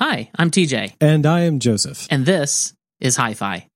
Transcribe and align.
Hi, 0.00 0.30
I'm 0.36 0.50
TJ, 0.50 0.94
And 1.00 1.26
I 1.26 1.40
am 1.40 1.58
Joseph. 1.58 2.06
and 2.10 2.24
this 2.24 2.72
is 3.00 3.16
Hi 3.16 3.34
Fi. 3.34 3.66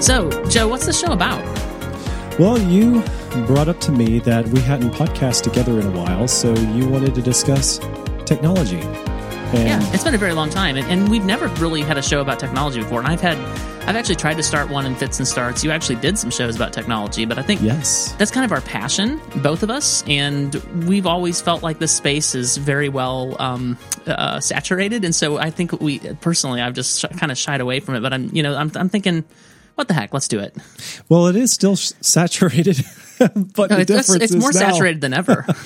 So, 0.00 0.28
Joe, 0.48 0.66
what's 0.66 0.84
the 0.86 0.92
show 0.92 1.12
about? 1.12 1.40
Well, 2.38 2.58
you 2.60 3.02
brought 3.46 3.68
up 3.68 3.78
to 3.82 3.92
me 3.92 4.18
that 4.20 4.48
we 4.48 4.58
hadn't 4.60 4.90
podcast 4.90 5.42
together 5.42 5.78
in 5.78 5.86
a 5.86 5.90
while, 5.92 6.26
so 6.26 6.52
you 6.52 6.88
wanted 6.88 7.14
to 7.14 7.22
discuss 7.22 7.78
technology. 8.26 8.80
And 9.52 9.68
Yeah, 9.68 9.92
it's 9.92 10.02
been 10.04 10.14
a 10.14 10.18
very 10.18 10.32
long 10.32 10.48
time, 10.50 10.76
and, 10.76 10.86
and 10.88 11.10
we've 11.10 11.24
never 11.24 11.48
really 11.60 11.82
had 11.82 11.98
a 11.98 12.02
show 12.02 12.20
about 12.20 12.38
technology 12.38 12.80
before. 12.80 13.00
And 13.00 13.08
I've 13.08 13.20
had, 13.20 13.36
I've 13.86 13.96
actually 13.96 14.16
tried 14.16 14.38
to 14.38 14.42
start 14.42 14.70
one 14.70 14.86
in 14.86 14.94
fits 14.94 15.18
and 15.18 15.28
starts. 15.28 15.62
You 15.62 15.70
actually 15.70 15.96
did 15.96 16.18
some 16.18 16.30
shows 16.30 16.56
about 16.56 16.72
technology, 16.72 17.26
but 17.26 17.38
I 17.38 17.42
think 17.42 17.60
yes, 17.60 18.12
that's 18.12 18.30
kind 18.30 18.44
of 18.44 18.52
our 18.52 18.62
passion, 18.62 19.20
both 19.36 19.62
of 19.62 19.70
us, 19.70 20.02
and 20.06 20.54
we've 20.86 21.06
always 21.06 21.40
felt 21.42 21.62
like 21.62 21.78
this 21.78 21.92
space 21.92 22.34
is 22.34 22.56
very 22.56 22.88
well 22.88 23.36
um, 23.40 23.76
uh, 24.06 24.40
saturated, 24.40 25.04
and 25.04 25.14
so 25.14 25.36
I 25.36 25.50
think 25.50 25.72
we 25.80 25.98
personally, 25.98 26.62
I've 26.62 26.74
just 26.74 27.00
sh- 27.00 27.18
kind 27.18 27.30
of 27.30 27.36
shied 27.36 27.60
away 27.60 27.80
from 27.80 27.94
it. 27.96 28.00
But 28.00 28.12
I'm, 28.14 28.30
you 28.34 28.42
know, 28.42 28.56
I'm, 28.56 28.70
I'm 28.74 28.88
thinking, 28.88 29.24
what 29.74 29.88
the 29.88 29.94
heck, 29.94 30.12
let's 30.12 30.28
do 30.28 30.38
it. 30.38 30.56
well, 31.08 31.26
it 31.28 31.36
is 31.36 31.52
still 31.52 31.76
saturated, 31.76 32.84
but 33.18 33.70
No, 33.70 33.76
the 33.76 33.80
it's, 33.82 33.90
it's, 33.90 34.06
difference 34.06 34.22
it's 34.24 34.34
is 34.34 34.40
more 34.40 34.52
now- 34.52 34.58
saturated 34.58 35.00
than 35.00 35.14
ever. 35.14 35.46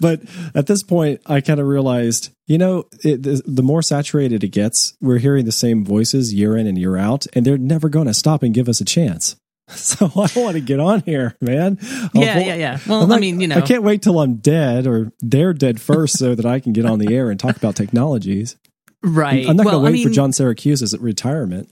But 0.00 0.22
at 0.54 0.66
this 0.66 0.82
point, 0.82 1.20
I 1.26 1.40
kind 1.40 1.60
of 1.60 1.66
realized, 1.66 2.30
you 2.48 2.58
know, 2.58 2.86
it, 3.04 3.22
the, 3.22 3.40
the 3.46 3.62
more 3.62 3.82
saturated 3.82 4.42
it 4.42 4.48
gets, 4.48 4.94
we're 5.00 5.18
hearing 5.18 5.44
the 5.44 5.52
same 5.52 5.84
voices 5.84 6.34
year 6.34 6.56
in 6.56 6.66
and 6.66 6.76
year 6.76 6.96
out, 6.96 7.26
and 7.34 7.46
they're 7.46 7.56
never 7.58 7.88
going 7.88 8.08
to 8.08 8.14
stop 8.14 8.42
and 8.42 8.52
give 8.52 8.68
us 8.68 8.80
a 8.80 8.84
chance. 8.84 9.36
So 9.74 10.06
I 10.06 10.28
want 10.36 10.54
to 10.54 10.60
get 10.60 10.80
on 10.80 11.00
here, 11.02 11.34
man. 11.40 11.78
I'll 12.14 12.22
yeah, 12.22 12.34
vo- 12.34 12.40
yeah, 12.40 12.54
yeah. 12.56 12.78
Well, 12.86 13.10
I 13.10 13.18
mean, 13.18 13.40
you 13.40 13.46
know, 13.46 13.56
I 13.56 13.60
can't 13.62 13.84
wait 13.84 14.02
till 14.02 14.18
I'm 14.18 14.34
dead 14.36 14.86
or 14.88 15.12
they're 15.20 15.54
dead 15.54 15.80
first 15.80 16.18
so 16.18 16.34
that 16.34 16.44
I 16.44 16.58
can 16.60 16.72
get 16.74 16.84
on 16.84 16.98
the 16.98 17.14
air 17.14 17.30
and 17.30 17.38
talk 17.40 17.56
about 17.56 17.76
technologies. 17.76 18.56
right? 19.02 19.48
I'm 19.48 19.56
not 19.56 19.64
well, 19.64 19.80
going 19.80 19.86
to 19.86 19.92
wait 19.92 20.00
I 20.00 20.08
for 20.08 20.10
John 20.12 20.32
Siracusa's 20.32 20.98
retirement. 20.98 21.70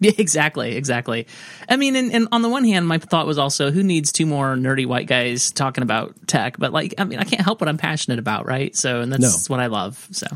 Yeah, 0.00 0.12
exactly, 0.18 0.76
exactly. 0.76 1.26
I 1.68 1.76
mean, 1.76 1.96
and, 1.96 2.12
and 2.12 2.28
on 2.32 2.42
the 2.42 2.48
one 2.48 2.64
hand, 2.64 2.86
my 2.86 2.98
thought 2.98 3.26
was 3.26 3.38
also, 3.38 3.70
who 3.70 3.82
needs 3.82 4.12
two 4.12 4.26
more 4.26 4.54
nerdy 4.54 4.86
white 4.86 5.06
guys 5.06 5.50
talking 5.50 5.82
about 5.82 6.14
tech? 6.26 6.58
But 6.58 6.72
like, 6.72 6.94
I 6.98 7.04
mean, 7.04 7.18
I 7.18 7.24
can't 7.24 7.42
help 7.42 7.60
what 7.60 7.68
I'm 7.68 7.78
passionate 7.78 8.18
about, 8.18 8.46
right? 8.46 8.74
So, 8.76 9.00
and 9.00 9.12
that's 9.12 9.48
what 9.48 9.60
I 9.60 9.66
love. 9.66 10.06
So, 10.12 10.26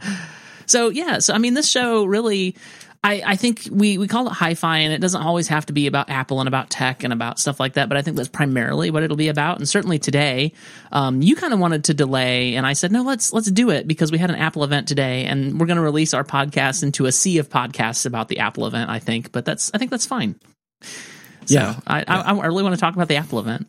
so 0.66 0.88
yeah. 0.90 1.18
So, 1.18 1.34
I 1.34 1.38
mean, 1.38 1.54
this 1.54 1.68
show 1.68 2.04
really, 2.04 2.56
I, 3.02 3.22
I 3.24 3.36
think 3.36 3.66
we, 3.70 3.96
we 3.96 4.06
call 4.08 4.26
it 4.26 4.32
hi-fi 4.32 4.78
and 4.78 4.92
it 4.92 5.00
doesn't 5.00 5.22
always 5.22 5.48
have 5.48 5.64
to 5.66 5.72
be 5.72 5.86
about 5.86 6.10
Apple 6.10 6.40
and 6.40 6.46
about 6.46 6.68
tech 6.68 7.02
and 7.02 7.14
about 7.14 7.38
stuff 7.38 7.58
like 7.58 7.74
that. 7.74 7.88
But 7.88 7.96
I 7.96 8.02
think 8.02 8.16
that's 8.16 8.28
primarily 8.28 8.90
what 8.90 9.02
it'll 9.02 9.16
be 9.16 9.28
about. 9.28 9.56
And 9.56 9.66
certainly 9.66 9.98
today, 9.98 10.52
um, 10.92 11.22
you 11.22 11.34
kind 11.34 11.54
of 11.54 11.60
wanted 11.60 11.84
to 11.84 11.94
delay 11.94 12.56
and 12.56 12.66
I 12.66 12.74
said, 12.74 12.92
no, 12.92 13.02
let's, 13.02 13.32
let's 13.32 13.50
do 13.50 13.70
it 13.70 13.86
because 13.88 14.12
we 14.12 14.18
had 14.18 14.28
an 14.28 14.36
Apple 14.36 14.64
event 14.64 14.86
today 14.86 15.24
and 15.24 15.58
we're 15.58 15.66
going 15.66 15.78
to 15.78 15.82
release 15.82 16.12
our 16.12 16.24
podcast 16.24 16.82
into 16.82 17.06
a 17.06 17.12
sea 17.12 17.38
of 17.38 17.48
podcasts 17.48 18.04
about 18.04 18.28
the 18.28 18.40
Apple 18.40 18.66
event, 18.66 18.90
I 18.90 18.98
think, 18.98 19.32
but 19.32 19.46
that's, 19.46 19.70
I 19.72 19.78
think 19.78 19.90
that's 19.90 20.06
fine. 20.06 20.38
So 20.82 21.54
Yeah. 21.54 21.80
I, 21.86 22.04
I, 22.06 22.32
I 22.34 22.46
really 22.46 22.62
want 22.62 22.74
to 22.74 22.80
talk 22.80 22.94
about 22.94 23.08
the 23.08 23.16
Apple 23.16 23.38
event. 23.38 23.66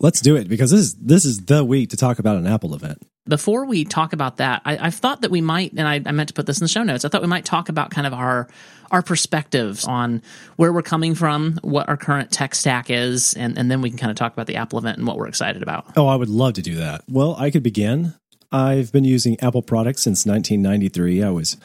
Let's 0.00 0.20
do 0.20 0.36
it 0.36 0.48
because 0.48 0.70
this 0.70 0.80
is 0.80 0.94
this 0.94 1.24
is 1.24 1.38
the 1.38 1.64
week 1.64 1.90
to 1.90 1.96
talk 1.96 2.18
about 2.18 2.36
an 2.36 2.46
Apple 2.46 2.74
event. 2.74 2.98
Before 3.26 3.64
we 3.64 3.84
talk 3.84 4.12
about 4.12 4.36
that, 4.36 4.62
I, 4.64 4.76
I 4.86 4.90
thought 4.90 5.22
that 5.22 5.30
we 5.30 5.40
might, 5.40 5.72
and 5.72 5.88
I, 5.88 6.02
I 6.04 6.12
meant 6.12 6.28
to 6.28 6.34
put 6.34 6.46
this 6.46 6.60
in 6.60 6.64
the 6.64 6.68
show 6.68 6.82
notes. 6.82 7.04
I 7.04 7.08
thought 7.08 7.22
we 7.22 7.28
might 7.28 7.44
talk 7.44 7.68
about 7.68 7.90
kind 7.90 8.06
of 8.06 8.12
our 8.12 8.48
our 8.90 9.02
perspectives 9.02 9.86
on 9.86 10.22
where 10.56 10.72
we're 10.72 10.82
coming 10.82 11.14
from, 11.16 11.58
what 11.62 11.88
our 11.88 11.96
current 11.96 12.30
tech 12.30 12.54
stack 12.54 12.90
is, 12.90 13.34
and, 13.34 13.58
and 13.58 13.68
then 13.68 13.80
we 13.80 13.90
can 13.90 13.98
kind 13.98 14.10
of 14.10 14.16
talk 14.16 14.32
about 14.32 14.46
the 14.46 14.54
Apple 14.54 14.78
event 14.78 14.98
and 14.98 15.06
what 15.06 15.16
we're 15.16 15.26
excited 15.26 15.62
about. 15.62 15.86
Oh, 15.96 16.06
I 16.06 16.14
would 16.14 16.28
love 16.28 16.54
to 16.54 16.62
do 16.62 16.76
that. 16.76 17.02
Well, 17.08 17.34
I 17.36 17.50
could 17.50 17.64
begin. 17.64 18.14
I've 18.52 18.92
been 18.92 19.02
using 19.02 19.40
Apple 19.40 19.62
products 19.62 20.02
since 20.02 20.24
1993. 20.24 21.24
I 21.24 21.30
was, 21.30 21.56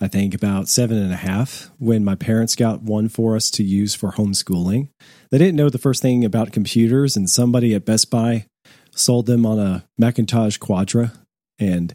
I 0.00 0.08
think, 0.08 0.34
about 0.34 0.68
seven 0.68 0.98
and 0.98 1.12
a 1.12 1.16
half 1.16 1.70
when 1.78 2.04
my 2.04 2.16
parents 2.16 2.56
got 2.56 2.82
one 2.82 3.08
for 3.08 3.36
us 3.36 3.50
to 3.52 3.62
use 3.62 3.94
for 3.94 4.12
homeschooling. 4.12 4.88
They 5.30 5.38
didn't 5.38 5.56
know 5.56 5.70
the 5.70 5.78
first 5.78 6.02
thing 6.02 6.24
about 6.24 6.50
computers, 6.50 7.16
and 7.16 7.30
somebody 7.30 7.72
at 7.74 7.84
Best 7.84 8.10
Buy 8.10 8.46
sold 8.98 9.26
them 9.26 9.46
on 9.46 9.58
a 9.58 9.84
Macintosh 9.98 10.56
Quadra, 10.56 11.12
and 11.58 11.94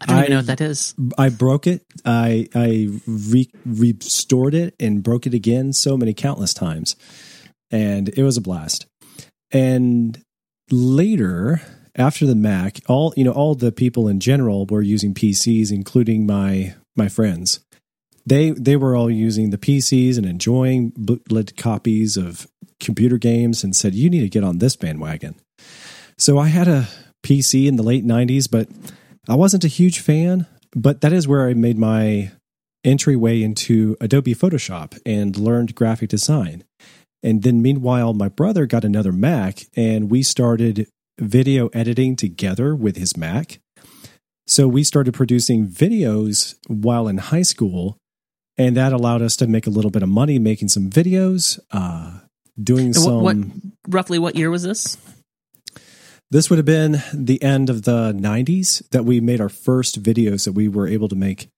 I 0.00 0.06
don't 0.06 0.18
even 0.18 0.30
know 0.30 0.36
what 0.38 0.46
that 0.46 0.60
is. 0.60 0.94
I 1.16 1.28
broke 1.28 1.66
it. 1.66 1.84
I 2.04 2.48
I 2.54 2.88
re- 3.06 3.50
restored 3.64 4.54
it 4.54 4.74
and 4.78 5.02
broke 5.02 5.26
it 5.26 5.34
again 5.34 5.72
so 5.72 5.96
many 5.96 6.14
countless 6.14 6.54
times, 6.54 6.96
and 7.70 8.08
it 8.08 8.22
was 8.22 8.36
a 8.36 8.40
blast. 8.40 8.86
And 9.50 10.20
later, 10.70 11.62
after 11.96 12.26
the 12.26 12.36
Mac, 12.36 12.80
all 12.88 13.12
you 13.16 13.24
know, 13.24 13.32
all 13.32 13.54
the 13.54 13.72
people 13.72 14.08
in 14.08 14.20
general 14.20 14.66
were 14.66 14.82
using 14.82 15.14
PCs, 15.14 15.72
including 15.72 16.26
my 16.26 16.74
my 16.96 17.08
friends. 17.08 17.60
They 18.24 18.50
they 18.50 18.76
were 18.76 18.94
all 18.94 19.10
using 19.10 19.50
the 19.50 19.58
PCs 19.58 20.16
and 20.16 20.26
enjoying 20.26 20.92
bootleg 20.96 21.56
copies 21.56 22.16
of 22.16 22.46
computer 22.78 23.18
games, 23.18 23.64
and 23.64 23.74
said, 23.74 23.94
"You 23.94 24.10
need 24.10 24.20
to 24.20 24.28
get 24.28 24.44
on 24.44 24.58
this 24.58 24.76
bandwagon." 24.76 25.34
So 26.18 26.38
I 26.38 26.48
had 26.48 26.68
a 26.68 26.88
PC 27.22 27.66
in 27.66 27.76
the 27.76 27.82
late 27.82 28.04
'90s, 28.04 28.50
but 28.50 28.68
I 29.28 29.34
wasn't 29.34 29.64
a 29.64 29.68
huge 29.68 30.00
fan, 30.00 30.46
but 30.74 31.00
that 31.00 31.12
is 31.12 31.28
where 31.28 31.48
I 31.48 31.54
made 31.54 31.78
my 31.78 32.32
entryway 32.84 33.42
into 33.42 33.96
Adobe 34.00 34.34
Photoshop 34.34 34.98
and 35.06 35.36
learned 35.36 35.74
graphic 35.74 36.10
design. 36.10 36.64
And 37.22 37.42
then, 37.42 37.62
meanwhile, 37.62 38.14
my 38.14 38.28
brother 38.28 38.66
got 38.66 38.84
another 38.84 39.12
Mac 39.12 39.60
and 39.76 40.10
we 40.10 40.22
started 40.22 40.86
video 41.20 41.68
editing 41.68 42.16
together 42.16 42.74
with 42.74 42.96
his 42.96 43.16
Mac. 43.16 43.60
So 44.46 44.66
we 44.66 44.84
started 44.84 45.14
producing 45.14 45.66
videos 45.66 46.56
while 46.68 47.06
in 47.06 47.18
high 47.18 47.42
school, 47.42 47.98
and 48.56 48.76
that 48.76 48.92
allowed 48.92 49.20
us 49.20 49.36
to 49.36 49.46
make 49.46 49.66
a 49.66 49.70
little 49.70 49.90
bit 49.90 50.02
of 50.02 50.08
money 50.08 50.38
making 50.38 50.68
some 50.68 50.88
videos, 50.88 51.58
uh, 51.70 52.20
doing 52.60 52.86
And 52.86 52.96
some. 52.96 53.22
what, 53.22 53.36
what 53.36 53.46
roughly 53.88 54.18
what 54.18 54.36
year 54.36 54.50
was 54.50 54.62
this? 54.62 54.96
This 56.30 56.50
would 56.50 56.58
have 56.58 56.66
been 56.66 57.02
the 57.14 57.42
end 57.42 57.70
of 57.70 57.82
the 57.84 58.12
90s 58.12 58.86
that 58.90 59.04
we 59.04 59.20
made 59.20 59.40
our 59.40 59.48
first 59.48 60.02
videos 60.02 60.44
that 60.44 60.52
we 60.52 60.68
were 60.68 60.86
able 60.86 61.08
to 61.08 61.16
make 61.16 61.48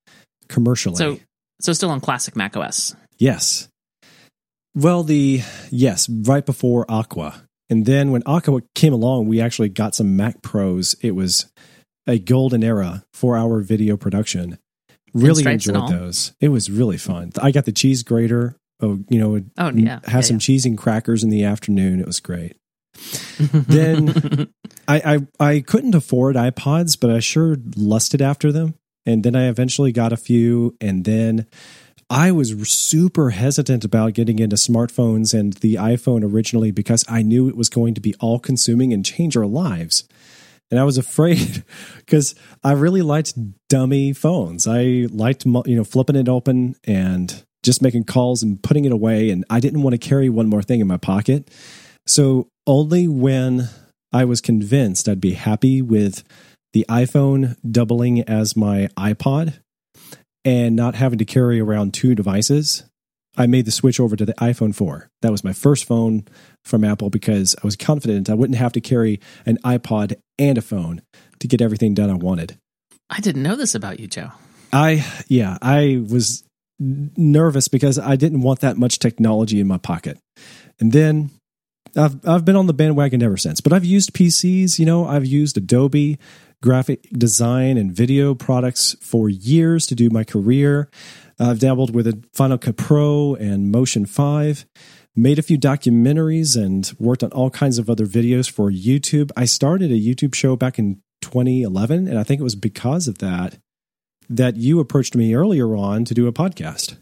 commercially. 0.48 0.96
So 0.96 1.18
so 1.60 1.72
still 1.72 1.90
on 1.90 2.00
classic 2.00 2.36
Mac 2.36 2.56
OS. 2.56 2.94
yes. 3.18 3.68
Well, 4.74 5.02
the 5.02 5.42
yes, 5.70 6.08
right 6.08 6.46
before 6.46 6.86
Aqua. 6.88 7.42
And 7.68 7.86
then 7.86 8.12
when 8.12 8.22
Aqua 8.24 8.60
came 8.76 8.92
along, 8.92 9.26
we 9.26 9.40
actually 9.40 9.68
got 9.68 9.94
some 9.96 10.16
Mac 10.16 10.42
Pros. 10.42 10.94
It 11.02 11.12
was 11.16 11.46
a 12.06 12.18
golden 12.20 12.62
era 12.62 13.04
for 13.12 13.36
our 13.36 13.60
video 13.60 13.96
production. 13.96 14.58
Really 15.12 15.44
enjoyed 15.44 15.88
those. 15.90 16.32
It 16.40 16.48
was 16.50 16.70
really 16.70 16.98
fun. 16.98 17.32
I 17.42 17.50
got 17.50 17.64
the 17.64 17.72
cheese 17.72 18.04
grater. 18.04 18.54
Oh, 18.80 19.00
you 19.08 19.18
know, 19.18 19.42
Oh 19.58 19.70
yeah, 19.74 19.98
have 20.04 20.14
yeah, 20.14 20.20
some 20.20 20.36
yeah. 20.36 20.40
cheese 20.40 20.64
and 20.64 20.78
crackers 20.78 21.24
in 21.24 21.30
the 21.30 21.42
afternoon. 21.44 21.98
It 22.00 22.06
was 22.06 22.20
great. 22.20 22.56
then 23.40 24.48
I, 24.88 25.18
I 25.40 25.48
I 25.54 25.60
couldn't 25.60 25.94
afford 25.94 26.36
iPods, 26.36 26.98
but 26.98 27.10
I 27.10 27.20
sure 27.20 27.56
lusted 27.76 28.22
after 28.22 28.52
them. 28.52 28.74
And 29.06 29.24
then 29.24 29.34
I 29.34 29.48
eventually 29.48 29.92
got 29.92 30.12
a 30.12 30.16
few, 30.16 30.76
and 30.80 31.04
then 31.04 31.46
I 32.10 32.32
was 32.32 32.50
super 32.68 33.30
hesitant 33.30 33.84
about 33.84 34.14
getting 34.14 34.40
into 34.40 34.56
smartphones 34.56 35.32
and 35.32 35.52
the 35.54 35.76
iPhone 35.76 36.24
originally 36.24 36.72
because 36.72 37.04
I 37.08 37.22
knew 37.22 37.48
it 37.48 37.56
was 37.56 37.68
going 37.68 37.94
to 37.94 38.00
be 38.00 38.14
all 38.18 38.40
consuming 38.40 38.92
and 38.92 39.04
change 39.04 39.36
our 39.36 39.46
lives. 39.46 40.08
And 40.72 40.80
I 40.80 40.84
was 40.84 40.98
afraid 40.98 41.64
because 41.98 42.34
I 42.64 42.72
really 42.72 43.02
liked 43.02 43.34
dummy 43.68 44.12
phones. 44.12 44.66
I 44.66 45.06
liked 45.10 45.44
you 45.46 45.76
know 45.76 45.84
flipping 45.84 46.16
it 46.16 46.28
open 46.28 46.74
and 46.84 47.44
just 47.62 47.80
making 47.80 48.04
calls 48.04 48.42
and 48.42 48.62
putting 48.62 48.86
it 48.86 48.92
away, 48.92 49.30
and 49.30 49.44
I 49.48 49.60
didn't 49.60 49.82
want 49.82 49.92
to 49.94 50.08
carry 50.08 50.28
one 50.28 50.48
more 50.48 50.62
thing 50.62 50.80
in 50.80 50.86
my 50.86 50.96
pocket. 50.96 51.50
So 52.06 52.48
only 52.66 53.06
when 53.06 53.68
I 54.12 54.24
was 54.24 54.40
convinced 54.40 55.08
I'd 55.08 55.20
be 55.20 55.32
happy 55.32 55.82
with 55.82 56.24
the 56.72 56.86
iPhone 56.88 57.56
doubling 57.68 58.22
as 58.22 58.56
my 58.56 58.88
iPod 58.96 59.54
and 60.44 60.74
not 60.74 60.94
having 60.94 61.18
to 61.18 61.24
carry 61.24 61.60
around 61.60 61.94
two 61.94 62.14
devices, 62.14 62.84
I 63.36 63.46
made 63.46 63.64
the 63.64 63.70
switch 63.70 64.00
over 64.00 64.16
to 64.16 64.24
the 64.24 64.34
iPhone 64.34 64.74
4. 64.74 65.08
That 65.22 65.32
was 65.32 65.44
my 65.44 65.52
first 65.52 65.84
phone 65.84 66.26
from 66.64 66.84
Apple 66.84 67.10
because 67.10 67.54
I 67.62 67.66
was 67.66 67.76
confident 67.76 68.30
I 68.30 68.34
wouldn't 68.34 68.58
have 68.58 68.72
to 68.72 68.80
carry 68.80 69.20
an 69.46 69.58
iPod 69.64 70.16
and 70.38 70.58
a 70.58 70.62
phone 70.62 71.02
to 71.38 71.48
get 71.48 71.60
everything 71.60 71.94
done 71.94 72.10
I 72.10 72.14
wanted. 72.14 72.56
I 73.08 73.20
didn't 73.20 73.42
know 73.42 73.56
this 73.56 73.74
about 73.74 74.00
you, 74.00 74.06
Joe. 74.06 74.32
I, 74.72 75.04
yeah, 75.28 75.58
I 75.60 76.02
was 76.08 76.44
nervous 76.78 77.68
because 77.68 77.98
I 77.98 78.16
didn't 78.16 78.42
want 78.42 78.60
that 78.60 78.76
much 78.76 78.98
technology 78.98 79.60
in 79.60 79.66
my 79.66 79.78
pocket. 79.78 80.18
And 80.78 80.92
then 80.92 81.30
I've 81.96 82.26
I've 82.26 82.44
been 82.44 82.56
on 82.56 82.66
the 82.66 82.74
bandwagon 82.74 83.22
ever 83.22 83.36
since. 83.36 83.60
But 83.60 83.72
I've 83.72 83.84
used 83.84 84.12
PCs, 84.12 84.78
you 84.78 84.86
know, 84.86 85.06
I've 85.06 85.26
used 85.26 85.56
Adobe 85.56 86.18
graphic 86.62 87.08
design 87.12 87.78
and 87.78 87.92
video 87.92 88.34
products 88.34 88.94
for 89.00 89.28
years 89.28 89.86
to 89.86 89.94
do 89.94 90.10
my 90.10 90.24
career. 90.24 90.90
I've 91.38 91.58
dabbled 91.58 91.94
with 91.94 92.24
Final 92.34 92.58
Cut 92.58 92.76
Pro 92.76 93.34
and 93.34 93.70
Motion 93.70 94.04
5, 94.04 94.66
made 95.16 95.38
a 95.38 95.42
few 95.42 95.58
documentaries, 95.58 96.62
and 96.62 96.92
worked 96.98 97.22
on 97.22 97.32
all 97.32 97.50
kinds 97.50 97.78
of 97.78 97.88
other 97.88 98.06
videos 98.06 98.50
for 98.50 98.70
YouTube. 98.70 99.30
I 99.36 99.46
started 99.46 99.90
a 99.90 99.94
YouTube 99.94 100.34
show 100.34 100.54
back 100.54 100.78
in 100.78 101.00
2011, 101.22 102.08
and 102.08 102.18
I 102.18 102.24
think 102.24 102.40
it 102.40 102.44
was 102.44 102.56
because 102.56 103.08
of 103.08 103.18
that 103.18 103.58
that 104.28 104.56
you 104.56 104.80
approached 104.80 105.16
me 105.16 105.34
earlier 105.34 105.74
on 105.74 106.04
to 106.04 106.14
do 106.14 106.26
a 106.26 106.32
podcast. 106.32 106.98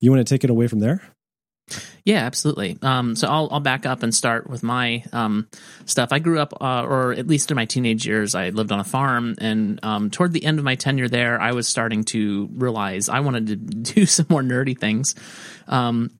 You 0.00 0.10
want 0.10 0.26
to 0.26 0.34
take 0.34 0.44
it 0.44 0.50
away 0.50 0.68
from 0.68 0.80
there? 0.80 1.02
Yeah, 2.04 2.18
absolutely. 2.18 2.78
Um, 2.82 3.16
so 3.16 3.26
I'll 3.26 3.48
I'll 3.50 3.60
back 3.60 3.86
up 3.86 4.02
and 4.02 4.14
start 4.14 4.48
with 4.48 4.62
my 4.62 5.02
um, 5.12 5.48
stuff. 5.84 6.12
I 6.12 6.20
grew 6.20 6.38
up, 6.38 6.54
uh, 6.60 6.84
or 6.84 7.12
at 7.12 7.26
least 7.26 7.50
in 7.50 7.56
my 7.56 7.64
teenage 7.64 8.06
years, 8.06 8.34
I 8.36 8.50
lived 8.50 8.70
on 8.70 8.78
a 8.78 8.84
farm, 8.84 9.34
and 9.38 9.80
um, 9.82 10.10
toward 10.10 10.32
the 10.32 10.44
end 10.44 10.58
of 10.58 10.64
my 10.64 10.76
tenure 10.76 11.08
there, 11.08 11.40
I 11.40 11.52
was 11.52 11.66
starting 11.66 12.04
to 12.04 12.48
realize 12.52 13.08
I 13.08 13.20
wanted 13.20 13.46
to 13.48 13.56
do 13.94 14.06
some 14.06 14.26
more 14.28 14.42
nerdy 14.42 14.78
things. 14.78 15.16
Um, 15.66 16.10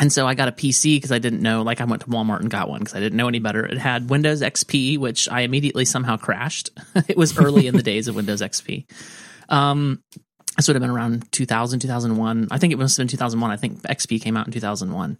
and 0.00 0.12
so 0.12 0.26
I 0.26 0.34
got 0.34 0.48
a 0.48 0.52
PC 0.52 0.96
because 0.96 1.12
I 1.12 1.18
didn't 1.18 1.42
know, 1.42 1.62
like 1.62 1.80
I 1.80 1.84
went 1.84 2.02
to 2.02 2.08
Walmart 2.08 2.40
and 2.40 2.50
got 2.50 2.68
one 2.68 2.78
because 2.78 2.94
I 2.94 3.00
didn't 3.00 3.16
know 3.16 3.28
any 3.28 3.40
better. 3.40 3.64
It 3.66 3.78
had 3.78 4.08
Windows 4.08 4.40
XP, 4.40 4.98
which 4.98 5.28
I 5.28 5.42
immediately 5.42 5.84
somehow 5.84 6.16
crashed. 6.16 6.70
it 7.08 7.16
was 7.16 7.36
early 7.38 7.66
in 7.66 7.76
the 7.76 7.82
days 7.82 8.08
of 8.08 8.14
Windows 8.14 8.40
XP. 8.40 8.86
Um, 9.48 10.02
this 10.56 10.68
would 10.68 10.74
have 10.74 10.82
been 10.82 10.90
around 10.90 11.30
2000 11.32 11.80
2001 11.80 12.48
i 12.50 12.58
think 12.58 12.72
it 12.72 12.78
must 12.78 12.96
have 12.96 13.02
been 13.02 13.08
2001 13.08 13.50
i 13.50 13.56
think 13.56 13.80
xp 13.82 14.20
came 14.20 14.36
out 14.36 14.46
in 14.46 14.52
2001 14.52 15.18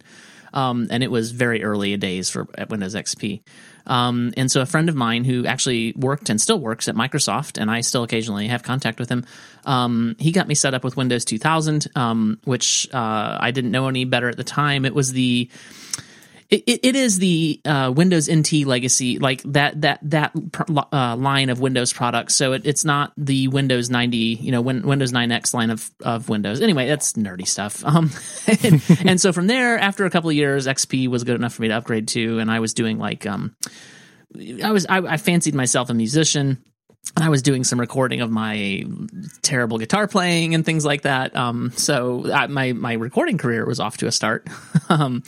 um, 0.55 0.87
and 0.91 1.01
it 1.01 1.09
was 1.09 1.31
very 1.31 1.63
early 1.63 1.97
days 1.97 2.29
for 2.29 2.47
windows 2.69 2.95
xp 2.95 3.41
um, 3.85 4.33
and 4.37 4.49
so 4.49 4.61
a 4.61 4.65
friend 4.65 4.87
of 4.87 4.95
mine 4.95 5.25
who 5.25 5.45
actually 5.45 5.93
worked 5.93 6.29
and 6.29 6.39
still 6.39 6.59
works 6.59 6.87
at 6.87 6.95
microsoft 6.95 7.59
and 7.59 7.71
i 7.71 7.81
still 7.81 8.03
occasionally 8.03 8.47
have 8.47 8.63
contact 8.63 8.99
with 8.99 9.09
him 9.09 9.25
um, 9.65 10.15
he 10.19 10.31
got 10.31 10.47
me 10.47 10.55
set 10.55 10.73
up 10.73 10.83
with 10.83 10.95
windows 10.95 11.25
2000 11.25 11.87
um, 11.95 12.39
which 12.43 12.87
uh, 12.93 13.37
i 13.39 13.51
didn't 13.51 13.71
know 13.71 13.87
any 13.87 14.05
better 14.05 14.29
at 14.29 14.37
the 14.37 14.43
time. 14.43 14.85
It 14.85 14.93
was 14.93 15.11
the 15.11 15.49
it, 16.53 16.79
it 16.83 16.95
is 16.95 17.17
the 17.17 17.59
uh, 17.65 17.91
Windows 17.95 18.31
NT 18.31 18.65
legacy, 18.65 19.17
like 19.17 19.41
that 19.43 19.81
that 19.81 19.99
that 20.03 20.31
uh, 20.91 21.15
line 21.15 21.49
of 21.49 21.59
Windows 21.59 21.91
products. 21.91 22.35
So 22.35 22.53
it, 22.53 22.65
it's 22.65 22.85
not 22.85 23.11
the 23.17 23.47
Windows 23.47 23.89
90, 23.89 24.17
you 24.17 24.51
know, 24.51 24.61
win, 24.61 24.83
Windows 24.83 25.11
9X 25.11 25.53
line 25.53 25.71
of, 25.71 25.89
of 26.03 26.29
Windows. 26.29 26.61
Anyway, 26.61 26.87
that's 26.87 27.13
nerdy 27.13 27.47
stuff. 27.47 27.83
Um, 27.93 28.09
and, 28.47 28.81
and, 29.05 29.21
so 29.21 29.31
from 29.31 29.45
there, 29.45 29.77
after 29.77 30.05
a 30.05 30.09
couple 30.09 30.27
of 30.31 30.35
years, 30.35 30.65
XP 30.65 31.09
was 31.09 31.23
good 31.23 31.35
enough 31.35 31.53
for 31.53 31.61
me 31.61 31.67
to 31.67 31.75
upgrade 31.75 32.07
to, 32.09 32.39
and 32.39 32.49
I 32.49 32.59
was 32.59 32.73
doing 32.73 32.97
like, 32.97 33.27
um, 33.27 33.55
I 34.63 34.71
was 34.71 34.87
I, 34.87 34.97
I 34.97 35.17
fancied 35.17 35.53
myself 35.53 35.91
a 35.91 35.93
musician. 35.93 36.63
And 37.15 37.23
I 37.23 37.29
was 37.29 37.43
doing 37.43 37.63
some 37.63 37.79
recording 37.79 38.21
of 38.21 38.31
my 38.31 38.83
terrible 39.43 39.77
guitar 39.77 40.07
playing 40.07 40.55
and 40.55 40.65
things 40.65 40.85
like 40.85 41.03
that. 41.03 41.35
Um, 41.35 41.71
so 41.75 42.31
I, 42.31 42.47
my 42.47 42.73
my 42.73 42.93
recording 42.93 43.37
career 43.37 43.63
was 43.63 43.79
off 43.79 43.97
to 43.97 44.07
a 44.07 44.11
start. 44.11 44.47
um, 44.89 45.21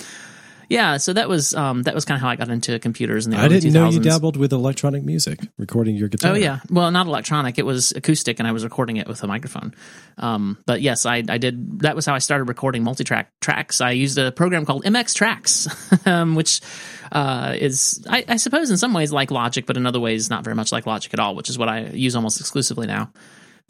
yeah, 0.69 0.97
so 0.97 1.13
that 1.13 1.29
was 1.29 1.53
um, 1.53 1.83
that 1.83 1.95
was 1.95 2.05
kind 2.05 2.17
of 2.17 2.21
how 2.21 2.29
I 2.29 2.35
got 2.35 2.49
into 2.49 2.77
computers 2.79 3.25
in 3.25 3.31
the 3.31 3.37
I 3.37 3.47
didn't 3.47 3.71
2000s. 3.71 3.73
know 3.73 3.89
you 3.89 3.99
dabbled 3.99 4.37
with 4.37 4.53
electronic 4.53 5.03
music, 5.03 5.39
recording 5.57 5.95
your 5.95 6.07
guitar. 6.07 6.31
Oh 6.31 6.35
yeah, 6.35 6.59
well, 6.69 6.91
not 6.91 7.07
electronic; 7.07 7.57
it 7.57 7.65
was 7.65 7.91
acoustic, 7.91 8.39
and 8.39 8.47
I 8.47 8.51
was 8.51 8.63
recording 8.63 8.97
it 8.97 9.07
with 9.07 9.23
a 9.23 9.27
microphone. 9.27 9.73
Um, 10.17 10.57
but 10.65 10.81
yes, 10.81 11.05
I, 11.05 11.23
I 11.27 11.37
did. 11.37 11.81
That 11.81 11.95
was 11.95 12.05
how 12.05 12.13
I 12.13 12.19
started 12.19 12.45
recording 12.45 12.83
multi-track 12.83 13.31
tracks. 13.41 13.81
I 13.81 13.91
used 13.91 14.17
a 14.17 14.31
program 14.31 14.65
called 14.65 14.83
MX 14.83 15.15
Tracks, 15.15 15.67
um, 16.07 16.35
which 16.35 16.61
uh, 17.11 17.55
is, 17.57 18.05
I, 18.09 18.25
I 18.27 18.37
suppose, 18.37 18.69
in 18.71 18.77
some 18.77 18.93
ways 18.93 19.11
like 19.11 19.31
Logic, 19.31 19.65
but 19.65 19.77
in 19.77 19.85
other 19.85 19.99
ways 19.99 20.29
not 20.29 20.43
very 20.43 20.55
much 20.55 20.71
like 20.71 20.85
Logic 20.85 21.13
at 21.13 21.19
all, 21.19 21.35
which 21.35 21.49
is 21.49 21.57
what 21.57 21.69
I 21.69 21.87
use 21.87 22.15
almost 22.15 22.39
exclusively 22.39 22.87
now. 22.87 23.11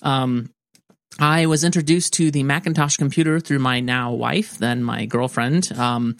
Um, 0.02 0.50
I 1.20 1.46
was 1.46 1.64
introduced 1.64 2.14
to 2.14 2.30
the 2.30 2.44
Macintosh 2.44 2.98
computer 2.98 3.40
through 3.40 3.60
my 3.60 3.80
now 3.80 4.12
wife, 4.12 4.58
then 4.58 4.84
my 4.84 5.06
girlfriend. 5.06 5.72
Um, 5.72 6.18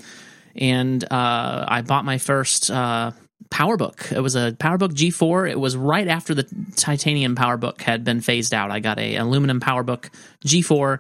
and 0.56 1.04
uh, 1.04 1.66
I 1.68 1.82
bought 1.82 2.06
my 2.06 2.18
first 2.18 2.72
uh, 2.72 3.12
PowerBook. 3.50 4.12
It 4.12 4.22
was 4.22 4.36
a 4.36 4.54
PowerBook 4.54 4.94
G4. 4.94 5.50
It 5.50 5.60
was 5.60 5.76
right 5.78 6.08
after 6.08 6.34
the 6.34 6.48
titanium 6.76 7.36
PowerBook 7.36 7.82
had 7.82 8.04
been 8.04 8.22
phased 8.22 8.54
out. 8.54 8.72
I 8.72 8.80
got 8.80 9.00
a 9.00 9.16
aluminum 9.16 9.60
PowerBook 9.60 10.10
G4 10.46 11.00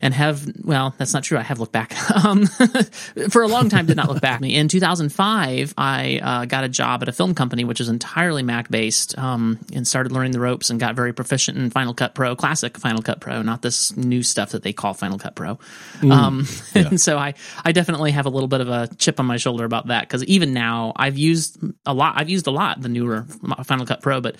and 0.00 0.14
have 0.14 0.46
well 0.62 0.94
that's 0.98 1.12
not 1.12 1.22
true 1.22 1.38
i 1.38 1.42
have 1.42 1.60
looked 1.60 1.72
back 1.72 1.94
um, 2.24 2.46
for 3.30 3.42
a 3.42 3.48
long 3.48 3.68
time 3.68 3.86
did 3.86 3.96
not 3.96 4.08
look 4.08 4.20
back 4.20 4.40
in 4.42 4.68
2005 4.68 5.74
i 5.76 6.20
uh, 6.22 6.44
got 6.44 6.64
a 6.64 6.68
job 6.68 7.02
at 7.02 7.08
a 7.08 7.12
film 7.12 7.34
company 7.34 7.64
which 7.64 7.80
is 7.80 7.88
entirely 7.88 8.42
mac 8.42 8.70
based 8.70 9.16
um, 9.18 9.58
and 9.74 9.86
started 9.86 10.12
learning 10.12 10.32
the 10.32 10.40
ropes 10.40 10.70
and 10.70 10.80
got 10.80 10.94
very 10.94 11.12
proficient 11.12 11.58
in 11.58 11.70
final 11.70 11.94
cut 11.94 12.14
pro 12.14 12.34
classic 12.36 12.78
final 12.78 13.02
cut 13.02 13.20
pro 13.20 13.42
not 13.42 13.62
this 13.62 13.96
new 13.96 14.22
stuff 14.22 14.50
that 14.50 14.62
they 14.62 14.72
call 14.72 14.94
final 14.94 15.18
cut 15.18 15.34
pro 15.34 15.58
mm, 16.00 16.12
um, 16.12 16.46
yeah. 16.74 16.88
and 16.88 17.00
so 17.00 17.18
I, 17.18 17.34
I 17.64 17.72
definitely 17.72 18.12
have 18.12 18.26
a 18.26 18.30
little 18.30 18.48
bit 18.48 18.60
of 18.60 18.68
a 18.68 18.88
chip 18.96 19.20
on 19.20 19.26
my 19.26 19.36
shoulder 19.36 19.64
about 19.64 19.88
that 19.88 20.02
because 20.02 20.24
even 20.24 20.52
now 20.52 20.92
i've 20.96 21.18
used 21.18 21.58
a 21.86 21.94
lot 21.94 22.14
i've 22.16 22.28
used 22.28 22.46
a 22.46 22.50
lot 22.50 22.80
the 22.80 22.88
newer 22.88 23.26
final 23.64 23.86
cut 23.86 24.02
pro 24.02 24.20
but 24.20 24.36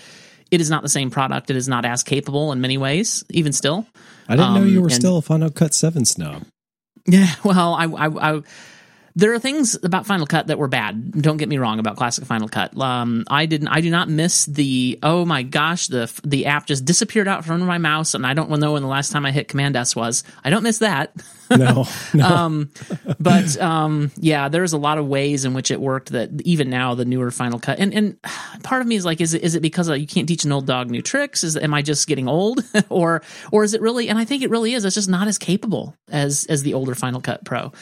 it 0.50 0.60
is 0.60 0.70
not 0.70 0.82
the 0.82 0.88
same 0.88 1.10
product. 1.10 1.50
It 1.50 1.56
is 1.56 1.69
not 1.69 1.84
as 1.84 2.02
capable 2.02 2.52
in 2.52 2.60
many 2.60 2.78
ways, 2.78 3.25
even 3.31 3.52
still. 3.52 3.87
I 4.29 4.37
didn't 4.37 4.49
um, 4.51 4.55
know 4.55 4.65
you 4.65 4.81
were 4.81 4.89
and, 4.89 4.95
still 4.95 5.17
a 5.17 5.23
Final 5.23 5.51
Cut 5.51 5.75
Seven 5.75 6.05
snob. 6.05 6.45
Yeah, 7.07 7.35
well, 7.45 7.75
I, 7.75 7.85
I, 7.85 8.37
I, 8.37 8.43
there 9.16 9.32
are 9.32 9.38
things 9.38 9.76
about 9.82 10.06
Final 10.06 10.26
Cut 10.26 10.49
that 10.49 10.58
were 10.58 10.69
bad. 10.69 11.12
Don't 11.22 11.37
get 11.37 11.49
me 11.49 11.58
wrong 11.58 11.78
about 11.78 11.96
classic 11.96 12.25
Final 12.25 12.49
Cut. 12.49 12.78
Um, 12.81 13.25
I 13.28 13.46
didn't. 13.46 13.69
I 13.69 13.81
do 13.81 13.90
not 13.90 14.08
miss 14.08 14.46
the. 14.46 14.99
Oh 15.02 15.25
my 15.25 15.43
gosh, 15.43 15.88
the 15.88 16.12
the 16.25 16.46
app 16.46 16.66
just 16.66 16.84
disappeared 16.84 17.28
out 17.28 17.44
from 17.44 17.55
under 17.55 17.66
my 17.66 17.78
mouse, 17.78 18.14
and 18.14 18.26
I 18.26 18.34
don't 18.34 18.50
know 18.50 18.72
when 18.72 18.82
the 18.82 18.88
last 18.88 19.10
time 19.10 19.26
I 19.26 19.32
hit 19.32 19.49
Command 19.49 19.76
S 19.76 19.96
was. 19.96 20.25
I 20.44 20.50
don't 20.50 20.62
miss 20.62 20.78
that. 20.78 21.14
No, 21.50 21.87
no. 22.14 22.26
um, 22.26 22.70
but 23.19 23.60
um, 23.60 24.10
yeah, 24.16 24.49
there's 24.49 24.72
a 24.72 24.78
lot 24.78 24.99
of 24.99 25.06
ways 25.06 25.44
in 25.44 25.55
which 25.55 25.70
it 25.70 25.81
worked 25.81 26.12
that 26.12 26.31
even 26.43 26.70
now 26.70 26.94
the 26.94 27.05
newer 27.05 27.31
Final 27.31 27.58
Cut 27.58 27.78
and 27.78 27.93
and 27.94 28.19
part 28.62 28.82
of 28.82 28.88
me 28.88 28.96
is 28.96 29.05
like, 29.05 29.20
is 29.20 29.34
it 29.34 29.43
is 29.43 29.55
it 29.55 29.60
because 29.60 29.88
you 29.88 30.06
can't 30.06 30.28
teach 30.28 30.44
an 30.44 30.52
old 30.52 30.66
dog 30.66 30.90
new 30.90 31.02
tricks? 31.02 31.44
Is 31.44 31.56
am 31.56 31.75
I 31.75 31.82
just 31.82 32.06
getting 32.06 32.28
old, 32.28 32.62
or 32.88 33.22
or 33.50 33.64
is 33.64 33.75
it 33.75 33.81
really? 33.81 34.08
And 34.08 34.19
I 34.19 34.25
think 34.25 34.43
it 34.43 34.50
really 34.50 34.75
is. 34.75 34.84
It's 34.84 34.94
just 34.94 35.08
not 35.08 35.28
as 35.28 35.38
capable 35.38 35.96
as 36.10 36.46
as 36.46 36.62
the 36.62 36.75
older 36.75 36.94
Final 36.94 37.20
Cut 37.20 37.44
Pro 37.44 37.72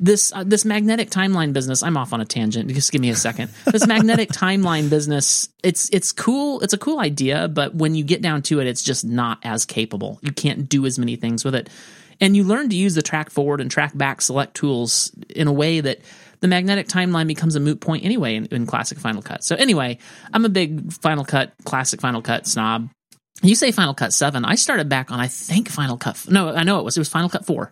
this 0.00 0.32
uh, 0.32 0.44
this 0.44 0.64
magnetic 0.64 1.10
timeline 1.10 1.52
business 1.52 1.82
i'm 1.82 1.96
off 1.96 2.12
on 2.12 2.20
a 2.20 2.24
tangent 2.24 2.68
just 2.70 2.92
give 2.92 3.00
me 3.00 3.10
a 3.10 3.16
second. 3.16 3.50
This 3.64 3.86
magnetic 3.86 4.30
timeline 4.30 4.90
business 4.90 5.48
it's 5.62 5.88
it's 5.92 6.12
cool 6.12 6.60
it's 6.60 6.72
a 6.72 6.78
cool 6.78 7.00
idea 7.00 7.48
but 7.48 7.74
when 7.74 7.94
you 7.94 8.04
get 8.04 8.22
down 8.22 8.42
to 8.42 8.60
it 8.60 8.66
it's 8.66 8.82
just 8.82 9.04
not 9.04 9.38
as 9.42 9.64
capable. 9.64 10.18
You 10.22 10.32
can't 10.32 10.68
do 10.68 10.86
as 10.86 10.98
many 10.98 11.16
things 11.16 11.44
with 11.44 11.54
it. 11.54 11.68
And 12.20 12.34
you 12.34 12.44
learn 12.44 12.70
to 12.70 12.76
use 12.76 12.94
the 12.94 13.02
track 13.02 13.30
forward 13.30 13.60
and 13.60 13.70
track 13.70 13.96
back 13.96 14.22
select 14.22 14.54
tools 14.54 15.12
in 15.28 15.48
a 15.48 15.52
way 15.52 15.80
that 15.80 16.00
the 16.40 16.48
magnetic 16.48 16.88
timeline 16.88 17.26
becomes 17.26 17.56
a 17.56 17.60
moot 17.60 17.80
point 17.80 18.04
anyway 18.04 18.36
in, 18.36 18.46
in 18.46 18.66
classic 18.66 18.98
final 18.98 19.22
cut. 19.22 19.44
So 19.44 19.56
anyway 19.56 19.98
i'm 20.32 20.44
a 20.44 20.50
big 20.50 20.92
final 20.92 21.24
cut 21.24 21.52
classic 21.64 22.00
final 22.00 22.22
cut 22.22 22.46
snob. 22.46 22.90
You 23.42 23.54
say 23.54 23.70
Final 23.70 23.92
Cut 23.92 24.14
7. 24.14 24.46
I 24.46 24.54
started 24.54 24.88
back 24.88 25.10
on 25.10 25.20
I 25.20 25.28
think 25.28 25.68
Final 25.68 25.98
Cut 25.98 26.26
No, 26.28 26.54
I 26.54 26.62
know 26.62 26.78
it 26.78 26.84
was 26.84 26.96
it 26.96 27.00
was 27.00 27.08
Final 27.08 27.28
Cut 27.28 27.44
4. 27.44 27.70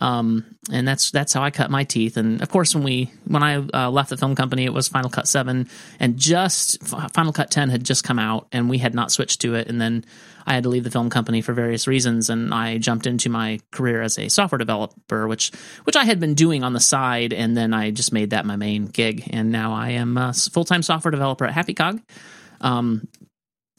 Um, 0.00 0.56
and 0.72 0.88
that's 0.88 1.10
that's 1.10 1.32
how 1.34 1.42
I 1.42 1.50
cut 1.50 1.70
my 1.70 1.84
teeth. 1.84 2.16
And 2.16 2.40
of 2.40 2.48
course, 2.48 2.74
when 2.74 2.84
we 2.84 3.10
when 3.26 3.42
I 3.42 3.56
uh, 3.56 3.90
left 3.90 4.08
the 4.08 4.16
film 4.16 4.34
company, 4.34 4.64
it 4.64 4.72
was 4.72 4.88
Final 4.88 5.10
Cut 5.10 5.28
Seven, 5.28 5.68
and 5.98 6.16
just 6.16 6.82
Final 6.82 7.32
Cut 7.32 7.50
Ten 7.50 7.68
had 7.68 7.84
just 7.84 8.02
come 8.02 8.18
out, 8.18 8.48
and 8.50 8.70
we 8.70 8.78
had 8.78 8.94
not 8.94 9.12
switched 9.12 9.42
to 9.42 9.54
it. 9.54 9.68
And 9.68 9.80
then 9.80 10.04
I 10.46 10.54
had 10.54 10.62
to 10.62 10.70
leave 10.70 10.84
the 10.84 10.90
film 10.90 11.10
company 11.10 11.42
for 11.42 11.52
various 11.52 11.86
reasons, 11.86 12.30
and 12.30 12.54
I 12.54 12.78
jumped 12.78 13.06
into 13.06 13.28
my 13.28 13.60
career 13.72 14.00
as 14.00 14.18
a 14.18 14.30
software 14.30 14.58
developer, 14.58 15.28
which 15.28 15.52
which 15.84 15.96
I 15.96 16.04
had 16.04 16.18
been 16.18 16.34
doing 16.34 16.64
on 16.64 16.72
the 16.72 16.80
side, 16.80 17.34
and 17.34 17.54
then 17.54 17.74
I 17.74 17.90
just 17.90 18.12
made 18.12 18.30
that 18.30 18.46
my 18.46 18.56
main 18.56 18.86
gig. 18.86 19.28
And 19.32 19.52
now 19.52 19.74
I 19.74 19.90
am 19.90 20.16
a 20.16 20.32
full 20.32 20.64
time 20.64 20.82
software 20.82 21.10
developer 21.10 21.44
at 21.44 21.54
HappyCog, 21.54 22.02
um, 22.62 23.06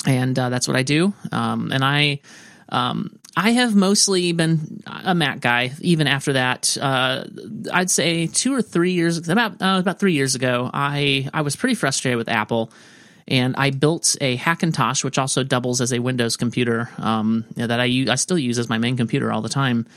and 0.05 0.37
uh, 0.37 0.49
that's 0.49 0.67
what 0.67 0.77
I 0.77 0.83
do. 0.83 1.13
Um, 1.31 1.71
and 1.71 1.83
I 1.83 2.19
um, 2.69 3.19
I 3.35 3.51
have 3.51 3.75
mostly 3.75 4.33
been 4.33 4.83
a 4.85 5.15
Mac 5.15 5.39
guy. 5.39 5.71
Even 5.79 6.07
after 6.07 6.33
that, 6.33 6.77
uh, 6.79 7.23
I'd 7.71 7.89
say 7.89 8.27
two 8.27 8.53
or 8.53 8.61
three 8.61 8.91
years 8.91 9.29
about 9.29 9.61
uh, 9.61 9.77
about 9.79 9.99
three 9.99 10.13
years 10.13 10.35
ago, 10.35 10.69
I 10.73 11.29
I 11.33 11.41
was 11.41 11.55
pretty 11.55 11.75
frustrated 11.75 12.17
with 12.17 12.27
Apple, 12.27 12.71
and 13.27 13.55
I 13.55 13.71
built 13.71 14.17
a 14.19 14.37
Hackintosh, 14.37 15.03
which 15.03 15.17
also 15.17 15.43
doubles 15.43 15.79
as 15.79 15.93
a 15.93 15.99
Windows 15.99 16.35
computer 16.35 16.89
um, 16.97 17.45
that 17.55 17.79
I 17.79 17.85
use, 17.85 18.09
I 18.09 18.15
still 18.15 18.37
use 18.37 18.59
as 18.59 18.67
my 18.67 18.77
main 18.77 18.97
computer 18.97 19.31
all 19.31 19.41
the 19.41 19.49
time. 19.49 19.87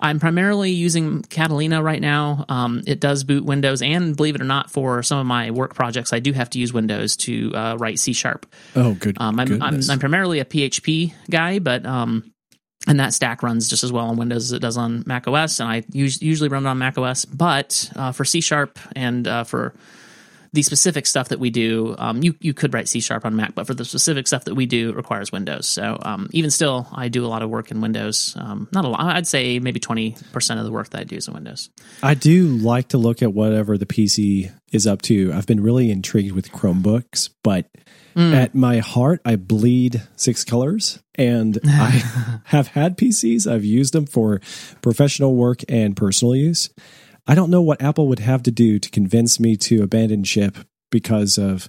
I'm 0.00 0.20
primarily 0.20 0.70
using 0.70 1.22
Catalina 1.22 1.82
right 1.82 2.00
now. 2.00 2.44
Um, 2.48 2.82
it 2.86 3.00
does 3.00 3.24
boot 3.24 3.44
Windows, 3.44 3.80
and 3.80 4.16
believe 4.16 4.34
it 4.34 4.40
or 4.40 4.44
not, 4.44 4.70
for 4.70 5.02
some 5.02 5.18
of 5.18 5.26
my 5.26 5.50
work 5.50 5.74
projects, 5.74 6.12
I 6.12 6.18
do 6.18 6.32
have 6.32 6.50
to 6.50 6.58
use 6.58 6.72
Windows 6.72 7.16
to 7.18 7.52
uh, 7.54 7.76
write 7.78 7.98
C 7.98 8.12
sharp. 8.12 8.46
Oh, 8.76 8.94
good. 8.94 9.16
Um, 9.18 9.40
I'm, 9.40 9.62
I'm, 9.62 9.80
I'm 9.88 9.98
primarily 9.98 10.40
a 10.40 10.44
PHP 10.44 11.14
guy, 11.30 11.58
but 11.58 11.86
um, 11.86 12.33
and 12.86 13.00
that 13.00 13.14
stack 13.14 13.42
runs 13.42 13.68
just 13.68 13.84
as 13.84 13.92
well 13.92 14.06
on 14.06 14.16
Windows 14.16 14.44
as 14.44 14.52
it 14.52 14.60
does 14.60 14.76
on 14.76 15.04
Mac 15.06 15.26
OS. 15.26 15.60
And 15.60 15.68
I 15.68 15.84
usually 15.92 16.48
run 16.48 16.66
it 16.66 16.68
on 16.68 16.78
Mac 16.78 16.98
OS, 16.98 17.24
but 17.24 17.90
uh, 17.96 18.12
for 18.12 18.24
C 18.24 18.40
sharp 18.40 18.78
and 18.94 19.26
uh, 19.26 19.44
for 19.44 19.74
the 20.54 20.62
specific 20.62 21.04
stuff 21.04 21.30
that 21.30 21.40
we 21.40 21.50
do, 21.50 21.96
um, 21.98 22.22
you 22.22 22.36
you 22.38 22.54
could 22.54 22.72
write 22.72 22.88
C 22.88 23.00
sharp 23.00 23.24
on 23.26 23.34
Mac, 23.34 23.56
but 23.56 23.66
for 23.66 23.74
the 23.74 23.84
specific 23.84 24.28
stuff 24.28 24.44
that 24.44 24.54
we 24.54 24.66
do, 24.66 24.90
it 24.90 24.96
requires 24.96 25.32
Windows. 25.32 25.66
So 25.66 25.98
um, 26.00 26.28
even 26.30 26.48
still, 26.52 26.86
I 26.92 27.08
do 27.08 27.26
a 27.26 27.28
lot 27.28 27.42
of 27.42 27.50
work 27.50 27.72
in 27.72 27.80
Windows. 27.80 28.36
Um, 28.38 28.68
not 28.70 28.84
a 28.84 28.88
lot. 28.88 29.00
I'd 29.00 29.26
say 29.26 29.58
maybe 29.58 29.80
twenty 29.80 30.16
percent 30.32 30.60
of 30.60 30.66
the 30.66 30.70
work 30.70 30.90
that 30.90 31.00
I 31.00 31.04
do 31.04 31.16
is 31.16 31.26
in 31.26 31.34
Windows. 31.34 31.70
I 32.04 32.14
do 32.14 32.46
like 32.46 32.88
to 32.88 32.98
look 32.98 33.20
at 33.20 33.34
whatever 33.34 33.76
the 33.76 33.84
PC 33.84 34.52
is 34.70 34.86
up 34.86 35.02
to. 35.02 35.32
I've 35.32 35.46
been 35.46 35.60
really 35.60 35.90
intrigued 35.90 36.32
with 36.32 36.52
Chromebooks, 36.52 37.30
but 37.42 37.66
mm. 38.14 38.34
at 38.34 38.54
my 38.54 38.78
heart, 38.78 39.20
I 39.24 39.36
bleed 39.36 40.02
six 40.16 40.44
colors, 40.44 41.02
and 41.14 41.58
I 41.64 42.40
have 42.44 42.68
had 42.68 42.96
PCs. 42.98 43.50
I've 43.50 43.64
used 43.64 43.92
them 43.92 44.06
for 44.06 44.40
professional 44.82 45.34
work 45.34 45.62
and 45.68 45.96
personal 45.96 46.34
use. 46.34 46.70
I 47.26 47.34
don't 47.34 47.50
know 47.50 47.62
what 47.62 47.82
Apple 47.82 48.08
would 48.08 48.18
have 48.18 48.42
to 48.44 48.50
do 48.50 48.78
to 48.78 48.90
convince 48.90 49.40
me 49.40 49.56
to 49.56 49.82
abandon 49.82 50.24
ship 50.24 50.56
because 50.90 51.38
of 51.38 51.68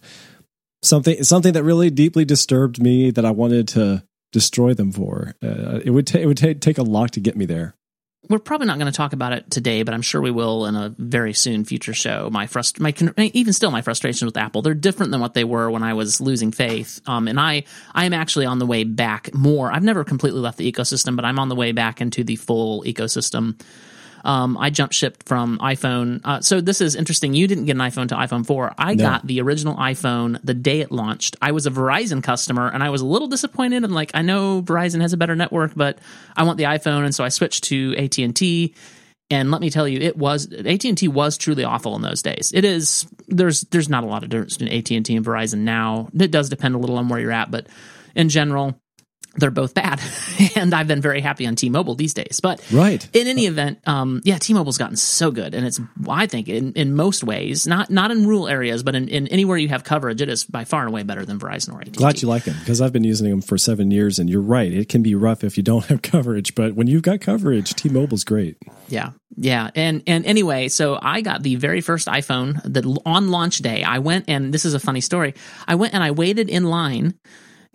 something 0.83 1.23
something 1.23 1.53
that 1.53 1.63
really 1.63 1.89
deeply 1.89 2.25
disturbed 2.25 2.81
me 2.81 3.11
that 3.11 3.25
I 3.25 3.31
wanted 3.31 3.67
to 3.69 4.03
destroy 4.31 4.73
them 4.73 4.91
for. 4.91 5.33
Uh, 5.41 5.79
it 5.83 5.91
would 5.91 6.07
ta- 6.07 6.19
it 6.19 6.25
would 6.25 6.37
ta- 6.37 6.53
take 6.59 6.77
a 6.77 6.83
lot 6.83 7.13
to 7.13 7.19
get 7.19 7.37
me 7.37 7.45
there. 7.45 7.75
We're 8.29 8.39
probably 8.39 8.67
not 8.67 8.79
going 8.79 8.91
to 8.91 8.95
talk 8.95 9.13
about 9.13 9.33
it 9.33 9.49
today, 9.51 9.83
but 9.83 9.93
I'm 9.93 10.01
sure 10.01 10.21
we 10.21 10.31
will 10.31 10.65
in 10.65 10.75
a 10.75 10.93
very 10.97 11.33
soon 11.33 11.65
future 11.65 11.93
show. 11.93 12.29
My 12.31 12.47
frust- 12.47 12.79
my 12.79 12.93
even 13.33 13.53
still 13.53 13.71
my 13.71 13.81
frustrations 13.81 14.25
with 14.25 14.37
Apple 14.37 14.61
they're 14.61 14.73
different 14.73 15.11
than 15.11 15.21
what 15.21 15.33
they 15.33 15.43
were 15.43 15.69
when 15.69 15.83
I 15.83 15.93
was 15.93 16.19
losing 16.21 16.51
faith. 16.51 17.01
Um, 17.05 17.27
and 17.27 17.39
I 17.39 17.63
I 17.93 18.05
am 18.05 18.13
actually 18.13 18.45
on 18.45 18.59
the 18.59 18.65
way 18.65 18.83
back 18.83 19.33
more. 19.33 19.71
I've 19.71 19.83
never 19.83 20.03
completely 20.03 20.39
left 20.39 20.57
the 20.57 20.71
ecosystem, 20.71 21.15
but 21.15 21.25
I'm 21.25 21.39
on 21.39 21.49
the 21.49 21.55
way 21.55 21.71
back 21.71 22.01
into 22.01 22.23
the 22.23 22.35
full 22.35 22.83
ecosystem 22.83 23.59
um, 24.25 24.57
I 24.57 24.71
jumped 24.71 24.95
shipped 24.95 25.27
from 25.27 25.59
iPhone. 25.59 26.19
Uh, 26.23 26.41
so 26.41 26.59
this 26.59 26.81
is 26.81 26.95
interesting. 26.95 27.35
You 27.35 27.47
didn't 27.47 27.65
get 27.65 27.73
an 27.73 27.81
iPhone 27.81 28.09
to 28.09 28.15
iPhone 28.15 28.45
4. 28.45 28.73
I 28.77 28.95
no. 28.95 29.03
got 29.03 29.27
the 29.27 29.39
original 29.39 29.75
iPhone 29.75 30.39
the 30.43 30.55
day 30.55 30.81
it 30.81 30.91
launched. 30.91 31.35
I 31.43 31.51
was 31.51 31.67
a 31.67 31.71
Verizon 31.71 32.23
customer 32.23 32.67
and 32.67 32.83
I 32.83 32.89
was 32.89 33.01
a 33.01 33.05
little 33.05 33.27
disappointed. 33.27 33.83
I'm 33.83 33.91
like, 33.91 34.11
I 34.15 34.23
know 34.23 34.63
Verizon 34.63 35.01
has 35.01 35.13
a 35.13 35.17
better 35.17 35.35
network, 35.35 35.73
but 35.75 35.99
I 36.35 36.43
want 36.43 36.57
the 36.57 36.63
iPhone. 36.63 37.05
And 37.05 37.13
so 37.13 37.23
I 37.23 37.29
switched 37.29 37.65
to 37.65 37.95
AT&T. 37.97 38.73
And 39.29 39.51
let 39.51 39.61
me 39.61 39.69
tell 39.69 39.87
you, 39.87 39.99
it 39.99 40.17
was 40.17 40.51
AT&T 40.51 41.07
was 41.07 41.37
truly 41.37 41.63
awful 41.63 41.95
in 41.95 42.01
those 42.01 42.23
days. 42.23 42.51
It 42.53 42.65
is 42.65 43.07
there's 43.27 43.61
there's 43.61 43.89
not 43.89 44.03
a 44.03 44.07
lot 44.07 44.23
of 44.23 44.29
difference 44.29 44.57
between 44.57 44.77
AT&T 44.77 45.15
and 45.15 45.25
Verizon 45.25 45.59
now. 45.59 46.09
It 46.19 46.29
does 46.29 46.49
depend 46.49 46.75
a 46.75 46.77
little 46.77 46.97
on 46.97 47.09
where 47.09 47.19
you're 47.19 47.31
at, 47.31 47.49
but 47.49 47.67
in 48.15 48.29
general, 48.29 48.79
they're 49.37 49.51
both 49.51 49.73
bad. 49.73 50.01
and 50.55 50.73
I've 50.73 50.87
been 50.87 51.01
very 51.01 51.21
happy 51.21 51.45
on 51.45 51.55
T-Mobile 51.55 51.95
these 51.95 52.13
days. 52.13 52.39
But 52.41 52.61
right. 52.71 53.07
in 53.13 53.27
any 53.27 53.45
event, 53.45 53.79
um, 53.87 54.21
yeah, 54.23 54.37
T-Mobile's 54.37 54.77
gotten 54.77 54.95
so 54.95 55.31
good. 55.31 55.53
And 55.53 55.65
it's, 55.65 55.79
I 56.07 56.27
think 56.27 56.47
in, 56.47 56.73
in 56.73 56.95
most 56.95 57.23
ways, 57.23 57.67
not, 57.67 57.89
not 57.89 58.11
in 58.11 58.25
rural 58.25 58.47
areas, 58.47 58.83
but 58.83 58.95
in, 58.95 59.09
in 59.09 59.27
anywhere 59.27 59.57
you 59.57 59.69
have 59.69 59.83
coverage, 59.83 60.21
it 60.21 60.29
is 60.29 60.43
by 60.43 60.63
far 60.63 60.81
and 60.81 60.89
away 60.89 61.03
better 61.03 61.25
than 61.25 61.39
Verizon 61.39 61.73
or 61.73 61.81
AT&T. 61.81 61.91
Glad 61.91 62.21
you 62.21 62.27
like 62.27 62.45
them 62.45 62.55
because 62.59 62.81
I've 62.81 62.93
been 62.93 63.03
using 63.03 63.29
them 63.29 63.41
for 63.41 63.57
seven 63.57 63.91
years 63.91 64.19
and 64.19 64.29
you're 64.29 64.41
right. 64.41 64.71
It 64.71 64.89
can 64.89 65.03
be 65.03 65.15
rough 65.15 65.43
if 65.43 65.57
you 65.57 65.63
don't 65.63 65.85
have 65.85 66.01
coverage, 66.01 66.55
but 66.55 66.75
when 66.75 66.87
you've 66.87 67.03
got 67.03 67.21
coverage, 67.21 67.73
T-Mobile's 67.75 68.23
great. 68.23 68.57
Yeah. 68.87 69.11
Yeah. 69.37 69.69
And, 69.75 70.03
and 70.07 70.25
anyway, 70.25 70.69
so 70.69 70.97
I 71.01 71.21
got 71.21 71.43
the 71.43 71.55
very 71.55 71.81
first 71.81 72.07
iPhone 72.07 72.61
that 72.63 72.85
on 73.05 73.29
launch 73.29 73.57
day, 73.59 73.83
I 73.83 73.99
went 73.99 74.25
and 74.29 74.53
this 74.53 74.63
is 74.63 74.73
a 74.73 74.79
funny 74.79 75.01
story. 75.01 75.33
I 75.67 75.75
went 75.75 75.93
and 75.93 76.03
I 76.03 76.11
waited 76.11 76.49
in 76.49 76.65
line 76.65 77.15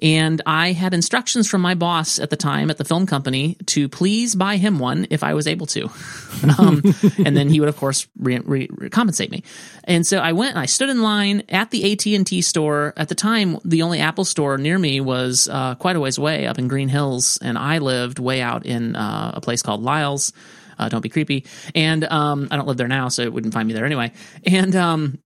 and 0.03 0.41
I 0.47 0.73
had 0.73 0.95
instructions 0.95 1.49
from 1.49 1.61
my 1.61 1.75
boss 1.75 2.19
at 2.19 2.31
the 2.31 2.37
time 2.37 2.71
at 2.71 2.79
the 2.79 2.85
film 2.85 3.07
company 3.07 3.57
to 3.67 3.89
please 3.89 4.35
buy 4.35 4.57
him 4.57 4.79
one 4.79 5.07
if 5.11 5.23
I 5.23 5.35
was 5.35 5.47
able 5.47 5.67
to. 5.67 5.85
um, 6.59 6.83
and 7.25 7.37
then 7.37 7.49
he 7.49 7.61
would, 7.61 7.69
of 7.69 7.77
course, 7.77 8.07
re- 8.19 8.39
re- 8.39 8.69
compensate 8.91 9.31
me. 9.31 9.45
And 9.85 10.07
so 10.07 10.19
I 10.19 10.33
went 10.33 10.51
and 10.51 10.59
I 10.59 10.67
stood 10.67 10.89
in 10.89 11.03
line 11.03 11.43
at 11.49 11.71
the 11.71 11.93
AT&T 11.93 12.41
store. 12.43 12.95
At 12.97 13.09
the 13.09 13.15
time, 13.15 13.59
the 13.65 13.83
only 13.83 14.01
Apple 14.01 14.25
store 14.25 14.59
near 14.59 14.79
me 14.79 15.01
was 15.01 15.49
uh, 15.49 15.75
quite 15.75 15.97
a 15.97 16.01
ways 16.01 16.19
away 16.19 16.47
up 16.47 16.59
in 16.59 16.69
Green 16.69 16.89
Hills. 16.89 17.39
And 17.43 17.59
I 17.59 17.79
lived 17.79 18.19
way 18.19 18.41
out 18.41 18.67
in 18.67 18.97
uh, 18.97 19.33
a 19.35 19.41
place 19.41 19.63
called 19.63 19.83
Lyles. 19.83 20.33
Uh, 20.79 20.89
don't 20.89 21.03
be 21.03 21.11
creepy. 21.11 21.45
And 21.75 22.05
um, 22.05 22.49
I 22.51 22.57
don't 22.57 22.67
live 22.67 22.79
there 22.79 22.89
now, 22.89 23.09
so 23.09 23.21
it 23.23 23.33
wouldn't 23.33 23.53
find 23.53 23.69
me 23.69 23.75
there 23.75 23.85
anyway. 23.85 24.13
And 24.47 24.75
um, 24.75 25.19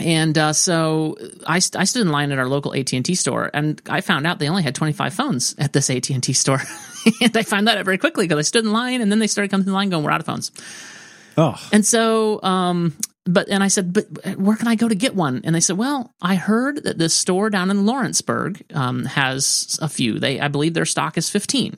and 0.00 0.36
uh, 0.36 0.52
so 0.52 1.16
I, 1.46 1.56
I 1.56 1.84
stood 1.84 2.02
in 2.02 2.08
line 2.10 2.32
at 2.32 2.38
our 2.38 2.48
local 2.48 2.74
AT 2.74 2.92
and 2.92 3.04
T 3.04 3.14
store, 3.14 3.50
and 3.54 3.80
I 3.88 4.00
found 4.00 4.26
out 4.26 4.38
they 4.38 4.48
only 4.48 4.62
had 4.62 4.74
25 4.74 5.14
phones 5.14 5.54
at 5.58 5.72
this 5.72 5.88
AT 5.88 6.10
and 6.10 6.22
T 6.22 6.32
store, 6.32 6.60
and 7.20 7.36
I 7.36 7.42
found 7.42 7.68
that 7.68 7.78
out 7.78 7.84
very 7.84 7.98
quickly 7.98 8.26
because 8.26 8.38
I 8.38 8.42
stood 8.42 8.64
in 8.64 8.72
line, 8.72 9.00
and 9.00 9.10
then 9.10 9.18
they 9.20 9.26
started 9.26 9.50
coming 9.50 9.64
to 9.64 9.70
the 9.70 9.74
line 9.74 9.90
going, 9.90 10.04
"We're 10.04 10.10
out 10.10 10.20
of 10.20 10.26
phones." 10.26 10.50
Oh, 11.36 11.60
and 11.72 11.86
so, 11.86 12.42
um, 12.42 12.96
but 13.24 13.48
and 13.48 13.62
I 13.62 13.68
said, 13.68 13.92
"But 13.92 14.36
where 14.36 14.56
can 14.56 14.66
I 14.66 14.74
go 14.74 14.88
to 14.88 14.94
get 14.96 15.14
one?" 15.14 15.42
And 15.44 15.54
they 15.54 15.60
said, 15.60 15.78
"Well, 15.78 16.12
I 16.20 16.34
heard 16.34 16.82
that 16.84 16.98
this 16.98 17.14
store 17.14 17.48
down 17.48 17.70
in 17.70 17.86
Lawrenceburg 17.86 18.64
um, 18.74 19.04
has 19.04 19.78
a 19.80 19.88
few. 19.88 20.18
They, 20.18 20.40
I 20.40 20.48
believe, 20.48 20.74
their 20.74 20.86
stock 20.86 21.16
is 21.16 21.30
15." 21.30 21.76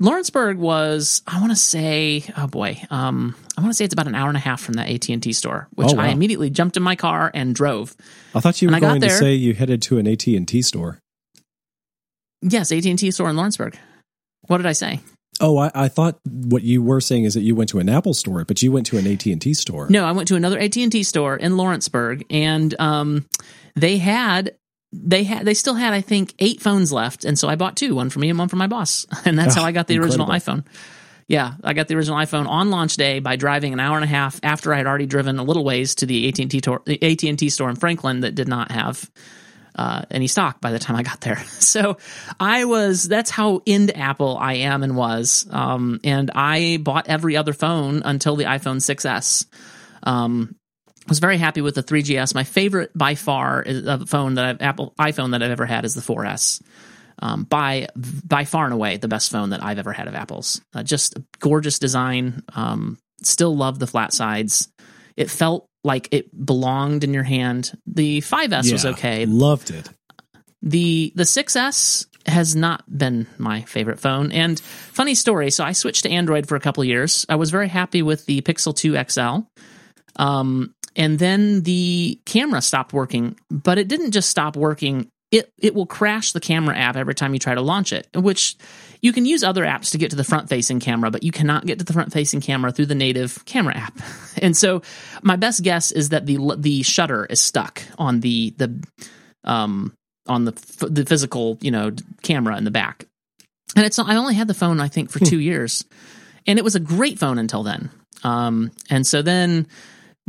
Lawrenceburg 0.00 0.58
was, 0.58 1.22
I 1.26 1.40
want 1.40 1.52
to 1.52 1.56
say, 1.56 2.24
oh 2.36 2.46
boy, 2.46 2.80
um, 2.90 3.36
I 3.56 3.60
want 3.60 3.72
to 3.72 3.76
say 3.76 3.84
it's 3.84 3.94
about 3.94 4.08
an 4.08 4.14
hour 4.14 4.28
and 4.28 4.36
a 4.36 4.40
half 4.40 4.60
from 4.60 4.74
that 4.74 4.88
AT 4.88 5.08
and 5.08 5.22
T 5.22 5.32
store, 5.32 5.68
which 5.74 5.92
oh, 5.92 5.96
wow. 5.96 6.04
I 6.04 6.08
immediately 6.08 6.50
jumped 6.50 6.76
in 6.76 6.82
my 6.82 6.96
car 6.96 7.30
and 7.32 7.54
drove. 7.54 7.94
I 8.34 8.40
thought 8.40 8.60
you 8.60 8.70
were 8.70 8.80
going 8.80 9.00
there, 9.00 9.10
to 9.10 9.16
say 9.16 9.34
you 9.34 9.54
headed 9.54 9.82
to 9.82 9.98
an 9.98 10.08
AT 10.08 10.26
and 10.26 10.48
T 10.48 10.62
store. 10.62 10.98
Yes, 12.42 12.72
AT 12.72 12.84
and 12.84 12.98
T 12.98 13.10
store 13.10 13.30
in 13.30 13.36
Lawrenceburg. 13.36 13.78
What 14.48 14.58
did 14.58 14.66
I 14.66 14.72
say? 14.72 15.00
Oh, 15.40 15.58
I, 15.58 15.70
I, 15.74 15.88
thought 15.88 16.20
what 16.24 16.62
you 16.62 16.80
were 16.80 17.00
saying 17.00 17.24
is 17.24 17.34
that 17.34 17.40
you 17.40 17.56
went 17.56 17.70
to 17.70 17.80
an 17.80 17.88
Apple 17.88 18.14
store, 18.14 18.44
but 18.44 18.62
you 18.62 18.70
went 18.70 18.86
to 18.86 18.98
an 18.98 19.06
AT 19.06 19.26
and 19.26 19.42
T 19.42 19.52
store. 19.54 19.88
No, 19.88 20.04
I 20.04 20.12
went 20.12 20.28
to 20.28 20.36
another 20.36 20.58
AT 20.58 20.76
and 20.76 20.92
T 20.92 21.02
store 21.02 21.36
in 21.36 21.56
Lawrenceburg, 21.56 22.24
and 22.30 22.74
um, 22.80 23.26
they 23.74 23.98
had 23.98 24.54
they 25.02 25.24
had 25.24 25.44
they 25.44 25.54
still 25.54 25.74
had 25.74 25.92
I 25.92 26.00
think 26.00 26.34
eight 26.38 26.60
phones 26.60 26.92
left, 26.92 27.24
and 27.24 27.38
so 27.38 27.48
I 27.48 27.56
bought 27.56 27.76
two, 27.76 27.94
one 27.94 28.10
for 28.10 28.18
me 28.18 28.30
and 28.30 28.38
one 28.38 28.48
for 28.48 28.56
my 28.56 28.66
boss, 28.66 29.06
and 29.24 29.38
that's 29.38 29.56
oh, 29.56 29.60
how 29.60 29.66
I 29.66 29.72
got 29.72 29.86
the 29.86 29.98
original 29.98 30.28
iPhone. 30.28 30.64
Yeah, 31.26 31.54
I 31.64 31.72
got 31.72 31.88
the 31.88 31.96
original 31.96 32.18
iPhone 32.18 32.46
on 32.46 32.70
launch 32.70 32.96
day 32.96 33.18
by 33.18 33.36
driving 33.36 33.72
an 33.72 33.80
hour 33.80 33.96
and 33.96 34.04
a 34.04 34.08
half 34.08 34.38
after 34.42 34.74
I 34.74 34.76
had 34.76 34.86
already 34.86 35.06
driven 35.06 35.38
a 35.38 35.42
little 35.42 35.64
ways 35.64 35.94
to 35.96 36.06
the 36.06 36.28
AT 36.28 36.38
and 36.38 36.50
T 36.50 36.60
AT 37.02 37.24
and 37.24 37.38
T 37.38 37.48
store 37.48 37.70
in 37.70 37.76
Franklin 37.76 38.20
that 38.20 38.34
did 38.34 38.46
not 38.46 38.70
have 38.70 39.10
uh, 39.76 40.02
any 40.10 40.26
stock 40.26 40.60
by 40.60 40.70
the 40.70 40.78
time 40.78 40.96
I 40.96 41.02
got 41.02 41.20
there. 41.20 41.42
So 41.74 41.96
I 42.38 42.66
was 42.66 43.08
that's 43.08 43.30
how 43.30 43.60
into 43.66 43.96
Apple 43.96 44.38
I 44.38 44.54
am 44.54 44.84
and 44.84 44.96
was, 44.96 45.44
um, 45.50 45.98
and 46.04 46.30
I 46.32 46.78
bought 46.80 47.08
every 47.08 47.36
other 47.36 47.52
phone 47.52 48.02
until 48.04 48.36
the 48.36 48.44
iPhone 48.44 48.76
6s. 48.76 49.46
Um, 50.04 50.54
was 51.08 51.18
very 51.18 51.38
happy 51.38 51.60
with 51.60 51.74
the 51.74 51.82
3GS. 51.82 52.34
My 52.34 52.44
favorite 52.44 52.90
by 52.96 53.14
far 53.14 53.62
is 53.62 53.86
a 53.86 54.06
phone 54.06 54.34
that 54.34 54.44
I've, 54.44 54.62
Apple 54.62 54.94
iPhone 54.98 55.32
that 55.32 55.42
I've 55.42 55.50
ever 55.50 55.66
had 55.66 55.84
is 55.84 55.94
the 55.94 56.00
4S. 56.00 56.62
Um, 57.20 57.44
by 57.44 57.86
by 57.94 58.44
far 58.44 58.64
and 58.64 58.74
away 58.74 58.96
the 58.96 59.08
best 59.08 59.30
phone 59.30 59.50
that 59.50 59.62
I've 59.62 59.78
ever 59.78 59.92
had 59.92 60.08
of 60.08 60.14
Apple's. 60.14 60.60
Uh, 60.74 60.82
just 60.82 61.16
gorgeous 61.38 61.78
design. 61.78 62.42
Um, 62.54 62.98
still 63.22 63.56
love 63.56 63.78
the 63.78 63.86
flat 63.86 64.12
sides. 64.12 64.68
It 65.16 65.30
felt 65.30 65.68
like 65.84 66.08
it 66.10 66.44
belonged 66.44 67.04
in 67.04 67.14
your 67.14 67.22
hand. 67.22 67.72
The 67.86 68.20
5S 68.20 68.64
yeah, 68.64 68.72
was 68.72 68.86
okay. 68.86 69.26
Loved 69.26 69.70
it. 69.70 69.88
The 70.62 71.12
the 71.14 71.22
6S 71.22 72.06
has 72.26 72.56
not 72.56 72.82
been 72.88 73.26
my 73.38 73.62
favorite 73.62 74.00
phone. 74.00 74.32
And 74.32 74.58
funny 74.58 75.14
story, 75.14 75.50
so 75.50 75.62
I 75.62 75.72
switched 75.72 76.04
to 76.04 76.10
Android 76.10 76.48
for 76.48 76.56
a 76.56 76.60
couple 76.60 76.82
years. 76.84 77.26
I 77.28 77.36
was 77.36 77.50
very 77.50 77.68
happy 77.68 78.02
with 78.02 78.24
the 78.26 78.40
Pixel 78.40 78.74
2 78.74 78.96
XL. 79.10 79.46
Um, 80.16 80.74
and 80.96 81.18
then 81.18 81.62
the 81.62 82.20
camera 82.24 82.62
stopped 82.62 82.92
working, 82.92 83.38
but 83.50 83.78
it 83.78 83.88
didn't 83.88 84.12
just 84.12 84.30
stop 84.30 84.56
working. 84.56 85.08
It 85.30 85.50
it 85.58 85.74
will 85.74 85.86
crash 85.86 86.32
the 86.32 86.40
camera 86.40 86.76
app 86.76 86.96
every 86.96 87.14
time 87.14 87.32
you 87.34 87.40
try 87.40 87.54
to 87.54 87.60
launch 87.60 87.92
it, 87.92 88.06
which 88.14 88.56
you 89.00 89.12
can 89.12 89.26
use 89.26 89.42
other 89.42 89.64
apps 89.64 89.90
to 89.90 89.98
get 89.98 90.10
to 90.10 90.16
the 90.16 90.24
front 90.24 90.48
facing 90.48 90.80
camera, 90.80 91.10
but 91.10 91.22
you 91.22 91.32
cannot 91.32 91.66
get 91.66 91.78
to 91.78 91.84
the 91.84 91.92
front 91.92 92.12
facing 92.12 92.40
camera 92.40 92.70
through 92.70 92.86
the 92.86 92.94
native 92.94 93.44
camera 93.44 93.76
app. 93.76 93.98
And 94.42 94.56
so 94.56 94.82
my 95.22 95.36
best 95.36 95.62
guess 95.62 95.92
is 95.92 96.08
that 96.10 96.26
the 96.26 96.38
the 96.58 96.82
shutter 96.82 97.24
is 97.24 97.40
stuck 97.40 97.82
on 97.98 98.20
the 98.20 98.52
the 98.58 98.84
um 99.44 99.94
on 100.26 100.44
the 100.44 100.52
the 100.90 101.04
physical, 101.06 101.56
you 101.60 101.70
know, 101.70 101.92
camera 102.22 102.56
in 102.58 102.64
the 102.64 102.70
back. 102.70 103.06
And 103.76 103.86
it's 103.86 103.98
I 103.98 104.16
only 104.16 104.34
had 104.34 104.48
the 104.48 104.54
phone 104.54 104.80
I 104.80 104.88
think 104.88 105.10
for 105.10 105.20
2 105.20 105.38
years. 105.38 105.84
And 106.46 106.58
it 106.58 106.64
was 106.64 106.74
a 106.74 106.80
great 106.80 107.18
phone 107.18 107.38
until 107.38 107.62
then. 107.62 107.90
Um 108.22 108.70
and 108.90 109.06
so 109.06 109.22
then 109.22 109.66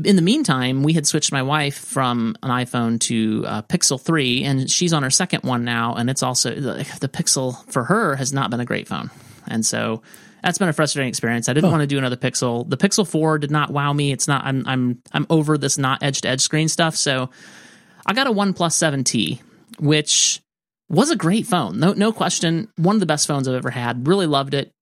in 0.03 0.15
the 0.17 0.21
meantime, 0.21 0.83
we 0.83 0.93
had 0.93 1.07
switched 1.07 1.31
my 1.31 1.41
wife 1.41 1.77
from 1.77 2.35
an 2.43 2.49
iPhone 2.49 2.99
to 3.01 3.45
a 3.47 3.63
Pixel 3.63 3.99
3, 3.99 4.43
and 4.43 4.69
she's 4.69 4.91
on 4.91 5.03
her 5.03 5.09
second 5.09 5.43
one 5.43 5.63
now. 5.63 5.95
And 5.95 6.09
it's 6.09 6.21
also 6.21 6.53
the, 6.53 6.97
the 6.99 7.07
Pixel 7.07 7.65
for 7.71 7.85
her 7.85 8.15
has 8.17 8.33
not 8.33 8.49
been 8.49 8.59
a 8.59 8.65
great 8.65 8.87
phone. 8.87 9.09
And 9.47 9.65
so 9.65 10.01
that's 10.43 10.57
been 10.57 10.67
a 10.67 10.73
frustrating 10.73 11.07
experience. 11.07 11.47
I 11.47 11.53
didn't 11.53 11.71
want 11.71 11.81
to 11.81 11.87
do 11.87 11.97
another 11.97 12.17
Pixel. 12.17 12.69
The 12.69 12.77
Pixel 12.77 13.07
4 13.07 13.39
did 13.39 13.51
not 13.51 13.71
wow 13.71 13.93
me. 13.93 14.11
It's 14.11 14.27
not, 14.27 14.43
I'm, 14.43 14.67
I'm, 14.67 15.01
I'm 15.13 15.27
over 15.29 15.57
this 15.57 15.77
not 15.77 16.03
edge 16.03 16.21
to 16.21 16.29
edge 16.29 16.41
screen 16.41 16.67
stuff. 16.67 16.95
So 16.95 17.29
I 18.05 18.13
got 18.13 18.27
a 18.27 18.31
OnePlus 18.31 18.53
7T, 18.53 19.39
which 19.79 20.41
was 20.89 21.09
a 21.09 21.15
great 21.15 21.47
phone. 21.47 21.79
No, 21.79 21.93
no 21.93 22.11
question. 22.11 22.67
One 22.75 22.97
of 22.97 22.99
the 22.99 23.05
best 23.05 23.27
phones 23.27 23.47
I've 23.47 23.55
ever 23.55 23.69
had. 23.69 24.07
Really 24.07 24.27
loved 24.27 24.53
it. 24.53 24.73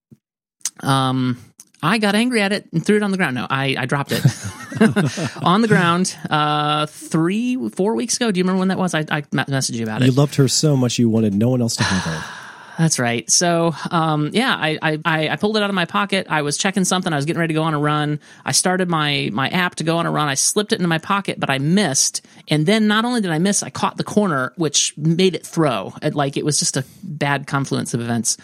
Um, 0.80 1.38
I 1.84 2.00
got 2.00 2.16
angry 2.16 2.42
at 2.42 2.52
it 2.52 2.68
and 2.74 2.84
threw 2.84 2.98
it 2.98 3.04
on 3.04 3.12
the 3.12 3.18
ground. 3.18 3.36
No, 3.36 3.46
I, 3.48 3.76
I 3.78 3.86
dropped 3.86 4.12
it. 4.12 4.24
on 5.44 5.62
the 5.62 5.68
ground 5.68 6.16
uh, 6.30 6.86
three, 6.86 7.70
four 7.70 7.96
weeks 7.96 8.18
ago. 8.18 8.32
Do 8.32 8.40
you 8.40 8.44
remember 8.44 8.60
when 8.60 8.68
that 8.70 8.78
was? 8.78 8.94
I, 8.94 9.00
I 9.00 9.22
messaged 9.22 9.76
you 9.76 9.84
about 9.84 10.02
it. 10.02 10.06
You 10.06 10.12
loved 10.12 10.36
her 10.36 10.48
so 10.48 10.76
much 10.76 11.00
you 11.00 11.10
wanted 11.10 11.34
no 11.34 11.50
one 11.50 11.62
else 11.62 11.76
to 11.78 11.84
have 11.84 12.04
her. 12.04 12.40
That's 12.78 12.98
right. 12.98 13.30
So, 13.30 13.76
um, 13.92 14.32
yeah, 14.34 14.56
I, 14.58 14.80
I, 15.06 15.30
I 15.30 15.36
pulled 15.36 15.58
it 15.58 15.64
out 15.64 15.70
of 15.70 15.76
my 15.76 15.86
pocket. 15.86 16.26
I 16.28 16.42
was 16.42 16.58
checking 16.58 16.86
something. 16.86 17.14
I 17.14 17.16
was 17.16 17.26
getting 17.26 17.40
ready 17.40 17.54
to 17.54 17.60
go 17.60 17.64
on 17.64 17.76
a 17.76 17.80
run. 17.80 18.20
I 18.44 18.52
started 18.52 18.90
my, 18.90 19.30
my 19.32 19.48
app 19.50 19.76
to 19.76 19.84
go 19.84 19.98
on 19.98 20.08
a 20.08 20.12
run. 20.12 20.28
I 20.28 20.34
slipped 20.34 20.74
it 20.74 20.78
into 20.78 20.88
my 20.88 20.98
pocket, 20.98 21.40
but 21.40 21.52
I 21.52 21.60
missed. 21.60 22.26
And 22.48 22.66
then 22.66 22.88
not 22.88 23.06
only 23.06 23.22
did 23.22 23.30
I 23.30 23.38
miss, 23.38 23.62
I 23.62 23.70
caught 23.70 23.98
the 23.98 24.04
corner, 24.04 24.54
which 24.56 24.98
made 24.98 25.36
it 25.36 25.46
throw. 25.46 25.94
It, 26.02 26.16
like 26.16 26.36
it 26.36 26.46
was 26.46 26.58
just 26.58 26.76
a 26.76 26.84
bad 27.04 27.46
confluence 27.46 27.94
of 27.94 28.02
events. 28.02 28.38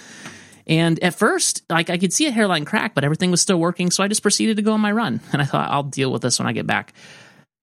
And 0.70 1.04
at 1.04 1.16
first, 1.16 1.64
like 1.68 1.90
I 1.90 1.98
could 1.98 2.14
see 2.14 2.28
a 2.28 2.32
hairline 2.32 2.64
crack, 2.64 2.94
but 2.94 3.04
everything 3.04 3.32
was 3.32 3.42
still 3.42 3.60
working. 3.60 3.90
So 3.90 4.04
I 4.04 4.08
just 4.08 4.22
proceeded 4.22 4.58
to 4.58 4.62
go 4.62 4.74
on 4.74 4.80
my 4.80 4.92
run. 4.92 5.20
And 5.34 5.42
I 5.42 5.46
thought, 5.46 5.70
I'll 5.70 5.84
deal 5.84 6.12
with 6.12 6.22
this 6.22 6.40
when 6.40 6.48
I 6.48 6.54
get 6.54 6.68
back. 6.68 6.94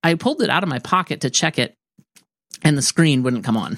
I 0.03 0.13
pulled 0.15 0.41
it 0.41 0.49
out 0.49 0.63
of 0.63 0.69
my 0.69 0.79
pocket 0.79 1.21
to 1.21 1.29
check 1.29 1.57
it, 1.57 1.75
and 2.63 2.77
the 2.77 2.81
screen 2.81 3.23
wouldn't 3.23 3.43
come 3.43 3.57
on. 3.57 3.75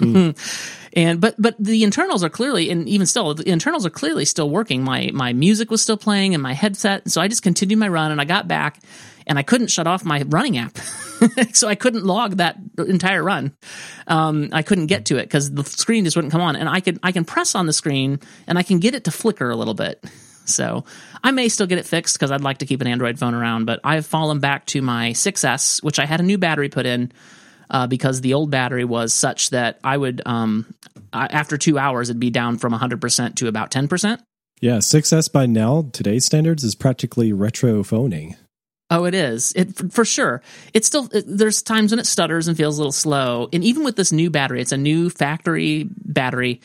Mm. 0.00 0.76
and 0.92 1.20
but 1.20 1.34
but 1.38 1.54
the 1.58 1.84
internals 1.84 2.24
are 2.24 2.28
clearly 2.28 2.70
and 2.70 2.88
even 2.88 3.06
still 3.06 3.34
the 3.34 3.48
internals 3.48 3.86
are 3.86 3.90
clearly 3.90 4.24
still 4.24 4.50
working 4.50 4.82
my 4.82 5.10
my 5.12 5.32
music 5.32 5.70
was 5.70 5.80
still 5.80 5.96
playing 5.96 6.34
and 6.34 6.42
my 6.42 6.52
headset 6.52 7.08
so 7.08 7.20
i 7.20 7.28
just 7.28 7.42
continued 7.42 7.78
my 7.78 7.86
run 7.86 8.10
and 8.10 8.20
i 8.20 8.24
got 8.24 8.48
back 8.48 8.80
and 9.30 9.38
i 9.38 9.42
couldn't 9.42 9.68
shut 9.68 9.86
off 9.86 10.04
my 10.04 10.22
running 10.28 10.58
app 10.58 10.76
so 11.54 11.66
i 11.66 11.74
couldn't 11.74 12.04
log 12.04 12.36
that 12.36 12.58
entire 12.76 13.22
run 13.22 13.56
um, 14.08 14.50
i 14.52 14.62
couldn't 14.62 14.86
get 14.86 15.06
to 15.06 15.16
it 15.16 15.22
because 15.22 15.50
the 15.50 15.64
screen 15.64 16.04
just 16.04 16.16
wouldn't 16.16 16.32
come 16.32 16.42
on 16.42 16.54
and 16.56 16.68
i 16.68 16.80
could 16.80 16.98
i 17.02 17.12
can 17.12 17.24
press 17.24 17.54
on 17.54 17.64
the 17.64 17.72
screen 17.72 18.20
and 18.46 18.58
i 18.58 18.62
can 18.62 18.78
get 18.78 18.94
it 18.94 19.04
to 19.04 19.10
flicker 19.10 19.48
a 19.48 19.56
little 19.56 19.74
bit 19.74 20.04
so 20.44 20.84
I 21.22 21.30
may 21.30 21.48
still 21.48 21.66
get 21.66 21.78
it 21.78 21.86
fixed 21.86 22.16
because 22.16 22.30
I'd 22.30 22.40
like 22.40 22.58
to 22.58 22.66
keep 22.66 22.80
an 22.80 22.86
Android 22.86 23.18
phone 23.18 23.34
around, 23.34 23.66
but 23.66 23.80
I've 23.84 24.06
fallen 24.06 24.40
back 24.40 24.66
to 24.66 24.82
my 24.82 25.10
6S, 25.10 25.82
which 25.82 25.98
I 25.98 26.06
had 26.06 26.20
a 26.20 26.22
new 26.22 26.38
battery 26.38 26.68
put 26.68 26.86
in 26.86 27.12
uh, 27.70 27.86
because 27.86 28.20
the 28.20 28.34
old 28.34 28.50
battery 28.50 28.84
was 28.84 29.12
such 29.12 29.50
that 29.50 29.78
I 29.84 29.96
would, 29.96 30.22
um, 30.26 30.74
I, 31.12 31.26
after 31.26 31.56
two 31.56 31.78
hours, 31.78 32.10
it'd 32.10 32.20
be 32.20 32.30
down 32.30 32.58
from 32.58 32.72
100% 32.72 33.36
to 33.36 33.48
about 33.48 33.70
10%. 33.70 34.20
Yeah, 34.60 34.78
6S 34.78 35.32
by 35.32 35.46
now, 35.46 35.88
today's 35.92 36.26
standards, 36.26 36.64
is 36.64 36.74
practically 36.74 37.32
retro 37.32 37.82
phoning. 37.82 38.36
Oh, 38.90 39.04
it 39.04 39.14
is. 39.14 39.52
It 39.54 39.92
for, 39.92 40.04
sure. 40.04 40.42
It's 40.74 40.86
still 40.86 41.08
it, 41.12 41.24
there's 41.26 41.62
times 41.62 41.92
when 41.92 42.00
it 42.00 42.06
stutters 42.06 42.48
and 42.48 42.56
feels 42.56 42.76
a 42.76 42.80
little 42.80 42.92
slow. 42.92 43.48
And 43.52 43.62
even 43.62 43.84
with 43.84 43.94
this 43.94 44.10
new 44.10 44.30
battery, 44.30 44.60
it's 44.60 44.72
a 44.72 44.76
new 44.76 45.10
factory 45.10 45.86
battery. 45.88 46.60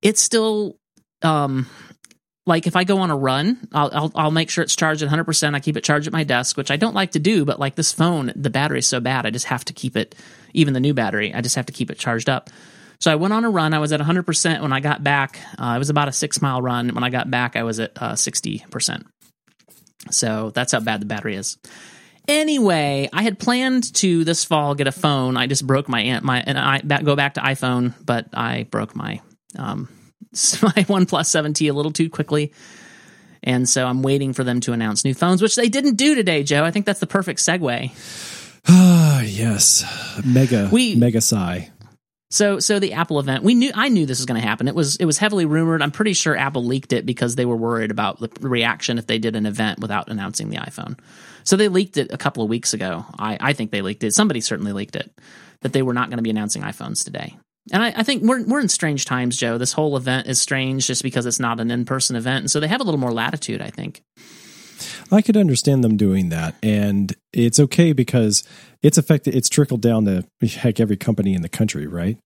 It's 0.00 0.20
still 0.20 0.76
um 1.22 1.66
like 2.46 2.66
if 2.66 2.76
I 2.76 2.84
go 2.84 2.98
on 2.98 3.10
a 3.10 3.16
run, 3.16 3.68
I'll, 3.72 3.90
I'll, 3.92 4.12
I'll 4.14 4.30
make 4.30 4.48
sure 4.48 4.62
it's 4.62 4.76
charged 4.76 5.02
at 5.02 5.06
100. 5.06 5.24
percent 5.24 5.56
I 5.56 5.60
keep 5.60 5.76
it 5.76 5.84
charged 5.84 6.06
at 6.06 6.12
my 6.12 6.24
desk, 6.24 6.56
which 6.56 6.70
I 6.70 6.76
don't 6.76 6.94
like 6.94 7.12
to 7.12 7.18
do. 7.18 7.44
But 7.44 7.58
like 7.58 7.74
this 7.74 7.92
phone, 7.92 8.32
the 8.36 8.50
battery 8.50 8.78
is 8.78 8.86
so 8.86 9.00
bad, 9.00 9.26
I 9.26 9.30
just 9.30 9.46
have 9.46 9.64
to 9.66 9.72
keep 9.72 9.96
it. 9.96 10.14
Even 10.54 10.74
the 10.74 10.80
new 10.80 10.94
battery, 10.94 11.34
I 11.34 11.40
just 11.40 11.56
have 11.56 11.66
to 11.66 11.72
keep 11.72 11.90
it 11.90 11.98
charged 11.98 12.28
up. 12.28 12.50
So 13.00 13.10
I 13.10 13.14
went 13.16 13.32
on 13.32 13.44
a 13.44 13.50
run. 13.50 13.72
I 13.72 13.78
was 13.78 13.92
at 13.92 14.00
100 14.00 14.22
percent 14.24 14.62
when 14.62 14.72
I 14.72 14.80
got 14.80 15.02
back. 15.02 15.40
Uh, 15.58 15.72
it 15.74 15.78
was 15.78 15.90
about 15.90 16.08
a 16.08 16.12
six 16.12 16.40
mile 16.40 16.62
run. 16.62 16.94
When 16.94 17.02
I 17.02 17.10
got 17.10 17.28
back, 17.30 17.56
I 17.56 17.64
was 17.64 17.80
at 17.80 18.00
uh, 18.00 18.14
60 18.14 18.66
percent. 18.70 19.06
So 20.10 20.50
that's 20.54 20.72
how 20.72 20.80
bad 20.80 21.00
the 21.00 21.06
battery 21.06 21.36
is. 21.36 21.58
Anyway, 22.28 23.08
I 23.12 23.22
had 23.22 23.38
planned 23.38 23.94
to 23.94 24.24
this 24.24 24.44
fall 24.44 24.74
get 24.74 24.86
a 24.86 24.92
phone. 24.92 25.36
I 25.36 25.46
just 25.46 25.66
broke 25.66 25.88
my 25.88 26.20
my 26.22 26.42
and 26.46 26.58
I 26.58 26.80
back, 26.80 27.04
go 27.04 27.16
back 27.16 27.34
to 27.34 27.40
iPhone, 27.40 27.94
but 28.04 28.26
I 28.32 28.64
broke 28.70 28.94
my 28.94 29.20
um, 29.58 29.88
my 30.62 30.84
OnePlus 30.86 31.28
7T 31.28 31.70
a 31.70 31.72
little 31.72 31.92
too 31.92 32.08
quickly. 32.08 32.52
And 33.42 33.68
so 33.68 33.86
I'm 33.86 34.02
waiting 34.02 34.32
for 34.34 34.44
them 34.44 34.60
to 34.60 34.72
announce 34.72 35.04
new 35.04 35.14
phones, 35.14 35.40
which 35.40 35.56
they 35.56 35.68
didn't 35.68 35.96
do 35.96 36.14
today, 36.14 36.42
Joe. 36.42 36.62
I 36.62 36.70
think 36.70 36.84
that's 36.86 37.00
the 37.00 37.06
perfect 37.06 37.40
segue. 37.40 37.90
Ah, 38.68 39.20
yes. 39.24 39.84
Mega 40.24 40.68
we, 40.70 40.94
mega 40.94 41.20
sigh. 41.20 41.70
So 42.30 42.60
so 42.60 42.78
the 42.78 42.92
Apple 42.92 43.18
event, 43.18 43.42
we 43.42 43.54
knew 43.54 43.72
I 43.74 43.88
knew 43.88 44.06
this 44.06 44.20
was 44.20 44.26
going 44.26 44.40
to 44.40 44.46
happen. 44.46 44.68
It 44.68 44.74
was 44.74 44.96
it 44.96 45.04
was 45.04 45.18
heavily 45.18 45.46
rumored. 45.46 45.82
I'm 45.82 45.90
pretty 45.90 46.12
sure 46.12 46.36
Apple 46.36 46.64
leaked 46.64 46.92
it 46.92 47.04
because 47.04 47.34
they 47.34 47.44
were 47.44 47.56
worried 47.56 47.90
about 47.90 48.20
the 48.20 48.30
reaction 48.48 48.98
if 48.98 49.06
they 49.06 49.18
did 49.18 49.34
an 49.34 49.46
event 49.46 49.80
without 49.80 50.08
announcing 50.08 50.48
the 50.48 50.58
iPhone. 50.58 50.98
So 51.42 51.56
they 51.56 51.68
leaked 51.68 51.96
it 51.96 52.12
a 52.12 52.18
couple 52.18 52.44
of 52.44 52.48
weeks 52.48 52.72
ago. 52.72 53.04
I, 53.18 53.36
I 53.40 53.52
think 53.52 53.72
they 53.72 53.82
leaked 53.82 54.04
it. 54.04 54.14
Somebody 54.14 54.40
certainly 54.40 54.72
leaked 54.72 54.94
it 54.94 55.10
that 55.62 55.72
they 55.72 55.82
were 55.82 55.94
not 55.94 56.08
going 56.08 56.18
to 56.18 56.22
be 56.22 56.30
announcing 56.30 56.62
iPhones 56.62 57.04
today. 57.04 57.36
And 57.72 57.82
I, 57.82 57.88
I, 57.96 58.02
think 58.04 58.22
we're 58.22 58.44
we're 58.44 58.60
in 58.60 58.68
strange 58.68 59.04
times, 59.04 59.36
Joe. 59.36 59.58
This 59.58 59.72
whole 59.72 59.96
event 59.96 60.28
is 60.28 60.40
strange 60.40 60.86
just 60.86 61.02
because 61.02 61.26
it's 61.26 61.40
not 61.40 61.60
an 61.60 61.70
in 61.70 61.84
person 61.84 62.16
event, 62.16 62.44
and 62.44 62.50
so 62.50 62.60
they 62.60 62.68
have 62.68 62.80
a 62.80 62.84
little 62.84 63.00
more 63.00 63.12
latitude. 63.12 63.60
I 63.60 63.70
think. 63.70 64.02
I 65.12 65.22
could 65.22 65.36
understand 65.36 65.82
them 65.82 65.96
doing 65.96 66.28
that, 66.28 66.54
and 66.62 67.14
it's 67.32 67.58
okay 67.60 67.92
because 67.92 68.44
it's 68.82 68.98
affected. 68.98 69.34
It's 69.34 69.48
trickled 69.48 69.82
down 69.82 70.04
to 70.04 70.24
heck 70.46 70.80
every 70.80 70.96
company 70.96 71.34
in 71.34 71.42
the 71.42 71.48
country, 71.48 71.86
right? 71.86 72.18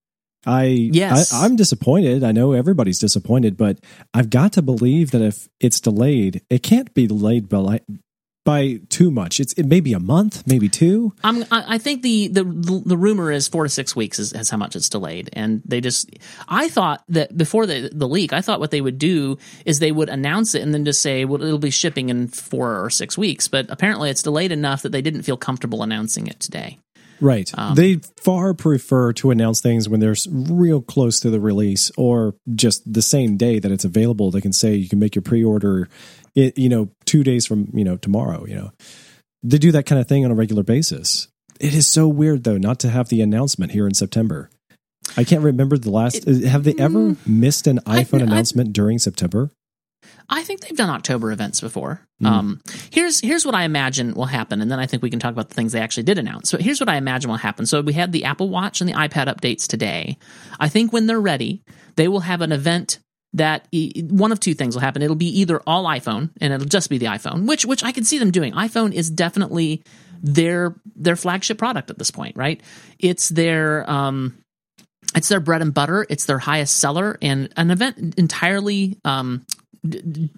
I 0.45 0.65
yes, 0.65 1.33
I, 1.33 1.45
I'm 1.45 1.55
disappointed. 1.55 2.23
I 2.23 2.31
know 2.31 2.51
everybody's 2.51 2.99
disappointed, 2.99 3.57
but 3.57 3.79
I've 4.13 4.29
got 4.29 4.53
to 4.53 4.61
believe 4.61 5.11
that 5.11 5.21
if 5.21 5.49
it's 5.59 5.79
delayed, 5.79 6.41
it 6.49 6.61
can't 6.61 6.93
be 6.93 7.07
delayed 7.07 7.49
by 7.49 7.81
by 8.45 8.79
too 8.89 9.11
much. 9.11 9.39
It's 9.39 9.51
it 9.53 9.65
may 9.65 9.81
be 9.81 9.91
a 9.91 9.99
month, 9.99 10.45
maybe 10.47 10.69
two. 10.69 11.13
I'm, 11.23 11.43
I 11.51 11.79
think 11.79 12.03
the, 12.03 12.27
the 12.27 12.43
the 12.85 12.95
rumor 12.95 13.31
is 13.31 13.47
four 13.47 13.63
to 13.63 13.69
six 13.69 13.95
weeks 13.95 14.19
is, 14.19 14.31
is 14.31 14.49
how 14.49 14.57
much 14.57 14.75
it's 14.75 14.87
delayed, 14.87 15.31
and 15.33 15.61
they 15.65 15.81
just. 15.81 16.09
I 16.47 16.69
thought 16.69 17.03
that 17.09 17.35
before 17.35 17.65
the 17.65 17.89
the 17.91 18.07
leak, 18.07 18.31
I 18.31 18.41
thought 18.41 18.59
what 18.59 18.71
they 18.71 18.81
would 18.81 18.99
do 18.99 19.37
is 19.65 19.79
they 19.79 19.91
would 19.91 20.09
announce 20.09 20.55
it 20.55 20.61
and 20.61 20.73
then 20.73 20.85
just 20.85 21.01
say, 21.01 21.25
well, 21.25 21.41
it'll 21.41 21.57
be 21.57 21.71
shipping 21.71 22.09
in 22.09 22.27
four 22.27 22.85
or 22.85 22.89
six 22.89 23.17
weeks. 23.17 23.47
But 23.47 23.65
apparently, 23.69 24.11
it's 24.11 24.21
delayed 24.21 24.51
enough 24.51 24.83
that 24.83 24.91
they 24.91 25.01
didn't 25.01 25.23
feel 25.23 25.37
comfortable 25.37 25.81
announcing 25.81 26.27
it 26.27 26.39
today. 26.39 26.77
Right. 27.21 27.51
Um, 27.57 27.75
they 27.75 28.01
far 28.21 28.53
prefer 28.53 29.13
to 29.13 29.31
announce 29.31 29.61
things 29.61 29.87
when 29.87 30.01
they're 30.01 30.15
real 30.29 30.81
close 30.81 31.19
to 31.21 31.29
the 31.29 31.39
release 31.39 31.91
or 31.97 32.35
just 32.53 32.91
the 32.91 33.01
same 33.01 33.37
day 33.37 33.57
that 33.57 33.71
it's 33.71 33.85
available. 33.85 34.31
They 34.31 34.41
can 34.41 34.53
say 34.53 34.75
you 34.75 34.89
can 34.89 34.99
make 34.99 35.15
your 35.15 35.21
pre 35.21 35.43
order 35.43 35.87
it, 36.35 36.57
you 36.57 36.69
know, 36.69 36.89
two 37.05 37.23
days 37.23 37.45
from, 37.45 37.69
you 37.73 37.83
know, 37.83 37.97
tomorrow, 37.97 38.45
you 38.45 38.55
know, 38.55 38.71
they 39.43 39.57
do 39.57 39.71
that 39.71 39.85
kind 39.85 39.99
of 39.99 40.07
thing 40.07 40.25
on 40.25 40.31
a 40.31 40.35
regular 40.35 40.63
basis. 40.63 41.27
It 41.59 41.73
is 41.73 41.87
so 41.87 42.07
weird 42.07 42.43
though, 42.43 42.57
not 42.57 42.79
to 42.79 42.89
have 42.89 43.09
the 43.09 43.21
announcement 43.21 43.71
here 43.71 43.87
in 43.87 43.93
September. 43.93 44.49
I 45.17 45.23
can't 45.23 45.43
remember 45.43 45.77
the 45.77 45.91
last. 45.91 46.27
It, 46.27 46.45
have 46.45 46.63
they 46.63 46.73
ever 46.77 46.99
mm, 46.99 47.27
missed 47.27 47.67
an 47.67 47.79
iPhone 47.85 48.21
I, 48.21 48.23
announcement 48.23 48.69
I, 48.69 48.71
during 48.71 48.99
September? 48.99 49.51
I 50.27 50.43
think 50.43 50.61
they've 50.61 50.75
done 50.75 50.89
October 50.89 51.31
events 51.31 51.61
before. 51.61 52.01
Mm. 52.21 52.27
Um, 52.27 52.61
here's 52.91 53.19
here's 53.19 53.45
what 53.45 53.55
I 53.55 53.63
imagine 53.63 54.13
will 54.13 54.25
happen, 54.25 54.61
and 54.61 54.71
then 54.71 54.79
I 54.79 54.87
think 54.87 55.03
we 55.03 55.09
can 55.09 55.19
talk 55.19 55.31
about 55.31 55.49
the 55.49 55.55
things 55.55 55.71
they 55.71 55.79
actually 55.79 56.03
did 56.03 56.17
announce. 56.17 56.49
So 56.49 56.57
here's 56.57 56.79
what 56.79 56.89
I 56.89 56.97
imagine 56.97 57.29
will 57.29 57.37
happen. 57.37 57.65
So 57.65 57.81
we 57.81 57.93
had 57.93 58.11
the 58.11 58.25
Apple 58.25 58.49
Watch 58.49 58.81
and 58.81 58.89
the 58.89 58.93
iPad 58.93 59.27
updates 59.27 59.67
today. 59.67 60.17
I 60.59 60.69
think 60.69 60.91
when 60.91 61.07
they're 61.07 61.21
ready, 61.21 61.61
they 61.95 62.07
will 62.07 62.21
have 62.21 62.41
an 62.41 62.51
event 62.51 62.99
that 63.35 63.67
one 63.71 64.31
of 64.31 64.39
two 64.39 64.53
things 64.53 64.75
will 64.75 64.81
happen. 64.81 65.01
It'll 65.01 65.15
be 65.15 65.39
either 65.41 65.61
all 65.67 65.85
iPhone 65.85 66.31
and 66.41 66.53
it'll 66.53 66.67
just 66.67 66.89
be 66.89 66.97
the 66.97 67.07
iPhone, 67.07 67.47
which 67.47 67.65
which 67.65 67.83
I 67.83 67.91
can 67.91 68.03
see 68.03 68.17
them 68.17 68.31
doing. 68.31 68.53
iPhone 68.53 68.93
is 68.93 69.09
definitely 69.09 69.83
their 70.21 70.73
their 70.95 71.15
flagship 71.15 71.57
product 71.57 71.89
at 71.89 71.99
this 71.99 72.11
point, 72.11 72.37
right? 72.37 72.61
It's 72.97 73.29
their 73.29 73.89
um 73.89 74.37
it's 75.15 75.27
their 75.27 75.41
bread 75.41 75.61
and 75.61 75.73
butter, 75.73 76.05
it's 76.09 76.25
their 76.25 76.39
highest 76.39 76.77
seller 76.77 77.17
and 77.21 77.51
an 77.57 77.71
event 77.71 78.15
entirely 78.17 78.97
um 79.03 79.45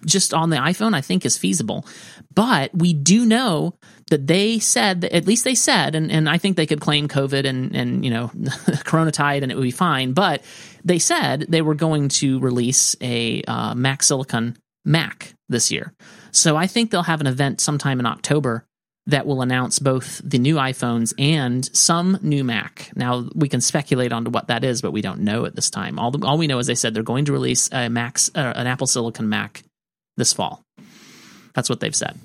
just 0.04 0.34
on 0.34 0.50
the 0.50 0.56
iPhone, 0.56 0.94
I 0.94 1.00
think 1.00 1.24
is 1.24 1.38
feasible. 1.38 1.86
But 2.34 2.74
we 2.74 2.92
do 2.92 3.24
know 3.24 3.74
that 4.10 4.26
they 4.26 4.58
said, 4.58 5.04
at 5.04 5.26
least 5.26 5.44
they 5.44 5.54
said, 5.54 5.94
and, 5.94 6.10
and 6.10 6.28
I 6.28 6.38
think 6.38 6.56
they 6.56 6.66
could 6.66 6.80
claim 6.80 7.08
COVID 7.08 7.44
and, 7.46 7.74
and 7.74 8.04
you 8.04 8.10
know, 8.10 8.30
Corona 8.84 9.12
tide 9.12 9.42
and 9.42 9.52
it 9.52 9.54
would 9.54 9.62
be 9.62 9.70
fine. 9.70 10.12
But 10.12 10.42
they 10.84 10.98
said 10.98 11.46
they 11.48 11.62
were 11.62 11.74
going 11.74 12.08
to 12.08 12.38
release 12.40 12.96
a 13.00 13.42
uh, 13.42 13.74
Mac 13.74 14.02
Silicon 14.02 14.56
Mac 14.84 15.34
this 15.48 15.70
year. 15.70 15.92
So 16.30 16.56
I 16.56 16.66
think 16.66 16.90
they'll 16.90 17.02
have 17.02 17.20
an 17.20 17.26
event 17.26 17.60
sometime 17.60 18.00
in 18.00 18.06
October 18.06 18.64
that 19.06 19.26
will 19.26 19.40
announce 19.40 19.78
both 19.78 20.20
the 20.22 20.38
new 20.38 20.56
iPhones 20.56 21.14
and 21.18 21.64
some 21.74 22.18
new 22.20 22.44
Mac. 22.44 22.90
Now 22.94 23.26
we 23.34 23.48
can 23.48 23.62
speculate 23.62 24.12
on 24.12 24.32
what 24.32 24.48
that 24.48 24.64
is, 24.64 24.82
but 24.82 24.92
we 24.92 25.00
don't 25.00 25.20
know 25.20 25.46
at 25.46 25.56
this 25.56 25.70
time. 25.70 25.98
All, 25.98 26.10
the, 26.10 26.26
all 26.26 26.36
we 26.36 26.46
know 26.46 26.58
is 26.58 26.66
they 26.66 26.74
said 26.74 26.92
they're 26.92 27.02
going 27.02 27.24
to 27.24 27.32
release 27.32 27.70
a 27.72 27.88
Max, 27.88 28.30
uh, 28.34 28.52
an 28.54 28.66
Apple 28.66 28.86
Silicon 28.86 29.28
Mac 29.28 29.62
this 30.18 30.34
fall. 30.34 30.62
That's 31.54 31.70
what 31.70 31.80
they've 31.80 31.96
said. 31.96 32.18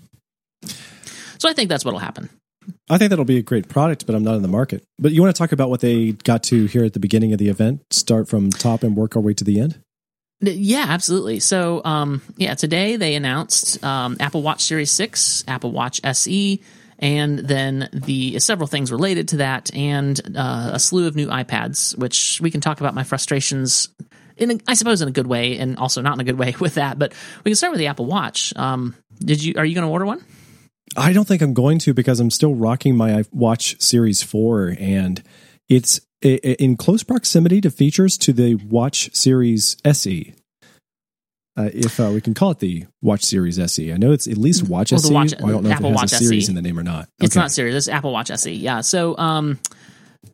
So 1.44 1.50
I 1.50 1.54
think 1.54 1.68
that's 1.68 1.84
what'll 1.84 2.00
happen. 2.00 2.30
I 2.90 2.98
think 2.98 3.10
that'll 3.10 3.26
be 3.26 3.38
a 3.38 3.42
great 3.42 3.68
product, 3.68 4.06
but 4.06 4.16
I'm 4.16 4.24
not 4.24 4.36
in 4.36 4.44
the 4.44 4.48
market. 4.48 4.82
But 4.98 5.12
you 5.12 5.22
want 5.22 5.36
to 5.36 5.38
talk 5.38 5.52
about 5.52 5.70
what 5.70 5.82
they 5.82 6.14
got 6.14 6.42
to 6.44 6.68
here 6.68 6.86
at 6.86 6.94
the 6.94 7.02
beginning 7.02 7.34
of 7.34 7.38
the 7.38 7.50
event? 7.50 7.82
Start 7.92 8.30
from 8.30 8.50
top 8.50 8.82
and 8.82 8.96
work 8.96 9.18
our 9.18 9.22
way 9.22 9.34
to 9.34 9.44
the 9.44 9.60
end. 9.60 9.78
Yeah, 10.40 10.86
absolutely. 10.88 11.42
So, 11.42 11.82
um, 11.84 12.22
yeah, 12.38 12.54
today 12.54 12.96
they 12.96 13.16
announced 13.16 13.84
um, 13.84 14.16
Apple 14.22 14.42
Watch 14.42 14.64
Series 14.64 14.90
6, 14.92 15.44
Apple 15.46 15.74
Watch 15.74 16.00
SE, 16.02 16.62
and 16.98 17.40
then 17.40 17.90
the 17.92 18.40
several 18.40 18.68
things 18.68 18.90
related 18.90 19.28
to 19.30 19.38
that, 19.38 19.70
and 19.76 20.22
uh, 20.38 20.72
a 20.76 20.80
slew 20.80 21.08
of 21.08 21.18
new 21.18 21.28
iPads, 21.28 21.98
which 21.98 22.40
we 22.42 22.52
can 22.52 22.62
talk 22.62 22.80
about 22.80 22.96
my 22.96 23.04
frustrations 23.04 23.90
in, 24.38 24.50
a, 24.50 24.60
I 24.66 24.76
suppose, 24.76 25.02
in 25.02 25.10
a 25.10 25.12
good 25.12 25.28
way, 25.28 25.58
and 25.58 25.76
also 25.76 26.02
not 26.02 26.14
in 26.14 26.22
a 26.22 26.24
good 26.24 26.40
way 26.40 26.56
with 26.62 26.76
that. 26.76 26.98
But 26.98 27.12
we 27.44 27.52
can 27.52 27.58
start 27.58 27.72
with 27.72 27.80
the 27.80 27.88
Apple 27.88 28.06
Watch. 28.06 28.54
Um, 28.56 28.96
did 29.20 29.44
you? 29.44 29.56
Are 29.58 29.66
you 29.66 29.76
going 29.76 29.86
to 29.86 29.92
order 29.92 30.06
one? 30.06 30.24
I 30.96 31.14
don't 31.14 31.28
think 31.28 31.42
I'm 31.42 31.54
going 31.54 31.80
to 31.80 31.94
because 31.94 32.20
I'm 32.20 32.30
still 32.30 32.56
rocking 32.56 32.96
my 32.96 33.24
Watch 33.32 33.82
Series 33.82 34.24
4 34.24 34.76
and 34.80 35.24
it's 35.70 36.02
in 36.22 36.78
close 36.78 37.04
proximity 37.04 37.62
to 37.62 37.70
features 37.70 38.18
to 38.20 38.34
the 38.34 38.56
Watch 38.56 39.14
Series 39.16 39.78
SE. 39.84 40.34
Uh, 41.56 41.70
if 41.72 42.00
uh, 42.00 42.10
we 42.12 42.20
can 42.20 42.34
call 42.34 42.52
it 42.52 42.60
the 42.60 42.86
Watch 43.02 43.24
Series 43.24 43.60
SE, 43.60 43.94
I 43.94 43.98
know 43.98 44.12
it's 44.12 44.28
at 44.28 44.38
least 44.38 44.68
Watch 44.68 44.92
well, 44.92 45.02
SE. 45.02 45.14
Watch, 45.14 45.34
I 45.36 45.38
don't 45.38 45.64
know 45.64 45.72
Apple 45.72 45.88
if 45.88 45.96
it 45.96 46.00
has 46.00 46.12
Watch 46.12 46.14
a 46.14 46.24
series 46.24 46.46
SE. 46.46 46.52
in 46.52 46.56
the 46.56 46.62
name 46.62 46.80
or 46.80 46.84
not. 46.84 47.10
It's 47.20 47.36
not 47.36 47.52
series. 47.52 47.76
It's 47.76 47.88
Apple 47.88 48.12
Watch 48.12 48.32
SE. 48.32 48.52
Yeah. 48.52 48.82
So, 48.82 49.18
um, 49.18 49.60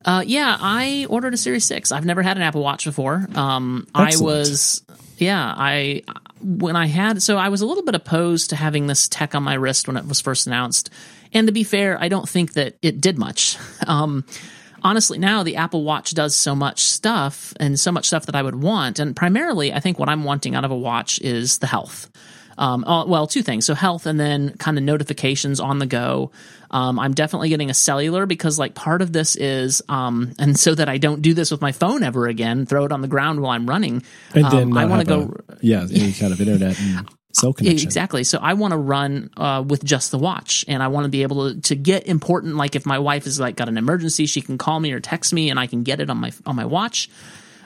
uh, 0.06 0.24
yeah, 0.26 0.58
I 0.60 1.08
ordered 1.10 1.34
a 1.34 1.38
Series 1.38 1.66
Six. 1.66 1.92
I've 1.92 2.06
never 2.06 2.22
had 2.22 2.38
an 2.38 2.44
Apple 2.44 2.62
Watch 2.62 2.86
before. 2.86 3.28
Um, 3.36 3.88
I 3.94 4.14
was, 4.18 4.84
yeah, 5.18 5.54
I 5.58 6.04
when 6.42 6.76
I 6.76 6.88
had 6.88 7.22
so 7.22 7.38
I 7.38 7.50
was 7.50 7.62
a 7.62 7.66
little 7.66 7.84
bit 7.84 7.96
opposed 7.96 8.50
to 8.50 8.56
having 8.56 8.88
this 8.88 9.08
tech 9.08 9.36
on 9.36 9.44
my 9.44 9.56
wrist 9.56 9.88
when 9.88 9.98
it 9.98 10.08
was 10.08 10.22
first 10.22 10.48
announced. 10.48 10.90
And 11.34 11.48
to 11.48 11.54
be 11.54 11.64
fair, 11.64 12.02
I 12.02 12.08
don't 12.08 12.28
think 12.28 12.54
that 12.54 12.76
it 12.82 13.02
did 13.02 13.18
much. 13.18 13.58
Um, 13.88 14.24
honestly, 14.84 15.18
now 15.18 15.42
the 15.42 15.56
Apple 15.56 15.84
Watch 15.84 16.14
does 16.14 16.36
so 16.36 16.54
much 16.54 16.82
stuff 16.82 17.54
and 17.60 17.80
so 17.80 17.92
much 17.92 18.06
stuff 18.06 18.28
that 18.28 18.36
I 18.36 18.44
would 18.44 18.56
want. 18.56 19.00
And 19.00 19.16
primarily, 19.16 19.74
I 19.74 19.80
think 19.80 19.98
what 19.98 20.10
I'm 20.10 20.24
wanting 20.24 20.54
out 20.54 20.64
of 20.64 20.70
a 20.70 20.78
watch 20.78 21.20
is 21.22 21.58
the 21.58 21.66
health. 21.66 22.12
Um, 22.60 22.84
uh, 22.84 23.06
well, 23.06 23.26
two 23.26 23.42
things. 23.42 23.66
So 23.66 23.74
health 23.74 24.06
and 24.06 24.20
then 24.20 24.56
kind 24.58 24.78
of 24.78 24.84
notifications 24.84 25.60
on 25.60 25.80
the 25.80 25.86
go. 25.86 26.32
Um, 26.70 27.00
I'm 27.00 27.14
definitely 27.14 27.50
getting 27.50 27.70
a 27.70 27.74
cellular 27.74 28.26
because 28.26 28.60
like 28.60 28.76
part 28.76 29.02
of 29.02 29.14
this 29.14 29.36
is, 29.38 29.82
um, 29.90 30.34
and 30.38 30.60
so 30.60 30.76
that 30.76 30.90
I 30.90 30.98
don't 30.98 31.22
do 31.22 31.34
this 31.34 31.52
with 31.52 31.62
my 31.62 31.72
phone 31.72 32.04
ever 32.04 32.28
again, 32.28 32.66
throw 32.66 32.84
it 32.84 32.92
on 32.92 33.02
the 33.02 33.08
ground 33.08 33.42
while 33.42 33.52
I'm 33.52 33.68
running. 33.68 34.04
And 34.36 34.46
then 34.52 34.72
um, 34.72 34.78
I 34.78 34.86
want 34.86 35.02
to 35.02 35.08
go. 35.08 35.36
A, 35.48 35.58
yeah, 35.62 35.88
any 35.90 36.12
kind 36.20 36.34
of 36.34 36.40
internet. 36.40 36.80
And- 36.80 37.10
cell 37.32 37.54
connection. 37.54 37.88
Exactly. 37.88 38.24
So 38.24 38.40
I 38.42 38.54
want 38.54 38.72
to 38.72 38.78
run 38.78 39.30
uh, 39.38 39.64
with 39.66 39.84
just 39.84 40.12
the 40.12 40.18
watch, 40.18 40.66
and 40.68 40.82
I 40.82 40.88
want 40.88 41.06
to 41.06 41.10
be 41.10 41.24
able 41.24 41.54
to, 41.54 41.62
to 41.62 41.76
get 41.76 42.08
important. 42.08 42.56
Like 42.56 42.76
if 42.76 42.86
my 42.86 43.00
wife 43.00 43.28
is 43.28 43.40
like 43.40 43.56
got 43.56 43.70
an 43.70 43.78
emergency, 43.78 44.26
she 44.26 44.42
can 44.42 44.58
call 44.58 44.80
me 44.80 44.92
or 44.92 45.00
text 45.00 45.32
me, 45.34 45.50
and 45.50 45.60
I 45.60 45.68
can 45.68 45.84
get 45.84 46.00
it 46.00 46.10
on 46.10 46.18
my 46.18 46.32
on 46.46 46.56
my 46.56 46.66
watch. 46.66 47.10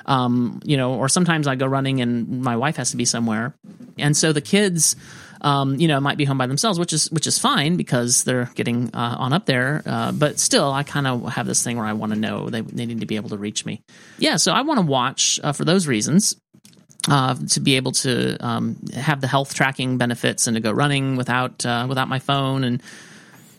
Um, 0.05 0.61
you 0.63 0.77
know, 0.77 0.95
or 0.95 1.09
sometimes 1.09 1.47
I 1.47 1.55
go 1.55 1.65
running 1.65 2.01
and 2.01 2.41
my 2.41 2.57
wife 2.57 2.75
has 2.77 2.91
to 2.91 2.97
be 2.97 3.05
somewhere, 3.05 3.53
and 3.97 4.15
so 4.15 4.33
the 4.33 4.41
kids. 4.41 4.95
Um, 5.41 5.75
you 5.75 5.89
know, 5.89 5.99
might 5.99 6.17
be 6.17 6.23
home 6.23 6.37
by 6.37 6.47
themselves, 6.47 6.79
which 6.79 6.93
is 6.93 7.11
which 7.11 7.27
is 7.27 7.37
fine 7.37 7.75
because 7.75 8.23
they're 8.23 8.49
getting 8.55 8.89
uh, 8.95 9.17
on 9.19 9.33
up 9.33 9.45
there. 9.45 9.83
Uh, 9.85 10.13
but 10.13 10.39
still, 10.39 10.71
I 10.71 10.83
kind 10.83 11.05
of 11.05 11.33
have 11.33 11.45
this 11.45 11.61
thing 11.61 11.75
where 11.75 11.85
I 11.85 11.91
want 11.91 12.13
to 12.13 12.17
know 12.17 12.49
they, 12.49 12.61
they 12.61 12.85
need 12.85 13.01
to 13.01 13.05
be 13.05 13.17
able 13.17 13.27
to 13.27 13.37
reach 13.37 13.65
me. 13.65 13.81
Yeah, 14.17 14.37
so 14.37 14.53
I 14.53 14.61
want 14.61 14.79
to 14.79 14.85
watch 14.85 15.41
uh, 15.43 15.51
for 15.51 15.65
those 15.65 15.85
reasons 15.85 16.37
uh, 17.09 17.35
to 17.49 17.59
be 17.59 17.75
able 17.75 17.91
to 17.91 18.37
um, 18.45 18.77
have 18.95 19.21
the 19.21 19.27
health 19.27 19.53
tracking 19.53 19.97
benefits 19.97 20.47
and 20.47 20.55
to 20.55 20.61
go 20.61 20.71
running 20.71 21.15
without 21.15 21.65
uh, 21.65 21.85
without 21.89 22.07
my 22.07 22.19
phone 22.19 22.63
and 22.63 22.81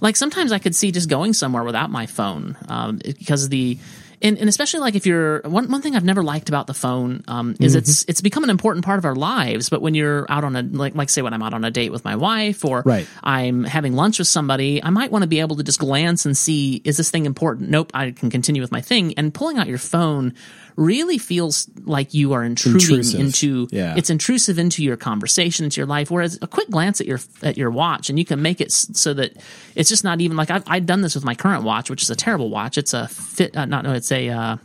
like 0.00 0.16
sometimes 0.16 0.52
I 0.52 0.58
could 0.58 0.74
see 0.74 0.92
just 0.92 1.08
going 1.08 1.32
somewhere 1.32 1.64
without 1.64 1.90
my 1.90 2.06
phone 2.06 2.56
um, 2.68 2.98
because 2.98 3.48
the 3.48 3.78
and, 4.24 4.38
and, 4.38 4.48
especially 4.48 4.80
like 4.80 4.94
if 4.94 5.06
you're 5.06 5.42
one 5.42 5.70
one 5.70 5.82
thing 5.82 5.94
I've 5.94 6.04
never 6.04 6.22
liked 6.22 6.48
about 6.48 6.66
the 6.66 6.74
phone 6.74 7.22
um, 7.28 7.54
is 7.60 7.72
mm-hmm. 7.72 7.78
it's 7.78 8.04
it's 8.08 8.20
become 8.20 8.42
an 8.42 8.50
important 8.50 8.84
part 8.84 8.98
of 8.98 9.04
our 9.04 9.14
lives. 9.14 9.68
But 9.68 9.82
when 9.82 9.94
you're 9.94 10.26
out 10.30 10.44
on 10.44 10.56
a 10.56 10.62
like 10.62 10.94
like 10.94 11.10
say 11.10 11.22
when 11.22 11.34
I'm 11.34 11.42
out 11.42 11.54
on 11.54 11.64
a 11.64 11.70
date 11.70 11.92
with 11.92 12.04
my 12.04 12.16
wife 12.16 12.64
or 12.64 12.82
right. 12.84 13.06
I'm 13.22 13.64
having 13.64 13.94
lunch 13.94 14.18
with 14.18 14.28
somebody, 14.28 14.82
I 14.82 14.90
might 14.90 15.12
want 15.12 15.22
to 15.22 15.28
be 15.28 15.40
able 15.40 15.56
to 15.56 15.62
just 15.62 15.78
glance 15.78 16.24
and 16.26 16.36
see 16.36 16.80
is 16.84 16.96
this 16.96 17.10
thing 17.10 17.26
important? 17.26 17.70
Nope, 17.70 17.90
I 17.94 18.10
can 18.12 18.30
continue 18.30 18.62
with 18.62 18.72
my 18.72 18.80
thing. 18.80 19.14
And 19.14 19.32
pulling 19.32 19.58
out 19.58 19.66
your 19.66 19.78
phone 19.78 20.34
really 20.76 21.18
feels 21.18 21.68
like 21.84 22.14
you 22.14 22.32
are 22.32 22.42
intruding 22.42 22.80
intrusive. 22.80 23.20
into 23.20 23.68
yeah. 23.70 23.94
it's 23.96 24.10
intrusive 24.10 24.58
into 24.58 24.82
your 24.82 24.96
conversation, 24.96 25.64
into 25.64 25.80
your 25.80 25.86
life. 25.86 26.10
Whereas 26.10 26.38
a 26.42 26.46
quick 26.46 26.68
glance 26.70 27.00
at 27.00 27.06
your 27.06 27.20
at 27.42 27.56
your 27.56 27.70
watch 27.70 28.10
and 28.10 28.18
you 28.18 28.24
can 28.24 28.42
make 28.42 28.60
it 28.60 28.72
so 28.72 29.14
that 29.14 29.36
it's 29.74 29.88
just 29.88 30.04
not 30.04 30.20
even 30.20 30.36
like 30.36 30.50
I've, 30.50 30.64
I've 30.66 30.86
done 30.86 31.02
this 31.02 31.14
with 31.14 31.24
my 31.24 31.34
current 31.34 31.64
watch, 31.64 31.90
which 31.90 32.02
is 32.02 32.10
a 32.10 32.16
terrible 32.16 32.50
watch. 32.50 32.78
It's 32.78 32.94
a 32.94 33.08
fit, 33.08 33.56
uh, 33.56 33.66
not 33.66 33.84
no, 33.84 33.92
it's 33.92 34.10
a 34.14 34.30
uh, 34.30 34.56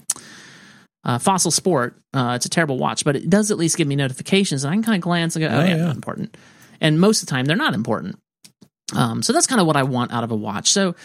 uh, 1.03 1.19
Fossil 1.19 1.51
Sport. 1.51 1.95
Uh, 2.13 2.33
it's 2.35 2.45
a 2.45 2.49
terrible 2.49 2.77
watch, 2.77 3.03
but 3.03 3.15
it 3.15 3.29
does 3.29 3.51
at 3.51 3.57
least 3.57 3.77
give 3.77 3.87
me 3.87 3.95
notifications, 3.95 4.63
and 4.63 4.71
I 4.71 4.75
can 4.75 4.83
kind 4.83 4.95
of 4.95 5.01
glance 5.01 5.35
and 5.35 5.43
go, 5.43 5.53
"Oh, 5.53 5.61
oh 5.61 5.63
yeah, 5.65 5.75
yeah. 5.75 5.91
important." 5.91 6.37
And 6.81 6.99
most 6.99 7.21
of 7.21 7.27
the 7.27 7.31
time, 7.31 7.45
they're 7.45 7.57
not 7.57 7.73
important. 7.73 8.19
Um, 8.95 9.21
so 9.21 9.33
that's 9.33 9.47
kind 9.47 9.61
of 9.61 9.67
what 9.67 9.75
I 9.75 9.83
want 9.83 10.13
out 10.13 10.23
of 10.23 10.31
a 10.31 10.35
watch. 10.35 10.69
So 10.69 10.95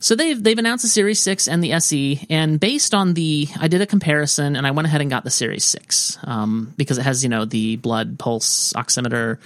so 0.00 0.14
they've 0.14 0.40
they've 0.40 0.58
announced 0.58 0.82
the 0.82 0.88
Series 0.88 1.20
Six 1.20 1.48
and 1.48 1.62
the 1.62 1.72
SE, 1.72 2.24
and 2.30 2.60
based 2.60 2.94
on 2.94 3.14
the, 3.14 3.48
I 3.60 3.66
did 3.66 3.80
a 3.80 3.86
comparison, 3.86 4.54
and 4.54 4.66
I 4.66 4.70
went 4.70 4.86
ahead 4.86 5.00
and 5.00 5.10
got 5.10 5.24
the 5.24 5.30
Series 5.30 5.64
Six 5.64 6.18
um, 6.22 6.72
because 6.76 6.98
it 6.98 7.02
has 7.02 7.24
you 7.24 7.28
know 7.28 7.44
the 7.44 7.76
blood 7.76 8.18
pulse 8.18 8.72
oximeter 8.74 9.38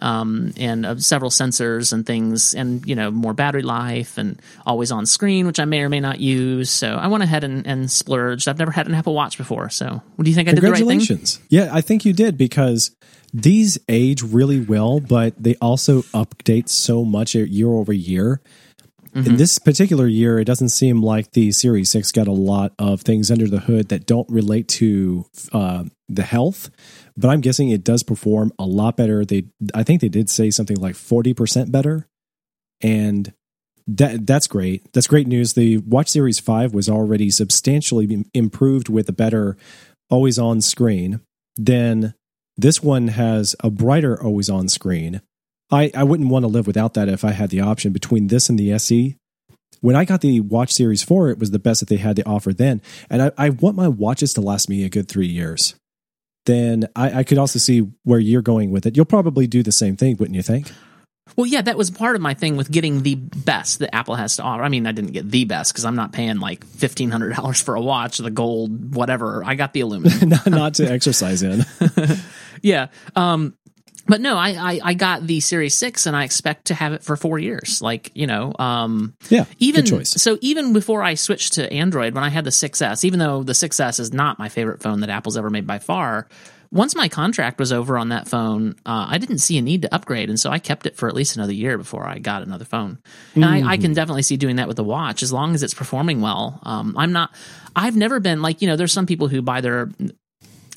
um, 0.00 0.52
and 0.56 0.86
uh, 0.86 0.98
several 0.98 1.30
sensors 1.30 1.92
and 1.92 2.06
things, 2.06 2.54
and 2.54 2.86
you 2.86 2.94
know 2.94 3.10
more 3.10 3.34
battery 3.34 3.62
life 3.62 4.18
and 4.18 4.40
always 4.66 4.90
on 4.92 5.06
screen, 5.06 5.46
which 5.46 5.60
I 5.60 5.64
may 5.64 5.80
or 5.80 5.88
may 5.88 6.00
not 6.00 6.20
use. 6.20 6.70
So 6.70 6.94
I 6.94 7.06
went 7.08 7.22
ahead 7.22 7.44
and, 7.44 7.66
and 7.66 7.90
splurged. 7.90 8.48
I've 8.48 8.58
never 8.58 8.70
had 8.70 8.86
an 8.86 8.94
Apple 8.94 9.14
Watch 9.14 9.36
before, 9.38 9.70
so 9.70 10.02
what 10.16 10.24
do 10.24 10.30
you 10.30 10.34
think? 10.34 10.48
I 10.48 10.52
did 10.52 10.62
the 10.62 10.70
right 10.70 10.86
thing. 10.86 11.20
Yeah, 11.48 11.70
I 11.72 11.80
think 11.80 12.04
you 12.04 12.12
did 12.12 12.36
because 12.36 12.94
these 13.32 13.78
age 13.88 14.22
really 14.22 14.60
well, 14.60 15.00
but 15.00 15.40
they 15.42 15.54
also 15.56 16.02
update 16.02 16.68
so 16.68 17.04
much 17.04 17.34
year 17.34 17.68
over 17.68 17.92
year 17.92 18.40
Mm-hmm. 19.14 19.30
In 19.30 19.36
this 19.36 19.58
particular 19.58 20.06
year, 20.06 20.38
it 20.38 20.44
doesn't 20.44 20.68
seem 20.68 21.02
like 21.02 21.32
the 21.32 21.50
Series 21.50 21.90
6 21.90 22.12
got 22.12 22.28
a 22.28 22.32
lot 22.32 22.72
of 22.78 23.00
things 23.00 23.30
under 23.30 23.48
the 23.48 23.58
hood 23.58 23.88
that 23.88 24.06
don't 24.06 24.28
relate 24.30 24.68
to 24.68 25.26
uh, 25.52 25.84
the 26.08 26.22
health, 26.22 26.70
but 27.20 27.28
I'm 27.28 27.40
guessing 27.40 27.70
it 27.70 27.84
does 27.84 28.02
perform 28.02 28.52
a 28.58 28.64
lot 28.64 28.96
better. 28.96 29.24
They, 29.24 29.44
I 29.74 29.82
think 29.82 30.00
they 30.00 30.08
did 30.08 30.30
say 30.30 30.50
something 30.50 30.76
like 30.76 30.94
40% 30.94 31.70
better. 31.70 32.06
And 32.80 33.32
that 33.86 34.26
that's 34.26 34.46
great. 34.46 34.92
That's 34.92 35.06
great 35.06 35.26
news. 35.26 35.54
The 35.54 35.78
Watch 35.78 36.08
Series 36.08 36.38
5 36.38 36.72
was 36.72 36.88
already 36.88 37.30
substantially 37.30 38.24
improved 38.32 38.88
with 38.88 39.08
a 39.08 39.12
better 39.12 39.56
always 40.08 40.38
on 40.38 40.60
screen. 40.60 41.20
Then 41.56 42.14
this 42.56 42.82
one 42.82 43.08
has 43.08 43.56
a 43.60 43.70
brighter 43.70 44.22
always 44.22 44.48
on 44.48 44.68
screen 44.68 45.20
I, 45.70 45.90
I 45.94 46.04
wouldn't 46.04 46.30
want 46.30 46.42
to 46.42 46.48
live 46.48 46.66
without 46.66 46.94
that 46.94 47.08
if 47.08 47.24
I 47.24 47.32
had 47.32 47.50
the 47.50 47.60
option 47.60 47.92
between 47.92 48.26
this 48.26 48.48
and 48.48 48.58
the 48.58 48.72
SE. 48.72 49.16
When 49.80 49.96
I 49.96 50.04
got 50.04 50.20
the 50.20 50.40
Watch 50.40 50.72
Series 50.72 51.02
4, 51.02 51.30
it 51.30 51.38
was 51.38 51.52
the 51.52 51.58
best 51.58 51.80
that 51.80 51.88
they 51.88 51.96
had 51.96 52.16
to 52.16 52.26
offer 52.26 52.52
then. 52.52 52.82
And 53.08 53.22
I, 53.22 53.32
I 53.38 53.50
want 53.50 53.76
my 53.76 53.88
watches 53.88 54.34
to 54.34 54.40
last 54.40 54.68
me 54.68 54.84
a 54.84 54.90
good 54.90 55.08
three 55.08 55.28
years. 55.28 55.74
Then 56.46 56.88
I, 56.96 57.18
I 57.18 57.22
could 57.22 57.38
also 57.38 57.58
see 57.58 57.86
where 58.04 58.18
you're 58.18 58.42
going 58.42 58.70
with 58.70 58.86
it. 58.86 58.96
You'll 58.96 59.04
probably 59.04 59.46
do 59.46 59.62
the 59.62 59.72
same 59.72 59.96
thing, 59.96 60.16
wouldn't 60.16 60.36
you 60.36 60.42
think? 60.42 60.70
Well, 61.36 61.46
yeah, 61.46 61.62
that 61.62 61.76
was 61.76 61.90
part 61.90 62.16
of 62.16 62.22
my 62.22 62.34
thing 62.34 62.56
with 62.56 62.70
getting 62.70 63.02
the 63.02 63.14
best 63.14 63.78
that 63.80 63.94
Apple 63.94 64.14
has 64.14 64.36
to 64.36 64.42
offer. 64.42 64.62
I 64.62 64.68
mean, 64.68 64.86
I 64.86 64.92
didn't 64.92 65.12
get 65.12 65.30
the 65.30 65.44
best 65.44 65.72
because 65.72 65.84
I'm 65.84 65.94
not 65.94 66.12
paying 66.12 66.38
like 66.38 66.64
fifteen 66.66 67.10
hundred 67.10 67.36
dollars 67.36 67.60
for 67.60 67.74
a 67.74 67.80
watch, 67.80 68.18
the 68.18 68.30
gold, 68.30 68.94
whatever. 68.94 69.44
I 69.44 69.54
got 69.54 69.72
the 69.72 69.80
aluminum, 69.80 70.28
not, 70.28 70.46
not 70.46 70.74
to 70.74 70.90
exercise 70.90 71.42
in. 71.42 71.64
yeah, 72.62 72.88
um, 73.14 73.56
but 74.10 74.20
no, 74.20 74.36
I, 74.36 74.48
I, 74.50 74.80
I 74.82 74.94
got 74.94 75.24
the 75.24 75.38
Series 75.38 75.76
Six, 75.76 76.06
and 76.06 76.16
I 76.16 76.24
expect 76.24 76.66
to 76.66 76.74
have 76.74 76.92
it 76.92 77.04
for 77.04 77.16
four 77.16 77.38
years. 77.38 77.80
Like 77.80 78.10
you 78.14 78.26
know, 78.26 78.52
um, 78.58 79.14
yeah, 79.28 79.44
even 79.58 80.04
so, 80.04 80.36
even 80.40 80.72
before 80.72 81.04
I 81.04 81.14
switched 81.14 81.52
to 81.54 81.72
Android, 81.72 82.14
when 82.14 82.24
I 82.24 82.28
had 82.28 82.44
the 82.44 82.50
6S, 82.50 83.04
even 83.04 83.20
though 83.20 83.44
the 83.44 83.52
6S 83.52 84.00
is 84.00 84.12
not 84.12 84.38
my 84.38 84.48
favorite 84.48 84.82
phone 84.82 85.00
that 85.00 85.10
Apple's 85.10 85.36
ever 85.36 85.48
made 85.48 85.64
by 85.64 85.78
far, 85.78 86.26
once 86.72 86.96
my 86.96 87.08
contract 87.08 87.60
was 87.60 87.72
over 87.72 87.96
on 87.96 88.08
that 88.08 88.26
phone, 88.28 88.74
uh, 88.84 89.06
I 89.08 89.18
didn't 89.18 89.38
see 89.38 89.58
a 89.58 89.62
need 89.62 89.82
to 89.82 89.94
upgrade, 89.94 90.28
and 90.28 90.40
so 90.40 90.50
I 90.50 90.58
kept 90.58 90.86
it 90.86 90.96
for 90.96 91.08
at 91.08 91.14
least 91.14 91.36
another 91.36 91.52
year 91.52 91.78
before 91.78 92.04
I 92.04 92.18
got 92.18 92.42
another 92.42 92.64
phone. 92.64 92.98
And 93.36 93.44
mm-hmm. 93.44 93.68
I, 93.68 93.72
I, 93.72 93.76
can 93.76 93.94
definitely 93.94 94.22
see 94.22 94.36
doing 94.36 94.56
that 94.56 94.66
with 94.66 94.76
the 94.76 94.84
watch 94.84 95.22
as 95.22 95.32
long 95.32 95.54
as 95.54 95.62
it's 95.62 95.74
performing 95.74 96.20
well. 96.20 96.58
Um, 96.64 96.96
I'm 96.98 97.12
not. 97.12 97.32
I've 97.76 97.94
never 97.94 98.18
been 98.18 98.42
like 98.42 98.60
you 98.60 98.66
know. 98.66 98.74
There's 98.74 98.92
some 98.92 99.06
people 99.06 99.28
who 99.28 99.40
buy 99.40 99.60
their 99.60 99.88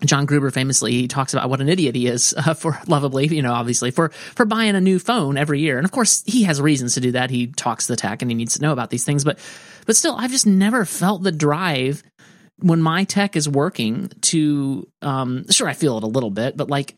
John 0.06 0.26
Gruber 0.26 0.52
famously 0.52 0.92
he 0.92 1.08
talks 1.08 1.34
about 1.34 1.50
what 1.50 1.62
an 1.62 1.70
idiot 1.70 1.96
he 1.96 2.08
is 2.08 2.34
uh, 2.38 2.54
for 2.54 2.80
lovably, 2.88 3.28
you 3.28 3.42
know, 3.42 3.54
obviously 3.54 3.92
for 3.92 4.10
for 4.10 4.46
buying 4.46 4.76
a 4.76 4.82
new 4.82 5.00
phone 5.00 5.38
every 5.38 5.60
year. 5.60 5.78
And 5.78 5.86
of 5.86 5.92
course, 5.92 6.24
he 6.26 6.44
has 6.44 6.62
reasons 6.62 6.96
to 6.96 7.02
do 7.02 7.12
that. 7.14 7.30
He 7.30 7.48
talks 7.48 7.88
the 7.88 7.96
tech 7.96 8.22
and 8.22 8.30
he 8.30 8.36
needs 8.36 8.56
to 8.56 8.62
know 8.62 8.72
about 8.72 8.90
these 8.90 9.06
things, 9.06 9.24
but 9.24 9.40
but 9.86 9.96
still 9.96 10.16
I've 10.16 10.32
just 10.32 10.48
never 10.48 10.86
felt 10.86 11.24
the 11.24 11.32
drive 11.32 12.04
when 12.60 12.82
my 12.82 13.04
tech 13.04 13.36
is 13.36 13.50
working 13.50 14.10
to 14.22 14.88
um 15.02 15.50
sure 15.50 15.68
I 15.68 15.74
feel 15.74 15.98
it 15.98 16.04
a 16.04 16.08
little 16.08 16.32
bit, 16.32 16.56
but 16.58 16.70
like 16.70 16.96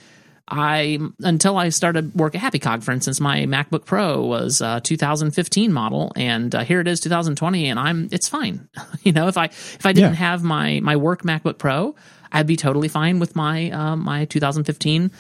I 0.48 1.00
until 1.22 1.58
I 1.58 1.70
started 1.70 2.14
work 2.14 2.36
at 2.36 2.42
HappyCog, 2.42 2.84
for 2.84 2.92
instance, 2.92 3.20
my 3.20 3.46
MacBook 3.46 3.86
Pro 3.86 4.24
was 4.24 4.62
a 4.62 4.80
2015 4.80 5.74
model, 5.74 6.12
and 6.16 6.54
uh, 6.54 6.64
here 6.64 6.80
it 6.82 6.88
is 6.88 7.00
2020, 7.00 7.68
and 7.68 7.80
I'm 7.80 8.10
it's 8.12 8.30
fine. 8.30 8.70
you 9.02 9.12
know, 9.12 9.28
if 9.28 9.38
I 9.38 9.46
if 9.46 9.86
I 9.86 9.94
didn't 9.94 10.12
yeah. 10.12 10.18
have 10.18 10.44
my 10.44 10.80
my 10.82 10.98
work 10.98 11.24
MacBook 11.24 11.58
Pro, 11.58 11.96
I'd 12.32 12.48
be 12.48 12.56
totally 12.56 12.88
fine 12.88 13.20
with 13.20 13.36
my 13.36 13.72
uh, 13.72 13.96
my 13.96 14.26
2015 14.26 15.12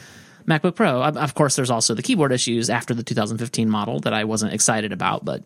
MacBook 0.48 0.76
Pro. 0.76 1.02
Of 1.02 1.34
course, 1.34 1.56
there's 1.56 1.72
also 1.72 1.94
the 1.94 2.04
keyboard 2.04 2.32
issues 2.32 2.70
after 2.70 2.94
the 2.94 3.04
2015 3.04 3.70
model 3.70 4.00
that 4.02 4.14
I 4.14 4.24
wasn't 4.24 4.54
excited 4.54 4.92
about, 4.92 5.26
but 5.26 5.44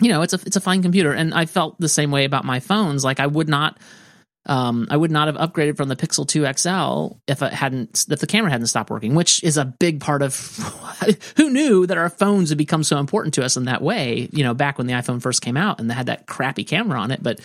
you 0.00 0.10
know, 0.10 0.22
it's 0.22 0.32
a 0.32 0.40
it's 0.44 0.56
a 0.56 0.60
fine 0.60 0.82
computer, 0.82 1.12
and 1.12 1.32
I 1.32 1.46
felt 1.46 1.80
the 1.80 1.88
same 1.88 2.10
way 2.10 2.24
about 2.24 2.44
my 2.44 2.60
phones. 2.60 3.04
Like 3.04 3.20
I 3.20 3.26
would 3.26 3.48
not. 3.48 3.78
Um, 4.48 4.86
I 4.90 4.96
would 4.96 5.10
not 5.10 5.26
have 5.26 5.34
upgraded 5.34 5.76
from 5.76 5.88
the 5.88 5.96
Pixel 5.96 6.24
2 6.24 6.46
XL 6.56 7.16
if 7.26 7.42
it 7.42 7.52
hadn't 7.52 8.04
if 8.08 8.20
the 8.20 8.28
camera 8.28 8.48
hadn't 8.48 8.68
stopped 8.68 8.90
working, 8.90 9.16
which 9.16 9.42
is 9.42 9.56
a 9.56 9.64
big 9.64 9.98
part 9.98 10.22
of 10.22 10.36
who 11.36 11.50
knew 11.50 11.84
that 11.84 11.98
our 11.98 12.08
phones 12.08 12.50
would 12.50 12.58
become 12.58 12.84
so 12.84 12.98
important 12.98 13.34
to 13.34 13.44
us 13.44 13.56
in 13.56 13.64
that 13.64 13.82
way. 13.82 14.28
You 14.30 14.44
know, 14.44 14.54
back 14.54 14.78
when 14.78 14.86
the 14.86 14.92
iPhone 14.92 15.20
first 15.20 15.42
came 15.42 15.56
out 15.56 15.80
and 15.80 15.90
they 15.90 15.94
had 15.94 16.06
that 16.06 16.26
crappy 16.26 16.62
camera 16.62 17.00
on 17.00 17.10
it, 17.10 17.24
but 17.24 17.40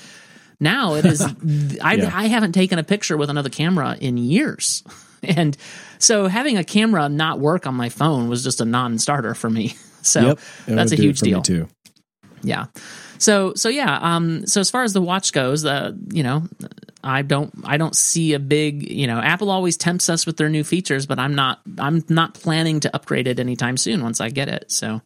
now 0.62 0.93
it 0.93 1.06
is. 1.06 1.21
I, 1.82 1.95
yeah. 1.95 2.12
I 2.13 2.28
haven't 2.28 2.54
taken 2.54 2.80
a 2.80 2.84
picture 2.84 3.17
with 3.17 3.30
another 3.30 3.50
camera 3.50 3.97
in 4.00 4.17
years, 4.17 4.84
and 5.24 5.58
so 5.97 6.28
having 6.28 6.58
a 6.58 6.63
camera 6.63 7.10
not 7.10 7.39
work 7.39 7.67
on 7.67 7.76
my 7.76 7.89
phone 7.89 8.30
was 8.30 8.43
just 8.43 8.62
a 8.62 8.65
non-starter 8.65 9.34
for 9.34 9.50
me. 9.50 9.76
So 10.04 10.30
yep, 10.30 10.39
that's 10.65 10.91
a 10.91 10.95
huge 10.95 11.19
deal 11.19 11.43
too. 11.43 11.67
Yeah. 12.41 12.65
So 13.19 13.54
so 13.54 13.69
yeah. 13.69 14.00
Um. 14.02 14.47
So 14.47 14.60
as 14.60 14.71
far 14.71 14.82
as 14.82 14.93
the 14.93 15.02
watch 15.02 15.32
goes, 15.32 15.63
uh, 15.63 15.91
you 16.12 16.24
know, 16.24 16.47
I 17.04 17.21
don't 17.21 17.54
I 17.63 17.78
don't 17.78 17.95
see 17.95 18.34
a 18.34 18.39
big 18.39 18.89
you 18.89 19.06
know 19.06 19.19
Apple 19.19 19.52
always 19.52 19.78
tempts 19.78 20.10
us 20.10 20.26
with 20.26 20.38
their 20.38 20.50
new 20.50 20.63
features, 20.63 21.06
but 21.06 21.19
I'm 21.19 21.36
not 21.36 21.60
I'm 21.78 22.04
not 22.10 22.34
planning 22.34 22.80
to 22.80 22.95
upgrade 22.95 23.28
it 23.28 23.39
anytime 23.39 23.78
soon 23.78 24.02
once 24.02 24.19
I 24.19 24.30
get 24.30 24.47
it. 24.47 24.71
So. 24.71 25.02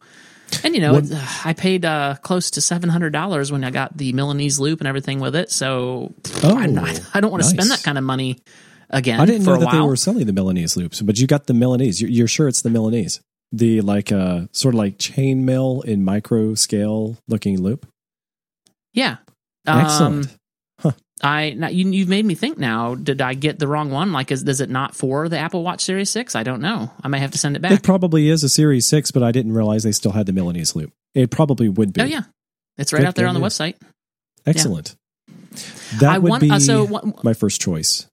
And 0.62 0.74
you 0.74 0.80
know, 0.80 0.94
what, 0.94 1.10
uh, 1.10 1.26
I 1.44 1.52
paid 1.52 1.84
uh, 1.84 2.16
close 2.22 2.50
to 2.52 2.60
seven 2.60 2.88
hundred 2.88 3.12
dollars 3.12 3.50
when 3.50 3.64
I 3.64 3.70
got 3.70 3.96
the 3.96 4.12
Milanese 4.12 4.58
loop 4.58 4.80
and 4.80 4.88
everything 4.88 5.20
with 5.20 5.34
it. 5.34 5.50
So 5.50 6.14
oh, 6.42 6.54
not, 6.54 7.00
i 7.14 7.20
don't 7.20 7.30
want 7.30 7.42
to 7.42 7.48
nice. 7.48 7.54
spend 7.54 7.70
that 7.70 7.82
kind 7.82 7.98
of 7.98 8.04
money 8.04 8.38
again. 8.90 9.20
I 9.20 9.26
didn't 9.26 9.44
know 9.44 9.56
that 9.56 9.66
while. 9.66 9.74
they 9.74 9.80
were 9.80 9.96
selling 9.96 10.26
the 10.26 10.32
Milanese 10.32 10.76
loops, 10.76 11.02
but 11.02 11.18
you 11.18 11.26
got 11.26 11.46
the 11.46 11.54
Milanese. 11.54 12.00
You're, 12.00 12.10
you're 12.10 12.28
sure 12.28 12.48
it's 12.48 12.62
the 12.62 12.70
Milanese, 12.70 13.20
the 13.52 13.80
like 13.80 14.12
uh 14.12 14.46
sort 14.52 14.74
of 14.74 14.78
like 14.78 14.98
chain 14.98 15.44
chainmail 15.44 15.84
in 15.84 16.04
micro 16.04 16.54
scale 16.54 17.18
looking 17.28 17.60
loop. 17.60 17.86
Yeah. 18.92 19.16
Excellent. 19.66 20.26
Um. 20.26 20.32
I 21.22 21.54
now, 21.56 21.68
you, 21.68 22.00
have 22.00 22.08
made 22.08 22.26
me 22.26 22.34
think. 22.34 22.58
Now, 22.58 22.94
did 22.94 23.22
I 23.22 23.34
get 23.34 23.58
the 23.58 23.66
wrong 23.66 23.90
one? 23.90 24.12
Like, 24.12 24.30
is 24.30 24.42
is 24.42 24.60
it 24.60 24.68
not 24.68 24.94
for 24.94 25.28
the 25.28 25.38
Apple 25.38 25.62
Watch 25.62 25.82
Series 25.82 26.10
Six? 26.10 26.34
I 26.34 26.42
don't 26.42 26.60
know. 26.60 26.90
I 27.02 27.08
may 27.08 27.18
have 27.20 27.30
to 27.30 27.38
send 27.38 27.56
it 27.56 27.60
back. 27.60 27.72
It 27.72 27.82
probably 27.82 28.28
is 28.28 28.44
a 28.44 28.48
Series 28.48 28.86
Six, 28.86 29.10
but 29.10 29.22
I 29.22 29.32
didn't 29.32 29.52
realize 29.52 29.82
they 29.82 29.92
still 29.92 30.12
had 30.12 30.26
the 30.26 30.32
Milanese 30.32 30.76
loop. 30.76 30.92
It 31.14 31.30
probably 31.30 31.70
would 31.70 31.94
be. 31.94 32.02
Oh 32.02 32.04
yeah, 32.04 32.24
it's 32.76 32.92
right 32.92 33.04
out 33.04 33.14
there 33.14 33.28
on 33.28 33.34
the 33.34 33.40
website. 33.40 33.76
Excellent. 34.44 34.94
Yeah. 35.28 35.32
That 36.00 36.14
I 36.14 36.18
would 36.18 36.30
want, 36.30 36.40
be 36.42 36.50
uh, 36.50 36.58
so 36.58 36.84
what, 36.84 37.24
my 37.24 37.32
first 37.32 37.60
choice 37.62 38.06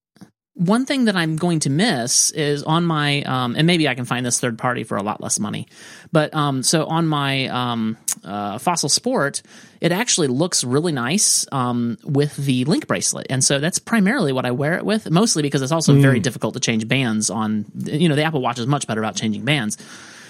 one 0.56 0.86
thing 0.86 1.06
that 1.06 1.16
I'm 1.16 1.36
going 1.36 1.62
to 1.62 1.70
miss 1.70 2.30
is 2.32 2.62
on 2.62 2.86
my, 2.86 3.24
um, 3.24 3.56
and 3.56 3.66
maybe 3.66 3.88
I 3.88 3.96
can 3.96 4.06
find 4.06 4.24
this 4.24 4.39
third 4.39 4.60
party 4.60 4.84
for 4.84 4.98
a 4.98 5.04
lot 5.04 5.20
less 5.20 5.39
money, 5.39 5.68
but 6.12 6.34
um, 6.34 6.62
so 6.62 6.86
on 6.86 7.08
my 7.08 7.48
um, 7.48 7.98
uh, 8.24 8.60
Fossil 8.60 8.89
Sport, 8.89 9.42
it 9.82 9.92
actually 9.92 10.28
looks 10.28 10.63
really 10.63 10.92
nice 10.92 11.48
um, 11.52 11.98
with 12.04 12.36
the 12.38 12.66
link 12.66 12.86
bracelet, 12.86 13.28
and 13.32 13.44
so 13.44 13.60
that's 13.60 13.80
primarily 13.80 14.32
what 14.32 14.46
I 14.46 14.52
wear 14.52 14.78
it 14.78 14.86
with, 14.86 15.10
mostly 15.10 15.42
because 15.42 15.63
it's 15.63 15.72
also 15.72 15.96
mm. 15.96 16.02
very 16.02 16.20
difficult 16.20 16.54
to 16.54 16.60
change 16.60 16.88
bands 16.88 17.32
on. 17.32 17.66
You 17.76 18.08
know, 18.08 18.16
the 18.16 18.24
Apple 18.24 18.42
Watch 18.42 18.60
is 18.60 18.68
much 18.68 18.86
better 18.86 19.02
about 19.02 19.16
changing 19.16 19.46
bands. 19.46 19.78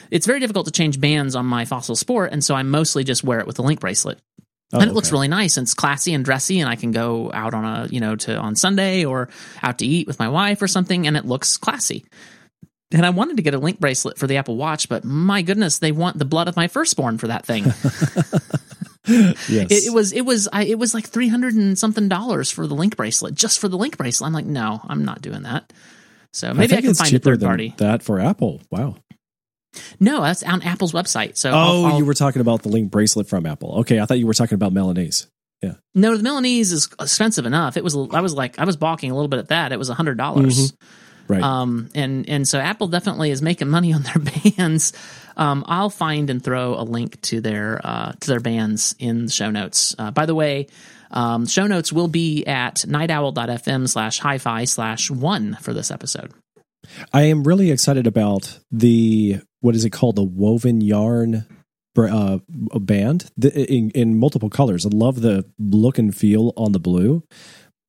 It's 0.10 0.26
very 0.26 0.40
difficult 0.40 0.68
to 0.68 0.72
change 0.72 1.02
bands 1.02 1.36
on 1.36 1.46
my 1.46 1.66
Fossil 1.66 1.98
Sport, 1.98 2.32
and 2.32 2.42
so 2.42 2.56
I 2.56 2.64
mostly 2.64 3.04
just 3.04 3.26
wear 3.26 3.40
it 3.40 3.48
with 3.48 3.58
the 3.58 3.64
link 3.64 3.82
bracelet. 3.82 4.20
Oh, 4.74 4.78
and 4.78 4.84
it 4.84 4.88
okay. 4.88 4.96
looks 4.96 5.12
really 5.12 5.28
nice 5.28 5.58
and 5.58 5.66
it's 5.66 5.76
classy 5.76 6.14
and 6.14 6.26
dressy 6.26 6.60
and 6.60 6.70
I 6.70 6.76
can 6.76 6.92
go 6.92 7.32
out 7.32 7.54
on 7.54 7.64
a, 7.64 7.88
you 7.88 8.00
know, 8.00 8.16
to 8.16 8.36
on 8.36 8.56
Sunday 8.56 9.06
or 9.06 9.30
out 9.62 9.78
to 9.80 9.86
eat 9.86 10.08
with 10.08 10.18
my 10.18 10.28
wife 10.28 10.62
or 10.62 10.68
something 10.68 11.06
and 11.06 11.16
it 11.16 11.26
looks 11.26 11.58
classy. 11.58 12.06
And 12.92 13.06
I 13.06 13.12
wanted 13.12 13.38
to 13.38 13.44
get 13.44 13.54
a 13.54 13.60
link 13.60 13.80
bracelet 13.80 14.18
for 14.18 14.28
the 14.28 14.38
Apple 14.38 14.56
Watch, 14.56 14.90
but 14.90 15.04
my 15.04 15.42
goodness, 15.42 15.80
they 15.80 15.92
want 15.92 16.18
the 16.18 16.26
blood 16.26 16.48
of 16.48 16.56
my 16.56 16.68
firstborn 16.68 17.18
for 17.18 17.28
that 17.28 17.46
thing. 17.46 17.66
yes. 19.06 19.48
It, 19.48 19.88
it, 19.88 19.94
was 19.94 20.12
it 20.12 20.22
was 20.22 20.48
I, 20.52 20.64
it 20.66 20.78
was 20.80 20.94
like 20.94 21.08
three 21.08 21.28
hundred 21.28 21.56
and 21.56 21.78
something 21.78 22.08
dollars 22.08 22.52
for 22.52 22.68
the 22.68 22.76
link 22.76 22.96
bracelet, 22.96 23.34
just 23.34 23.60
for 23.60 23.68
the 23.68 23.78
link 23.78 23.98
bracelet. 23.98 24.28
I'm 24.28 24.34
like, 24.34 24.46
no, 24.46 24.82
I'm 24.88 25.06
not 25.06 25.22
doing 25.22 25.44
that. 25.44 25.74
So 26.34 26.54
maybe 26.54 26.76
I, 26.76 26.80
I 26.80 26.82
can 26.82 26.94
find 26.94 27.14
a 27.14 27.20
third 27.20 27.42
party. 27.42 27.74
That 27.78 28.04
for 28.04 28.20
Apple. 28.20 28.62
Wow. 28.72 28.96
No, 30.00 30.22
that's 30.22 30.44
on 30.44 30.62
Apple's 30.62 30.94
website. 30.94 31.38
So, 31.38 31.52
oh, 31.52 31.54
I'll, 31.54 31.86
I'll, 31.86 31.98
you 31.98 32.06
were 32.06 32.14
talking 32.14 32.42
about 32.42 32.64
the 32.64 32.70
Link 32.70 32.92
bracelet 32.92 33.28
from 33.28 33.46
Apple. 33.46 33.80
Okay, 33.80 34.00
I 34.00 34.06
thought 34.06 34.20
you 34.20 34.28
were 34.28 34.34
talking 34.34 34.56
about 34.56 34.74
Milanese. 34.74 35.28
Yeah. 35.62 35.76
No, 35.96 36.18
the 36.18 36.24
Milanese 36.24 36.72
is 36.72 36.90
expensive 37.00 37.46
enough. 37.46 37.78
It 37.78 37.84
was. 37.84 37.96
I 37.96 38.22
was 38.22 38.34
like, 38.34 38.60
I 38.60 38.66
was 38.66 38.76
balking 38.76 39.12
a 39.12 39.16
little 39.16 39.30
bit 39.30 39.40
at 39.40 39.48
that. 39.48 39.72
It 39.72 39.80
was 39.80 39.90
a 39.90 39.94
hundred 39.94 40.18
dollars. 40.18 40.74
Mm-hmm. 40.74 41.34
Right. 41.34 41.42
Um. 41.42 41.90
And 41.96 42.28
and 42.28 42.48
so 42.48 42.60
Apple 42.60 42.90
definitely 42.90 43.32
is 43.32 43.42
making 43.42 43.70
money 43.70 43.94
on 43.94 44.04
their 44.04 44.22
bands. 44.58 44.92
Um. 45.38 45.64
I'll 45.68 45.90
find 45.90 46.30
and 46.30 46.44
throw 46.44 46.76
a 46.76 46.84
link 46.84 47.22
to 47.22 47.40
their 47.40 47.80
uh 47.84 48.12
to 48.12 48.28
their 48.28 48.42
bands 48.42 48.94
in 49.00 49.26
the 49.26 49.32
show 49.32 49.52
notes. 49.52 49.96
Uh, 49.98 50.12
by 50.12 50.26
the 50.26 50.36
way. 50.36 50.68
Um, 51.16 51.46
show 51.46 51.68
notes 51.68 51.94
will 51.94 52.08
be 52.08 52.44
at 52.48 52.78
nightowl.fm 52.78 53.88
slash 53.88 54.18
hi-fi 54.18 54.66
slash 54.66 55.12
one 55.12 55.56
for 55.62 55.72
this 55.72 55.92
episode. 55.92 56.34
I 57.14 57.24
am 57.24 57.44
really 57.44 57.70
excited 57.70 58.08
about 58.08 58.60
the 58.72 59.42
what 59.64 59.76
is 59.76 59.86
it 59.86 59.92
called 59.92 60.18
the 60.18 60.24
woven 60.24 60.82
yarn 60.82 61.46
uh, 61.98 62.40
band 62.80 63.32
in, 63.42 63.92
in 63.92 64.18
multiple 64.18 64.50
colors. 64.50 64.86
I 64.86 64.90
love 64.92 65.22
the 65.22 65.46
look 65.60 65.98
and 65.98 66.16
feel 66.16 66.52
on 66.58 66.72
the 66.72 66.80
blue, 66.80 67.24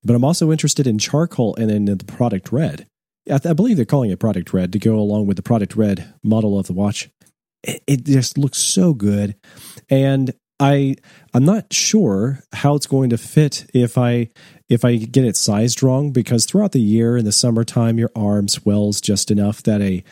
but 0.03 0.15
I'm 0.15 0.25
also 0.25 0.53
interested 0.53 0.87
in 0.87 0.99
charcoal 0.99 1.57
and 1.57 1.71
in 1.71 1.87
the 1.87 1.97
product 2.05 2.53
red. 2.53 2.87
I, 3.31 3.41
I 3.45 3.53
believe 3.55 3.77
they're 3.77 3.87
calling 3.87 4.11
it 4.11 4.21
product 4.21 4.53
red 4.53 4.73
to 4.73 4.79
go 4.79 4.97
along 4.97 5.27
with 5.27 5.37
the 5.37 5.43
product 5.43 5.75
red 5.75 6.15
model 6.23 6.59
of 6.59 6.67
the 6.67 6.75
watch. 6.75 7.09
It, 7.63 7.83
it 7.87 8.05
just 8.05 8.37
looks 8.37 8.59
so 8.59 8.93
good, 8.93 9.37
and 9.89 10.35
I 10.61 10.97
I'm 11.33 11.45
not 11.45 11.73
sure 11.73 12.41
how 12.53 12.75
it's 12.75 12.87
going 12.87 13.11
to 13.11 13.19
fit 13.19 13.67
if 13.73 13.97
I 13.97 14.29
if 14.69 14.85
I 14.85 14.97
get 14.97 15.25
it 15.25 15.37
sized 15.37 15.83
wrong 15.83 16.13
because 16.13 16.45
throughout 16.45 16.73
the 16.73 16.81
year 16.81 17.17
in 17.17 17.25
the 17.25 17.33
summertime 17.33 17.99
your 17.99 18.11
arm 18.15 18.49
swells 18.49 19.01
just 19.01 19.31
enough 19.31 19.63
that 19.63 19.81
a 19.81 20.05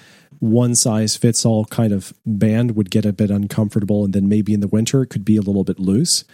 one 0.42 0.74
size 0.74 1.16
fits 1.16 1.46
all 1.46 1.64
kind 1.66 1.92
of 1.92 2.12
band 2.26 2.74
would 2.74 2.90
get 2.90 3.07
a 3.07 3.12
bit 3.12 3.31
uncomfortable 3.31 4.05
and 4.05 4.12
then 4.12 4.28
maybe 4.28 4.52
in 4.52 4.59
the 4.59 4.66
winter 4.66 5.02
it 5.02 5.07
could 5.07 5.24
be 5.24 5.37
a 5.37 5.40
little 5.40 5.62
bit 5.62 5.78
loose. 5.78 6.24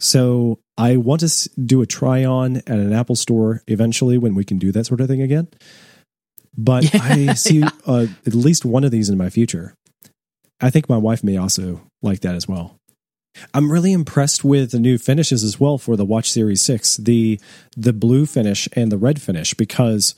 So 0.00 0.58
I 0.76 0.96
want 0.96 1.20
to 1.20 1.50
do 1.64 1.80
a 1.80 1.86
try 1.86 2.24
on 2.24 2.56
at 2.56 2.68
an 2.70 2.92
Apple 2.92 3.14
store 3.14 3.62
eventually 3.68 4.18
when 4.18 4.34
we 4.34 4.42
can 4.42 4.58
do 4.58 4.72
that 4.72 4.86
sort 4.86 5.00
of 5.00 5.06
thing 5.06 5.22
again. 5.22 5.46
But 6.58 6.92
yeah, 6.92 7.00
I 7.04 7.34
see 7.34 7.60
yeah. 7.60 7.70
uh, 7.86 8.06
at 8.26 8.34
least 8.34 8.64
one 8.64 8.82
of 8.82 8.90
these 8.90 9.08
in 9.08 9.16
my 9.16 9.30
future. 9.30 9.74
I 10.60 10.70
think 10.70 10.88
my 10.88 10.96
wife 10.96 11.22
may 11.22 11.36
also 11.36 11.82
like 12.02 12.20
that 12.22 12.34
as 12.34 12.48
well. 12.48 12.76
I'm 13.54 13.70
really 13.70 13.92
impressed 13.92 14.42
with 14.42 14.72
the 14.72 14.80
new 14.80 14.98
finishes 14.98 15.44
as 15.44 15.60
well 15.60 15.78
for 15.78 15.96
the 15.96 16.04
Watch 16.04 16.32
Series 16.32 16.62
6, 16.62 16.96
the 16.96 17.40
the 17.76 17.92
blue 17.92 18.26
finish 18.26 18.68
and 18.72 18.90
the 18.90 18.98
red 18.98 19.22
finish 19.22 19.54
because 19.54 20.16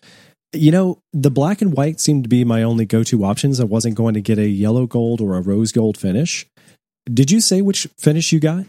you 0.54 0.70
know, 0.70 1.00
the 1.12 1.30
black 1.30 1.60
and 1.62 1.72
white 1.76 2.00
seemed 2.00 2.24
to 2.24 2.28
be 2.28 2.44
my 2.44 2.62
only 2.62 2.84
go-to 2.84 3.24
options. 3.24 3.60
I 3.60 3.64
wasn't 3.64 3.96
going 3.96 4.14
to 4.14 4.20
get 4.20 4.38
a 4.38 4.48
yellow 4.48 4.86
gold 4.86 5.20
or 5.20 5.36
a 5.36 5.40
rose 5.40 5.72
gold 5.72 5.96
finish. 5.96 6.46
Did 7.12 7.30
you 7.30 7.40
say 7.40 7.60
which 7.60 7.86
finish 7.98 8.32
you 8.32 8.40
got? 8.40 8.64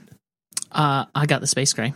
Uh, 0.72 1.06
I 1.16 1.26
got 1.26 1.42
the 1.42 1.48
space 1.48 1.72
gray 1.74 1.94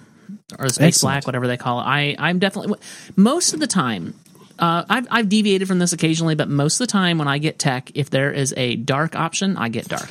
or 0.57 0.67
the 0.67 0.73
space 0.73 0.95
Excellent. 0.95 1.13
black, 1.15 1.27
whatever 1.27 1.47
they 1.47 1.57
call 1.57 1.81
it. 1.81 1.83
I 1.83 2.15
I'm 2.17 2.39
definitely 2.39 2.79
most 3.15 3.53
of 3.53 3.59
the 3.59 3.67
time. 3.67 4.13
Uh, 4.57 4.83
I've 4.89 5.07
I've 5.11 5.29
deviated 5.29 5.67
from 5.67 5.79
this 5.79 5.93
occasionally, 5.93 6.35
but 6.35 6.49
most 6.49 6.79
of 6.79 6.87
the 6.87 6.91
time 6.91 7.17
when 7.17 7.27
I 7.27 7.37
get 7.37 7.59
tech, 7.59 7.91
if 7.95 8.09
there 8.09 8.31
is 8.31 8.53
a 8.55 8.75
dark 8.77 9.15
option, 9.15 9.57
I 9.57 9.69
get 9.69 9.87
dark. 9.87 10.09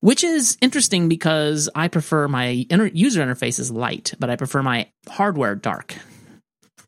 Which 0.00 0.24
is 0.24 0.56
interesting 0.62 1.10
because 1.10 1.68
I 1.74 1.88
prefer 1.88 2.26
my 2.28 2.66
inter- 2.70 2.90
user 2.92 3.22
interface 3.22 3.58
is 3.58 3.70
light, 3.70 4.14
but 4.18 4.30
I 4.30 4.36
prefer 4.36 4.62
my 4.62 4.88
hardware 5.08 5.54
dark. 5.54 5.94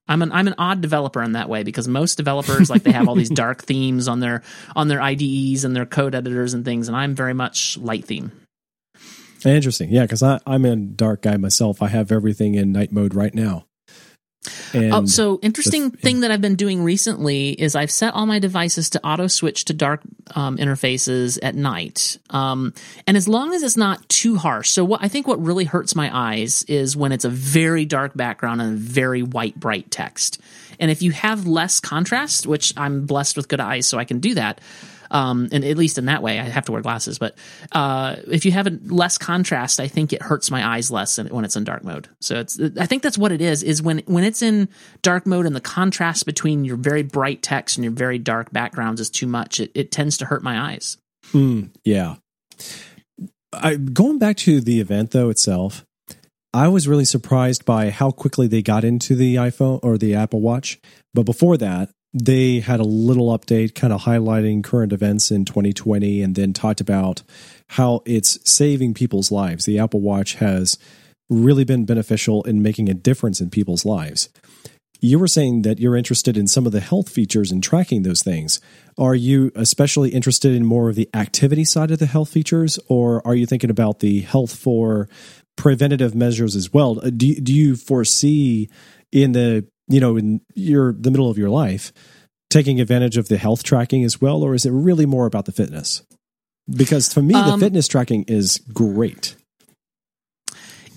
I'm 0.09 0.23
an 0.23 0.33
I'm 0.33 0.49
an 0.49 0.55
odd 0.59 0.81
developer 0.81 1.23
in 1.23 1.33
that 1.33 1.49
way 1.49 1.63
because 1.63 1.87
most 1.87 2.17
developers 2.17 2.69
like 2.69 2.83
they 2.83 2.93
have 2.93 3.09
all 3.09 3.15
these 3.15 3.31
dark 3.45 3.63
themes 3.63 4.09
on 4.09 4.21
their 4.21 4.43
on 4.75 4.89
their 4.89 5.01
IDEs 5.01 5.65
and 5.65 5.75
their 5.77 5.87
code 5.87 6.15
editors 6.15 6.55
and 6.55 6.65
things, 6.65 6.89
and 6.89 6.97
I'm 6.97 7.15
very 7.15 7.35
much 7.35 7.79
light 7.79 8.05
theme. 8.05 8.33
Interesting, 9.45 9.91
yeah, 9.91 10.03
because 10.03 10.23
I'm 10.23 10.65
a 10.65 10.77
dark 10.77 11.23
guy 11.23 11.37
myself. 11.37 11.83
I 11.83 11.89
have 11.89 12.13
everything 12.13 12.55
in 12.55 12.73
night 12.73 12.93
mode 12.93 13.15
right 13.15 13.35
now. 13.35 13.67
And 14.75 14.93
oh, 14.93 15.07
so 15.07 15.39
interesting 15.41 15.91
the, 15.91 15.97
thing 15.97 16.21
that 16.21 16.31
I've 16.33 16.41
been 16.41 16.57
doing 16.57 16.83
recently 16.83 17.51
is 17.51 17.77
I've 17.77 17.91
set 17.91 18.15
all 18.15 18.27
my 18.27 18.39
devices 18.39 18.91
to 18.91 19.07
auto 19.07 19.29
switch 19.29 19.67
to 19.67 19.73
dark 19.73 20.01
um, 20.35 20.57
interfaces 20.57 21.39
at 21.43 21.55
night, 21.55 22.19
um, 22.31 22.75
and 23.07 23.17
as 23.17 23.29
long 23.29 23.55
as 23.55 23.63
it's 23.63 23.77
not 23.77 24.09
too 24.09 24.37
harsh. 24.37 24.71
So 24.71 24.85
what 24.85 25.03
I 25.03 25.09
think 25.09 25.29
what 25.29 25.41
really 25.41 25.65
hurts 25.65 25.95
my 25.95 26.11
eyes 26.13 26.65
is 26.65 26.97
when 26.97 27.13
it's 27.13 27.25
a 27.25 27.31
very 27.31 27.85
dark 27.85 28.17
background 28.17 28.61
and 28.61 28.75
a 28.75 28.77
very 28.77 29.23
white 29.23 29.59
bright 29.59 29.91
text. 29.91 30.41
And 30.81 30.91
if 30.91 31.03
you 31.03 31.13
have 31.13 31.47
less 31.47 31.79
contrast, 31.79 32.47
which 32.47 32.75
I'm 32.77 33.07
blessed 33.07 33.37
with 33.37 33.49
good 33.49 33.61
eyes, 33.61 33.87
so 33.87 33.99
I 33.99 34.05
can 34.05 34.19
do 34.19 34.35
that. 34.35 34.61
Um, 35.13 35.49
and 35.53 35.63
at 35.63 35.77
least 35.77 35.99
in 35.99 36.07
that 36.07 36.23
way, 36.23 36.41
I 36.41 36.45
have 36.45 36.65
to 36.65 36.73
wear 36.73 36.81
glasses. 36.81 37.19
But 37.19 37.37
uh, 37.71 38.17
if 38.27 38.45
you 38.45 38.53
have 38.53 38.67
a 38.67 38.79
less 38.87 39.19
contrast, 39.19 39.79
I 39.79 39.87
think 39.87 40.13
it 40.13 40.23
hurts 40.23 40.51
my 40.51 40.67
eyes 40.67 40.91
less 40.91 41.19
when 41.19 41.45
it's 41.45 41.55
in 41.55 41.65
dark 41.65 41.85
mode. 41.85 42.09
So 42.21 42.41
it's 42.41 42.59
I 42.59 42.87
think 42.87 43.03
that's 43.03 43.19
what 43.19 43.31
it 43.31 43.43
is. 43.43 43.63
Is 43.63 43.83
when 43.83 43.99
when 44.07 44.25
it's 44.25 44.43
in 44.43 44.69
dark 45.03 45.27
mode 45.27 45.47
and 45.47 45.55
the 45.55 45.61
contrast 45.61 46.27
between 46.27 46.65
your 46.65 46.77
very 46.77 47.03
bright 47.03 47.43
text 47.43 47.77
and 47.77 47.85
your 47.85 47.93
very 47.93 48.19
dark 48.19 48.53
backgrounds 48.53 49.01
is 49.01 49.11
too 49.11 49.27
much, 49.27 49.61
it, 49.61 49.71
it 49.75 49.93
tends 49.93 50.17
to 50.19 50.25
hurt 50.25 50.43
my 50.43 50.73
eyes. 50.73 50.97
Mm, 51.33 51.71
yeah. 51.85 52.17
I, 53.53 53.77
going 53.77 54.19
back 54.19 54.39
to 54.39 54.61
the 54.63 54.81
event 54.81 55.11
though 55.11 55.29
itself, 55.29 55.85
I 56.55 56.69
was 56.69 56.89
really 56.89 57.05
surprised 57.05 57.65
by 57.65 57.91
how 57.91 58.11
quickly 58.11 58.47
they 58.47 58.63
got 58.63 58.85
into 58.85 59.15
the 59.15 59.37
iPhone 59.37 59.81
or 59.83 59.99
the 59.99 60.15
Apple 60.15 60.41
Watch. 60.41 60.81
But 61.15 61.25
before 61.25 61.57
that, 61.59 61.91
they 62.15 62.61
had 62.61 62.81
a 62.81 62.85
little 62.85 63.37
update 63.37 63.75
kind 63.75 63.93
of 63.93 64.03
highlighting 64.03 64.63
current 64.63 64.93
events 64.93 65.31
in 65.31 65.45
2020 65.45 66.23
and 66.23 66.35
then 66.35 66.53
talked 66.53 66.81
about 66.81 67.23
how 67.69 68.03
it's 68.05 68.39
saving 68.51 68.93
people's 68.95 69.31
lives. 69.31 69.65
The 69.65 69.79
Apple 69.79 70.01
Watch 70.01 70.35
has 70.35 70.77
really 71.31 71.65
been 71.65 71.87
beneficial 71.87 72.43
in 72.43 72.63
making 72.63 72.89
a 72.89 72.95
difference 72.95 73.41
in 73.41 73.49
people's 73.49 73.87
lives. 73.87 74.29
You 75.01 75.19
were 75.19 75.29
saying 75.29 75.63
that 75.63 75.81
you're 75.81 75.97
interested 75.97 76.37
in 76.37 76.47
some 76.47 76.65
of 76.65 76.73
the 76.73 76.81
health 76.81 77.09
features 77.09 77.51
and 77.51 77.63
tracking 77.63 78.03
those 78.03 78.23
things. 78.23 78.61
Are 78.97 79.17
you 79.17 79.51
especially 79.57 80.11
interested 80.11 80.55
in 80.55 80.65
more 80.65 80.91
of 80.91 80.95
the 80.95 81.09
activity 81.13 81.65
side 81.65 81.91
of 81.91 81.99
the 81.99 82.07
health 82.07 82.29
features, 82.29 82.79
or 82.89 83.27
are 83.27 83.35
you 83.35 83.47
thinking 83.47 83.71
about 83.71 83.99
the 83.99 84.21
health 84.21 84.55
for 84.55 85.09
preventative 85.57 86.15
measures 86.15 86.55
as 86.55 86.73
well? 86.73 86.95
Do, 86.95 87.35
do 87.35 87.53
you 87.53 87.75
foresee 87.75 88.69
in 89.11 89.33
the 89.33 89.67
you 89.93 90.01
know 90.01 90.17
in 90.17 90.41
your 90.55 90.93
the 90.93 91.11
middle 91.11 91.31
of 91.31 91.39
your 91.39 91.51
life 91.51 91.93
taking 92.51 92.81
advantage 92.81 93.17
of 93.17 93.29
the 93.29 93.39
health 93.39 93.63
tracking 93.63 94.05
as 94.05 94.21
well, 94.21 94.43
or 94.43 94.55
is 94.55 94.67
it 94.67 94.71
really 94.71 95.07
more 95.07 95.27
about 95.27 95.47
the 95.47 95.53
fitness? 95.53 96.03
Because 96.69 97.13
for 97.13 97.23
me, 97.23 97.35
um, 97.35 97.59
the 97.59 97.67
fitness 97.67 97.89
tracking 97.89 98.25
is 98.25 98.59
great 98.73 99.37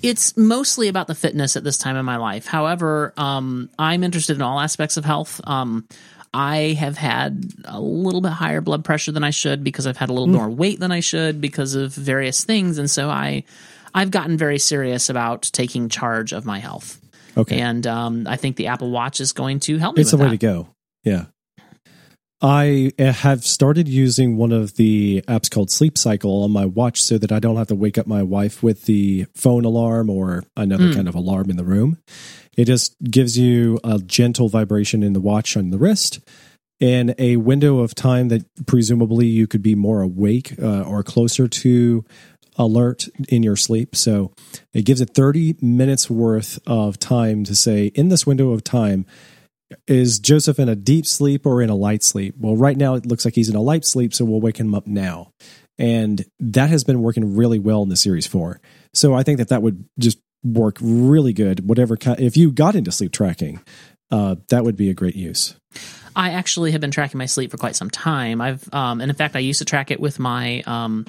it's 0.05 0.37
mostly 0.37 0.87
about 0.87 1.07
the 1.07 1.15
fitness 1.15 1.55
at 1.55 1.63
this 1.63 1.77
time 1.77 1.95
in 1.95 2.05
my 2.05 2.17
life. 2.17 2.45
However, 2.45 3.13
um, 3.17 3.69
I'm 3.79 4.03
interested 4.03 4.35
in 4.35 4.41
all 4.41 4.59
aspects 4.59 4.97
of 4.97 5.05
health. 5.05 5.41
Um, 5.45 5.87
I 6.33 6.75
have 6.77 6.97
had 6.97 7.45
a 7.63 7.79
little 7.79 8.21
bit 8.21 8.33
higher 8.33 8.61
blood 8.61 8.83
pressure 8.83 9.11
than 9.11 9.23
I 9.23 9.29
should 9.29 9.63
because 9.63 9.87
I've 9.87 9.97
had 9.97 10.09
a 10.09 10.13
little 10.13 10.27
mm. 10.27 10.33
more 10.33 10.49
weight 10.49 10.79
than 10.79 10.91
I 10.91 10.99
should 10.99 11.39
because 11.39 11.75
of 11.75 11.93
various 11.93 12.43
things, 12.43 12.77
and 12.77 12.91
so 12.91 13.09
I, 13.09 13.45
I've 13.93 14.11
gotten 14.11 14.37
very 14.37 14.59
serious 14.59 15.09
about 15.09 15.43
taking 15.53 15.87
charge 15.89 16.33
of 16.33 16.45
my 16.45 16.59
health. 16.59 16.99
Okay, 17.37 17.59
and 17.59 17.85
um, 17.85 18.27
I 18.27 18.37
think 18.37 18.55
the 18.55 18.67
Apple 18.67 18.91
Watch 18.91 19.19
is 19.19 19.31
going 19.31 19.59
to 19.61 19.77
help 19.77 19.95
me. 19.95 20.01
It's 20.01 20.11
the 20.11 20.17
way 20.17 20.29
to 20.29 20.37
go. 20.37 20.69
Yeah. 21.03 21.25
I 22.41 22.91
have 22.99 23.45
started 23.45 23.87
using 23.87 24.35
one 24.37 24.51
of 24.51 24.75
the 24.75 25.23
apps 25.27 25.49
called 25.49 25.71
Sleep 25.71 25.97
Cycle 25.97 26.43
on 26.43 26.51
my 26.51 26.65
watch 26.65 27.01
so 27.01 27.17
that 27.17 27.31
I 27.31 27.39
don't 27.39 27.55
have 27.55 27.67
to 27.67 27.75
wake 27.75 27.97
up 27.97 28.07
my 28.07 28.23
wife 28.23 28.61
with 28.61 28.83
the 28.85 29.25
phone 29.33 29.63
alarm 29.63 30.09
or 30.09 30.43
another 30.57 30.85
mm. 30.85 30.95
kind 30.95 31.07
of 31.07 31.15
alarm 31.15 31.49
in 31.49 31.55
the 31.55 31.63
room. 31.63 31.97
It 32.57 32.65
just 32.65 32.95
gives 33.01 33.37
you 33.37 33.79
a 33.83 33.99
gentle 33.99 34.49
vibration 34.49 35.01
in 35.01 35.13
the 35.13 35.21
watch 35.21 35.55
on 35.55 35.71
the 35.71 35.77
wrist 35.77 36.19
in 36.79 37.15
a 37.17 37.37
window 37.37 37.79
of 37.79 37.95
time 37.95 38.27
that 38.27 38.45
presumably 38.65 39.27
you 39.27 39.47
could 39.47 39.61
be 39.61 39.75
more 39.75 40.01
awake 40.01 40.55
uh, 40.61 40.81
or 40.81 41.03
closer 41.03 41.47
to 41.47 42.03
alert 42.57 43.07
in 43.29 43.43
your 43.43 43.55
sleep. 43.55 43.95
So 43.95 44.31
it 44.73 44.85
gives 44.85 45.01
it 45.01 45.13
30 45.13 45.57
minutes 45.61 46.09
worth 46.09 46.59
of 46.67 46.99
time 46.99 47.43
to 47.45 47.55
say, 47.55 47.87
in 47.87 48.09
this 48.09 48.25
window 48.25 48.51
of 48.51 48.63
time, 48.63 49.05
is 49.87 50.19
Joseph 50.19 50.59
in 50.59 50.69
a 50.69 50.75
deep 50.75 51.05
sleep 51.05 51.45
or 51.45 51.61
in 51.61 51.69
a 51.69 51.75
light 51.75 52.03
sleep? 52.03 52.35
Well, 52.37 52.55
right 52.55 52.77
now 52.77 52.95
it 52.95 53.05
looks 53.05 53.25
like 53.25 53.35
he's 53.35 53.49
in 53.49 53.55
a 53.55 53.61
light 53.61 53.85
sleep, 53.85 54.13
so 54.13 54.25
we'll 54.25 54.41
wake 54.41 54.57
him 54.57 54.75
up 54.75 54.87
now. 54.87 55.31
And 55.77 56.23
that 56.39 56.69
has 56.69 56.83
been 56.83 57.01
working 57.01 57.35
really 57.35 57.59
well 57.59 57.83
in 57.83 57.89
the 57.89 57.95
series 57.95 58.27
four. 58.27 58.61
So 58.93 59.13
I 59.13 59.23
think 59.23 59.39
that 59.39 59.49
that 59.49 59.61
would 59.61 59.85
just 59.99 60.19
work 60.43 60.77
really 60.79 61.33
good. 61.33 61.67
Whatever, 61.67 61.97
if 62.01 62.37
you 62.37 62.51
got 62.51 62.75
into 62.75 62.91
sleep 62.91 63.11
tracking, 63.11 63.59
uh, 64.11 64.35
that 64.49 64.63
would 64.63 64.75
be 64.75 64.89
a 64.89 64.93
great 64.93 65.15
use. 65.15 65.55
I 66.15 66.31
actually 66.31 66.71
have 66.71 66.81
been 66.81 66.91
tracking 66.91 67.17
my 67.17 67.25
sleep 67.25 67.51
for 67.51 67.57
quite 67.57 67.75
some 67.75 67.89
time. 67.89 68.39
I've, 68.39 68.73
um, 68.73 69.01
and 69.01 69.09
in 69.09 69.15
fact, 69.15 69.35
I 69.35 69.39
used 69.39 69.59
to 69.59 69.65
track 69.65 69.91
it 69.91 69.99
with 69.99 70.17
my 70.17 70.61
um, 70.65 71.05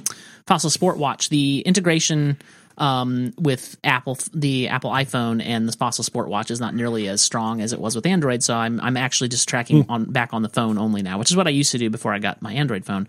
Fossil 0.46 0.70
Sport 0.70 0.98
watch. 0.98 1.28
The 1.28 1.60
integration 1.60 2.38
um, 2.78 3.32
with 3.38 3.76
Apple, 3.84 4.18
the 4.34 4.68
Apple 4.68 4.90
iPhone 4.90 5.44
and 5.44 5.68
the 5.68 5.72
Fossil 5.72 6.04
Sport 6.04 6.28
Watch 6.28 6.50
is 6.50 6.60
not 6.60 6.74
nearly 6.74 7.08
as 7.08 7.20
strong 7.20 7.60
as 7.60 7.72
it 7.72 7.80
was 7.80 7.94
with 7.94 8.04
Android. 8.06 8.42
So 8.42 8.54
I'm 8.54 8.80
I'm 8.80 8.96
actually 8.96 9.28
just 9.28 9.48
tracking 9.48 9.84
mm. 9.84 9.90
on 9.90 10.04
back 10.06 10.34
on 10.34 10.42
the 10.42 10.48
phone 10.48 10.76
only 10.76 11.02
now, 11.02 11.18
which 11.18 11.30
is 11.30 11.36
what 11.36 11.46
I 11.46 11.50
used 11.50 11.72
to 11.72 11.78
do 11.78 11.88
before 11.88 12.12
I 12.12 12.18
got 12.18 12.42
my 12.42 12.52
Android 12.52 12.84
phone. 12.84 13.08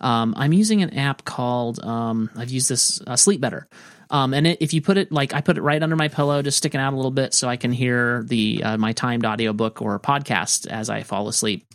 Um, 0.00 0.34
I'm 0.36 0.52
using 0.52 0.82
an 0.82 0.98
app 0.98 1.24
called 1.24 1.82
um, 1.84 2.30
I've 2.36 2.50
used 2.50 2.68
this 2.68 3.00
uh, 3.06 3.16
Sleep 3.16 3.40
Better. 3.40 3.68
Um, 4.10 4.34
and 4.34 4.46
it, 4.46 4.58
if 4.60 4.72
you 4.72 4.82
put 4.82 4.96
it 4.96 5.12
like 5.12 5.34
I 5.34 5.40
put 5.40 5.58
it 5.58 5.62
right 5.62 5.82
under 5.82 5.96
my 5.96 6.08
pillow, 6.08 6.42
just 6.42 6.58
sticking 6.58 6.80
out 6.80 6.92
a 6.92 6.96
little 6.96 7.10
bit, 7.10 7.34
so 7.34 7.48
I 7.48 7.56
can 7.56 7.72
hear 7.72 8.22
the 8.24 8.62
uh, 8.62 8.76
my 8.76 8.92
timed 8.92 9.24
audiobook 9.24 9.82
or 9.82 9.98
podcast 9.98 10.66
as 10.66 10.90
I 10.90 11.02
fall 11.02 11.28
asleep, 11.28 11.66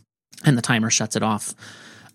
and 0.45 0.57
the 0.57 0.61
timer 0.61 0.89
shuts 0.89 1.15
it 1.15 1.23
off. 1.23 1.53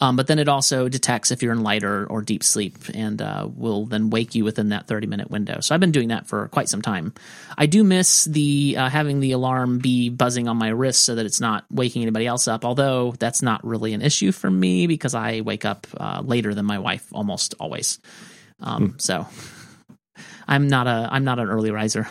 Um, 0.01 0.17
but 0.17 0.27
then 0.27 0.39
it 0.39 0.49
also 0.49 0.89
detects 0.89 1.31
if 1.31 1.43
you're 1.43 1.53
in 1.53 1.63
light 1.63 1.85
or, 1.85 2.07
or 2.07 2.21
deep 2.21 2.43
sleep 2.43 2.77
and 2.93 3.23
uh, 3.23 3.49
will 3.55 3.87
then 3.87 4.11
wake 4.11 4.35
you 4.35 4.45
within 4.45 4.71
that 4.71 4.87
30 4.87 5.07
minute 5.07 5.31
window. 5.31 5.61
So 5.61 5.75
I've 5.75 5.81
been 5.81 5.93
doing 5.93 6.09
that 6.09 6.27
for 6.27 6.49
quite 6.49 6.69
some 6.69 6.83
time. 6.83 7.15
I 7.57 7.67
do 7.67 7.85
miss 7.85 8.25
the 8.25 8.77
uh, 8.79 8.89
having 8.89 9.21
the 9.21 9.33
alarm 9.33 9.79
be 9.79 10.09
buzzing 10.09 10.49
on 10.49 10.57
my 10.57 10.69
wrist 10.69 11.05
so 11.05 11.15
that 11.15 11.27
it's 11.27 11.41
not 11.41 11.65
waking 11.71 12.03
anybody 12.03 12.27
else 12.27 12.49
up. 12.49 12.65
Although 12.65 13.15
that's 13.19 13.41
not 13.41 13.65
really 13.65 13.95
an 13.95 14.03
issue 14.03 14.33
for 14.33 14.51
me 14.51 14.87
because 14.87 15.15
I 15.15 15.41
wake 15.41 15.65
up 15.65 15.87
uh, 15.97 16.23
later 16.25 16.55
than 16.55 16.67
my 16.67 16.81
wife 16.81 17.07
almost 17.13 17.55
always. 17.61 17.99
Um, 18.61 18.91
hmm. 18.91 18.99
So 18.99 19.27
I'm 20.47 20.69
not 20.69 20.87
a 20.87 21.09
I'm 21.11 21.25
not 21.25 21.39
an 21.39 21.49
early 21.49 21.71
riser. 21.71 22.09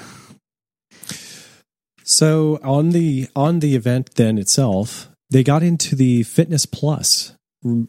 So 2.03 2.59
on 2.63 2.89
the 2.89 3.27
on 3.35 3.59
the 3.59 3.75
event 3.75 4.15
then 4.15 4.37
itself, 4.37 5.09
they 5.29 5.43
got 5.43 5.63
into 5.63 5.95
the 5.95 6.23
Fitness 6.23 6.65
Plus 6.65 7.35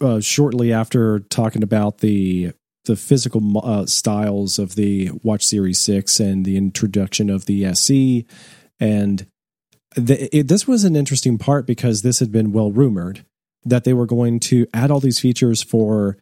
uh, 0.00 0.20
shortly 0.20 0.72
after 0.72 1.20
talking 1.20 1.62
about 1.62 1.98
the 1.98 2.52
the 2.84 2.96
physical 2.96 3.42
uh, 3.64 3.86
styles 3.86 4.58
of 4.58 4.74
the 4.74 5.10
Watch 5.22 5.44
Series 5.44 5.78
Six 5.80 6.20
and 6.20 6.44
the 6.44 6.56
introduction 6.56 7.30
of 7.30 7.46
the 7.46 7.64
SE, 7.66 8.26
and 8.78 9.26
the, 9.96 10.36
it, 10.36 10.48
this 10.48 10.68
was 10.68 10.84
an 10.84 10.96
interesting 10.96 11.38
part 11.38 11.66
because 11.66 12.02
this 12.02 12.18
had 12.20 12.30
been 12.30 12.52
well 12.52 12.70
rumored 12.70 13.24
that 13.64 13.84
they 13.84 13.94
were 13.94 14.06
going 14.06 14.38
to 14.38 14.66
add 14.74 14.90
all 14.90 15.00
these 15.00 15.20
features 15.20 15.62
for 15.62 16.18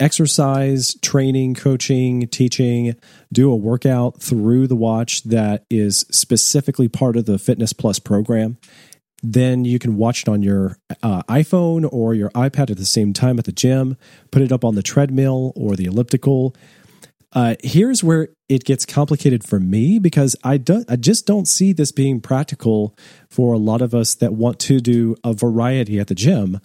exercise, 0.00 0.94
training, 1.02 1.54
coaching, 1.54 2.26
teaching, 2.28 2.94
do 3.32 3.50
a 3.50 3.56
workout 3.56 4.20
through 4.20 4.66
the 4.66 4.76
watch 4.76 5.22
that 5.24 5.64
is 5.70 6.06
specifically 6.10 6.88
part 6.88 7.16
of 7.16 7.26
the 7.26 7.38
Fitness 7.38 7.72
Plus 7.72 7.98
program 7.98 8.58
then 9.22 9.64
you 9.64 9.78
can 9.78 9.96
watch 9.96 10.22
it 10.22 10.28
on 10.28 10.42
your 10.42 10.78
uh, 11.02 11.22
iPhone 11.24 11.88
or 11.90 12.14
your 12.14 12.30
iPad 12.30 12.70
at 12.70 12.76
the 12.76 12.84
same 12.84 13.12
time 13.12 13.38
at 13.38 13.44
the 13.44 13.52
gym, 13.52 13.96
put 14.30 14.42
it 14.42 14.52
up 14.52 14.64
on 14.64 14.74
the 14.74 14.82
treadmill 14.82 15.52
or 15.56 15.76
the 15.76 15.86
elliptical. 15.86 16.54
Uh, 17.32 17.56
here's 17.62 18.02
where 18.02 18.28
it 18.48 18.64
gets 18.64 18.86
complicated 18.86 19.44
for 19.44 19.60
me 19.60 19.98
because 19.98 20.34
I 20.44 20.56
don't, 20.56 20.90
I 20.90 20.96
just 20.96 21.26
don't 21.26 21.46
see 21.46 21.72
this 21.72 21.92
being 21.92 22.20
practical 22.20 22.96
for 23.28 23.52
a 23.52 23.58
lot 23.58 23.82
of 23.82 23.94
us 23.94 24.14
that 24.16 24.32
want 24.32 24.58
to 24.60 24.80
do 24.80 25.16
a 25.22 25.34
variety 25.34 25.98
at 25.98 26.06
the 26.06 26.14
gym, 26.14 26.60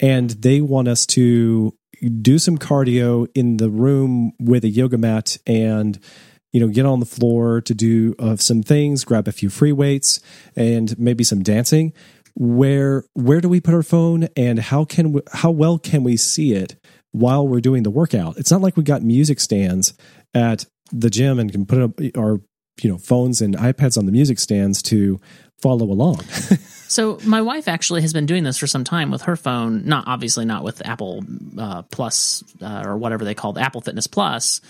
and 0.00 0.30
they 0.30 0.60
want 0.60 0.88
us 0.88 1.06
to 1.06 1.74
do 2.20 2.38
some 2.38 2.58
cardio 2.58 3.28
in 3.34 3.56
the 3.56 3.70
room 3.70 4.32
with 4.38 4.64
a 4.64 4.68
yoga 4.68 4.98
mat 4.98 5.36
and 5.46 5.98
you 6.52 6.60
know, 6.60 6.68
get 6.68 6.86
on 6.86 7.00
the 7.00 7.06
floor 7.06 7.60
to 7.60 7.74
do 7.74 8.14
uh, 8.18 8.36
some 8.36 8.62
things, 8.62 9.04
grab 9.04 9.28
a 9.28 9.32
few 9.32 9.50
free 9.50 9.72
weights, 9.72 10.20
and 10.56 10.98
maybe 10.98 11.24
some 11.24 11.42
dancing. 11.42 11.92
Where 12.34 13.04
where 13.14 13.40
do 13.40 13.48
we 13.48 13.60
put 13.60 13.74
our 13.74 13.82
phone, 13.82 14.28
and 14.36 14.58
how 14.58 14.84
can 14.84 15.12
we, 15.12 15.20
how 15.32 15.50
well 15.50 15.78
can 15.78 16.04
we 16.04 16.16
see 16.16 16.52
it 16.54 16.76
while 17.10 17.46
we're 17.46 17.60
doing 17.60 17.82
the 17.82 17.90
workout? 17.90 18.38
It's 18.38 18.50
not 18.50 18.60
like 18.60 18.76
we 18.76 18.82
got 18.82 19.02
music 19.02 19.40
stands 19.40 19.94
at 20.34 20.64
the 20.90 21.10
gym 21.10 21.38
and 21.38 21.52
can 21.52 21.66
put 21.66 21.82
up 21.82 22.00
our 22.16 22.40
you 22.80 22.90
know 22.90 22.98
phones 22.98 23.42
and 23.42 23.56
iPads 23.56 23.98
on 23.98 24.06
the 24.06 24.12
music 24.12 24.38
stands 24.38 24.82
to 24.84 25.20
follow 25.60 25.86
along. 25.86 26.20
so 26.88 27.18
my 27.24 27.42
wife 27.42 27.68
actually 27.68 28.02
has 28.02 28.12
been 28.12 28.26
doing 28.26 28.44
this 28.44 28.58
for 28.58 28.66
some 28.66 28.82
time 28.82 29.10
with 29.10 29.22
her 29.22 29.36
phone. 29.36 29.84
Not 29.86 30.08
obviously 30.08 30.44
not 30.44 30.64
with 30.64 30.84
Apple 30.86 31.22
uh, 31.58 31.82
Plus 31.82 32.42
uh, 32.60 32.82
or 32.84 32.96
whatever 32.96 33.24
they 33.24 33.34
call 33.34 33.52
the 33.52 33.60
Apple 33.60 33.80
Fitness 33.80 34.06
Plus 34.06 34.60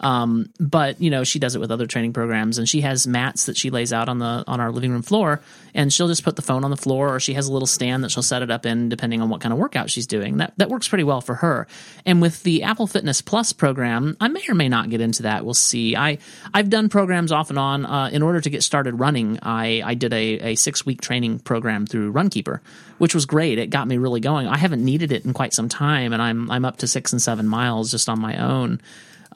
um, 0.00 0.50
but 0.58 1.00
you 1.00 1.10
know, 1.10 1.24
she 1.24 1.38
does 1.38 1.54
it 1.54 1.60
with 1.60 1.70
other 1.70 1.86
training 1.86 2.12
programs, 2.12 2.58
and 2.58 2.68
she 2.68 2.80
has 2.80 3.06
mats 3.06 3.46
that 3.46 3.56
she 3.56 3.70
lays 3.70 3.92
out 3.92 4.08
on 4.08 4.18
the 4.18 4.44
on 4.46 4.58
our 4.58 4.72
living 4.72 4.90
room 4.92 5.02
floor, 5.02 5.40
and 5.74 5.92
she'll 5.92 6.08
just 6.08 6.24
put 6.24 6.36
the 6.36 6.42
phone 6.42 6.64
on 6.64 6.70
the 6.70 6.76
floor, 6.76 7.14
or 7.14 7.20
she 7.20 7.34
has 7.34 7.46
a 7.46 7.52
little 7.52 7.66
stand 7.66 8.02
that 8.02 8.10
she'll 8.10 8.22
set 8.22 8.42
it 8.42 8.50
up 8.50 8.64
in, 8.64 8.88
depending 8.88 9.20
on 9.20 9.28
what 9.28 9.42
kind 9.42 9.52
of 9.52 9.58
workout 9.58 9.90
she's 9.90 10.06
doing. 10.06 10.38
That 10.38 10.54
that 10.56 10.70
works 10.70 10.88
pretty 10.88 11.04
well 11.04 11.20
for 11.20 11.36
her. 11.36 11.68
And 12.06 12.22
with 12.22 12.42
the 12.42 12.62
Apple 12.62 12.86
Fitness 12.86 13.20
Plus 13.20 13.52
program, 13.52 14.16
I 14.20 14.28
may 14.28 14.42
or 14.48 14.54
may 14.54 14.68
not 14.68 14.88
get 14.88 15.02
into 15.02 15.24
that. 15.24 15.44
We'll 15.44 15.54
see. 15.54 15.94
I 15.94 16.18
I've 16.54 16.70
done 16.70 16.88
programs 16.88 17.30
off 17.30 17.50
and 17.50 17.58
on. 17.58 17.84
Uh, 17.84 18.08
in 18.10 18.22
order 18.22 18.40
to 18.40 18.50
get 18.50 18.62
started 18.62 18.94
running, 18.94 19.38
I 19.42 19.82
I 19.84 19.94
did 19.94 20.14
a, 20.14 20.52
a 20.52 20.54
six 20.54 20.86
week 20.86 21.02
training 21.02 21.40
program 21.40 21.86
through 21.86 22.14
Runkeeper, 22.14 22.60
which 22.96 23.14
was 23.14 23.26
great. 23.26 23.58
It 23.58 23.68
got 23.68 23.86
me 23.86 23.98
really 23.98 24.20
going. 24.20 24.46
I 24.46 24.56
haven't 24.56 24.82
needed 24.82 25.12
it 25.12 25.26
in 25.26 25.34
quite 25.34 25.52
some 25.52 25.68
time, 25.68 26.14
and 26.14 26.22
I'm 26.22 26.50
I'm 26.50 26.64
up 26.64 26.78
to 26.78 26.86
six 26.86 27.12
and 27.12 27.20
seven 27.20 27.46
miles 27.46 27.90
just 27.90 28.08
on 28.08 28.18
my 28.18 28.38
own 28.38 28.80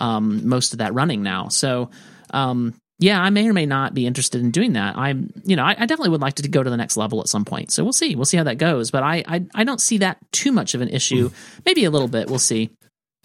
um, 0.01 0.47
most 0.49 0.72
of 0.72 0.78
that 0.78 0.95
running 0.95 1.22
now. 1.22 1.49
So, 1.49 1.90
um, 2.30 2.74
yeah, 2.99 3.20
I 3.20 3.30
may 3.30 3.49
or 3.49 3.53
may 3.53 3.66
not 3.66 3.92
be 3.92 4.07
interested 4.07 4.40
in 4.40 4.51
doing 4.51 4.74
that. 4.74 4.97
I'm, 4.97 5.32
you 5.45 5.57
know, 5.57 5.64
I, 5.64 5.70
I, 5.70 5.86
definitely 5.86 6.11
would 6.11 6.20
like 6.20 6.34
to 6.34 6.49
go 6.49 6.62
to 6.62 6.70
the 6.70 6.76
next 6.76 6.97
level 6.97 7.20
at 7.20 7.28
some 7.28 7.45
point. 7.45 7.72
So 7.72 7.82
we'll 7.82 7.92
see. 7.92 8.14
We'll 8.14 8.24
see 8.24 8.36
how 8.36 8.45
that 8.45 8.59
goes. 8.59 8.90
But 8.90 9.03
I, 9.03 9.24
I, 9.26 9.45
I 9.55 9.64
don't 9.64 9.80
see 9.80 9.99
that 9.99 10.18
too 10.30 10.53
much 10.53 10.74
of 10.74 10.80
an 10.80 10.88
issue. 10.88 11.30
Maybe 11.66 11.84
a 11.84 11.90
little 11.90 12.09
bit. 12.09 12.28
We'll 12.28 12.38
see. 12.38 12.70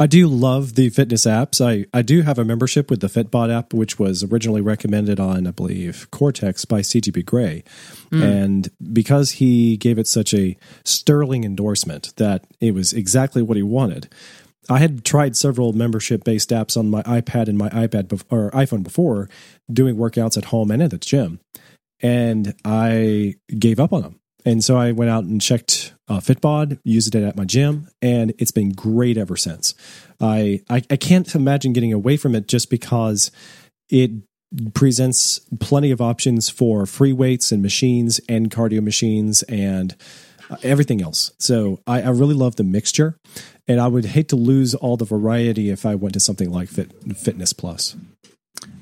I 0.02 0.08
do 0.08 0.28
love 0.28 0.76
the 0.76 0.90
fitness 0.90 1.26
apps. 1.26 1.60
I, 1.64 1.86
I 1.94 2.02
do 2.02 2.22
have 2.22 2.40
a 2.40 2.46
membership 2.46 2.90
with 2.90 3.02
the 3.02 3.08
Fitbod 3.08 3.54
app, 3.54 3.74
which 3.74 4.00
was 4.00 4.24
originally 4.24 4.62
recommended 4.62 5.20
on, 5.20 5.46
I 5.46 5.52
believe, 5.52 6.10
Cortex 6.10 6.64
by 6.64 6.80
CGP 6.80 7.26
Grey. 7.26 7.66
Mm. 8.10 8.24
And 8.24 8.70
because 8.94 9.32
he 9.32 9.76
gave 9.76 10.00
it 10.00 10.08
such 10.08 10.34
a 10.34 10.56
sterling 10.86 11.44
endorsement 11.44 12.16
that 12.16 12.46
it 12.62 12.74
was 12.74 12.94
exactly 12.94 13.42
what 13.42 13.58
he 13.58 13.64
wanted, 13.64 14.08
I 14.70 14.78
had 14.78 15.04
tried 15.04 15.36
several 15.36 15.74
membership 15.74 16.24
based 16.24 16.52
apps 16.52 16.78
on 16.78 16.90
my 16.90 17.02
iPad 17.04 17.48
and 17.48 17.58
my 17.58 17.70
iPad 17.70 18.24
or 18.30 18.52
iPhone 18.52 18.84
before 18.84 19.30
doing 19.72 19.96
workouts 19.96 20.38
at 20.38 20.46
home 20.46 20.72
and 20.72 20.84
at 20.84 20.92
the 20.92 20.98
gym. 20.98 21.40
And 22.02 22.56
I 22.64 23.36
gave 23.58 23.80
up 23.80 23.92
on 23.92 24.04
them. 24.04 24.20
And 24.46 24.64
so 24.64 24.78
I 24.78 24.94
went 24.94 25.12
out 25.12 25.26
and 25.26 25.42
checked 25.42 25.94
uh, 26.08 26.20
Fitbod, 26.20 26.80
used 26.84 27.14
it 27.14 27.24
at 27.24 27.36
my 27.36 27.44
gym, 27.44 27.90
and 28.02 28.34
it's 28.38 28.52
been 28.52 28.72
great 28.72 29.18
ever 29.18 29.36
since. 29.36 29.74
I, 30.22 30.62
I, 30.70 30.82
I 30.90 30.96
can't 30.96 31.34
imagine 31.36 31.74
getting 31.74 31.92
away 31.92 32.16
from 32.16 32.36
it 32.36 32.48
just 32.48 32.70
because 32.70 33.32
it 33.90 34.12
presents 34.74 35.40
plenty 35.60 35.92
of 35.92 36.02
options 36.02 36.50
for 36.50 36.86
free 36.86 37.14
weights 37.14 37.52
and 37.52 37.62
machines 37.62 38.20
and 38.30 38.50
cardio 38.50 38.82
machines 38.82 39.44
and 39.44 39.96
everything 40.64 41.02
else. 41.02 41.32
So 41.40 41.80
I, 41.86 42.02
I 42.02 42.10
really 42.10 42.36
love 42.36 42.56
the 42.56 42.64
mixture, 42.64 43.18
and 43.68 43.80
I 43.80 43.88
would 43.88 44.06
hate 44.06 44.30
to 44.30 44.36
lose 44.36 44.74
all 44.76 44.98
the 44.98 45.06
variety 45.06 45.70
if 45.70 45.86
I 45.86 45.96
went 45.96 46.14
to 46.14 46.20
something 46.20 46.52
like 46.52 46.70
Fit, 46.70 46.92
Fitness 47.18 47.54
Plus. 47.54 47.96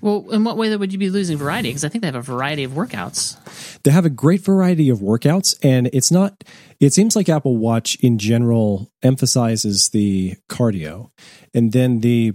Well, 0.01 0.25
in 0.31 0.43
what 0.43 0.57
way 0.57 0.75
would 0.75 0.91
you 0.91 0.99
be 0.99 1.09
losing 1.09 1.37
variety? 1.37 1.69
Because 1.69 1.83
I 1.83 1.89
think 1.89 2.01
they 2.01 2.07
have 2.07 2.15
a 2.15 2.21
variety 2.21 2.63
of 2.63 2.71
workouts. 2.71 3.37
They 3.83 3.91
have 3.91 4.05
a 4.05 4.09
great 4.09 4.41
variety 4.41 4.89
of 4.89 4.99
workouts, 4.99 5.55
and 5.63 5.89
it's 5.93 6.11
not. 6.11 6.43
It 6.79 6.93
seems 6.93 7.15
like 7.15 7.29
Apple 7.29 7.57
Watch 7.57 7.95
in 8.01 8.17
general 8.17 8.91
emphasizes 9.03 9.89
the 9.89 10.35
cardio, 10.49 11.11
and 11.53 11.73
then 11.73 12.01
the 12.01 12.33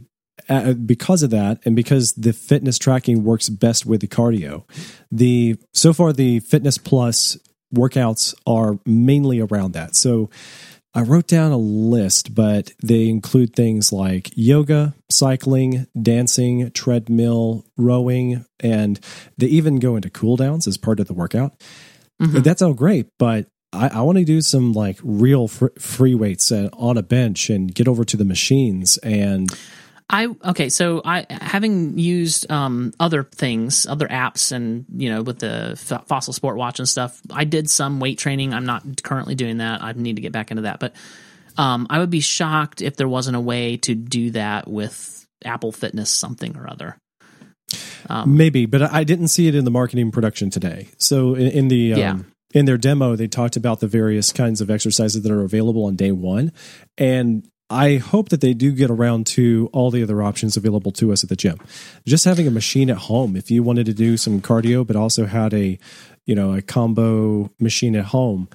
uh, 0.48 0.72
because 0.74 1.22
of 1.22 1.30
that, 1.30 1.60
and 1.64 1.76
because 1.76 2.12
the 2.14 2.32
fitness 2.32 2.78
tracking 2.78 3.24
works 3.24 3.48
best 3.48 3.86
with 3.86 4.00
the 4.00 4.08
cardio, 4.08 4.64
the 5.10 5.56
so 5.72 5.92
far 5.92 6.12
the 6.12 6.40
Fitness 6.40 6.78
Plus 6.78 7.38
workouts 7.74 8.34
are 8.46 8.78
mainly 8.86 9.40
around 9.40 9.72
that. 9.72 9.96
So 9.96 10.30
I 10.94 11.02
wrote 11.02 11.26
down 11.26 11.52
a 11.52 11.56
list, 11.56 12.34
but 12.34 12.72
they 12.82 13.08
include 13.08 13.56
things 13.56 13.92
like 13.92 14.30
yoga, 14.34 14.94
cycling, 15.10 15.86
dancing, 16.00 16.70
treadmill, 16.72 17.64
rowing, 17.78 18.44
and 18.60 19.00
they 19.38 19.46
even 19.46 19.78
go 19.78 19.96
into 19.96 20.10
cool 20.10 20.36
downs 20.36 20.66
as 20.66 20.76
part 20.76 21.00
of 21.00 21.06
the 21.06 21.14
workout. 21.14 21.58
Mm-hmm. 22.20 22.40
That's 22.40 22.60
all 22.60 22.74
great, 22.74 23.08
but 23.18 23.46
I, 23.72 23.88
I 23.88 24.00
want 24.02 24.18
to 24.18 24.24
do 24.24 24.42
some 24.42 24.74
like 24.74 24.98
real 25.02 25.48
fr- 25.48 25.68
free 25.78 26.14
weights 26.14 26.52
uh, 26.52 26.68
on 26.74 26.98
a 26.98 27.02
bench 27.02 27.48
and 27.48 27.74
get 27.74 27.88
over 27.88 28.04
to 28.04 28.16
the 28.16 28.24
machines 28.24 28.98
and 28.98 29.50
I 30.12 30.26
okay, 30.44 30.68
so 30.68 31.00
I 31.04 31.26
having 31.30 31.98
used 31.98 32.50
um, 32.50 32.92
other 33.00 33.24
things, 33.24 33.86
other 33.86 34.06
apps, 34.06 34.52
and 34.52 34.84
you 34.94 35.08
know 35.08 35.22
with 35.22 35.38
the 35.38 35.74
Fossil 36.06 36.34
Sport 36.34 36.58
Watch 36.58 36.78
and 36.78 36.88
stuff, 36.88 37.18
I 37.30 37.44
did 37.44 37.70
some 37.70 37.98
weight 37.98 38.18
training. 38.18 38.52
I'm 38.52 38.66
not 38.66 39.02
currently 39.02 39.34
doing 39.34 39.58
that. 39.58 39.82
I 39.82 39.92
need 39.92 40.16
to 40.16 40.22
get 40.22 40.30
back 40.30 40.50
into 40.50 40.64
that, 40.64 40.80
but 40.80 40.94
um, 41.56 41.86
I 41.88 41.98
would 41.98 42.10
be 42.10 42.20
shocked 42.20 42.82
if 42.82 42.96
there 42.96 43.08
wasn't 43.08 43.36
a 43.36 43.40
way 43.40 43.78
to 43.78 43.94
do 43.94 44.32
that 44.32 44.68
with 44.68 45.26
Apple 45.46 45.72
Fitness 45.72 46.10
something 46.10 46.58
or 46.58 46.68
other. 46.68 46.98
Um, 48.10 48.36
Maybe, 48.36 48.66
but 48.66 48.82
I 48.82 49.04
didn't 49.04 49.28
see 49.28 49.48
it 49.48 49.54
in 49.54 49.64
the 49.64 49.70
marketing 49.70 50.10
production 50.10 50.50
today. 50.50 50.88
So 50.98 51.34
in, 51.34 51.46
in 51.48 51.68
the 51.68 51.94
um, 51.94 51.98
yeah 51.98 52.18
in 52.52 52.66
their 52.66 52.78
demo, 52.78 53.16
they 53.16 53.28
talked 53.28 53.56
about 53.56 53.80
the 53.80 53.86
various 53.86 54.32
kinds 54.32 54.60
of 54.60 54.70
exercises 54.70 55.22
that 55.22 55.32
are 55.32 55.42
available 55.42 55.84
on 55.84 55.96
day 55.96 56.12
one. 56.12 56.52
And 56.98 57.48
I 57.72 57.96
hope 57.96 58.28
that 58.28 58.40
they 58.40 58.54
do 58.54 58.72
get 58.72 58.90
around 58.90 59.26
to 59.28 59.68
all 59.72 59.90
the 59.90 60.02
other 60.02 60.22
options 60.22 60.56
available 60.56 60.92
to 60.92 61.12
us 61.12 61.22
at 61.22 61.28
the 61.28 61.36
gym. 61.36 61.58
Just 62.06 62.24
having 62.24 62.46
a 62.46 62.50
machine 62.50 62.90
at 62.90 62.98
home, 62.98 63.34
if 63.36 63.50
you 63.50 63.62
wanted 63.62 63.86
to 63.86 63.94
do 63.94 64.16
some 64.16 64.40
cardio, 64.40 64.86
but 64.86 64.96
also 64.96 65.26
had 65.26 65.54
a, 65.54 65.78
you 66.26 66.34
know, 66.34 66.54
a 66.54 66.62
combo 66.62 67.50
machine 67.58 67.96
at 67.96 68.06
home, 68.06 68.48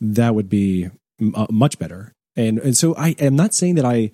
that 0.00 0.34
would 0.34 0.48
be 0.48 0.90
uh, 1.34 1.46
much 1.50 1.78
better. 1.78 2.12
And 2.36 2.58
and 2.58 2.76
so 2.76 2.94
I 2.96 3.10
am 3.20 3.36
not 3.36 3.54
saying 3.54 3.76
that 3.76 3.84
I 3.84 4.10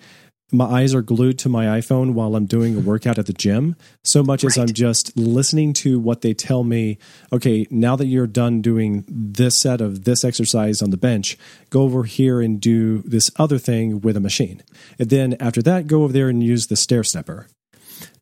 my 0.51 0.65
eyes 0.65 0.93
are 0.93 1.01
glued 1.01 1.39
to 1.39 1.49
my 1.49 1.65
iPhone 1.79 2.13
while 2.13 2.35
I'm 2.35 2.45
doing 2.45 2.75
a 2.75 2.79
workout 2.79 3.17
at 3.17 3.25
the 3.25 3.33
gym, 3.33 3.75
so 4.03 4.23
much 4.23 4.43
right. 4.43 4.51
as 4.51 4.57
I'm 4.57 4.73
just 4.73 5.15
listening 5.17 5.73
to 5.73 5.99
what 5.99 6.21
they 6.21 6.33
tell 6.33 6.63
me. 6.63 6.97
Okay, 7.31 7.67
now 7.69 7.95
that 7.95 8.07
you're 8.07 8.27
done 8.27 8.61
doing 8.61 9.05
this 9.07 9.59
set 9.59 9.81
of 9.81 10.03
this 10.03 10.23
exercise 10.23 10.81
on 10.81 10.89
the 10.89 10.97
bench, 10.97 11.37
go 11.69 11.83
over 11.83 12.03
here 12.03 12.41
and 12.41 12.59
do 12.59 13.01
this 13.03 13.31
other 13.37 13.57
thing 13.57 14.01
with 14.01 14.17
a 14.17 14.21
machine. 14.21 14.61
And 14.99 15.09
then 15.09 15.35
after 15.39 15.61
that, 15.63 15.87
go 15.87 16.03
over 16.03 16.13
there 16.13 16.29
and 16.29 16.43
use 16.43 16.67
the 16.67 16.75
stair 16.75 17.03
stepper. 17.03 17.47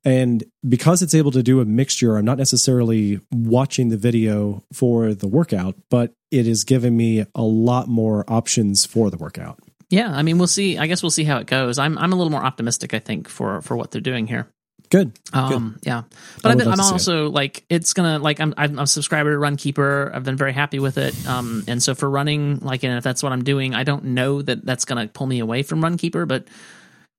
And 0.06 0.44
because 0.68 1.02
it's 1.02 1.16
able 1.16 1.32
to 1.32 1.44
do 1.44 1.60
a 1.60 1.66
mixture, 1.66 2.18
I'm 2.18 2.26
not 2.26 2.38
necessarily 2.38 3.20
watching 3.32 3.90
the 3.90 3.98
video 3.98 4.64
for 4.72 5.14
the 5.14 5.28
workout, 5.28 5.76
but 5.90 6.14
it 6.32 6.48
is 6.48 6.64
giving 6.64 6.96
me 6.96 7.26
a 7.36 7.42
lot 7.42 7.88
more 7.88 8.24
options 8.28 8.86
for 8.86 9.10
the 9.10 9.18
workout. 9.18 9.60
Yeah, 9.90 10.12
I 10.12 10.22
mean, 10.22 10.38
we'll 10.38 10.48
see. 10.48 10.78
I 10.78 10.88
guess 10.88 11.02
we'll 11.02 11.10
see 11.10 11.24
how 11.24 11.38
it 11.38 11.48
goes. 11.48 11.80
I'm 11.80 11.98
I'm 11.98 12.14
a 12.14 12.16
little 12.16 12.32
more 12.32 12.44
optimistic, 12.44 12.94
I 12.94 13.00
think, 13.00 13.28
for 13.28 13.62
for 13.62 13.76
what 13.76 13.92
they're 13.92 14.02
doing 14.02 14.28
here. 14.28 14.48
Good. 14.90 15.20
Um, 15.34 15.76
Good. 15.80 15.88
yeah, 15.88 16.04
but 16.42 16.52
I've 16.52 16.58
been, 16.58 16.68
I'm 16.68 16.80
also 16.80 17.28
it. 17.28 17.34
like 17.34 17.64
it's 17.70 17.94
gonna 17.94 18.18
like 18.18 18.40
I'm 18.40 18.54
I'm 18.58 18.80
a 18.80 18.88
subscriber 18.88 19.34
to 19.34 19.38
Runkeeper. 19.38 20.14
I've 20.14 20.24
been 20.24 20.38
very 20.38 20.54
happy 20.54 20.80
with 20.80 20.98
it. 20.98 21.28
Um, 21.28 21.64
and 21.68 21.82
so 21.82 21.94
for 21.94 22.10
running, 22.10 22.60
like, 22.60 22.84
and 22.84 22.98
if 22.98 23.04
that's 23.04 23.22
what 23.22 23.32
I'm 23.32 23.44
doing, 23.44 23.76
I 23.76 23.84
don't 23.84 24.06
know 24.06 24.42
that 24.42 24.66
that's 24.66 24.86
gonna 24.86 25.08
pull 25.08 25.28
me 25.28 25.40
away 25.40 25.62
from 25.62 25.82
Runkeeper, 25.82 26.28
but 26.28 26.48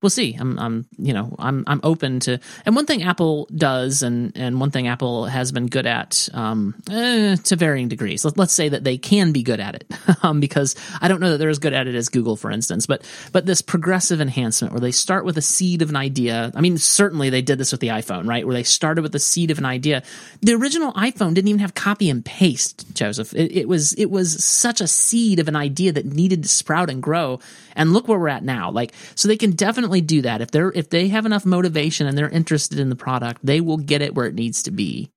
we'll 0.01 0.09
see. 0.09 0.35
I'm, 0.39 0.57
I'm, 0.57 0.85
you 0.97 1.13
know, 1.13 1.35
I'm, 1.37 1.63
I'm 1.67 1.79
open 1.83 2.19
to. 2.21 2.39
And 2.65 2.75
one 2.75 2.85
thing 2.85 3.03
Apple 3.03 3.47
does, 3.55 4.03
and 4.03 4.31
and 4.35 4.59
one 4.59 4.71
thing 4.71 4.87
Apple 4.87 5.25
has 5.25 5.51
been 5.51 5.67
good 5.67 5.85
at, 5.85 6.27
um, 6.33 6.75
eh, 6.89 7.35
to 7.35 7.55
varying 7.55 7.87
degrees. 7.87 8.25
Let, 8.25 8.39
us 8.39 8.51
say 8.51 8.69
that 8.69 8.83
they 8.83 8.97
can 8.97 9.31
be 9.31 9.43
good 9.43 9.59
at 9.59 9.75
it, 9.75 9.91
um, 10.23 10.39
because 10.39 10.75
I 11.01 11.07
don't 11.07 11.19
know 11.19 11.31
that 11.31 11.37
they're 11.37 11.49
as 11.49 11.59
good 11.59 11.73
at 11.73 11.87
it 11.87 11.95
as 11.95 12.09
Google, 12.09 12.35
for 12.35 12.51
instance. 12.51 12.85
But 12.85 13.03
but 13.31 13.45
this 13.45 13.61
progressive 13.61 14.21
enhancement, 14.21 14.73
where 14.73 14.81
they 14.81 14.91
start 14.91 15.25
with 15.25 15.37
a 15.37 15.41
seed 15.41 15.81
of 15.81 15.89
an 15.89 15.95
idea. 15.95 16.51
I 16.55 16.61
mean, 16.61 16.77
certainly 16.77 17.29
they 17.29 17.41
did 17.41 17.57
this 17.57 17.71
with 17.71 17.81
the 17.81 17.89
iPhone, 17.89 18.27
right? 18.27 18.45
Where 18.45 18.55
they 18.55 18.63
started 18.63 19.01
with 19.01 19.11
the 19.11 19.19
seed 19.19 19.51
of 19.51 19.57
an 19.57 19.65
idea. 19.65 20.03
The 20.41 20.53
original 20.53 20.93
iPhone 20.93 21.33
didn't 21.33 21.49
even 21.49 21.59
have 21.59 21.75
copy 21.75 22.09
and 22.09 22.25
paste, 22.25 22.93
Joseph. 22.95 23.33
It, 23.33 23.51
it 23.51 23.67
was 23.67 23.93
it 23.93 24.09
was 24.09 24.43
such 24.43 24.81
a 24.81 24.87
seed 24.87 25.39
of 25.39 25.47
an 25.47 25.55
idea 25.55 25.91
that 25.91 26.05
needed 26.05 26.43
to 26.43 26.49
sprout 26.49 26.89
and 26.89 27.01
grow. 27.01 27.39
And 27.75 27.93
look 27.93 28.07
where 28.07 28.19
we're 28.19 28.27
at 28.29 28.43
now. 28.43 28.71
Like, 28.71 28.93
so 29.15 29.27
they 29.27 29.37
can 29.37 29.51
definitely 29.51 30.01
do 30.01 30.21
that. 30.23 30.41
If 30.41 30.51
they're 30.51 30.71
if 30.71 30.89
they 30.89 31.07
have 31.09 31.25
enough 31.25 31.45
motivation 31.45 32.07
and 32.07 32.17
they're 32.17 32.29
interested 32.29 32.79
in 32.79 32.89
the 32.89 32.95
product, 32.95 33.41
they 33.43 33.61
will 33.61 33.77
get 33.77 34.01
it 34.01 34.15
where 34.15 34.27
it 34.27 34.35
needs 34.35 34.63
to 34.63 34.71
be. 34.71 35.11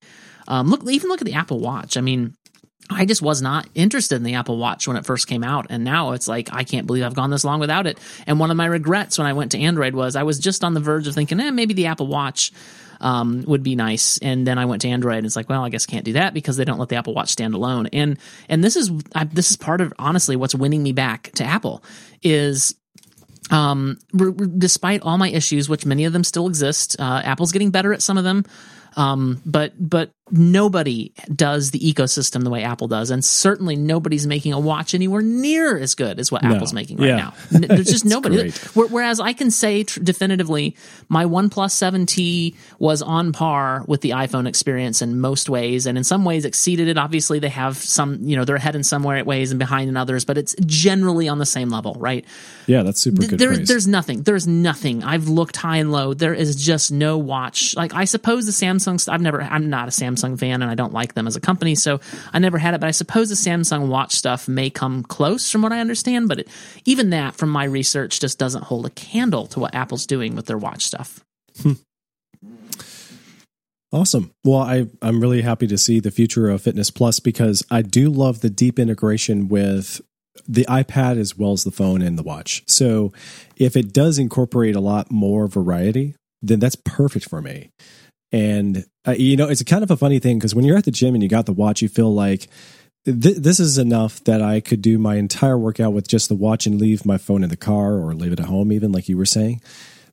Um, 0.47 0.69
look, 0.69 0.89
even 0.89 1.09
look 1.09 1.21
at 1.21 1.27
the 1.27 1.35
Apple 1.35 1.61
Watch. 1.61 1.97
I 1.97 2.01
mean, 2.01 2.35
I 2.91 3.07
just 3.07 3.23
was 3.23 3.41
not 3.41 3.67
interested 3.75 4.17
in 4.17 4.25
the 4.25 4.35
Apple 4.35 4.59
Watch 4.59 4.87
when 4.87 4.97
it 4.97 5.07
first 5.07 5.27
came 5.27 5.43
out. 5.43 5.67
And 5.71 5.85
now 5.85 6.13
it's 6.13 6.29
like, 6.29 6.51
I 6.53 6.65
can't 6.65 6.87
believe 6.87 7.03
I've 7.03 7.15
gone 7.15 7.31
this 7.31 7.45
long 7.45 7.61
without 7.61 7.87
it. 7.87 7.99
And 8.27 8.39
one 8.39 8.51
of 8.51 8.57
my 8.57 8.67
regrets 8.67 9.17
when 9.17 9.27
I 9.27 9.33
went 9.33 9.53
to 9.53 9.59
Android 9.59 9.95
was 9.95 10.17
I 10.17 10.23
was 10.23 10.39
just 10.39 10.63
on 10.63 10.75
the 10.75 10.81
verge 10.81 11.07
of 11.07 11.15
thinking, 11.15 11.41
eh, 11.41 11.51
maybe 11.51 11.73
the 11.73 11.87
Apple 11.87 12.07
Watch 12.07 12.53
um, 13.01 13.45
would 13.47 13.63
be 13.63 13.77
nice. 13.77 14.19
And 14.19 14.47
then 14.47 14.59
I 14.59 14.65
went 14.65 14.83
to 14.83 14.89
Android 14.89 15.19
and 15.19 15.27
it's 15.27 15.37
like, 15.37 15.49
well, 15.49 15.65
I 15.65 15.69
guess 15.69 15.87
can't 15.87 16.05
do 16.05 16.15
that 16.15 16.35
because 16.35 16.57
they 16.57 16.65
don't 16.65 16.79
let 16.79 16.89
the 16.89 16.97
Apple 16.97 17.15
Watch 17.15 17.31
stand 17.31 17.55
alone. 17.55 17.89
And, 17.93 18.19
and 18.49 18.63
this 18.63 18.77
is, 18.77 18.91
I, 19.15 19.25
this 19.25 19.51
is 19.51 19.57
part 19.57 19.81
of 19.81 19.93
honestly 19.99 20.37
what's 20.37 20.55
winning 20.55 20.83
me 20.83 20.93
back 20.93 21.33
to 21.33 21.45
Apple 21.45 21.83
is 22.23 22.75
um, 23.51 23.99
despite 24.59 25.03
all 25.03 25.19
my 25.19 25.29
issues, 25.29 25.69
which 25.69 25.85
many 25.85 26.05
of 26.05 26.13
them 26.13 26.25
still 26.25 26.47
exist, 26.47 26.97
uh, 26.99 27.21
Apple's 27.25 27.53
getting 27.53 27.71
better 27.71 27.93
at 27.93 28.03
some 28.03 28.19
of 28.19 28.25
them. 28.25 28.45
Um, 28.97 29.43
but 29.45 29.73
but 29.79 30.11
nobody 30.31 31.13
does 31.35 31.71
the 31.71 31.79
ecosystem 31.81 32.45
the 32.45 32.51
way 32.51 32.63
Apple 32.63 32.89
does, 32.89 33.11
and 33.11 33.25
certainly 33.25 33.77
nobody's 33.77 34.27
making 34.27 34.53
a 34.53 34.59
watch 34.59 34.95
anywhere 34.95 35.21
near 35.21 35.79
as 35.79 35.95
good 35.95 36.19
as 36.19 36.33
what 36.33 36.43
no. 36.43 36.55
Apple's 36.55 36.73
making 36.73 36.97
right 36.97 37.09
yeah. 37.09 37.17
now. 37.17 37.35
There's 37.51 37.87
just 37.91 38.05
nobody. 38.05 38.51
Whereas 38.75 39.21
I 39.21 39.35
can 39.35 39.51
say 39.51 39.85
tr- 39.85 40.01
definitively, 40.01 40.77
my 41.09 41.27
OnePlus 41.27 41.73
7T 41.73 42.57
was 42.79 43.03
on 43.03 43.33
par 43.33 43.85
with 43.87 44.01
the 44.01 44.11
iPhone 44.11 44.49
experience 44.49 45.03
in 45.03 45.21
most 45.21 45.51
ways, 45.51 45.87
and 45.87 45.99
in 45.99 46.05
some 46.05 46.25
ways 46.25 46.45
exceeded 46.45 46.89
it. 46.89 46.97
Obviously, 46.97 47.39
they 47.39 47.51
have 47.51 47.77
some, 47.77 48.19
you 48.23 48.37
know, 48.37 48.45
they're 48.45 48.57
ahead 48.57 48.77
in 48.77 48.83
some 48.83 49.03
ways 49.03 49.51
and 49.51 49.59
behind 49.59 49.91
in 49.91 49.97
others, 49.97 50.25
but 50.25 50.39
it's 50.39 50.55
generally 50.65 51.29
on 51.29 51.39
the 51.39 51.47
same 51.47 51.69
level, 51.69 51.95
right? 51.99 52.25
Yeah, 52.67 52.83
that's 52.83 53.01
super 53.01 53.27
good. 53.27 53.39
There, 53.39 53.57
there's 53.57 53.87
nothing. 53.87 54.23
There's 54.23 54.47
nothing. 54.47 55.05
I've 55.05 55.29
looked 55.29 55.57
high 55.57 55.77
and 55.77 55.93
low. 55.93 56.15
There 56.15 56.33
is 56.33 56.57
just 56.57 56.91
no 56.91 57.19
watch. 57.19 57.77
Like 57.77 57.95
I 57.95 58.07
suppose 58.07 58.47
the 58.47 58.53
Samsung. 58.53 59.07
I've 59.09 59.21
never. 59.21 59.43
I'm 59.43 59.69
not 59.69 59.89
a 59.89 59.91
Samsung 59.91 60.14
fan, 60.17 60.63
and 60.63 60.71
I 60.71 60.75
don't 60.75 60.93
like 60.93 61.15
them 61.15 61.27
as 61.27 61.37
a 61.37 61.41
company, 61.41 61.75
so 61.75 62.01
I 62.33 62.39
never 62.39 62.59
had 62.59 62.75
it. 62.75 62.81
But 62.81 62.89
I 62.89 62.93
suppose 62.93 63.29
the 63.29 63.35
Samsung 63.35 63.89
Watch 63.89 64.15
stuff 64.15 64.49
may 64.49 64.71
come 64.71 65.03
close, 65.03 65.51
from 65.51 65.63
what 65.63 65.73
I 65.73 65.81
understand. 65.81 66.29
But 66.29 66.41
it, 66.41 66.49
even 66.85 67.11
that, 67.11 67.35
from 67.37 67.51
my 67.51 67.65
research, 67.65 68.21
just 68.21 68.39
doesn't 68.39 68.65
hold 68.65 68.87
a 68.87 68.91
candle 68.91 69.47
to 69.49 69.61
what 69.61 69.75
Apple's 69.75 70.07
doing 70.07 70.35
with 70.35 70.47
their 70.47 70.59
watch 70.59 70.85
stuff. 70.85 71.25
Hmm. 71.63 71.73
Awesome. 73.93 74.33
Well, 74.43 74.61
I, 74.61 74.89
I'm 75.03 75.21
really 75.21 75.43
happy 75.43 75.69
to 75.69 75.79
see 75.79 76.01
the 76.01 76.11
future 76.11 76.49
of 76.49 76.63
Fitness 76.63 76.91
Plus 76.91 77.21
because 77.21 77.65
I 77.71 77.83
do 77.83 78.11
love 78.11 78.41
the 78.41 78.51
deep 78.51 78.81
integration 78.81 79.47
with 79.47 80.01
the 80.49 80.65
iPad 80.65 81.17
as 81.17 81.39
well 81.39 81.53
as 81.53 81.63
the 81.63 81.71
phone 81.71 82.03
and 82.03 82.19
the 82.19 82.25
watch. 82.25 82.65
So 82.67 83.13
if 83.57 83.77
it 83.77 83.93
does 83.93 84.19
incorporate 84.19 84.75
a 84.75 84.81
lot 84.81 85.13
more 85.13 85.47
variety, 85.47 86.17
then 86.43 86.59
that's 86.59 86.75
perfect 86.75 87.29
for 87.29 87.41
me. 87.41 87.71
And 88.35 88.85
uh, 89.07 89.13
you 89.13 89.37
know, 89.37 89.49
it's 89.49 89.63
kind 89.63 89.85
of 89.85 89.93
a 89.93 89.97
funny 89.97 90.19
thing 90.19 90.39
because 90.39 90.57
when 90.57 90.65
you're 90.65 90.77
at 90.77 90.85
the 90.85 90.91
gym 90.91 91.15
and 91.15 91.23
you 91.23 91.29
got 91.29 91.47
the 91.47 91.53
watch, 91.53 91.81
you 91.83 91.89
feel 91.89 92.13
like 92.13 92.49
th- 93.05 93.37
this 93.37 93.61
is 93.61 93.79
enough 93.79 94.25
that 94.25 94.43
I 94.43 94.59
could 94.59 94.83
do 94.83 94.99
my 94.99 95.15
entire 95.15 95.57
workout 95.57 95.93
with 95.93 96.09
just 96.09 96.29
the 96.29 96.35
watch 96.35 96.67
and 96.67 96.81
leave 96.81 97.07
my 97.07 97.17
phone 97.17 97.45
in 97.45 97.49
the 97.49 97.57
car 97.57 97.95
or 97.95 98.13
leave 98.13 98.33
it 98.33 98.41
at 98.41 98.47
home, 98.47 98.73
even 98.73 98.91
like 98.91 99.09
you 99.09 99.17
were 99.17 99.25
saying. 99.25 99.61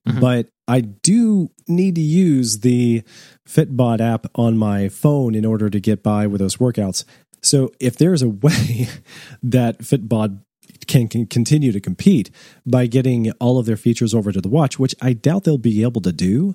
Mm-hmm. 0.08 0.20
But 0.20 0.50
I 0.68 0.82
do 0.82 1.50
need 1.68 1.96
to 1.96 2.02
use 2.02 2.60
the 2.60 3.02
Fitbod 3.50 4.02
app 4.02 4.28
on 4.36 4.56
my 4.56 4.88
phone 4.88 5.34
in 5.34 5.44
order 5.44 5.72
to 5.72 5.80
get 5.80 6.04
by 6.04 6.28
with 6.28 6.42
those 6.42 6.58
workouts. 6.58 7.06
So 7.42 7.72
if 7.80 7.98
there's 7.98 8.22
a 8.22 8.30
way 8.30 8.88
that 9.42 9.80
Fitbod 9.80 10.42
can, 10.86 11.08
can 11.08 11.26
continue 11.26 11.72
to 11.72 11.80
compete 11.80 12.30
by 12.68 12.86
getting 12.86 13.32
all 13.34 13.58
of 13.58 13.66
their 13.66 13.78
features 13.78 14.14
over 14.14 14.32
to 14.32 14.42
the 14.42 14.50
watch, 14.50 14.78
which 14.78 14.94
I 15.02 15.14
doubt 15.14 15.44
they'll 15.44 15.58
be 15.58 15.82
able 15.82 16.02
to 16.02 16.12
do, 16.12 16.54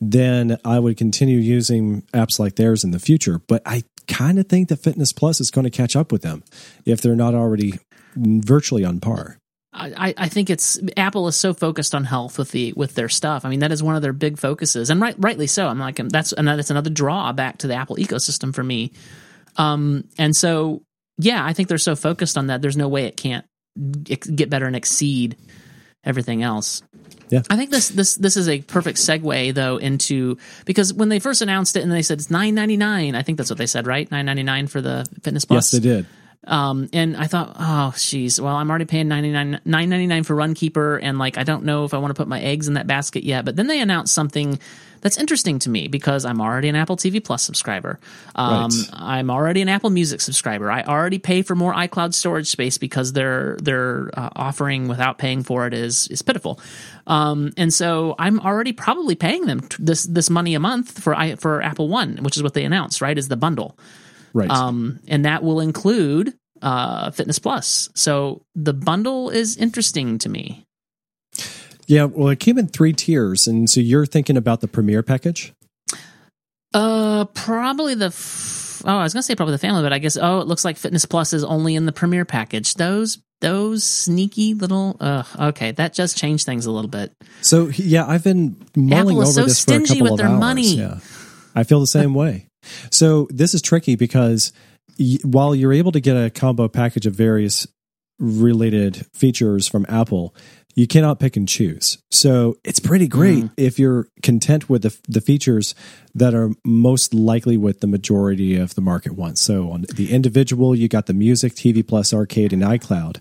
then 0.00 0.58
I 0.64 0.78
would 0.78 0.96
continue 0.96 1.38
using 1.38 2.02
apps 2.12 2.38
like 2.38 2.56
theirs 2.56 2.84
in 2.84 2.90
the 2.90 2.98
future. 2.98 3.40
But 3.46 3.62
I 3.64 3.84
kind 4.06 4.38
of 4.38 4.48
think 4.48 4.68
that 4.68 4.76
Fitness 4.76 5.12
Plus 5.12 5.40
is 5.40 5.50
going 5.50 5.64
to 5.64 5.70
catch 5.70 5.96
up 5.96 6.12
with 6.12 6.22
them 6.22 6.44
if 6.84 7.00
they're 7.00 7.16
not 7.16 7.34
already 7.34 7.78
virtually 8.16 8.84
on 8.84 9.00
par. 9.00 9.38
I, 9.78 10.14
I 10.16 10.28
think 10.30 10.48
it's 10.48 10.80
Apple 10.96 11.28
is 11.28 11.36
so 11.36 11.52
focused 11.52 11.94
on 11.94 12.04
health 12.04 12.38
with 12.38 12.50
the 12.50 12.72
with 12.74 12.94
their 12.94 13.10
stuff. 13.10 13.44
I 13.44 13.50
mean, 13.50 13.60
that 13.60 13.72
is 13.72 13.82
one 13.82 13.94
of 13.94 14.00
their 14.00 14.14
big 14.14 14.38
focuses, 14.38 14.88
and 14.88 15.02
right, 15.02 15.14
rightly 15.18 15.46
so. 15.46 15.68
I'm 15.68 15.78
like, 15.78 15.96
that's 15.96 16.32
another 16.32 16.56
that's 16.56 16.70
another 16.70 16.88
drawback 16.88 17.58
to 17.58 17.66
the 17.66 17.74
Apple 17.74 17.96
ecosystem 17.96 18.54
for 18.54 18.64
me. 18.64 18.92
Um, 19.58 20.04
and 20.16 20.34
so, 20.34 20.82
yeah, 21.18 21.44
I 21.44 21.52
think 21.52 21.68
they're 21.68 21.78
so 21.78 21.94
focused 21.94 22.38
on 22.38 22.46
that. 22.46 22.62
There's 22.62 22.76
no 22.76 22.88
way 22.88 23.04
it 23.04 23.18
can't 23.18 23.44
get 24.02 24.48
better 24.48 24.66
and 24.66 24.76
exceed 24.76 25.36
everything 26.04 26.42
else. 26.42 26.82
Yeah. 27.28 27.42
I 27.50 27.56
think 27.56 27.70
this 27.70 27.88
this 27.88 28.14
this 28.14 28.36
is 28.36 28.48
a 28.48 28.60
perfect 28.62 28.98
segue 28.98 29.54
though 29.54 29.78
into 29.78 30.38
because 30.64 30.92
when 30.92 31.08
they 31.08 31.18
first 31.18 31.42
announced 31.42 31.76
it 31.76 31.82
and 31.82 31.90
they 31.90 32.02
said 32.02 32.18
it's 32.18 32.30
nine 32.30 32.54
ninety 32.54 32.76
nine, 32.76 33.14
I 33.14 33.22
think 33.22 33.38
that's 33.38 33.50
what 33.50 33.58
they 33.58 33.66
said, 33.66 33.86
right? 33.86 34.10
Nine 34.10 34.26
ninety 34.26 34.42
nine 34.42 34.66
for 34.66 34.80
the 34.80 35.06
Fitness 35.22 35.44
Plus. 35.44 35.72
Yes, 35.72 35.82
they 35.82 35.88
did. 35.88 36.06
Um, 36.46 36.88
and 36.92 37.16
I 37.16 37.26
thought, 37.26 37.56
oh, 37.58 37.92
geez, 37.96 38.40
well, 38.40 38.54
I'm 38.54 38.70
already 38.70 38.84
paying 38.84 39.08
99, 39.08 39.60
9.99 39.66 40.26
for 40.26 40.36
Runkeeper, 40.36 41.00
and 41.02 41.18
like 41.18 41.38
I 41.38 41.42
don't 41.42 41.64
know 41.64 41.84
if 41.84 41.92
I 41.92 41.98
want 41.98 42.10
to 42.10 42.20
put 42.20 42.28
my 42.28 42.40
eggs 42.40 42.68
in 42.68 42.74
that 42.74 42.86
basket 42.86 43.24
yet. 43.24 43.44
But 43.44 43.56
then 43.56 43.66
they 43.66 43.80
announced 43.80 44.14
something 44.14 44.58
that's 45.00 45.18
interesting 45.18 45.58
to 45.60 45.70
me 45.70 45.88
because 45.88 46.24
I'm 46.24 46.40
already 46.40 46.68
an 46.68 46.76
Apple 46.76 46.96
TV 46.96 47.22
Plus 47.22 47.42
subscriber. 47.42 47.98
Um, 48.34 48.70
right. 48.70 48.88
I'm 48.92 49.30
already 49.30 49.62
an 49.62 49.68
Apple 49.68 49.90
Music 49.90 50.20
subscriber. 50.20 50.70
I 50.70 50.82
already 50.82 51.18
pay 51.18 51.42
for 51.42 51.54
more 51.54 51.74
iCloud 51.74 52.14
storage 52.14 52.48
space 52.48 52.78
because 52.78 53.12
their 53.12 53.56
their 53.62 54.10
uh, 54.14 54.30
offering 54.34 54.88
without 54.88 55.18
paying 55.18 55.42
for 55.42 55.66
it 55.66 55.74
is 55.74 56.08
is 56.08 56.22
pitiful. 56.22 56.60
Um, 57.06 57.52
and 57.56 57.72
so 57.72 58.14
I'm 58.18 58.40
already 58.40 58.72
probably 58.72 59.14
paying 59.14 59.46
them 59.46 59.62
this 59.78 60.04
this 60.04 60.30
money 60.30 60.54
a 60.54 60.60
month 60.60 61.00
for 61.00 61.14
I, 61.14 61.36
for 61.36 61.62
Apple 61.62 61.88
One, 61.88 62.18
which 62.22 62.36
is 62.36 62.42
what 62.42 62.54
they 62.54 62.64
announced, 62.64 63.00
right? 63.00 63.16
Is 63.16 63.28
the 63.28 63.36
bundle. 63.36 63.78
Right. 64.36 64.50
Um, 64.50 65.00
and 65.08 65.24
that 65.24 65.42
will 65.42 65.60
include 65.60 66.34
uh, 66.60 67.10
Fitness 67.10 67.38
Plus. 67.38 67.88
So 67.94 68.42
the 68.54 68.74
bundle 68.74 69.30
is 69.30 69.56
interesting 69.56 70.18
to 70.18 70.28
me. 70.28 70.66
Yeah, 71.86 72.04
well, 72.04 72.28
it 72.28 72.38
came 72.38 72.58
in 72.58 72.68
three 72.68 72.92
tiers, 72.92 73.46
and 73.46 73.70
so 73.70 73.80
you're 73.80 74.04
thinking 74.04 74.36
about 74.36 74.60
the 74.60 74.68
Premier 74.68 75.02
package. 75.02 75.54
Uh, 76.74 77.24
probably 77.26 77.94
the. 77.94 78.06
F- 78.06 78.82
oh, 78.84 78.98
I 78.98 79.04
was 79.04 79.14
gonna 79.14 79.22
say 79.22 79.36
probably 79.36 79.54
the 79.54 79.58
family, 79.58 79.82
but 79.82 79.94
I 79.94 79.98
guess 79.98 80.18
oh, 80.20 80.40
it 80.40 80.48
looks 80.48 80.66
like 80.66 80.76
Fitness 80.76 81.06
Plus 81.06 81.32
is 81.32 81.42
only 81.42 81.74
in 81.74 81.86
the 81.86 81.92
Premier 81.92 82.26
package. 82.26 82.74
Those 82.74 83.22
those 83.40 83.84
sneaky 83.84 84.52
little. 84.52 84.98
Uh, 85.00 85.22
okay, 85.38 85.70
that 85.72 85.94
just 85.94 86.18
changed 86.18 86.44
things 86.44 86.66
a 86.66 86.70
little 86.70 86.90
bit. 86.90 87.12
So 87.40 87.68
yeah, 87.68 88.06
I've 88.06 88.24
been 88.24 88.56
mulling 88.76 89.16
over 89.16 89.26
so 89.26 89.44
this 89.44 89.64
for 89.64 89.74
a 89.74 89.80
couple 89.80 90.02
with 90.02 90.12
of 90.12 90.18
their 90.18 90.26
hours. 90.26 90.40
Money. 90.40 90.76
Yeah, 90.76 90.98
I 91.56 91.64
feel 91.64 91.80
the 91.80 91.86
same 91.86 92.14
way. 92.14 92.46
So 92.90 93.26
this 93.30 93.54
is 93.54 93.62
tricky 93.62 93.96
because 93.96 94.52
y- 94.98 95.18
while 95.24 95.54
you're 95.54 95.72
able 95.72 95.92
to 95.92 96.00
get 96.00 96.14
a 96.14 96.30
combo 96.30 96.68
package 96.68 97.06
of 97.06 97.14
various 97.14 97.66
related 98.18 99.06
features 99.14 99.66
from 99.66 99.86
Apple, 99.88 100.34
you 100.74 100.86
cannot 100.86 101.18
pick 101.18 101.36
and 101.36 101.48
choose. 101.48 101.96
So 102.10 102.58
it's 102.62 102.78
pretty 102.78 103.08
great 103.08 103.44
mm. 103.44 103.50
if 103.56 103.78
you're 103.78 104.08
content 104.22 104.68
with 104.68 104.82
the, 104.82 104.96
the 105.08 105.22
features 105.22 105.74
that 106.14 106.34
are 106.34 106.50
most 106.64 107.14
likely 107.14 107.56
what 107.56 107.80
the 107.80 107.86
majority 107.86 108.56
of 108.56 108.74
the 108.74 108.82
market 108.82 109.12
wants. 109.12 109.40
So 109.40 109.72
on 109.72 109.86
the 109.94 110.12
individual, 110.12 110.74
you 110.74 110.86
got 110.86 111.06
the 111.06 111.14
music, 111.14 111.54
TV 111.54 111.86
Plus, 111.86 112.12
Arcade, 112.12 112.52
and 112.52 112.62
iCloud. 112.62 113.20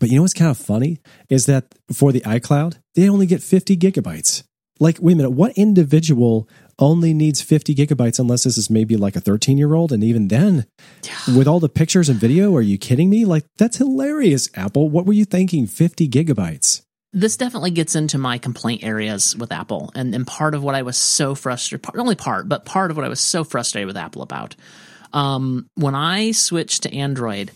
But 0.00 0.10
you 0.10 0.16
know 0.16 0.22
what's 0.22 0.34
kind 0.34 0.50
of 0.50 0.58
funny 0.58 0.98
is 1.28 1.46
that 1.46 1.76
for 1.92 2.10
the 2.10 2.22
iCloud, 2.22 2.78
they 2.96 3.08
only 3.08 3.26
get 3.26 3.40
50 3.40 3.76
gigabytes. 3.76 4.42
Like, 4.80 4.98
wait 5.00 5.14
a 5.14 5.16
minute, 5.16 5.30
what 5.30 5.52
individual 5.56 6.48
only 6.78 7.14
needs 7.14 7.40
50 7.40 7.74
gigabytes 7.74 8.18
unless 8.18 8.44
this 8.44 8.58
is 8.58 8.68
maybe 8.70 8.96
like 8.96 9.16
a 9.16 9.20
13 9.20 9.58
year 9.58 9.74
old. 9.74 9.92
And 9.92 10.04
even 10.04 10.28
then, 10.28 10.66
with 11.34 11.48
all 11.48 11.60
the 11.60 11.68
pictures 11.68 12.08
and 12.08 12.18
video, 12.18 12.54
are 12.54 12.62
you 12.62 12.78
kidding 12.78 13.10
me? 13.10 13.24
Like, 13.24 13.44
that's 13.56 13.78
hilarious, 13.78 14.48
Apple. 14.54 14.88
What 14.88 15.06
were 15.06 15.12
you 15.12 15.24
thinking? 15.24 15.66
50 15.66 16.08
gigabytes. 16.08 16.82
This 17.12 17.36
definitely 17.36 17.70
gets 17.70 17.94
into 17.94 18.18
my 18.18 18.36
complaint 18.36 18.84
areas 18.84 19.34
with 19.36 19.52
Apple. 19.52 19.90
And, 19.94 20.14
and 20.14 20.26
part 20.26 20.54
of 20.54 20.62
what 20.62 20.74
I 20.74 20.82
was 20.82 20.98
so 20.98 21.34
frustrated, 21.34 21.82
part, 21.82 21.98
only 21.98 22.14
part, 22.14 22.48
but 22.48 22.64
part 22.64 22.90
of 22.90 22.96
what 22.96 23.06
I 23.06 23.08
was 23.08 23.20
so 23.20 23.42
frustrated 23.42 23.86
with 23.86 23.96
Apple 23.96 24.22
about. 24.22 24.54
Um, 25.12 25.68
when 25.76 25.94
I 25.94 26.32
switched 26.32 26.82
to 26.82 26.94
Android, 26.94 27.52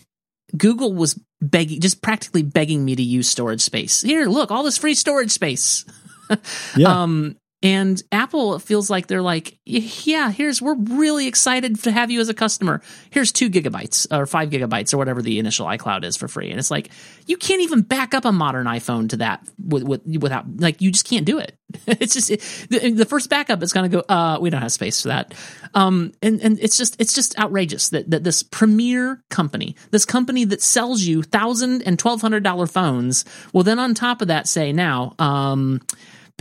Google 0.57 0.93
was 0.93 1.19
begging, 1.41 1.79
just 1.79 2.01
practically 2.01 2.41
begging 2.41 2.83
me 2.83 2.95
to 2.95 3.03
use 3.03 3.29
storage 3.29 3.61
space. 3.61 4.01
Here, 4.01 4.25
look, 4.25 4.49
all 4.49 4.63
this 4.63 4.79
free 4.79 4.95
storage 4.95 5.31
space. 5.31 5.85
yeah. 6.75 7.03
Um, 7.03 7.35
and 7.63 8.01
Apple 8.11 8.57
feels 8.57 8.89
like 8.89 9.05
they're 9.05 9.21
like, 9.21 9.59
yeah, 9.65 10.31
here's, 10.31 10.61
we're 10.61 10.75
really 10.75 11.27
excited 11.27 11.83
to 11.83 11.91
have 11.91 12.09
you 12.09 12.19
as 12.19 12.27
a 12.27 12.33
customer. 12.33 12.81
Here's 13.11 13.31
two 13.31 13.51
gigabytes 13.51 14.07
or 14.11 14.25
five 14.25 14.49
gigabytes 14.49 14.95
or 14.95 14.97
whatever 14.97 15.21
the 15.21 15.37
initial 15.37 15.67
iCloud 15.67 16.03
is 16.03 16.17
for 16.17 16.27
free. 16.27 16.49
And 16.49 16.57
it's 16.57 16.71
like, 16.71 16.89
you 17.27 17.37
can't 17.37 17.61
even 17.61 17.83
back 17.83 18.15
up 18.15 18.25
a 18.25 18.31
modern 18.31 18.65
iPhone 18.65 19.09
to 19.09 19.17
that 19.17 19.47
with, 19.63 19.83
with, 19.83 20.01
without, 20.05 20.45
like, 20.57 20.81
you 20.81 20.91
just 20.91 21.05
can't 21.05 21.25
do 21.25 21.37
it. 21.37 21.55
it's 21.87 22.15
just, 22.15 22.31
it, 22.31 22.41
the, 22.69 22.91
the, 22.91 23.05
first 23.05 23.29
backup 23.29 23.61
is 23.61 23.73
going 23.73 23.89
to 23.89 23.97
go, 23.97 24.03
uh, 24.09 24.39
we 24.41 24.49
don't 24.49 24.61
have 24.61 24.71
space 24.71 25.03
for 25.03 25.09
that. 25.09 25.35
Um, 25.75 26.13
and, 26.23 26.41
and 26.41 26.59
it's 26.59 26.77
just, 26.77 26.99
it's 26.99 27.13
just 27.13 27.37
outrageous 27.37 27.89
that, 27.89 28.09
that 28.09 28.23
this 28.23 28.41
premier 28.41 29.23
company, 29.29 29.75
this 29.91 30.05
company 30.05 30.45
that 30.45 30.63
sells 30.63 31.03
you 31.03 31.21
thousand 31.21 31.83
and 31.83 31.99
twelve 31.99 32.21
hundred 32.21 32.43
dollar 32.43 32.65
phones 32.65 33.23
will 33.53 33.63
then 33.63 33.79
on 33.79 33.93
top 33.93 34.21
of 34.21 34.29
that 34.29 34.47
say 34.47 34.73
now, 34.73 35.13
um, 35.19 35.79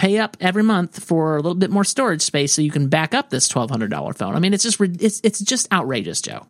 pay 0.01 0.18
up 0.18 0.34
every 0.40 0.62
month 0.62 1.05
for 1.05 1.34
a 1.34 1.42
little 1.42 1.55
bit 1.55 1.70
more 1.70 1.84
storage 1.84 2.22
space 2.22 2.55
so 2.55 2.62
you 2.62 2.70
can 2.70 2.88
back 2.88 3.14
up 3.14 3.28
this 3.28 3.46
twelve 3.46 3.70
hundred 3.70 3.90
dollar 3.90 4.14
phone. 4.14 4.34
I 4.34 4.40
mean, 4.40 4.55
it's 4.55 4.64
just 4.64 4.80
it's 4.80 5.20
it's 5.22 5.40
just 5.40 5.70
outrageous, 5.72 6.22
Joe. 6.22 6.46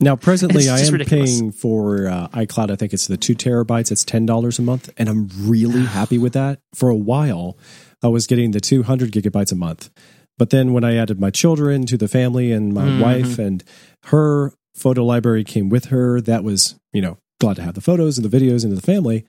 Now, 0.00 0.16
presently, 0.16 0.68
I 0.68 0.78
am 0.80 0.92
ridiculous. 0.92 1.40
paying 1.40 1.52
for 1.52 2.08
uh, 2.08 2.28
iCloud. 2.28 2.70
I 2.70 2.76
think 2.76 2.92
it's 2.92 3.06
the 3.06 3.16
two 3.16 3.34
terabytes. 3.34 3.92
It's 3.92 4.04
ten 4.04 4.26
dollars 4.26 4.58
a 4.58 4.62
month, 4.62 4.90
and 4.96 5.08
I'm 5.08 5.28
really 5.38 5.84
happy 5.98 6.18
with 6.18 6.32
that. 6.32 6.58
For 6.74 6.88
a 6.88 6.96
while, 6.96 7.56
I 8.02 8.08
was 8.08 8.26
getting 8.26 8.50
the 8.50 8.60
two 8.60 8.82
hundred 8.82 9.12
gigabytes 9.12 9.52
a 9.52 9.56
month, 9.56 9.90
but 10.36 10.50
then 10.50 10.72
when 10.72 10.82
I 10.82 10.96
added 10.96 11.20
my 11.20 11.30
children 11.30 11.86
to 11.86 11.96
the 11.96 12.08
family 12.08 12.50
and 12.50 12.74
my 12.74 12.84
mm-hmm. 12.84 13.00
wife 13.00 13.38
and 13.38 13.62
her 14.06 14.52
photo 14.74 15.04
library 15.04 15.44
came 15.44 15.68
with 15.68 15.86
her, 15.86 16.20
that 16.22 16.42
was 16.42 16.74
you 16.92 17.00
know 17.00 17.18
glad 17.40 17.56
to 17.56 17.62
have 17.62 17.74
the 17.74 17.80
photos 17.80 18.18
and 18.18 18.28
the 18.28 18.36
videos 18.36 18.64
into 18.64 18.74
the 18.74 18.82
family 18.82 19.24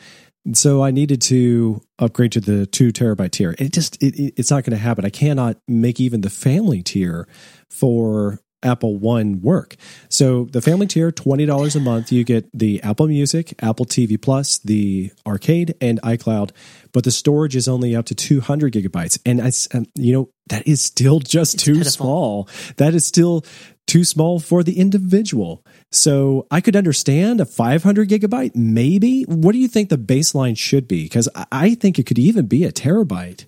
so 0.54 0.84
I 0.84 0.92
needed 0.92 1.22
to 1.24 1.82
upgrade 1.98 2.32
to 2.34 2.42
the 2.42 2.66
two 2.66 2.92
terabyte 2.92 3.32
tier. 3.32 3.56
It 3.58 3.74
just 3.74 4.02
it, 4.02 4.34
it's 4.38 4.52
not 4.52 4.64
going 4.64 4.72
to 4.72 4.78
happen. 4.78 5.06
I 5.06 5.10
cannot 5.10 5.58
make 5.68 6.00
even 6.00 6.22
the 6.22 6.30
family 6.30 6.82
tier 6.82 7.28
for 7.70 8.40
Apple 8.64 8.98
One 8.98 9.42
work. 9.42 9.76
So 10.10 10.46
the 10.46 10.62
family 10.62 10.88
tier, 10.88 11.12
twenty 11.12 11.46
dollars 11.46 11.76
a 11.76 11.80
month, 11.80 12.12
you 12.12 12.24
get 12.24 12.50
the 12.54 12.82
Apple 12.84 13.08
Music, 13.08 13.54
Apple 13.62 13.86
TV 13.86 14.22
Plus, 14.22 14.58
the 14.60 15.12
Arcade, 15.26 15.76
and 15.82 16.02
iCloud. 16.02 16.52
But 16.92 17.04
the 17.04 17.12
storage 17.12 17.56
is 17.56 17.68
only 17.68 17.96
up 17.96 18.06
to 18.08 18.16
two 18.16 18.42
hundred 18.42 18.74
gigabytes, 18.74 19.20
and 19.26 19.42
I, 19.42 19.52
um, 19.78 19.86
you 19.96 20.14
know, 20.14 20.30
that 20.48 20.68
is 20.68 20.84
still 20.84 21.20
just 21.20 21.56
it's 21.56 21.64
too 21.64 21.76
pitiful. 21.76 21.92
small. 21.92 22.50
That 22.78 22.94
is 22.94 23.06
still 23.06 23.46
too 23.90 24.04
small 24.04 24.40
for 24.40 24.64
the 24.64 24.80
individual. 24.80 25.66
So 25.92 26.46
I 26.52 26.62
could 26.62 26.76
understand 26.76 27.42
a 27.42 27.46
500 27.46 28.08
gigabyte, 28.08 28.56
maybe. 28.56 29.24
What 29.24 29.54
do 29.54 29.58
you 29.58 29.68
think 29.68 29.90
the 29.90 29.98
baseline 29.98 30.58
should 30.58 30.88
be? 30.88 31.04
Because 31.04 31.28
I 31.52 31.76
think 31.76 31.98
it 31.98 32.06
could 32.06 32.20
even 32.20 32.46
be 32.46 32.64
a 32.66 32.72
terabyte. 32.72 33.48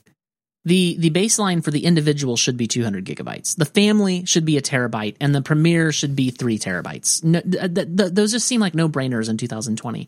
The 0.63 0.95
the 0.99 1.09
baseline 1.09 1.63
for 1.63 1.71
the 1.71 1.85
individual 1.85 2.37
should 2.37 2.55
be 2.55 2.67
200 2.67 3.03
gigabytes. 3.03 3.55
The 3.55 3.65
family 3.65 4.25
should 4.25 4.45
be 4.45 4.57
a 4.57 4.61
terabyte, 4.61 5.15
and 5.19 5.33
the 5.33 5.41
Premier 5.41 5.91
should 5.91 6.15
be 6.15 6.29
three 6.29 6.59
terabytes. 6.59 7.23
No, 7.23 7.41
th- 7.41 7.73
th- 7.73 8.13
those 8.13 8.31
just 8.31 8.47
seem 8.47 8.61
like 8.61 8.75
no 8.75 8.87
brainers 8.87 9.27
in 9.27 9.37
2020. 9.37 10.07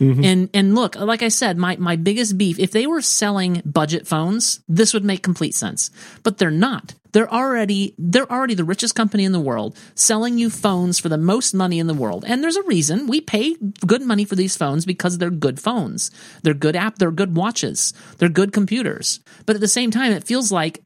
Mm-hmm. 0.00 0.24
And 0.24 0.50
and 0.54 0.74
look, 0.74 0.96
like 0.96 1.22
I 1.22 1.28
said, 1.28 1.56
my 1.56 1.76
my 1.76 1.94
biggest 1.94 2.36
beef, 2.36 2.58
if 2.58 2.72
they 2.72 2.88
were 2.88 3.00
selling 3.00 3.62
budget 3.64 4.08
phones, 4.08 4.60
this 4.68 4.92
would 4.92 5.04
make 5.04 5.22
complete 5.22 5.54
sense. 5.54 5.92
But 6.24 6.38
they're 6.38 6.50
not. 6.50 6.94
They're 7.12 7.32
already 7.32 7.94
they're 7.98 8.30
already 8.30 8.54
the 8.54 8.64
richest 8.64 8.94
company 8.94 9.24
in 9.24 9.32
the 9.32 9.40
world, 9.40 9.78
selling 9.94 10.38
you 10.38 10.50
phones 10.50 10.98
for 10.98 11.08
the 11.08 11.18
most 11.18 11.54
money 11.54 11.78
in 11.78 11.86
the 11.86 11.94
world. 11.94 12.24
And 12.26 12.42
there's 12.42 12.56
a 12.56 12.62
reason 12.62 13.06
we 13.06 13.20
pay 13.20 13.56
good 13.86 14.02
money 14.02 14.24
for 14.24 14.34
these 14.34 14.56
phones 14.56 14.84
because 14.84 15.18
they're 15.18 15.30
good 15.30 15.60
phones. 15.60 16.10
They're 16.42 16.54
good 16.54 16.76
app, 16.76 16.98
they're 16.98 17.10
good 17.10 17.36
watches, 17.36 17.92
they're 18.18 18.28
good 18.28 18.52
computers. 18.52 19.20
But 19.46 19.56
at 19.56 19.60
the 19.60 19.68
same 19.68 19.90
time, 19.90 20.12
it 20.12 20.24
feels 20.24 20.50
like 20.50 20.82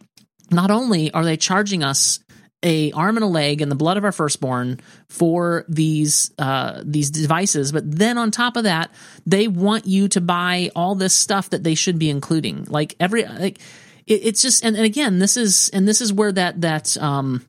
not 0.50 0.70
only 0.70 1.12
are 1.12 1.24
they 1.24 1.36
charging 1.36 1.82
us 1.82 2.20
a 2.62 2.90
arm 2.92 3.16
and 3.16 3.24
a 3.24 3.28
leg 3.28 3.60
and 3.60 3.70
the 3.70 3.76
blood 3.76 3.96
of 3.96 4.04
our 4.04 4.12
firstborn 4.12 4.80
for 5.08 5.64
these 5.68 6.32
uh, 6.38 6.82
these 6.84 7.10
devices, 7.10 7.70
but 7.70 7.88
then 7.88 8.18
on 8.18 8.30
top 8.30 8.56
of 8.56 8.64
that, 8.64 8.90
they 9.26 9.46
want 9.46 9.86
you 9.86 10.08
to 10.08 10.20
buy 10.20 10.70
all 10.74 10.94
this 10.94 11.14
stuff 11.14 11.50
that 11.50 11.62
they 11.62 11.74
should 11.74 11.98
be 11.98 12.10
including. 12.10 12.64
Like 12.64 12.96
every 12.98 13.24
like 13.24 13.60
it, 14.06 14.20
it's 14.24 14.42
just 14.42 14.64
and, 14.64 14.76
and 14.76 14.84
again, 14.84 15.18
this 15.18 15.36
is 15.36 15.68
and 15.70 15.86
this 15.86 16.00
is 16.00 16.12
where 16.12 16.32
that 16.32 16.60
that 16.60 16.96
um 16.98 17.46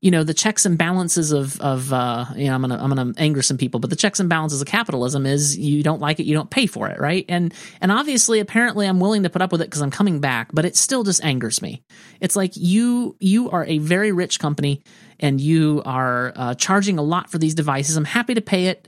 you 0.00 0.12
know 0.12 0.22
the 0.22 0.34
checks 0.34 0.64
and 0.64 0.78
balances 0.78 1.32
of 1.32 1.60
of 1.60 1.92
uh, 1.92 2.26
you 2.36 2.46
know 2.46 2.54
I'm 2.54 2.60
gonna 2.60 2.78
I'm 2.78 2.88
gonna 2.88 3.12
anger 3.16 3.42
some 3.42 3.58
people, 3.58 3.80
but 3.80 3.90
the 3.90 3.96
checks 3.96 4.20
and 4.20 4.28
balances 4.28 4.60
of 4.60 4.68
capitalism 4.68 5.26
is 5.26 5.58
you 5.58 5.82
don't 5.82 6.00
like 6.00 6.20
it, 6.20 6.24
you 6.24 6.34
don't 6.34 6.50
pay 6.50 6.66
for 6.66 6.88
it, 6.88 7.00
right? 7.00 7.24
And 7.28 7.52
and 7.80 7.90
obviously, 7.90 8.38
apparently, 8.40 8.86
I'm 8.86 9.00
willing 9.00 9.24
to 9.24 9.30
put 9.30 9.42
up 9.42 9.50
with 9.50 9.60
it 9.60 9.64
because 9.64 9.82
I'm 9.82 9.90
coming 9.90 10.20
back, 10.20 10.50
but 10.52 10.64
it 10.64 10.76
still 10.76 11.02
just 11.02 11.24
angers 11.24 11.60
me. 11.60 11.82
It's 12.20 12.36
like 12.36 12.52
you 12.54 13.16
you 13.18 13.50
are 13.50 13.64
a 13.64 13.78
very 13.78 14.12
rich 14.12 14.38
company 14.38 14.82
and 15.20 15.40
you 15.40 15.82
are 15.84 16.32
uh, 16.36 16.54
charging 16.54 16.98
a 16.98 17.02
lot 17.02 17.28
for 17.30 17.38
these 17.38 17.54
devices. 17.54 17.96
I'm 17.96 18.04
happy 18.04 18.34
to 18.34 18.40
pay 18.40 18.66
it 18.66 18.86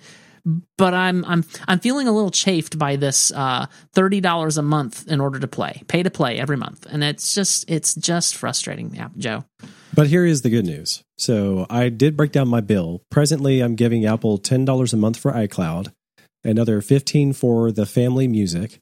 but 0.77 0.95
I'm 0.95 1.25
I'm 1.25 1.45
I'm 1.69 1.79
feeling 1.81 2.09
a 2.09 2.13
little 2.13 2.31
chafed 2.31 2.79
by 2.79 2.97
this 2.97 3.33
uh, 3.33 3.67
thirty 3.93 4.21
dollars 4.21 4.59
a 4.59 4.63
month 4.63 5.07
in 5.09 5.21
order 5.21 5.39
to 5.39 5.49
play, 5.49 5.83
pay 5.89 6.03
to 6.03 6.11
play 6.11 6.39
every 6.39 6.57
month, 6.57 6.87
and 6.91 7.05
it's 7.05 7.35
just 7.35 7.69
it's 7.71 7.95
just 7.95 8.37
frustrating, 8.37 8.95
yeah, 8.95 9.09
Joe. 9.17 9.45
But 9.95 10.07
here 10.07 10.25
is 10.25 10.43
the 10.43 10.51
good 10.51 10.67
news. 10.67 11.03
So 11.19 11.67
I 11.69 11.89
did 11.89 12.17
break 12.17 12.33
down 12.33 12.49
my 12.49 12.61
bill. 12.61 13.03
Presently, 13.11 13.61
I'm 13.61 13.75
giving 13.75 14.07
Apple 14.07 14.39
ten 14.39 14.65
dollars 14.65 14.93
a 14.93 14.97
month 14.97 15.19
for 15.19 15.33
iCloud, 15.33 15.93
another 16.45 16.81
fifteen 16.81 17.33
for 17.33 17.73
the 17.73 17.87
family 17.87 18.29
music, 18.29 18.79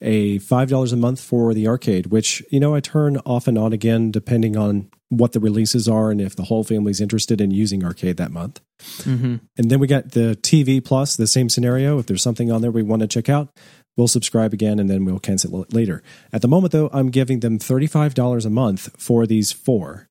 a 0.00 0.38
five 0.38 0.68
dollars 0.68 0.92
a 0.92 0.96
month 0.96 1.20
for 1.20 1.54
the 1.54 1.66
arcade, 1.68 2.06
which 2.06 2.42
you 2.50 2.60
know 2.60 2.74
I 2.74 2.80
turn 2.80 3.18
off 3.18 3.46
and 3.46 3.58
on 3.58 3.72
again 3.72 4.10
depending 4.10 4.56
on 4.56 4.90
what 5.10 5.32
the 5.32 5.40
releases 5.40 5.88
are 5.88 6.10
and 6.10 6.20
if 6.20 6.36
the 6.36 6.44
whole 6.44 6.64
family's 6.64 7.00
interested 7.00 7.40
in 7.40 7.50
using 7.50 7.84
arcade 7.84 8.16
that 8.18 8.30
month. 8.30 8.60
Mm-hmm. 8.98 9.36
And 9.56 9.70
then 9.70 9.78
we 9.78 9.86
got 9.86 10.12
the 10.12 10.38
TV 10.42 10.84
Plus, 10.84 11.16
the 11.16 11.26
same 11.26 11.48
scenario. 11.48 11.98
If 11.98 12.06
there's 12.06 12.22
something 12.22 12.52
on 12.52 12.60
there 12.60 12.70
we 12.70 12.82
want 12.82 13.00
to 13.00 13.08
check 13.08 13.28
out, 13.28 13.48
we'll 13.96 14.08
subscribe 14.08 14.52
again 14.52 14.78
and 14.78 14.88
then 14.88 15.04
we'll 15.04 15.18
cancel 15.18 15.62
it 15.62 15.72
later. 15.72 16.02
At 16.32 16.42
the 16.42 16.48
moment, 16.48 16.72
though, 16.72 16.90
I'm 16.92 17.10
giving 17.10 17.40
them 17.40 17.58
$35 17.58 18.44
a 18.44 18.50
month 18.50 18.90
for 19.00 19.26
these 19.26 19.50
four. 19.50 20.08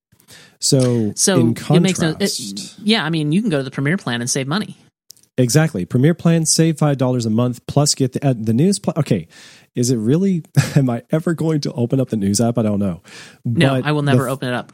So, 0.59 1.13
so 1.15 1.39
in 1.39 1.53
contrast, 1.53 1.77
it 1.77 1.79
makes 1.81 1.99
no, 1.99 2.15
it, 2.19 2.75
yeah, 2.79 3.05
I 3.05 3.09
mean, 3.09 3.31
you 3.31 3.41
can 3.41 3.49
go 3.49 3.57
to 3.57 3.63
the 3.63 3.71
Premier 3.71 3.97
plan 3.97 4.21
and 4.21 4.29
save 4.29 4.47
money. 4.47 4.75
Exactly. 5.37 5.85
Premier 5.85 6.15
plan, 6.15 6.45
save 6.47 6.77
$5 6.77 7.25
a 7.25 7.29
month, 7.29 7.65
plus 7.67 7.93
get 7.93 8.13
the, 8.13 8.27
uh, 8.27 8.33
the 8.35 8.53
news. 8.53 8.79
Pl- 8.79 8.93
okay. 8.97 9.27
Is 9.77 9.91
it 9.91 9.97
really, 9.97 10.43
am 10.75 10.89
I 10.89 11.03
ever 11.11 11.33
going 11.33 11.61
to 11.61 11.71
open 11.73 11.99
up 12.01 12.09
the 12.09 12.17
news 12.17 12.41
app? 12.41 12.57
I 12.57 12.63
don't 12.63 12.79
know. 12.79 13.01
No, 13.45 13.69
but 13.69 13.85
I 13.85 13.91
will 13.91 14.01
never 14.01 14.25
the, 14.25 14.31
open 14.31 14.49
it 14.49 14.53
up. 14.53 14.71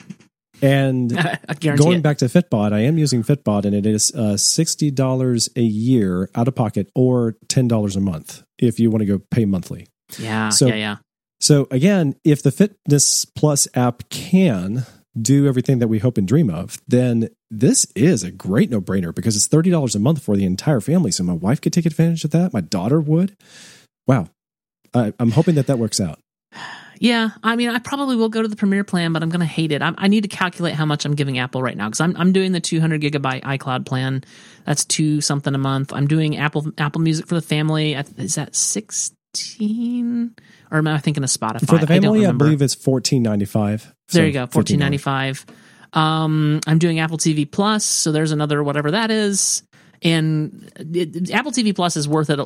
And 0.62 1.12
going 1.60 2.00
it. 2.00 2.02
back 2.02 2.20
to 2.20 2.26
Fitbod, 2.26 2.72
I 2.72 2.80
am 2.80 2.98
using 2.98 3.22
Fitbod, 3.22 3.66
and 3.66 3.76
it 3.76 3.86
is 3.86 4.14
uh, 4.14 4.38
sixty 4.38 4.92
dollars 4.92 5.50
a 5.58 5.62
year 5.62 6.30
out 6.36 6.48
of 6.48 6.56
pocket, 6.56 6.90
or 6.96 7.36
ten 7.50 7.68
dollars 7.68 7.98
a 7.98 8.00
month 8.00 8.44
if 8.58 8.80
you 8.80 8.90
want 8.90 9.02
to 9.02 9.06
go 9.06 9.20
pay 9.30 9.44
monthly. 9.44 9.88
Yeah, 10.18 10.50
so, 10.50 10.68
yeah, 10.68 10.76
yeah. 10.76 10.96
So 11.42 11.68
again, 11.70 12.16
if 12.24 12.42
the 12.42 12.52
Fitness 12.52 13.26
Plus 13.26 13.68
app 13.76 14.08
can 14.10 14.86
do 15.20 15.48
everything 15.48 15.80
that 15.80 15.90
we 15.90 16.00
hope 16.00 16.18
and 16.18 16.28
dream 16.28 16.50
of, 16.50 16.82
then 16.88 17.30
this 17.52 17.86
is 17.94 18.24
a 18.24 18.32
great 18.32 18.70
no 18.70 18.80
brainer 18.80 19.14
because 19.14 19.36
it's 19.36 19.48
thirty 19.48 19.70
dollars 19.70 19.96
a 19.96 20.00
month 20.00 20.24
for 20.24 20.38
the 20.38 20.46
entire 20.46 20.80
family. 20.80 21.12
So 21.12 21.26
my 21.26 21.34
wife 21.34 21.60
could 21.60 21.74
take 21.74 21.86
advantage 21.86 22.24
of 22.24 22.32
that. 22.32 22.54
My 22.54 22.62
daughter 22.62 23.02
would. 23.02 23.36
Wow, 24.08 24.28
I, 24.94 25.14
I'm 25.20 25.32
hoping 25.32 25.56
that 25.56 25.68
that 25.68 25.80
works 25.80 26.00
out. 26.00 26.20
Yeah, 27.00 27.32
I 27.44 27.56
mean, 27.58 27.70
I 27.70 27.80
probably 27.80 28.16
will 28.16 28.30
go 28.30 28.42
to 28.42 28.48
the 28.48 28.56
Premier 28.56 28.86
plan, 28.86 29.12
but 29.12 29.24
I'm 29.24 29.30
going 29.30 29.42
to 29.42 29.46
hate 29.46 29.74
it. 29.74 29.82
I, 29.82 29.94
I, 29.98 30.08
need 30.08 30.22
to 30.22 30.30
calculate 30.30 30.76
how 30.76 30.86
much 30.86 31.04
I'm 31.04 31.16
giving 31.16 31.38
Apple 31.38 31.62
right 31.62 31.76
now 31.76 31.88
because 31.90 32.00
I'm 32.00 32.16
I'm 32.16 32.32
doing 32.32 32.54
the 32.54 32.62
200 32.62 33.02
gigabyte 33.02 33.42
iCloud 33.44 33.86
plan. 33.86 34.24
That's 34.66 34.86
two 34.86 35.20
something 35.20 35.54
a 35.54 35.58
month. 35.58 35.92
I'm 35.92 36.08
doing 36.08 36.38
Apple 36.38 36.72
Apple 36.78 37.02
Music 37.02 37.28
for 37.28 37.36
the 37.36 37.42
family. 37.42 37.94
Is 37.94 38.36
that 38.36 38.56
16? 38.56 40.36
Or 40.72 40.78
am 40.78 40.88
I 40.88 40.98
thinking 41.00 41.24
of 41.24 41.30
Spotify? 41.30 41.68
For 41.68 41.78
the 41.78 41.88
family, 41.88 42.26
I, 42.26 42.30
I 42.30 42.32
believe 42.32 42.62
it's 42.62 42.76
14.95. 42.76 43.82
So 43.82 43.92
there 44.12 44.28
you 44.28 44.32
go, 44.32 44.48
14.95. 44.48 45.46
Um, 45.98 46.62
I'm 46.66 46.80
doing 46.80 47.00
Apple 47.00 47.18
TV 47.18 47.50
Plus, 47.50 47.84
so 47.84 48.12
there's 48.14 48.32
another 48.32 48.64
whatever 48.64 48.92
that 48.92 49.12
is 49.12 49.64
and 50.04 50.72
it, 50.76 51.32
Apple 51.32 51.52
TV 51.52 51.76
Plus 51.76 51.98
is 51.98 52.08
worth 52.08 52.30
it 52.30 52.40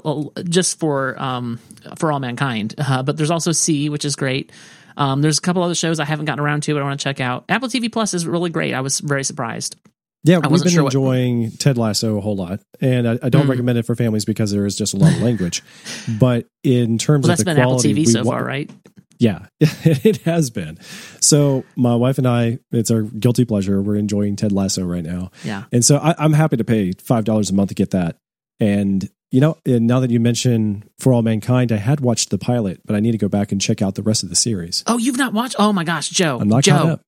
just 0.49 0.79
for 0.79 1.21
um, 1.21 1.59
for 1.97 2.11
all 2.11 2.19
mankind. 2.19 2.75
Uh, 2.77 3.03
but 3.03 3.17
there's 3.17 3.31
also 3.31 3.51
See, 3.51 3.89
which 3.89 4.05
is 4.05 4.15
great. 4.15 4.51
Um, 4.95 5.21
there's 5.21 5.37
a 5.37 5.41
couple 5.41 5.61
other 5.63 5.75
shows 5.75 5.99
I 5.99 6.05
haven't 6.05 6.25
gotten 6.25 6.43
around 6.43 6.63
to, 6.63 6.73
but 6.73 6.81
I 6.81 6.85
want 6.85 6.99
to 6.99 7.03
check 7.03 7.19
out. 7.19 7.45
Apple 7.49 7.69
TV 7.69 7.91
Plus 7.91 8.13
is 8.13 8.25
really 8.25 8.49
great. 8.49 8.73
I 8.73 8.81
was 8.81 8.99
very 8.99 9.23
surprised. 9.23 9.75
Yeah, 10.23 10.39
we've 10.39 10.61
been 10.61 10.71
sure 10.71 10.85
enjoying 10.85 11.43
what... 11.43 11.59
Ted 11.59 11.77
Lasso 11.77 12.17
a 12.17 12.21
whole 12.21 12.35
lot, 12.35 12.59
and 12.81 13.07
I, 13.07 13.19
I 13.23 13.29
don't 13.29 13.45
mm. 13.45 13.49
recommend 13.49 13.77
it 13.77 13.85
for 13.85 13.95
families 13.95 14.25
because 14.25 14.51
there 14.51 14.65
is 14.65 14.75
just 14.75 14.93
a 14.93 14.97
lot 14.97 15.13
of 15.13 15.21
language. 15.21 15.63
but 16.19 16.47
in 16.63 16.97
terms 16.97 17.23
well, 17.23 17.33
of 17.33 17.37
the 17.37 17.45
been 17.45 17.55
quality, 17.55 17.91
Apple 17.91 18.03
TV 18.03 18.07
so 18.07 18.23
far, 18.23 18.43
right? 18.43 18.69
Yeah, 19.19 19.47
it 19.59 20.17
has 20.23 20.49
been. 20.49 20.77
So 21.19 21.63
my 21.75 21.95
wife 21.95 22.17
and 22.17 22.27
I, 22.27 22.59
it's 22.71 22.91
our 22.91 23.01
guilty 23.01 23.45
pleasure. 23.45 23.81
We're 23.81 23.95
enjoying 23.95 24.35
Ted 24.35 24.51
Lasso 24.51 24.83
right 24.83 25.03
now. 25.03 25.31
Yeah. 25.43 25.63
And 25.71 25.83
so 25.83 25.97
I, 25.97 26.23
am 26.23 26.33
happy 26.33 26.57
to 26.57 26.63
pay 26.63 26.91
five 26.93 27.25
dollars 27.25 27.49
a 27.49 27.53
month 27.53 27.69
to 27.69 27.75
get 27.75 27.91
that. 27.91 28.17
And 28.59 29.09
you 29.31 29.41
know, 29.41 29.57
and 29.65 29.87
now 29.87 29.99
that 29.99 30.09
you 30.09 30.19
mention 30.19 30.89
For 30.99 31.11
All 31.13 31.21
Mankind, 31.21 31.71
I 31.71 31.77
had 31.77 31.99
watched 31.99 32.29
the 32.29 32.37
pilot, 32.37 32.81
but 32.85 32.95
I 32.95 32.99
need 32.99 33.11
to 33.11 33.17
go 33.17 33.27
back 33.27 33.51
and 33.51 33.59
check 33.59 33.81
out 33.81 33.95
the 33.95 34.03
rest 34.03 34.23
of 34.23 34.29
the 34.29 34.35
series. 34.35 34.83
Oh, 34.87 34.97
you've 34.97 35.17
not 35.17 35.33
watched? 35.33 35.55
Oh 35.59 35.73
my 35.73 35.83
gosh, 35.83 36.09
Joe. 36.09 36.39
I'm 36.39 36.47
not 36.47 36.63
Joe, 36.63 36.99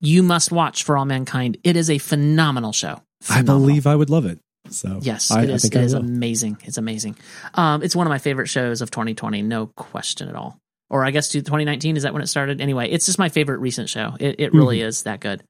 You 0.00 0.22
must 0.22 0.52
watch 0.52 0.84
For 0.84 0.98
All 0.98 1.06
Mankind. 1.06 1.56
It 1.64 1.76
is 1.76 1.88
a 1.88 1.98
phenomenal 1.98 2.72
show. 2.72 3.00
Phenomenal. 3.22 3.56
I 3.56 3.58
believe 3.58 3.86
I 3.86 3.96
would 3.96 4.10
love 4.10 4.26
it. 4.26 4.38
So 4.68 4.98
yes, 5.00 5.30
I, 5.30 5.44
it 5.44 5.50
is, 5.50 5.64
it 5.64 5.74
is 5.74 5.94
amazing. 5.94 6.58
It's 6.64 6.76
amazing. 6.76 7.16
Um, 7.54 7.82
it's 7.82 7.96
one 7.96 8.06
of 8.06 8.10
my 8.10 8.18
favorite 8.18 8.48
shows 8.48 8.82
of 8.82 8.90
2020, 8.90 9.40
no 9.40 9.66
question 9.68 10.28
at 10.28 10.34
all 10.34 10.60
or 10.90 11.04
I 11.04 11.12
guess 11.12 11.28
to 11.28 11.40
2019 11.40 11.96
is 11.96 12.02
that 12.02 12.12
when 12.12 12.22
it 12.22 12.26
started? 12.26 12.60
Anyway, 12.60 12.90
it's 12.90 13.06
just 13.06 13.18
my 13.18 13.28
favorite 13.28 13.58
recent 13.58 13.88
show. 13.88 14.16
It, 14.18 14.40
it 14.40 14.52
really 14.52 14.78
mm-hmm. 14.78 14.88
is 14.88 15.04
that 15.04 15.20
good. 15.20 15.42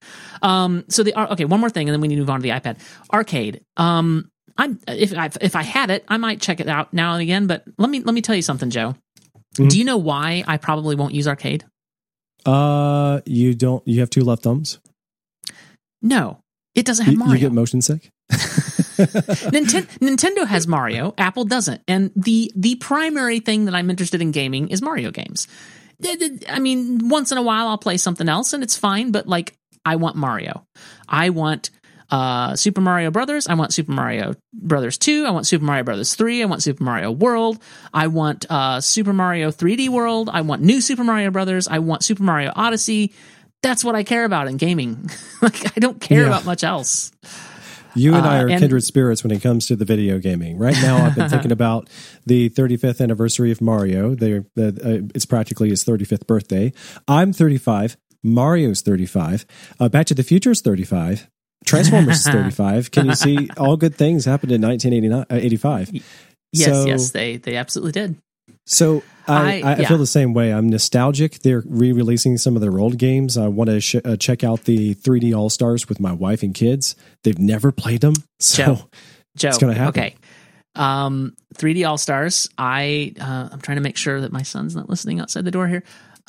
Um, 0.42 0.84
so 0.88 1.02
the 1.02 1.32
okay, 1.32 1.46
one 1.46 1.60
more 1.60 1.70
thing, 1.70 1.88
and 1.88 1.94
then 1.94 2.00
we 2.00 2.08
need 2.08 2.16
to 2.16 2.20
move 2.20 2.30
on 2.30 2.40
to 2.40 2.42
the 2.42 2.50
iPad 2.50 2.78
arcade. 3.12 3.62
Um, 3.76 4.30
I'm 4.56 4.78
if 4.86 5.16
I 5.16 5.30
if 5.40 5.56
I 5.56 5.62
had 5.62 5.90
it, 5.90 6.04
I 6.08 6.18
might 6.18 6.40
check 6.40 6.60
it 6.60 6.68
out 6.68 6.92
now 6.92 7.14
and 7.14 7.22
again. 7.22 7.46
But 7.46 7.64
let 7.78 7.88
me 7.90 8.00
let 8.00 8.14
me 8.14 8.20
tell 8.20 8.36
you 8.36 8.42
something, 8.42 8.70
Joe. 8.70 8.94
Mm-hmm. 9.54 9.68
Do 9.68 9.78
you 9.78 9.84
know 9.84 9.96
why 9.96 10.44
I 10.46 10.58
probably 10.58 10.94
won't 10.94 11.14
use 11.14 11.26
arcade? 11.26 11.64
Uh, 12.44 13.20
you 13.26 13.54
don't. 13.54 13.86
You 13.86 14.00
have 14.00 14.10
two 14.10 14.22
left 14.22 14.42
thumbs. 14.42 14.78
No, 16.02 16.40
it 16.74 16.84
doesn't 16.84 17.06
have 17.06 17.16
Mario. 17.16 17.34
You 17.34 17.40
get 17.40 17.52
motion 17.52 17.82
sick. 17.82 18.10
Nintendo, 19.50 19.86
Nintendo 19.98 20.46
has 20.46 20.66
Mario, 20.66 21.14
Apple 21.18 21.44
doesn't. 21.44 21.82
And 21.88 22.12
the 22.14 22.52
the 22.54 22.76
primary 22.76 23.40
thing 23.40 23.64
that 23.64 23.74
I'm 23.74 23.90
interested 23.90 24.20
in 24.20 24.30
gaming 24.30 24.68
is 24.68 24.82
Mario 24.82 25.10
games. 25.10 25.48
I 26.48 26.58
mean, 26.60 27.08
once 27.08 27.32
in 27.32 27.38
a 27.38 27.42
while 27.42 27.68
I'll 27.68 27.78
play 27.78 27.96
something 27.96 28.28
else 28.28 28.52
and 28.52 28.62
it's 28.62 28.76
fine, 28.76 29.10
but 29.10 29.26
like 29.26 29.54
I 29.84 29.96
want 29.96 30.16
Mario. 30.16 30.66
I 31.08 31.30
want 31.30 31.70
uh, 32.10 32.56
Super 32.56 32.80
Mario 32.80 33.10
Brothers. 33.10 33.46
I 33.46 33.54
want 33.54 33.72
Super 33.72 33.92
Mario 33.92 34.34
Brothers 34.52 34.98
2. 34.98 35.24
I 35.26 35.30
want 35.30 35.46
Super 35.46 35.64
Mario 35.64 35.84
Brothers 35.84 36.14
3. 36.14 36.42
I 36.42 36.46
want 36.46 36.62
Super 36.62 36.82
Mario 36.82 37.10
World. 37.10 37.58
I 37.92 38.08
want 38.08 38.46
uh, 38.50 38.80
Super 38.80 39.12
Mario 39.12 39.50
3D 39.50 39.88
World. 39.88 40.28
I 40.32 40.40
want 40.42 40.62
new 40.62 40.80
Super 40.80 41.04
Mario 41.04 41.30
Brothers. 41.30 41.68
I 41.68 41.78
want 41.78 42.04
Super 42.04 42.22
Mario 42.22 42.52
Odyssey. 42.54 43.12
That's 43.62 43.84
what 43.84 43.94
I 43.94 44.02
care 44.02 44.24
about 44.24 44.48
in 44.48 44.56
gaming. 44.56 45.10
like 45.42 45.76
I 45.76 45.80
don't 45.80 46.00
care 46.00 46.22
yeah. 46.22 46.26
about 46.26 46.44
much 46.44 46.64
else. 46.64 47.12
You 47.94 48.14
and 48.14 48.26
I 48.26 48.38
uh, 48.38 48.42
are 48.42 48.48
uh, 48.48 48.50
and, 48.52 48.60
kindred 48.60 48.84
spirits 48.84 49.22
when 49.22 49.30
it 49.32 49.42
comes 49.42 49.66
to 49.66 49.76
the 49.76 49.84
video 49.84 50.18
gaming. 50.18 50.58
Right 50.58 50.76
now, 50.82 51.04
I've 51.04 51.14
been 51.14 51.28
thinking 51.30 51.52
about 51.52 51.88
the 52.26 52.50
35th 52.50 53.00
anniversary 53.00 53.50
of 53.50 53.60
Mario. 53.60 54.14
They're, 54.14 54.44
uh, 54.58 55.06
it's 55.14 55.26
practically 55.26 55.70
his 55.70 55.84
35th 55.84 56.26
birthday. 56.26 56.72
I'm 57.08 57.32
35. 57.32 57.96
Mario's 58.22 58.82
35. 58.82 59.46
Uh, 59.78 59.88
Back 59.88 60.06
to 60.06 60.14
the 60.14 60.22
Future 60.22 60.50
is 60.50 60.60
35. 60.60 61.28
Transformers 61.64 62.18
is 62.18 62.24
35. 62.32 62.90
Can 62.90 63.06
you 63.06 63.14
see 63.14 63.50
all 63.56 63.76
good 63.76 63.94
things 63.94 64.24
happened 64.24 64.52
in 64.52 64.62
1985? 64.62 65.88
Uh, 65.88 65.98
yes, 66.52 66.66
so, 66.66 66.86
yes, 66.86 67.10
they 67.10 67.36
they 67.36 67.56
absolutely 67.56 67.92
did. 67.92 68.16
So 68.72 69.02
I, 69.26 69.34
I, 69.34 69.72
I 69.72 69.76
yeah. 69.78 69.88
feel 69.88 69.98
the 69.98 70.06
same 70.06 70.32
way. 70.32 70.52
I'm 70.52 70.68
nostalgic. 70.68 71.40
They're 71.40 71.64
re-releasing 71.66 72.38
some 72.38 72.54
of 72.54 72.62
their 72.62 72.78
old 72.78 72.98
games. 72.98 73.36
I 73.36 73.48
want 73.48 73.68
to 73.68 73.80
sh- 73.80 73.96
uh, 74.04 74.16
check 74.16 74.44
out 74.44 74.64
the 74.64 74.94
3D 74.94 75.36
All 75.36 75.50
Stars 75.50 75.88
with 75.88 75.98
my 75.98 76.12
wife 76.12 76.42
and 76.44 76.54
kids. 76.54 76.94
They've 77.24 77.38
never 77.38 77.72
played 77.72 78.00
them, 78.00 78.14
so 78.38 78.62
Joe, 78.64 78.88
Joe 79.36 79.48
it's 79.48 79.58
going 79.58 79.74
to 79.74 79.78
happen. 79.78 80.00
Okay, 80.00 80.14
um, 80.76 81.34
3D 81.56 81.86
All 81.86 81.98
Stars. 81.98 82.48
I 82.56 83.12
uh, 83.20 83.48
I'm 83.52 83.60
trying 83.60 83.76
to 83.76 83.82
make 83.82 83.96
sure 83.96 84.20
that 84.20 84.30
my 84.32 84.42
son's 84.42 84.76
not 84.76 84.88
listening 84.88 85.18
outside 85.20 85.44
the 85.44 85.50
door 85.50 85.66
here. 85.66 85.82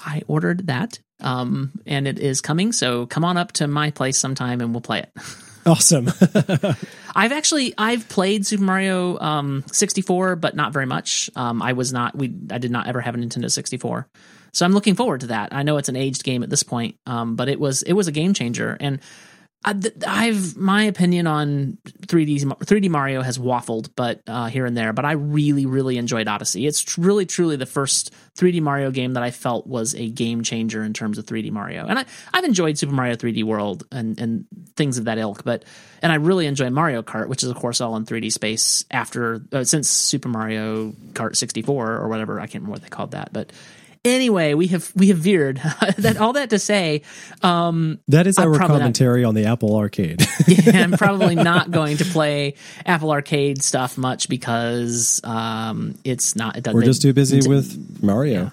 I 0.03 0.23
ordered 0.27 0.65
that. 0.67 0.99
um, 1.21 1.71
and 1.85 2.07
it 2.07 2.17
is 2.17 2.41
coming. 2.41 2.71
So 2.71 3.05
come 3.05 3.23
on 3.23 3.37
up 3.37 3.51
to 3.53 3.67
my 3.67 3.91
place 3.91 4.17
sometime 4.17 4.61
and 4.61 4.73
we'll 4.73 4.81
play 4.81 4.99
it. 4.99 5.11
Awesome. 5.65 6.09
I've 7.15 7.31
actually 7.31 7.73
I've 7.77 8.07
played 8.09 8.45
Super 8.45 8.63
Mario 8.63 9.19
um, 9.19 9.63
64, 9.71 10.35
but 10.37 10.55
not 10.55 10.73
very 10.73 10.85
much. 10.85 11.29
Um, 11.35 11.61
I 11.61 11.73
was 11.73 11.93
not 11.93 12.15
we 12.15 12.33
I 12.49 12.57
did 12.57 12.71
not 12.71 12.87
ever 12.87 13.01
have 13.01 13.15
a 13.15 13.17
Nintendo 13.17 13.51
64, 13.51 14.07
so 14.53 14.65
I'm 14.65 14.73
looking 14.73 14.95
forward 14.95 15.21
to 15.21 15.27
that. 15.27 15.53
I 15.53 15.63
know 15.63 15.77
it's 15.77 15.89
an 15.89 15.95
aged 15.95 16.23
game 16.23 16.43
at 16.43 16.49
this 16.49 16.63
point, 16.63 16.95
um, 17.05 17.35
but 17.35 17.49
it 17.49 17.59
was 17.59 17.83
it 17.83 17.93
was 17.93 18.07
a 18.07 18.11
game 18.11 18.33
changer, 18.33 18.77
and 18.79 18.99
I, 19.63 20.25
have 20.25 20.57
my 20.57 20.83
opinion 20.83 21.27
on 21.27 21.77
3D 21.85 22.41
3D 22.41 22.89
Mario 22.89 23.21
has 23.21 23.37
waffled, 23.37 23.89
but 23.95 24.21
uh, 24.25 24.47
here 24.47 24.65
and 24.65 24.75
there. 24.75 24.91
But 24.91 25.05
I 25.05 25.11
really, 25.11 25.67
really 25.67 25.97
enjoyed 25.97 26.27
Odyssey. 26.27 26.65
It's 26.65 26.97
really, 26.97 27.27
truly 27.27 27.57
the 27.57 27.67
first 27.67 28.11
3D 28.35 28.59
Mario 28.61 28.89
game 28.89 29.13
that 29.13 29.21
I 29.21 29.29
felt 29.29 29.67
was 29.67 29.93
a 29.93 30.09
game 30.09 30.41
changer 30.41 30.83
in 30.83 30.93
terms 30.93 31.19
of 31.19 31.27
3D 31.27 31.51
Mario. 31.51 31.85
And 31.85 31.99
I, 31.99 32.05
I've 32.33 32.43
enjoyed 32.43 32.79
Super 32.79 32.93
Mario 32.93 33.15
3D 33.15 33.43
World 33.43 33.85
and 33.91 34.19
and 34.19 34.45
things 34.75 34.97
of 34.97 35.05
that 35.05 35.19
ilk, 35.19 35.43
but 35.43 35.63
and 36.01 36.11
I 36.11 36.15
really 36.15 36.47
enjoy 36.47 36.71
Mario 36.71 37.03
Kart, 37.03 37.27
which 37.27 37.43
is 37.43 37.49
of 37.49 37.55
course 37.55 37.81
all 37.81 37.95
in 37.97 38.05
3D 38.05 38.31
space 38.31 38.83
after 38.89 39.41
uh, 39.51 39.63
since 39.63 39.87
Super 39.89 40.29
Mario 40.29 40.93
Kart 41.13 41.35
64 41.35 41.97
or 41.97 42.07
whatever 42.07 42.39
I 42.39 42.47
can't 42.47 42.63
remember 42.63 42.71
what 42.71 42.81
they 42.81 42.89
called 42.89 43.11
that, 43.11 43.31
but 43.31 43.51
Anyway, 44.03 44.55
we 44.55 44.67
have 44.67 44.91
we 44.95 45.09
have 45.09 45.17
veered. 45.17 45.57
that 45.97 46.17
all 46.17 46.33
that 46.33 46.49
to 46.49 46.57
say, 46.57 47.03
um, 47.43 47.99
that 48.07 48.25
is 48.25 48.39
our 48.39 48.57
commentary 48.57 49.21
not, 49.21 49.29
on 49.29 49.35
the 49.35 49.45
Apple 49.45 49.75
Arcade. 49.75 50.25
yeah, 50.47 50.81
I'm 50.81 50.93
probably 50.93 51.35
not 51.51 51.69
going 51.69 51.97
to 51.97 52.05
play 52.05 52.55
Apple 52.83 53.11
Arcade 53.11 53.61
stuff 53.61 53.99
much 53.99 54.27
because 54.27 55.21
um, 55.23 55.99
it's 56.03 56.35
not. 56.35 56.57
It 56.57 56.67
We're 56.73 56.81
just 56.81 57.03
too 57.03 57.13
busy 57.13 57.47
with 57.47 58.01
Mario. 58.01 58.43
Yeah. 58.43 58.49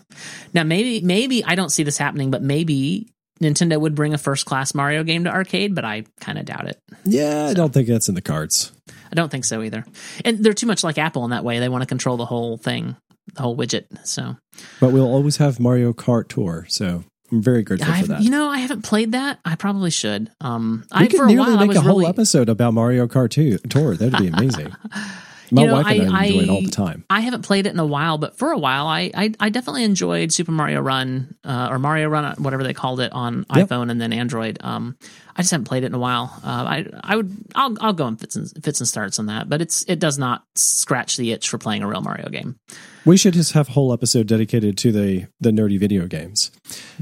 Now, 0.53 0.63
maybe 0.65 1.01
maybe 1.01 1.43
I 1.43 1.55
don't 1.55 1.71
see 1.71 1.83
this 1.83 1.97
happening, 1.97 2.31
but 2.31 2.43
maybe 2.43 3.09
Nintendo 3.41 3.81
would 3.81 3.95
bring 3.95 4.13
a 4.13 4.19
first 4.19 4.45
class 4.45 4.75
Mario 4.75 5.03
game 5.03 5.25
to 5.25 5.31
arcade, 5.31 5.75
but 5.75 5.85
I 5.85 6.05
kind 6.21 6.39
of 6.39 6.45
doubt 6.45 6.69
it. 6.69 6.79
Yeah, 7.05 7.47
so, 7.47 7.51
I 7.51 7.55
don't 7.55 7.73
think 7.73 7.89
that's 7.89 8.11
in 8.11 8.15
the 8.15 8.21
cards. 8.21 8.71
I 9.11 9.15
don't 9.15 9.31
think 9.31 9.47
so 9.47 9.63
either. 9.63 9.87
And 10.27 10.45
they're 10.45 10.53
too 10.53 10.67
much 10.67 10.85
like 10.85 10.99
Apple 10.99 11.25
in 11.25 11.31
that 11.31 11.43
way. 11.43 11.59
They 11.59 11.71
want 11.71 11.83
to 11.83 11.87
control 11.87 12.19
the 12.19 12.27
whole 12.27 12.59
thing 12.59 12.97
the 13.35 13.43
whole 13.43 13.57
widget. 13.57 13.85
So, 14.07 14.37
but 14.81 14.93
we'll 14.93 15.07
always 15.07 15.37
have 15.39 15.61
Mario 15.61 15.93
Kart 15.93 16.29
Tour. 16.29 16.67
So 16.69 17.05
I'm 17.31 17.43
very 17.43 17.63
grateful 17.63 17.93
I've, 17.93 18.03
for 18.03 18.07
that. 18.09 18.23
You 18.23 18.31
know, 18.31 18.49
I 18.49 18.59
haven't 18.59 18.83
played 18.83 19.13
that. 19.13 19.39
I 19.45 19.55
probably 19.57 19.91
should. 19.91 20.31
Um, 20.41 20.85
we 20.93 20.99
I, 20.99 21.07
could 21.07 21.27
nearly 21.27 21.57
make 21.57 21.77
a 21.77 21.81
whole 21.81 21.99
really... 21.99 22.07
episode 22.07 22.49
about 22.49 22.75
Mario 22.75 23.07
Kart 23.07 23.31
Tour. 23.69 23.97
That'd 23.97 24.19
be 24.19 24.29
amazing. 24.29 24.75
My 25.51 25.63
you 25.63 25.69
know, 25.69 25.75
wife 25.75 25.87
and 25.87 26.11
I, 26.11 26.21
I 26.21 26.25
enjoy 26.27 26.41
it 26.41 26.49
all 26.51 26.63
the 26.63 26.71
time. 26.71 27.05
I 27.09 27.21
haven't 27.21 27.43
played 27.43 27.67
it 27.67 27.73
in 27.73 27.79
a 27.79 27.87
while, 27.87 28.19
but 28.19 28.37
for 28.39 28.51
a 28.51 28.59
while, 28.59 28.87
I 28.87 29.11
I, 29.15 29.33
I 29.41 29.49
definitely 29.49 29.85
enjoyed 29.85 30.33
Super 30.33 30.53
Mario 30.53 30.81
Run 30.81 31.35
uh, 31.45 31.69
or 31.71 31.79
Mario 31.79 32.09
Run, 32.09 32.35
whatever 32.43 32.63
they 32.63 32.75
called 32.75 33.01
it 33.01 33.13
on 33.13 33.47
yep. 33.55 33.69
iPhone 33.69 33.91
and 33.91 34.01
then 34.01 34.13
Android. 34.13 34.59
Um, 34.61 34.97
I 35.37 35.43
just 35.43 35.53
haven't 35.53 35.67
played 35.67 35.85
it 35.85 35.87
in 35.87 35.95
a 35.95 35.99
while. 35.99 36.33
Uh, 36.45 36.49
I 36.49 36.87
I 37.03 37.17
would 37.17 37.35
I'll 37.55 37.77
I'll 37.81 37.93
go 37.93 38.07
in 38.09 38.17
fits 38.17 38.37
and 38.37 38.51
fits 38.63 38.81
and 38.81 38.89
starts 38.89 39.19
on 39.19 39.27
that, 39.27 39.49
but 39.49 39.63
it's 39.63 39.85
it 39.89 39.99
does 40.01 40.19
not 40.19 40.45
scratch 40.57 41.17
the 41.17 41.33
itch 41.33 41.49
for 41.49 41.59
playing 41.59 41.83
a 41.83 41.89
real 41.89 42.01
Mario 42.01 42.29
game. 42.29 42.57
We 43.05 43.17
should 43.17 43.35
just 43.35 43.53
have 43.53 43.69
a 43.69 43.73
whole 43.73 43.93
episode 43.93 44.27
dedicated 44.27 44.77
to 44.79 44.93
the 44.93 45.27
the 45.41 45.51
nerdy 45.51 45.79
video 45.79 46.07
games. 46.07 46.51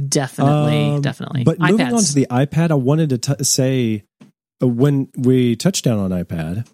Definitely, 0.08 0.90
um, 0.90 1.00
definitely. 1.00 1.44
But 1.44 1.58
iPads. 1.58 1.70
moving 1.70 1.94
on 1.94 2.02
to 2.02 2.14
the 2.14 2.26
iPad, 2.30 2.70
I 2.70 2.74
wanted 2.74 3.08
to 3.10 3.18
t- 3.18 3.44
say 3.44 4.04
uh, 4.62 4.68
when 4.68 5.08
we 5.16 5.56
touched 5.56 5.84
down 5.84 5.98
on 5.98 6.10
iPad 6.10 6.66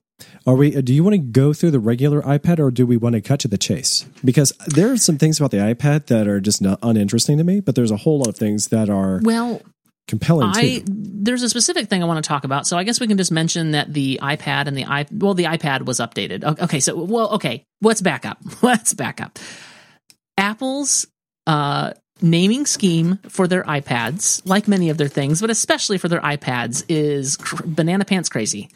are 0.46 0.54
we? 0.54 0.80
Do 0.82 0.92
you 0.92 1.04
want 1.04 1.14
to 1.14 1.18
go 1.18 1.52
through 1.52 1.70
the 1.70 1.78
regular 1.78 2.22
iPad, 2.22 2.58
or 2.58 2.70
do 2.70 2.86
we 2.86 2.96
want 2.96 3.14
to 3.14 3.20
cut 3.20 3.40
to 3.40 3.48
the 3.48 3.58
chase? 3.58 4.06
Because 4.24 4.52
there 4.66 4.90
are 4.92 4.96
some 4.96 5.18
things 5.18 5.38
about 5.38 5.50
the 5.50 5.58
iPad 5.58 6.06
that 6.06 6.26
are 6.26 6.40
just 6.40 6.60
not 6.60 6.78
uninteresting 6.82 7.38
to 7.38 7.44
me, 7.44 7.60
but 7.60 7.74
there's 7.74 7.90
a 7.90 7.96
whole 7.96 8.18
lot 8.18 8.28
of 8.28 8.36
things 8.36 8.68
that 8.68 8.88
are 8.88 9.20
well 9.22 9.62
compelling. 10.08 10.50
I 10.54 10.78
too. 10.78 10.84
there's 10.88 11.42
a 11.42 11.48
specific 11.48 11.88
thing 11.88 12.02
I 12.02 12.06
want 12.06 12.22
to 12.22 12.28
talk 12.28 12.44
about, 12.44 12.66
so 12.66 12.76
I 12.76 12.84
guess 12.84 13.00
we 13.00 13.06
can 13.06 13.18
just 13.18 13.32
mention 13.32 13.72
that 13.72 13.92
the 13.92 14.20
iPad 14.22 14.66
and 14.66 14.76
the 14.76 14.84
i 14.84 15.06
well, 15.12 15.34
the 15.34 15.44
iPad 15.44 15.84
was 15.84 15.98
updated. 16.00 16.44
Okay, 16.60 16.80
so 16.80 16.96
well, 16.96 17.30
okay, 17.34 17.64
let's 17.80 18.00
back 18.00 18.26
up. 18.26 18.38
Let's 18.62 18.94
back 18.94 19.20
up. 19.20 19.38
Apple's 20.36 21.06
uh, 21.46 21.92
naming 22.20 22.66
scheme 22.66 23.18
for 23.28 23.46
their 23.46 23.62
iPads, 23.62 24.42
like 24.44 24.66
many 24.66 24.90
of 24.90 24.98
their 24.98 25.08
things, 25.08 25.40
but 25.40 25.50
especially 25.50 25.98
for 25.98 26.08
their 26.08 26.20
iPads, 26.20 26.84
is 26.88 27.36
cr- 27.36 27.62
banana 27.64 28.04
pants 28.04 28.28
crazy. 28.28 28.70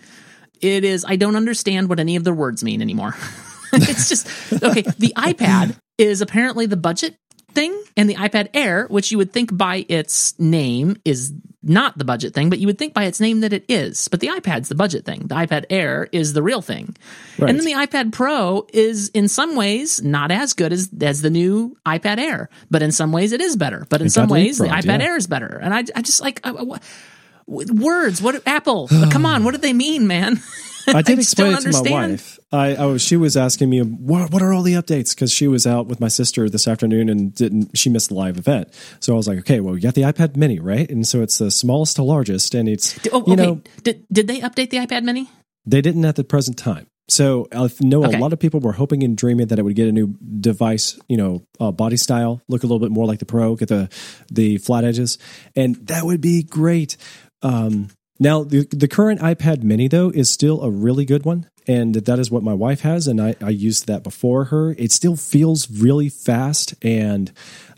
It 0.60 0.84
is, 0.84 1.04
I 1.06 1.16
don't 1.16 1.36
understand 1.36 1.88
what 1.88 2.00
any 2.00 2.16
of 2.16 2.24
their 2.24 2.34
words 2.34 2.64
mean 2.64 2.82
anymore. 2.82 3.14
it's 3.72 4.08
just, 4.08 4.26
okay, 4.62 4.82
the 4.82 5.12
iPad 5.16 5.76
is 5.98 6.20
apparently 6.20 6.66
the 6.66 6.76
budget 6.76 7.16
thing, 7.56 7.82
and 7.96 8.08
the 8.08 8.14
iPad 8.14 8.50
Air, 8.54 8.86
which 8.88 9.10
you 9.10 9.18
would 9.18 9.32
think 9.32 9.56
by 9.56 9.86
its 9.88 10.38
name 10.38 10.96
is 11.04 11.32
not 11.62 11.98
the 11.98 12.04
budget 12.04 12.32
thing, 12.32 12.48
but 12.48 12.58
you 12.60 12.66
would 12.68 12.78
think 12.78 12.94
by 12.94 13.04
its 13.04 13.18
name 13.18 13.40
that 13.40 13.52
it 13.52 13.64
is. 13.68 14.08
But 14.08 14.20
the 14.20 14.28
iPad's 14.28 14.68
the 14.68 14.74
budget 14.76 15.04
thing. 15.04 15.26
The 15.26 15.34
iPad 15.34 15.64
Air 15.70 16.08
is 16.12 16.32
the 16.32 16.42
real 16.42 16.62
thing. 16.62 16.94
Right. 17.38 17.50
And 17.50 17.58
then 17.58 17.66
the 17.66 17.72
iPad 17.72 18.12
Pro 18.12 18.66
is 18.72 19.08
in 19.08 19.26
some 19.26 19.56
ways 19.56 20.02
not 20.02 20.30
as 20.30 20.52
good 20.52 20.72
as 20.72 20.90
as 21.00 21.22
the 21.22 21.30
new 21.30 21.76
iPad 21.84 22.18
Air, 22.18 22.50
but 22.70 22.82
in 22.82 22.92
some 22.92 23.10
ways 23.10 23.32
it 23.32 23.40
is 23.40 23.56
better. 23.56 23.86
But 23.88 24.00
in 24.00 24.10
some 24.10 24.28
ways 24.28 24.58
the 24.58 24.68
iPad 24.68 25.00
yeah. 25.00 25.06
Air 25.06 25.16
is 25.16 25.26
better. 25.26 25.58
And 25.60 25.74
I, 25.74 25.78
I 25.96 26.02
just 26.02 26.20
like 26.20 26.40
I, 26.44 26.52
words. 27.46 28.20
What 28.20 28.46
Apple? 28.46 28.88
come 29.10 29.26
on, 29.26 29.44
what 29.44 29.52
did 29.52 29.62
they 29.62 29.72
mean, 29.72 30.06
man? 30.06 30.40
I 30.88 31.02
did 31.02 31.18
I 31.18 31.20
explain 31.20 31.48
it 31.48 31.50
to 31.50 31.56
understand. 31.58 31.94
my 31.94 32.08
wife. 32.10 32.38
I, 32.52 32.76
I 32.76 32.86
was, 32.86 33.02
she 33.02 33.16
was 33.16 33.36
asking 33.36 33.70
me 33.70 33.80
what 33.80 34.30
what 34.30 34.42
are 34.42 34.52
all 34.52 34.62
the 34.62 34.74
updates 34.74 35.14
because 35.14 35.32
she 35.32 35.48
was 35.48 35.66
out 35.66 35.86
with 35.86 36.00
my 36.00 36.08
sister 36.08 36.48
this 36.48 36.68
afternoon 36.68 37.08
and 37.08 37.34
didn't 37.34 37.76
she 37.76 37.90
missed 37.90 38.08
the 38.08 38.14
live 38.14 38.38
event. 38.38 38.72
So 39.00 39.12
I 39.12 39.16
was 39.16 39.26
like, 39.26 39.38
okay, 39.38 39.60
well, 39.60 39.74
we 39.74 39.80
got 39.80 39.94
the 39.94 40.02
iPad 40.02 40.36
Mini, 40.36 40.60
right? 40.60 40.88
And 40.88 41.06
so 41.06 41.22
it's 41.22 41.38
the 41.38 41.50
smallest 41.50 41.96
to 41.96 42.02
largest, 42.02 42.54
and 42.54 42.68
it's 42.68 42.98
oh, 43.12 43.24
you 43.26 43.32
okay. 43.32 43.36
know, 43.36 43.62
did 43.82 44.06
did 44.12 44.28
they 44.28 44.40
update 44.40 44.70
the 44.70 44.78
iPad 44.78 45.02
Mini? 45.02 45.28
They 45.64 45.80
didn't 45.80 46.04
at 46.04 46.14
the 46.14 46.24
present 46.24 46.56
time. 46.56 46.86
So 47.08 47.46
I 47.52 47.70
know 47.80 48.04
okay. 48.04 48.16
a 48.16 48.20
lot 48.20 48.32
of 48.32 48.40
people 48.40 48.58
were 48.58 48.72
hoping 48.72 49.04
and 49.04 49.16
dreaming 49.16 49.46
that 49.48 49.60
it 49.60 49.62
would 49.62 49.76
get 49.76 49.86
a 49.86 49.92
new 49.92 50.16
device, 50.40 50.98
you 51.08 51.16
know, 51.16 51.46
uh, 51.60 51.70
body 51.70 51.96
style, 51.96 52.42
look 52.48 52.64
a 52.64 52.66
little 52.66 52.80
bit 52.80 52.90
more 52.90 53.06
like 53.06 53.20
the 53.20 53.26
Pro, 53.26 53.54
get 53.54 53.68
the 53.68 53.88
the 54.30 54.58
flat 54.58 54.84
edges, 54.84 55.18
and 55.54 55.76
that 55.86 56.04
would 56.04 56.20
be 56.20 56.42
great. 56.42 56.96
Um, 57.42 57.88
now, 58.18 58.44
the, 58.44 58.66
the 58.70 58.88
current 58.88 59.20
iPad 59.20 59.62
mini, 59.62 59.88
though, 59.88 60.10
is 60.10 60.30
still 60.30 60.62
a 60.62 60.70
really 60.70 61.04
good 61.04 61.24
one. 61.24 61.48
And 61.68 61.94
that 61.94 62.18
is 62.18 62.30
what 62.30 62.42
my 62.42 62.54
wife 62.54 62.80
has. 62.82 63.06
And 63.06 63.20
I, 63.20 63.34
I 63.40 63.50
used 63.50 63.86
that 63.88 64.02
before 64.02 64.44
her. 64.44 64.74
It 64.78 64.92
still 64.92 65.16
feels 65.16 65.70
really 65.70 66.08
fast 66.08 66.74
and 66.80 67.32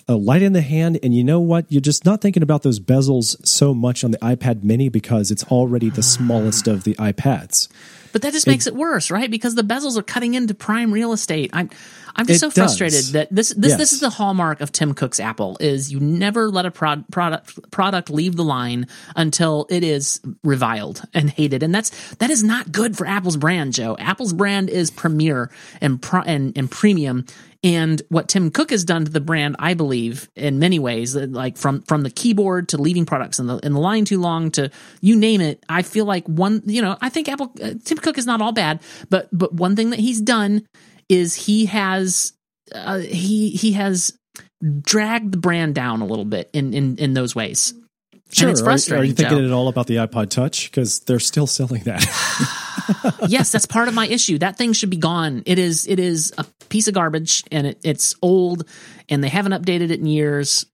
a 0.07 0.15
light 0.15 0.43
in 0.43 0.53
the 0.53 0.61
hand. 0.61 0.99
And 1.03 1.15
you 1.15 1.25
know 1.25 1.41
what? 1.41 1.67
You're 1.71 1.81
just 1.81 2.05
not 2.05 2.21
thinking 2.21 2.43
about 2.43 2.63
those 2.63 2.81
bezels 2.81 3.45
so 3.47 3.75
much 3.75 4.05
on 4.05 4.11
the 4.11 4.19
iPad 4.19 4.63
mini 4.63 4.89
because 4.89 5.31
it's 5.31 5.45
already 5.45 5.91
the 5.91 6.03
smallest 6.03 6.69
of 6.69 6.85
the 6.85 6.95
iPads. 6.95 7.69
But 8.13 8.23
that 8.23 8.33
just 8.33 8.47
makes 8.47 8.67
it, 8.67 8.75
it 8.75 8.77
worse, 8.77 9.11
right? 9.11 9.31
Because 9.31 9.55
the 9.55 9.63
bezels 9.63 9.97
are 9.97 10.03
cutting 10.03 10.35
into 10.35 10.55
prime 10.55 10.93
real 10.93 11.13
estate. 11.13 11.51
I'm 11.53 11.71
I'm 12.19 12.27
just 12.27 12.41
so 12.41 12.51
frustrated 12.51 12.99
does. 12.99 13.13
that 13.13 13.29
this 13.31 13.51
this 13.51 13.71
yes. 13.71 13.79
this 13.79 13.93
is 13.93 14.01
the 14.01 14.11
hallmark 14.11 14.61
of 14.61 14.73
Tim 14.73 14.93
Cook's 14.93 15.21
Apple 15.21 15.57
is 15.61 15.93
you 15.93 16.01
never 16.01 16.51
let 16.51 16.67
a 16.67 16.71
prod, 16.71 17.05
product 17.13 17.71
product 17.71 18.11
leave 18.11 18.35
the 18.35 18.43
line 18.43 18.87
until 19.15 19.67
it 19.71 19.85
is 19.85 20.21
reviled 20.43 21.03
and 21.15 21.31
hated, 21.31 21.63
and 21.63 21.73
that's 21.73 22.15
that 22.17 22.31
is 22.31 22.43
not 22.43 22.73
good 22.73 22.97
for 22.99 23.07
Apple's 23.07 23.37
brand, 23.37 23.73
Joe. 23.73 23.97
Apple's 24.01 24.33
brand 24.33 24.69
is 24.69 24.91
premier 24.91 25.51
and 25.81 26.03
pro, 26.03 26.23
and, 26.23 26.59
and 26.59 26.69
premium, 26.69 27.25
and 27.65 28.03
what 28.09 28.29
Tim 28.29 28.51
Cook 28.51 28.71
has 28.71 28.85
done 28.85 29.05
to 29.05 29.11
the 29.11 29.21
brand, 29.21 29.57
I 29.59 29.75
believe, 29.75 30.29
in 30.37 30.59
many 30.59 30.79
ways, 30.79 31.17
like 31.17 31.57
from 31.57 31.83
from 31.83 32.03
the 32.03 32.11
keyboard 32.11 32.69
to 32.71 32.79
leaving 32.79 33.07
products 33.07 33.39
in 33.39 33.47
the 33.47 33.59
in 33.59 33.73
the 33.73 33.81
line 33.81 34.05
too 34.05 34.21
long 34.21 34.51
to 34.53 34.71
you 35.01 35.17
name 35.17 35.41
it, 35.41 35.65
I 35.69 35.83
feel 35.83 36.05
like 36.05 36.27
one, 36.27 36.63
you 36.67 36.83
know, 36.83 36.97
I 37.01 37.09
think 37.09 37.29
Apple 37.29 37.53
uh, 37.63 37.75
Tim 37.85 37.99
Cook 37.99 38.19
is 38.19 38.27
not 38.27 38.41
all 38.41 38.53
bad, 38.53 38.81
but 39.09 39.29
but 39.33 39.55
one 39.55 39.77
thing 39.77 39.91
that 39.91 40.01
he's 40.01 40.21
done 40.21 40.67
is 41.09 41.35
he 41.35 41.67
has 41.67 42.33
uh, 42.73 42.99
he 42.99 43.51
he 43.51 43.73
has 43.73 44.17
dragged 44.81 45.33
the 45.33 45.39
brand 45.39 45.75
down 45.75 46.01
a 46.01 46.07
little 46.07 46.25
bit 46.25 46.51
in 46.53 46.75
in 46.75 46.97
in 46.99 47.15
those 47.15 47.35
ways. 47.35 47.75
Sure. 48.31 48.49
And 48.49 48.53
it's 48.53 48.61
frustrating. 48.61 49.03
Are, 49.03 49.07
you 49.07 49.15
thinking 49.15 49.39
Joe. 49.39 49.45
at 49.45 49.53
all 49.53 49.69
about 49.69 49.87
the 49.87 49.97
iPod 49.97 50.29
Touch? 50.29 50.71
Because 50.71 51.01
they're 51.01 51.19
still 51.19 51.47
selling 51.47 51.83
that. 51.85 52.05
yes, 53.29 53.53
that's 53.53 53.65
part 53.65 53.89
of 53.89 53.95
my 53.95 54.07
issue. 54.07 54.37
That 54.37 54.59
thing 54.59 54.75
should 54.75 54.91
be 54.91 54.99
gone. 54.99 55.43
It 55.47 55.59
is 55.59 55.87
it 55.87 55.99
is 55.99 56.35
a 56.37 56.45
piece 56.69 56.89
of 56.89 56.95
garbage 56.95 57.43
and 57.51 57.69
it, 57.69 57.81
it's 57.83 58.15
old 58.21 58.69
and 59.09 59.25
they 59.25 59.29
haven't 59.29 59.53
updated 59.53 59.91
it 59.91 60.01
in 60.01 60.07
years. 60.07 60.67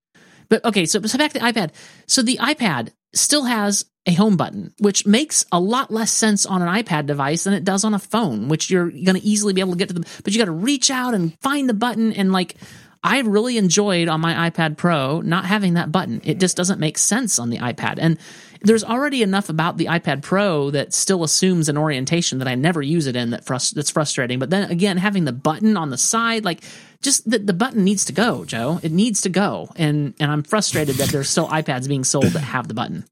But 0.49 0.65
okay, 0.65 0.85
so, 0.85 1.01
so 1.03 1.17
back 1.17 1.33
to 1.33 1.39
the 1.39 1.45
iPad. 1.45 1.71
So 2.07 2.23
the 2.23 2.39
iPad 2.39 2.91
still 3.15 3.45
has 3.45 3.85
a 4.07 4.13
home 4.15 4.37
button, 4.37 4.75
which 4.79 5.07
makes 5.07 5.47
a 5.51 5.59
lot 5.59 5.91
less 5.91 6.13
sense 6.13 6.45
on 6.45 6.61
an 6.61 6.69
iPad 6.69 7.07
device 7.07 7.45
than 7.45 7.55
it 7.55 7.65
does 7.65 7.85
on 7.85 7.95
a 7.95 7.99
phone, 7.99 8.49
which 8.49 8.71
you're 8.71 8.91
going 8.91 9.15
to 9.15 9.25
easily 9.25 9.53
be 9.53 9.61
able 9.61 9.73
to 9.73 9.79
get 9.79 9.89
to 9.89 9.95
the, 9.95 10.07
but 10.23 10.33
you 10.33 10.39
got 10.39 10.45
to 10.47 10.53
reach 10.53 10.91
out 10.91 11.15
and 11.15 11.39
find 11.41 11.69
the 11.69 11.75
button. 11.75 12.13
And 12.13 12.31
like, 12.31 12.57
I 13.03 13.21
really 13.21 13.59
enjoyed 13.59 14.09
on 14.09 14.21
my 14.21 14.51
iPad 14.51 14.77
Pro 14.77 15.21
not 15.21 15.45
having 15.47 15.75
that 15.75 15.93
button. 15.93 16.21
It 16.25 16.41
just 16.41 16.57
doesn't 16.57 16.81
make 16.81 16.99
sense 16.99 17.39
on 17.39 17.51
the 17.51 17.59
iPad. 17.59 17.97
And 17.99 18.19
there's 18.61 18.85
already 18.85 19.23
enough 19.23 19.51
about 19.51 19.77
the 19.77 19.87
iPad 19.87 20.23
Pro 20.23 20.71
that 20.71 20.95
still 20.95 21.23
assumes 21.23 21.69
an 21.69 21.77
orientation 21.77 22.39
that 22.39 22.49
I 22.49 22.55
never 22.55 22.81
use 22.81 23.07
it 23.07 23.15
in 23.15 23.31
that 23.31 23.45
frust- 23.45 23.75
that's 23.75 23.91
frustrating. 23.91 24.39
But 24.39 24.49
then 24.51 24.71
again, 24.71 24.97
having 24.97 25.25
the 25.25 25.33
button 25.33 25.77
on 25.77 25.91
the 25.91 25.99
side, 25.99 26.45
like 26.45 26.63
just 27.03 27.29
the, 27.31 27.39
the 27.39 27.53
button 27.53 27.85
needs 27.85 28.07
to 28.07 28.13
go, 28.13 28.47
Joe. 28.47 28.81
It 28.83 28.91
needs 28.91 29.21
to 29.23 29.29
go. 29.29 29.71
And 29.77 30.15
and 30.19 30.31
I'm 30.31 30.43
frustrated 30.43 30.97
that 30.97 31.11
there's 31.11 31.29
still 31.29 31.49
iPads 31.49 31.89
being 31.89 32.05
sold 32.05 32.25
that 32.25 32.41
have 32.41 32.69
the 32.69 32.75
button. 32.75 33.05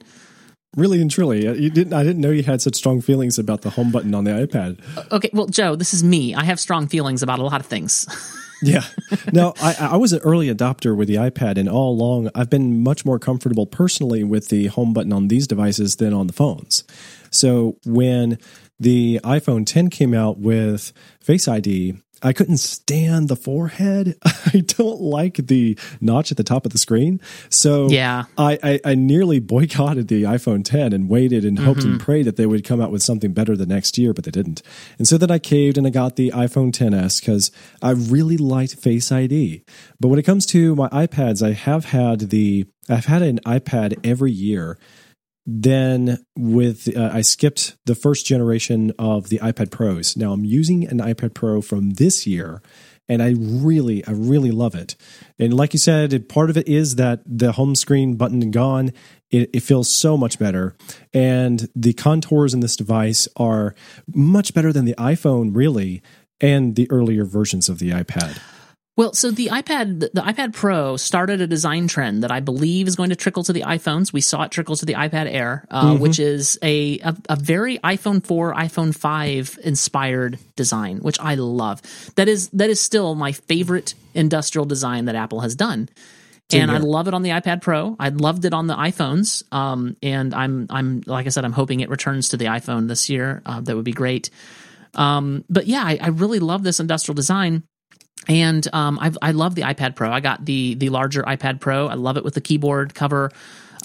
Really 0.77 1.03
and 1.03 1.11
truly, 1.11 1.47
uh, 1.47 1.53
you 1.53 1.69
didn't. 1.69 1.93
I 1.93 2.03
didn't 2.03 2.23
know 2.23 2.31
you 2.31 2.43
had 2.43 2.63
such 2.63 2.77
strong 2.77 3.03
feelings 3.03 3.39
about 3.39 3.61
the 3.61 3.71
home 3.71 3.91
button 3.91 4.15
on 4.15 4.25
the 4.25 4.31
iPad. 4.31 4.81
Okay, 5.13 5.29
well, 5.35 5.47
Joe, 5.47 5.77
this 5.77 5.93
is 5.93 6.03
me. 6.03 6.35
I 6.35 6.45
have 6.45 6.59
strong 6.59 6.87
feelings 6.87 7.23
about 7.23 7.41
a 7.41 7.43
lot 7.43 7.61
of 7.61 7.67
things. 7.67 8.07
Yeah. 8.63 8.85
Now, 9.33 9.55
I, 9.61 9.75
I 9.81 9.97
was 9.97 10.13
an 10.13 10.21
early 10.21 10.47
adopter 10.47 10.97
with 10.97 11.09
the 11.09 11.17
iPad, 11.17 11.59
and 11.59 11.69
all 11.69 11.93
along, 11.93 12.31
I've 12.35 12.49
been 12.49 12.83
much 12.83 13.05
more 13.05 13.19
comfortable 13.19 13.67
personally 13.67 14.23
with 14.23 14.51
the 14.51 14.69
home 14.69 14.93
button 14.93 15.13
on 15.13 15.29
these 15.29 15.49
devices 15.49 15.97
than 15.97 16.15
on 16.15 16.29
the 16.29 16.33
phones. 16.33 16.85
So 17.31 17.77
when 17.85 18.39
the 18.79 19.21
iPhone 19.25 19.67
10 19.67 19.91
came 19.91 20.15
out 20.15 20.39
with 20.39 20.93
Face 21.21 21.49
ID, 21.49 21.97
I 22.23 22.33
couldn't 22.33 22.59
stand 22.59 23.29
the 23.29 23.37
forehead. 23.37 24.17
I 24.25 24.61
don't 24.61 25.01
like 25.01 25.35
the 25.35 25.79
notch 26.01 26.31
at 26.31 26.37
the 26.37 26.45
top 26.45 26.65
of 26.65 26.73
the 26.73 26.79
screen. 26.79 27.21
So 27.49 27.89
yeah, 27.89 28.25
I, 28.39 28.59
I, 28.63 28.81
I 28.85 28.95
nearly 28.95 29.41
boycotted 29.41 30.09
the 30.09 30.23
iPhone 30.25 30.65
10 30.65 30.93
and 30.93 31.09
waited 31.09 31.45
and 31.45 31.59
hoped 31.59 31.81
mm-hmm. 31.81 31.93
and 31.93 32.01
prayed 32.01 32.27
that 32.27 32.37
they 32.37 32.47
would 32.47 32.65
come 32.65 32.81
out 32.81 32.93
with 32.93 33.03
something 33.03 33.33
better 33.33 33.57
the 33.57 33.67
next 33.67 33.99
year, 33.99 34.13
but 34.15 34.25
they 34.25 34.31
didn't. 34.31 34.63
And 34.99 35.09
so 35.09 35.19
then 35.19 35.31
I 35.31 35.39
caved 35.39 35.77
and 35.77 35.87
I 35.87 35.91
got 35.91 36.17
the 36.17 36.31
iPhone 36.31 36.73
10s 36.73 37.21
because 37.21 37.51
I 37.81 37.91
really 37.91 38.37
liked 38.37 38.77
Face 38.77 39.11
ID. 39.11 39.65
But 40.01 40.09
when 40.09 40.19
it 40.19 40.25
comes 40.25 40.47
to 40.47 40.75
my 40.77 40.89
iPads, 40.89 41.47
I 41.47 41.53
have 41.53 41.87
had 41.87 42.31
the 42.31 42.67
I've 42.89 43.07
had 43.07 43.23
an 43.23 43.39
iPad 43.41 43.99
every 44.05 44.33
year 44.33 44.77
then 45.45 46.25
with 46.37 46.95
uh, 46.97 47.11
I 47.13 47.23
skipped 47.23 47.77
the 47.85 47.95
first 47.95 48.27
generation 48.27 48.93
of 48.99 49.29
the 49.29 49.39
iPad 49.39 49.71
Pros. 49.71 50.17
Now 50.17 50.33
I'm 50.33 50.45
using 50.45 50.87
an 50.87 50.99
iPad 50.99 51.35
Pro 51.35 51.61
from 51.61 51.91
this 51.91 52.27
year 52.27 52.63
and 53.09 53.23
I 53.23 53.35
really 53.37 54.07
I 54.07 54.13
really 54.13 54.51
love 54.51 54.75
it. 54.75 54.97
And 55.39 55.55
like 55.55 55.73
you 55.73 55.79
said, 55.79 56.29
part 56.29 56.51
of 56.51 56.57
it 56.57 56.69
is 56.69 56.97
that 56.97 57.21
the 57.27 57.53
home 57.53 57.75
screen 57.75 58.17
button 58.17 58.51
gone. 58.51 58.93
It, 59.31 59.51
it 59.55 59.61
feels 59.61 59.89
so 59.91 60.19
much 60.19 60.39
better, 60.39 60.77
and 61.15 61.67
the 61.75 61.95
contours 61.95 62.53
in 62.53 62.61
this 62.61 62.77
device 62.77 63.29
are 63.37 63.75
much 64.07 64.53
better 64.53 64.75
than 64.75 64.85
the 64.85 64.95
iPhone, 64.97 65.57
really, 65.57 66.03
and 66.39 66.77
the 66.77 66.91
earlier 66.91 67.25
versions 67.25 67.71
of 67.71 67.79
the 67.79 67.93
iPad. 67.93 68.39
Well, 68.95 69.15
so 69.15 69.31
the 69.31 69.47
iPad, 69.47 70.01
the 70.01 70.21
iPad 70.21 70.53
Pro 70.53 70.99
started 70.99 71.41
a 71.41 71.47
design 71.47 71.89
trend 71.89 72.23
that 72.23 72.31
I 72.31 72.41
believe 72.41 72.87
is 72.87 72.95
going 72.95 73.09
to 73.09 73.17
trickle 73.17 73.43
to 73.45 73.53
the 73.53 73.63
iPhones. 73.63 74.13
We 74.13 74.21
saw 74.21 74.43
it 74.43 74.51
trickle 74.51 74.77
to 74.77 74.85
the 74.85 74.95
iPad 74.95 75.33
Air, 75.33 75.67
uh, 75.71 75.93
mm-hmm. 75.93 76.03
which 76.03 76.19
is 76.19 76.59
a, 76.63 76.99
a, 76.99 77.17
a 77.31 77.37
very 77.37 77.79
iPhone 77.79 78.25
4, 78.25 78.55
iPhone 78.55 78.95
5 78.95 79.59
inspired 79.65 80.39
design, 80.57 80.99
which 80.99 81.19
I 81.21 81.37
love. 81.37 81.81
That 82.17 82.29
is 82.29 82.51
that 82.51 82.69
is 82.69 82.81
still 82.81 83.15
my 83.15 83.33
favorite 83.33 83.95
industrial 84.13 84.67
design 84.67 85.07
that 85.07 85.15
Apple 85.15 85.41
has 85.41 85.55
done. 85.55 85.89
and 86.61 86.71
I 86.71 86.77
love 86.77 87.09
it 87.09 87.15
on 87.15 87.23
the 87.23 87.31
iPad 87.31 87.63
Pro. 87.63 87.97
I 87.99 88.11
loved 88.11 88.45
it 88.45 88.53
on 88.53 88.67
the 88.67 88.75
iPhones. 88.75 89.43
Um, 89.55 89.97
and 90.03 90.35
I'm 90.35 90.67
I'm 90.69 91.03
like 91.07 91.25
I 91.25 91.31
said, 91.31 91.47
I'm 91.47 91.53
hoping 91.53 91.81
it 91.81 91.89
returns 91.89 92.29
to 92.31 92.37
the 92.37 92.47
iPhone 92.47 92.89
this 92.89 93.09
year. 93.09 93.41
Uh, 93.47 93.63
that 93.63 93.75
would 93.75 93.87
be 93.87 93.93
great. 93.93 94.29
Um, 94.95 95.47
but 95.49 95.67
yeah, 95.67 95.83
I, 95.83 95.99
I 95.99 96.09
really 96.09 96.41
love 96.41 96.63
this 96.63 96.79
industrial 96.79 97.15
design 97.15 97.63
and 98.29 98.67
um, 98.73 98.99
I 98.99 99.13
I 99.21 99.33
love 99.33 99.55
the 99.55 99.63
iPad 99.63 99.97
Pro. 99.97 100.11
I 100.11 100.21
got 100.21 100.45
the 100.45 100.75
the 100.75 100.89
larger 100.89 101.23
iPad 101.23 101.61
Pro. 101.61 101.89
I 101.89 101.95
love 101.95 102.17
it 102.17 102.25
with 102.25 102.35
the 102.35 102.41
keyboard 102.41 102.95
cover 102.95 103.31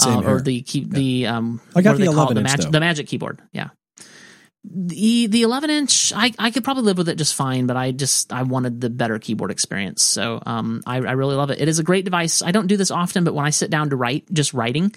uh, 0.05 0.21
or 0.25 0.41
the 0.41 0.61
key, 0.61 0.79
yeah. 0.79 0.88
the 0.89 1.27
um. 1.27 1.61
I 1.75 1.81
got 1.81 1.97
the 1.97 2.05
eleven 2.05 2.35
the 2.35 2.69
the 2.71 2.79
magic 2.79 3.07
keyboard. 3.07 3.41
Yeah. 3.51 3.69
The 4.69 5.27
the 5.27 5.43
11 5.43 5.69
inch 5.69 6.11
I, 6.13 6.33
I 6.38 6.51
could 6.51 6.65
probably 6.65 6.83
live 6.83 6.97
with 6.97 7.07
it 7.07 7.15
just 7.15 7.35
fine, 7.35 7.67
but 7.67 7.77
I 7.77 7.91
just 7.91 8.33
I 8.33 8.43
wanted 8.43 8.81
the 8.81 8.89
better 8.89 9.17
keyboard 9.17 9.49
experience. 9.49 10.03
So 10.03 10.43
um 10.45 10.81
I, 10.85 10.97
I 10.97 11.13
really 11.13 11.35
love 11.35 11.51
it. 11.51 11.61
It 11.61 11.69
is 11.69 11.79
a 11.79 11.83
great 11.83 12.03
device. 12.03 12.41
I 12.41 12.51
don't 12.51 12.67
do 12.67 12.75
this 12.75 12.91
often, 12.91 13.23
but 13.23 13.33
when 13.33 13.45
I 13.45 13.51
sit 13.51 13.69
down 13.69 13.91
to 13.91 13.95
write, 13.95 14.25
just 14.33 14.53
writing, 14.53 14.93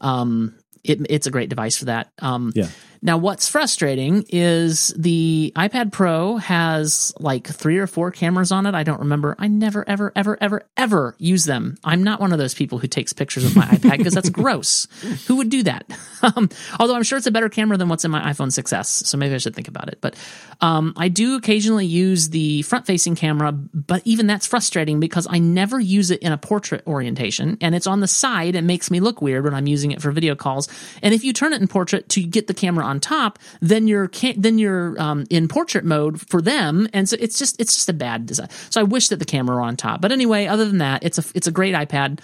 um 0.00 0.54
it, 0.84 1.06
it's 1.10 1.26
a 1.26 1.30
great 1.30 1.50
device 1.50 1.76
for 1.76 1.86
that. 1.86 2.10
Um, 2.20 2.52
yeah. 2.54 2.68
Now, 3.02 3.16
what's 3.16 3.48
frustrating 3.48 4.24
is 4.28 4.94
the 4.96 5.52
iPad 5.56 5.90
Pro 5.90 6.36
has 6.36 7.14
like 7.18 7.46
three 7.46 7.78
or 7.78 7.86
four 7.86 8.10
cameras 8.10 8.52
on 8.52 8.66
it. 8.66 8.74
I 8.74 8.82
don't 8.82 9.00
remember. 9.00 9.34
I 9.38 9.48
never, 9.48 9.88
ever, 9.88 10.12
ever, 10.14 10.36
ever, 10.40 10.62
ever 10.76 11.14
use 11.18 11.44
them. 11.44 11.78
I'm 11.82 12.02
not 12.02 12.20
one 12.20 12.32
of 12.32 12.38
those 12.38 12.52
people 12.52 12.78
who 12.78 12.88
takes 12.88 13.14
pictures 13.14 13.44
of 13.44 13.56
my 13.56 13.64
iPad 13.66 13.98
because 13.98 14.14
that's 14.14 14.28
gross. 14.28 14.86
Who 15.26 15.36
would 15.36 15.48
do 15.50 15.62
that? 15.64 15.90
Um, 16.22 16.50
although 16.78 16.96
I'm 16.96 17.02
sure 17.02 17.16
it's 17.16 17.26
a 17.26 17.30
better 17.30 17.48
camera 17.48 17.78
than 17.78 17.88
what's 17.88 18.04
in 18.04 18.10
my 18.10 18.20
iPhone 18.20 18.48
6S, 18.48 19.06
so 19.06 19.16
maybe 19.16 19.34
I 19.34 19.38
should 19.38 19.54
think 19.54 19.68
about 19.68 19.88
it. 19.88 20.02
But 20.02 20.16
um, 20.60 20.92
I 20.98 21.08
do 21.08 21.36
occasionally 21.36 21.86
use 21.86 22.28
the 22.28 22.60
front-facing 22.60 23.14
camera, 23.14 23.52
but 23.52 24.02
even 24.04 24.26
that's 24.26 24.44
frustrating 24.44 25.00
because 25.00 25.26
I 25.30 25.38
never 25.38 25.80
use 25.80 26.10
it 26.10 26.20
in 26.20 26.30
a 26.30 26.36
portrait 26.36 26.86
orientation, 26.86 27.56
and 27.62 27.74
it's 27.74 27.86
on 27.86 28.00
the 28.00 28.06
side. 28.06 28.54
It 28.54 28.64
makes 28.64 28.90
me 28.90 29.00
look 29.00 29.22
weird 29.22 29.44
when 29.44 29.54
I'm 29.54 29.66
using 29.66 29.92
it 29.92 30.02
for 30.02 30.10
video 30.10 30.34
calls. 30.34 30.68
And 31.02 31.14
if 31.14 31.24
you 31.24 31.32
turn 31.32 31.54
it 31.54 31.62
in 31.62 31.68
portrait 31.68 32.10
to 32.10 32.22
get 32.22 32.48
the 32.48 32.52
camera 32.52 32.84
on 32.90 33.00
top, 33.00 33.38
then 33.60 33.86
you're 33.88 34.10
then 34.36 34.58
you're 34.58 35.00
um, 35.00 35.24
in 35.30 35.48
portrait 35.48 35.84
mode 35.84 36.20
for 36.20 36.42
them, 36.42 36.88
and 36.92 37.08
so 37.08 37.16
it's 37.20 37.38
just 37.38 37.60
it's 37.60 37.74
just 37.74 37.88
a 37.88 37.94
bad 37.94 38.26
design. 38.26 38.48
So 38.70 38.80
I 38.80 38.84
wish 38.84 39.08
that 39.08 39.18
the 39.18 39.24
camera 39.24 39.56
were 39.56 39.62
on 39.62 39.76
top. 39.76 40.00
But 40.00 40.12
anyway, 40.12 40.46
other 40.46 40.66
than 40.66 40.78
that, 40.78 41.04
it's 41.04 41.18
a 41.18 41.24
it's 41.34 41.46
a 41.46 41.52
great 41.52 41.74
iPad. 41.74 42.20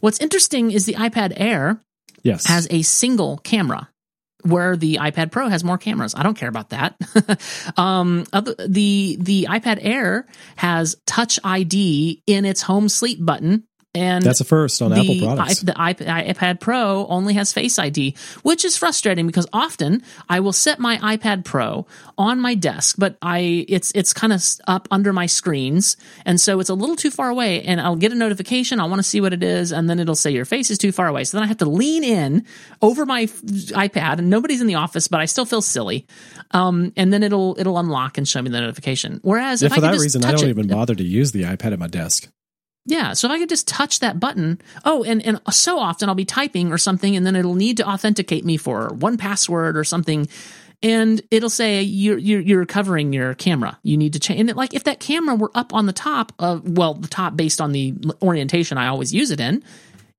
What's 0.00 0.20
interesting 0.20 0.70
is 0.70 0.86
the 0.86 0.94
iPad 0.94 1.34
Air 1.36 1.80
yes. 2.22 2.46
has 2.46 2.66
a 2.70 2.82
single 2.82 3.38
camera 3.38 3.88
where 4.42 4.76
the 4.76 4.98
iPad 5.00 5.30
Pro 5.30 5.48
has 5.48 5.64
more 5.64 5.78
cameras. 5.78 6.14
I 6.16 6.22
don't 6.22 6.36
care 6.36 6.48
about 6.48 6.70
that. 6.70 6.96
um, 7.76 8.24
other, 8.32 8.54
the 8.66 9.16
the 9.20 9.46
iPad 9.50 9.78
Air 9.80 10.26
has 10.56 10.96
Touch 11.06 11.38
ID 11.42 12.22
in 12.26 12.44
its 12.44 12.62
home 12.62 12.88
sleep 12.88 13.24
button 13.24 13.64
and 13.96 14.22
that's 14.22 14.40
a 14.40 14.44
first 14.44 14.82
on 14.82 14.90
the, 14.90 15.00
Apple 15.00 15.26
products. 15.26 15.62
I, 15.76 15.92
the 15.94 16.04
iPad, 16.04 16.28
iPad 16.28 16.60
Pro 16.60 17.06
only 17.06 17.34
has 17.34 17.52
Face 17.52 17.78
ID, 17.78 18.14
which 18.42 18.64
is 18.64 18.76
frustrating 18.76 19.26
because 19.26 19.46
often 19.52 20.02
I 20.28 20.40
will 20.40 20.52
set 20.52 20.78
my 20.78 20.98
iPad 20.98 21.44
Pro 21.44 21.86
on 22.18 22.40
my 22.40 22.54
desk, 22.54 22.96
but 22.98 23.16
I 23.22 23.64
it's 23.68 23.92
it's 23.94 24.12
kind 24.12 24.32
of 24.32 24.44
up 24.66 24.86
under 24.90 25.12
my 25.12 25.26
screens, 25.26 25.96
and 26.24 26.40
so 26.40 26.60
it's 26.60 26.68
a 26.68 26.74
little 26.74 26.96
too 26.96 27.10
far 27.10 27.28
away. 27.30 27.62
And 27.62 27.80
I'll 27.80 27.96
get 27.96 28.12
a 28.12 28.14
notification. 28.14 28.80
I 28.80 28.84
want 28.84 28.98
to 28.98 29.02
see 29.02 29.20
what 29.20 29.32
it 29.32 29.42
is, 29.42 29.72
and 29.72 29.88
then 29.88 29.98
it'll 29.98 30.14
say 30.14 30.30
your 30.30 30.44
face 30.44 30.70
is 30.70 30.78
too 30.78 30.92
far 30.92 31.08
away. 31.08 31.24
So 31.24 31.36
then 31.36 31.44
I 31.44 31.46
have 31.46 31.58
to 31.58 31.68
lean 31.68 32.04
in 32.04 32.44
over 32.82 33.06
my 33.06 33.24
iPad, 33.26 34.18
and 34.18 34.28
nobody's 34.28 34.60
in 34.60 34.66
the 34.66 34.76
office, 34.76 35.08
but 35.08 35.20
I 35.20 35.24
still 35.24 35.46
feel 35.46 35.62
silly. 35.62 36.06
Um, 36.50 36.92
and 36.96 37.12
then 37.12 37.22
it'll 37.22 37.56
it'll 37.58 37.78
unlock 37.78 38.18
and 38.18 38.28
show 38.28 38.42
me 38.42 38.50
the 38.50 38.60
notification. 38.60 39.20
Whereas 39.22 39.62
yeah, 39.62 39.68
for 39.68 39.80
that 39.80 39.98
reason, 39.98 40.24
I 40.24 40.32
don't 40.32 40.44
it, 40.44 40.50
even 40.50 40.68
bother 40.68 40.94
to 40.94 41.04
use 41.04 41.32
the 41.32 41.44
iPad 41.44 41.72
at 41.72 41.78
my 41.78 41.88
desk. 41.88 42.28
Yeah, 42.86 43.14
so 43.14 43.26
if 43.26 43.32
I 43.32 43.38
could 43.38 43.48
just 43.48 43.66
touch 43.66 43.98
that 43.98 44.20
button. 44.20 44.60
Oh, 44.84 45.02
and, 45.02 45.24
and 45.26 45.40
so 45.50 45.78
often 45.78 46.08
I'll 46.08 46.14
be 46.14 46.24
typing 46.24 46.72
or 46.72 46.78
something, 46.78 47.16
and 47.16 47.26
then 47.26 47.34
it'll 47.34 47.56
need 47.56 47.76
to 47.78 47.88
authenticate 47.88 48.44
me 48.44 48.56
for 48.56 48.90
1Password 48.90 49.74
or 49.74 49.82
something, 49.82 50.28
and 50.82 51.20
it'll 51.30 51.50
say 51.50 51.82
you're 51.82 52.18
you're, 52.18 52.40
you're 52.40 52.66
covering 52.66 53.12
your 53.12 53.34
camera. 53.34 53.78
You 53.82 53.96
need 53.96 54.12
to 54.12 54.20
change. 54.20 54.40
And 54.40 54.50
it, 54.50 54.56
like 54.56 54.72
if 54.72 54.84
that 54.84 55.00
camera 55.00 55.34
were 55.34 55.50
up 55.54 55.74
on 55.74 55.86
the 55.86 55.92
top 55.92 56.32
of 56.38 56.68
well, 56.68 56.94
the 56.94 57.08
top 57.08 57.36
based 57.36 57.60
on 57.60 57.72
the 57.72 57.94
orientation 58.22 58.78
I 58.78 58.86
always 58.86 59.12
use 59.12 59.30
it 59.32 59.40
in, 59.40 59.64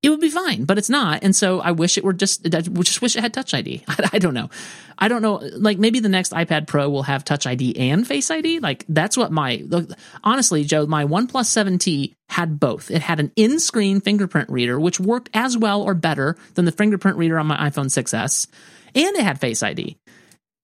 it 0.04 0.10
would 0.10 0.22
be 0.22 0.30
fine, 0.30 0.66
but 0.66 0.78
it's 0.78 0.90
not. 0.90 1.24
And 1.24 1.36
so 1.36 1.60
I 1.60 1.72
wish 1.72 1.98
it 1.98 2.04
were 2.04 2.14
just, 2.14 2.46
I 2.54 2.62
just 2.62 3.02
wish 3.02 3.16
it 3.16 3.22
had 3.22 3.34
Touch 3.34 3.54
ID. 3.54 3.84
I, 3.88 4.10
I, 4.14 4.20
don't 4.20 4.36
know. 4.36 4.50
I 4.98 5.08
don't 5.08 5.24
know. 5.24 5.42
Like 5.54 5.80
maybe 5.80 6.00
the 6.00 6.10
next 6.10 6.34
iPad 6.34 6.68
Pro 6.68 6.90
will 6.90 7.04
have 7.04 7.26
Touch 7.26 7.48
ID 7.48 7.78
and 7.78 8.08
Face 8.08 8.30
ID. 8.30 8.60
Like 8.60 8.86
that's 8.88 9.18
what 9.18 9.32
my, 9.32 9.64
honestly, 10.24 10.64
Joe, 10.64 10.86
my 10.86 11.06
OnePlus 11.06 11.50
7T 11.50 12.14
had 12.30 12.60
both. 12.60 12.92
It 12.92 13.02
had 13.02 13.20
an 13.20 13.32
in 13.36 13.60
screen 13.60 14.00
fingerprint 14.00 14.50
reader, 14.50 14.80
which 14.80 15.00
worked 15.00 15.30
as 15.34 15.58
well 15.58 15.82
or 15.82 15.96
better 15.96 16.38
than 16.54 16.66
the 16.66 16.72
fingerprint 16.72 17.18
reader 17.18 17.40
on 17.40 17.48
my 17.48 17.58
iPhone 17.70 17.88
6S, 17.88 18.48
and 18.94 19.16
it 19.16 19.24
had 19.24 19.40
Face 19.40 19.64
ID 19.64 19.98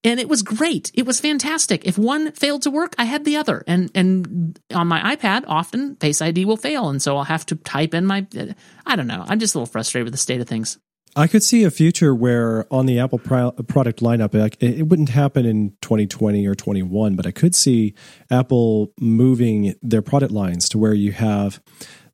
and 0.04 0.20
it 0.20 0.28
was 0.28 0.42
great. 0.42 0.92
It 0.94 1.06
was 1.06 1.20
fantastic. 1.20 1.86
If 1.86 1.98
one 1.98 2.32
failed 2.34 2.64
to 2.64 2.72
work, 2.72 2.94
I 2.98 3.06
had 3.06 3.26
the 3.26 3.38
other. 3.38 3.64
And 3.68 3.90
and 3.96 4.60
on 4.74 4.88
my 4.88 5.16
iPad, 5.16 5.46
often 5.48 5.96
Face 5.98 6.22
ID 6.22 6.46
will 6.46 6.58
fail, 6.58 6.90
and 6.90 7.02
so 7.02 7.18
I'll 7.18 7.24
have 7.24 7.46
to 7.48 7.56
type 7.56 7.94
in 7.94 8.06
my. 8.06 8.26
Uh, 8.38 8.48
I 8.86 8.96
don't 8.96 9.08
know. 9.08 9.24
I'm 9.28 9.40
just 9.40 9.56
a 9.56 9.60
little 9.60 9.72
frustrated 9.72 10.06
with 10.06 10.14
the 10.14 10.18
state 10.18 10.42
of 10.42 10.48
things. 10.48 10.78
I 11.16 11.28
could 11.28 11.44
see 11.44 11.64
a 11.64 11.70
future 11.70 12.16
where 12.16 12.66
on 12.74 12.88
the 12.88 13.00
Apple 13.00 13.20
product 13.20 14.00
lineup, 14.00 14.34
it 14.60 14.88
wouldn't 14.88 15.10
happen 15.10 15.46
in 15.46 15.78
2020 15.82 16.48
or 16.48 16.56
21, 16.56 17.16
but 17.16 17.28
I 17.28 17.32
could 17.32 17.54
see 17.54 17.94
Apple 18.32 18.92
moving 19.00 19.76
their 19.84 20.02
product 20.02 20.32
lines 20.32 20.68
to 20.70 20.80
where 20.80 20.96
you 20.96 21.12
have 21.12 21.62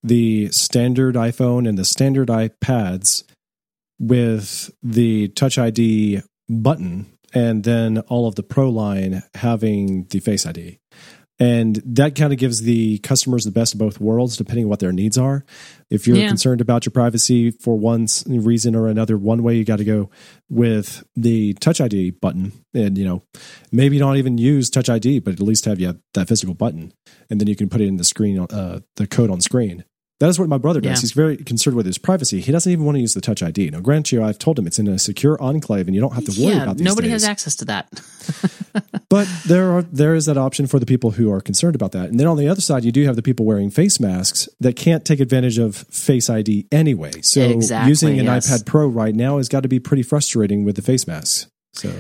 the 0.04 0.50
standard 0.50 1.16
iPhone 1.16 1.68
and 1.68 1.78
the 1.78 1.86
standard 1.86 2.28
iPads 2.28 3.24
with 4.00 4.70
the 4.84 5.30
Touch 5.30 5.58
ID 5.58 6.22
button 6.50 7.06
and 7.34 7.64
then 7.64 8.00
all 8.08 8.28
of 8.28 8.36
the 8.36 8.44
Pro 8.44 8.70
line 8.70 9.24
having 9.36 10.06
the 10.10 10.20
Face 10.20 10.46
ID. 10.46 10.80
And 11.42 11.82
that 11.86 12.16
kind 12.16 12.34
of 12.34 12.40
gives 12.40 12.64
the 12.64 12.98
customers 12.98 13.46
the 13.46 13.52
best 13.52 13.74
of 13.74 13.80
both 13.80 14.02
worlds, 14.02 14.36
depending 14.36 14.66
on 14.66 14.70
what 14.70 14.80
their 14.80 14.92
needs 14.92 15.18
are. 15.18 15.46
If 15.90 16.06
you're 16.06 16.18
Yeah. 16.18 16.28
concerned 16.28 16.60
about 16.60 16.86
your 16.86 16.92
privacy 16.92 17.50
for 17.50 17.78
one 17.80 18.08
reason 18.28 18.76
or 18.76 18.90
another, 18.90 19.18
one 19.18 19.42
way 19.42 19.56
you 19.56 19.64
got 19.64 19.78
to 19.78 19.86
go 19.86 20.10
with 20.50 21.02
the 21.16 21.54
Touch 21.54 21.80
ID 21.80 22.12
button, 22.12 22.52
and 22.74 22.98
you 22.98 23.06
know 23.06 23.24
maybe 23.72 23.98
not 24.00 24.18
even 24.18 24.38
use 24.38 24.70
Touch 24.70 24.90
ID, 24.90 25.20
but 25.20 25.34
at 25.36 25.40
least 25.40 25.64
have 25.64 25.80
you 25.80 25.98
that 26.14 26.28
physical 26.28 26.56
button, 26.56 26.92
and 27.30 27.40
then 27.40 27.48
you 27.48 27.56
can 27.56 27.70
put 27.70 27.80
it 27.80 27.88
in 27.88 27.96
the 27.96 28.04
screen, 28.04 28.38
uh, 28.38 28.82
the 28.98 29.08
code 29.08 29.30
on 29.30 29.40
screen. 29.40 29.86
That 30.20 30.28
is 30.28 30.38
what 30.38 30.50
my 30.50 30.58
brother 30.58 30.82
does. 30.82 30.98
Yeah. 30.98 31.02
He's 31.02 31.12
very 31.14 31.38
concerned 31.38 31.78
with 31.78 31.86
his 31.86 31.98
privacy. 31.98 32.42
He 32.42 32.52
doesn't 32.52 32.72
even 32.72 32.84
want 32.84 32.98
to 32.98 33.02
use 33.02 33.14
the 33.14 33.22
Touch 33.22 33.42
ID. 33.42 33.70
Now, 33.70 33.80
grant 33.80 34.12
you, 34.12 34.22
I've 34.22 34.38
told 34.38 34.60
him 34.60 34.68
it's 34.68 34.78
in 34.78 34.88
a 34.88 35.00
secure 35.00 35.42
enclave, 35.42 35.88
and 35.88 35.96
you 35.96 36.02
don't 36.02 36.14
have 36.14 36.26
to 36.26 36.42
worry 36.42 36.56
yeah, 36.56 36.64
about 36.64 36.78
these 36.78 36.86
nobody 36.86 37.08
days. 37.08 37.24
has 37.24 37.24
access 37.24 37.56
to 37.58 37.66
that. 37.66 37.90
But 39.10 39.28
there 39.48 39.72
are 39.72 39.82
there 39.82 40.14
is 40.14 40.28
that 40.28 40.38
option 40.38 40.68
for 40.68 40.78
the 40.78 40.86
people 40.86 41.10
who 41.12 41.32
are 41.32 41.42
concerned 41.42 41.74
about 41.74 41.94
that. 41.94 42.10
And 42.10 42.20
then 42.20 42.28
on 42.28 42.38
the 42.38 42.48
other 42.48 42.62
side, 42.62 42.86
you 42.86 42.92
do 42.92 43.06
have 43.06 43.16
the 43.16 43.24
people 43.24 43.44
wearing 43.44 43.72
face 43.72 44.00
masks 44.00 44.48
that 44.60 44.76
can't 44.76 45.04
take 45.04 45.20
advantage 45.20 45.58
of 45.58 45.76
Face 45.76 46.30
ID 46.30 46.68
anyway. 46.72 47.12
So 47.24 47.42
Exactly, 47.42 47.90
using 47.90 48.20
an 48.20 48.26
yes. 48.26 48.48
iPad 48.48 48.68
Pro 48.68 48.88
right 48.88 49.16
now 49.16 49.38
has 49.38 49.50
got 49.50 49.64
to 49.64 49.68
be 49.68 49.80
pretty 49.80 50.04
frustrating 50.04 50.64
with 50.64 50.76
the 50.76 50.84
face 50.84 51.08
masks. 51.08 51.48
So 51.74 51.92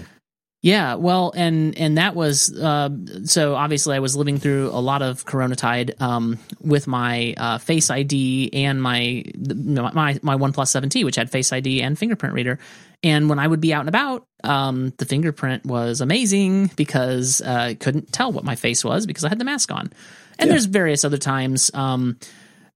Yeah, 0.61 0.95
well, 0.95 1.31
and 1.37 1.77
and 1.77 1.97
that 1.97 2.15
was 2.15 2.53
uh, 2.53 2.89
so. 3.23 3.55
Obviously, 3.55 3.95
I 3.95 3.99
was 3.99 4.17
living 4.17 4.39
through 4.39 4.71
a 4.71 4.81
lot 4.81 5.01
of 5.01 5.25
Coronatide 5.25 6.01
um, 6.01 6.37
with 6.59 6.85
my 6.85 7.33
uh, 7.37 7.57
Face 7.59 7.89
ID 7.89 8.49
and 8.51 8.81
my 8.81 9.23
my 9.37 10.19
my 10.21 10.35
OnePlus 10.35 10.67
7T, 10.81 11.05
which 11.05 11.15
had 11.15 11.31
Face 11.31 11.53
ID 11.53 11.81
and 11.81 11.97
fingerprint 11.97 12.35
reader. 12.35 12.59
And 13.03 13.29
when 13.29 13.39
I 13.39 13.47
would 13.47 13.61
be 13.61 13.73
out 13.73 13.79
and 13.79 13.89
about, 13.89 14.27
um, 14.43 14.91
the 14.97 15.05
fingerprint 15.05 15.65
was 15.65 16.01
amazing 16.01 16.67
because 16.75 17.39
uh, 17.39 17.67
I 17.69 17.73
couldn't 17.75 18.11
tell 18.11 18.33
what 18.33 18.43
my 18.43 18.55
face 18.57 18.83
was 18.83 19.05
because 19.05 19.23
I 19.23 19.29
had 19.29 19.39
the 19.39 19.45
mask 19.45 19.71
on. 19.71 19.93
And 20.37 20.47
Yeah. 20.47 20.53
there's 20.55 20.65
various 20.65 21.05
other 21.05 21.17
times. 21.17 21.71
Um, 21.73 22.17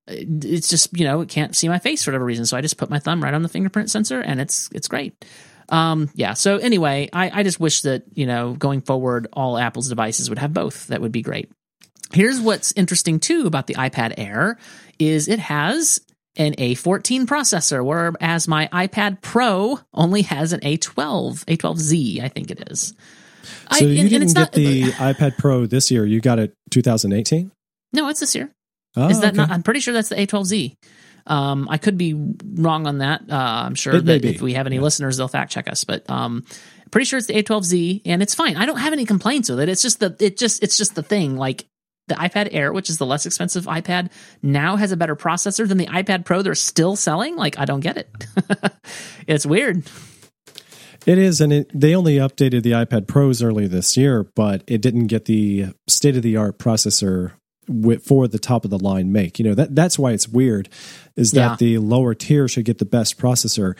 it's 0.07 0.69
just 0.69 0.97
you 0.97 1.03
know 1.05 1.19
it 1.19 1.27
can't 1.27 1.53
see 1.53 1.67
my 1.67 1.79
face 1.79 2.03
for 2.05 2.11
whatever 2.11 2.23
reason, 2.23 2.45
so 2.45 2.55
I 2.55 2.61
just 2.61 2.77
put 2.77 2.89
my 2.89 2.99
thumb 2.99 3.21
right 3.21 3.33
on 3.33 3.41
the 3.43 3.49
fingerprint 3.49 3.91
sensor, 3.91 4.21
and 4.21 4.39
it's 4.39 4.69
it's 4.71 4.87
great. 4.87 5.25
Um, 5.69 6.09
yeah. 6.15 6.33
So 6.33 6.57
anyway, 6.57 7.09
I, 7.13 7.39
I 7.39 7.43
just 7.43 7.59
wish 7.59 7.81
that 7.83 8.03
you 8.13 8.25
know 8.25 8.53
going 8.53 8.81
forward, 8.81 9.27
all 9.33 9.57
Apple's 9.57 9.89
devices 9.89 10.29
would 10.29 10.39
have 10.39 10.53
both. 10.53 10.87
That 10.87 11.01
would 11.01 11.11
be 11.11 11.21
great. 11.21 11.49
Here's 12.11 12.39
what's 12.39 12.71
interesting 12.73 13.19
too 13.19 13.47
about 13.47 13.67
the 13.67 13.75
iPad 13.75 14.13
Air 14.17 14.57
is 14.99 15.27
it 15.27 15.39
has 15.39 15.99
an 16.35 16.53
A14 16.53 17.25
processor, 17.25 17.83
whereas 17.83 18.47
my 18.47 18.67
iPad 18.71 19.21
Pro 19.21 19.79
only 19.93 20.23
has 20.23 20.53
an 20.53 20.59
A12, 20.61 21.45
A12Z, 21.45 22.21
I 22.23 22.27
think 22.27 22.49
it 22.51 22.71
is. 22.71 22.93
So 23.71 23.85
and- 23.85 23.93
you 23.95 24.01
and 24.01 24.09
didn't 24.09 24.27
get 24.29 24.33
not- 24.35 24.51
the 24.51 24.83
iPad 24.93 25.37
Pro 25.37 25.65
this 25.65 25.89
year. 25.91 26.05
You 26.05 26.21
got 26.21 26.39
it 26.39 26.53
2018. 26.71 27.51
No, 27.93 28.09
it's 28.09 28.19
this 28.19 28.35
year. 28.35 28.51
Oh, 28.95 29.09
Is 29.09 29.21
that 29.21 29.29
okay. 29.29 29.37
not? 29.37 29.49
I'm 29.49 29.63
pretty 29.63 29.79
sure 29.79 29.93
that's 29.93 30.09
the 30.09 30.15
A12Z. 30.15 30.75
Um, 31.25 31.67
I 31.69 31.77
could 31.77 31.97
be 31.97 32.13
wrong 32.13 32.87
on 32.87 32.99
that. 32.99 33.21
Uh, 33.29 33.35
I'm 33.35 33.75
sure 33.75 33.95
It 33.95 34.05
that 34.05 34.25
if 34.25 34.41
we 34.41 34.53
have 34.53 34.67
any 34.67 34.79
listeners, 34.79 35.17
they'll 35.17 35.27
fact 35.27 35.51
check 35.51 35.69
us. 35.69 35.83
But 35.83 36.09
um, 36.09 36.45
pretty 36.91 37.05
sure 37.05 37.17
it's 37.17 37.27
the 37.27 37.41
A12Z, 37.41 38.01
and 38.05 38.21
it's 38.21 38.35
fine. 38.35 38.57
I 38.57 38.65
don't 38.65 38.77
have 38.77 38.93
any 38.93 39.05
complaints 39.05 39.49
with 39.49 39.59
it. 39.59 39.69
It's 39.69 39.81
just 39.81 39.99
the 39.99 40.15
it 40.19 40.37
just 40.37 40.63
it's 40.63 40.77
just 40.77 40.95
the 40.95 41.03
thing. 41.03 41.37
Like 41.37 41.65
the 42.07 42.15
iPad 42.15 42.49
Air, 42.51 42.73
which 42.73 42.89
is 42.89 42.97
the 42.97 43.05
less 43.05 43.25
expensive 43.25 43.65
iPad, 43.65 44.11
now 44.41 44.75
has 44.75 44.91
a 44.91 44.97
better 44.97 45.15
processor 45.15 45.67
than 45.67 45.77
the 45.77 45.87
iPad 45.87 46.25
Pro. 46.25 46.41
They're 46.41 46.55
still 46.55 46.95
selling. 46.95 47.35
Like 47.35 47.57
I 47.57 47.65
don't 47.65 47.79
get 47.79 47.97
it. 47.97 48.09
it's 49.27 49.45
weird. 49.45 49.83
It 51.05 51.17
is, 51.17 51.41
and 51.41 51.51
it, 51.51 51.71
they 51.73 51.95
only 51.95 52.15
updated 52.15 52.63
the 52.63 52.71
iPad 52.71 53.07
Pros 53.07 53.43
early 53.43 53.67
this 53.67 53.97
year, 53.97 54.25
but 54.35 54.63
it 54.67 54.81
didn't 54.81 55.07
get 55.07 55.25
the 55.25 55.73
state 55.87 56.15
of 56.15 56.23
the 56.23 56.37
art 56.37 56.57
processor 56.59 57.33
for 58.03 58.27
the 58.27 58.39
top 58.39 58.65
of 58.65 58.71
the 58.71 58.79
line 58.79 59.11
make. 59.11 59.39
You 59.39 59.45
know 59.45 59.55
that 59.55 59.75
that's 59.75 59.97
why 59.99 60.11
it's 60.11 60.27
weird, 60.27 60.69
is 61.15 61.31
that 61.31 61.51
Yeah. 61.51 61.55
the 61.59 61.77
lower 61.79 62.13
tier 62.13 62.47
should 62.47 62.65
get 62.65 62.77
the 62.79 62.85
best 62.85 63.17
processor. 63.17 63.75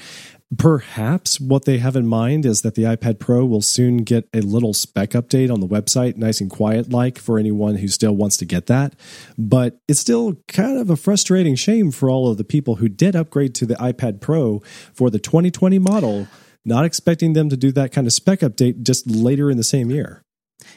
Perhaps 0.57 1.39
what 1.39 1.65
they 1.65 1.79
have 1.79 1.95
in 1.95 2.05
mind 2.05 2.45
is 2.45 2.61
that 2.61 2.75
the 2.75 2.83
iPad 2.83 3.17
Pro 3.17 3.43
will 3.43 3.61
soon 3.61 3.97
get 3.97 4.27
a 4.33 4.41
little 4.41 4.73
spec 4.73 5.11
update 5.11 5.51
on 5.51 5.61
the 5.61 5.67
website, 5.67 6.15
nice 6.15 6.39
and 6.41 6.49
quiet 6.49 6.91
like 6.91 7.17
for 7.17 7.39
anyone 7.39 7.77
who 7.77 7.87
still 7.87 8.15
wants 8.15 8.37
to 8.37 8.45
get 8.45 8.67
that. 8.67 8.95
But 9.35 9.79
it's 9.87 9.99
still 9.99 10.35
kind 10.47 10.77
of 10.77 10.91
a 10.91 10.95
frustrating 10.95 11.55
shame 11.55 11.89
for 11.91 12.07
all 12.09 12.29
of 12.29 12.37
the 12.37 12.43
people 12.43 12.75
who 12.75 12.87
did 12.87 13.15
upgrade 13.15 13.55
to 13.55 13.65
the 13.65 13.75
iPad 13.75 14.21
Pro 14.21 14.61
for 14.93 15.09
the 15.09 15.17
2020 15.17 15.79
model, 15.79 16.27
not 16.63 16.85
expecting 16.85 17.33
them 17.33 17.49
to 17.49 17.57
do 17.57 17.71
that 17.71 17.91
kind 17.91 18.05
of 18.05 18.13
spec 18.13 18.41
update 18.41 18.83
just 18.83 19.09
later 19.09 19.49
in 19.49 19.57
the 19.57 19.63
same 19.63 19.89
year. 19.89 20.21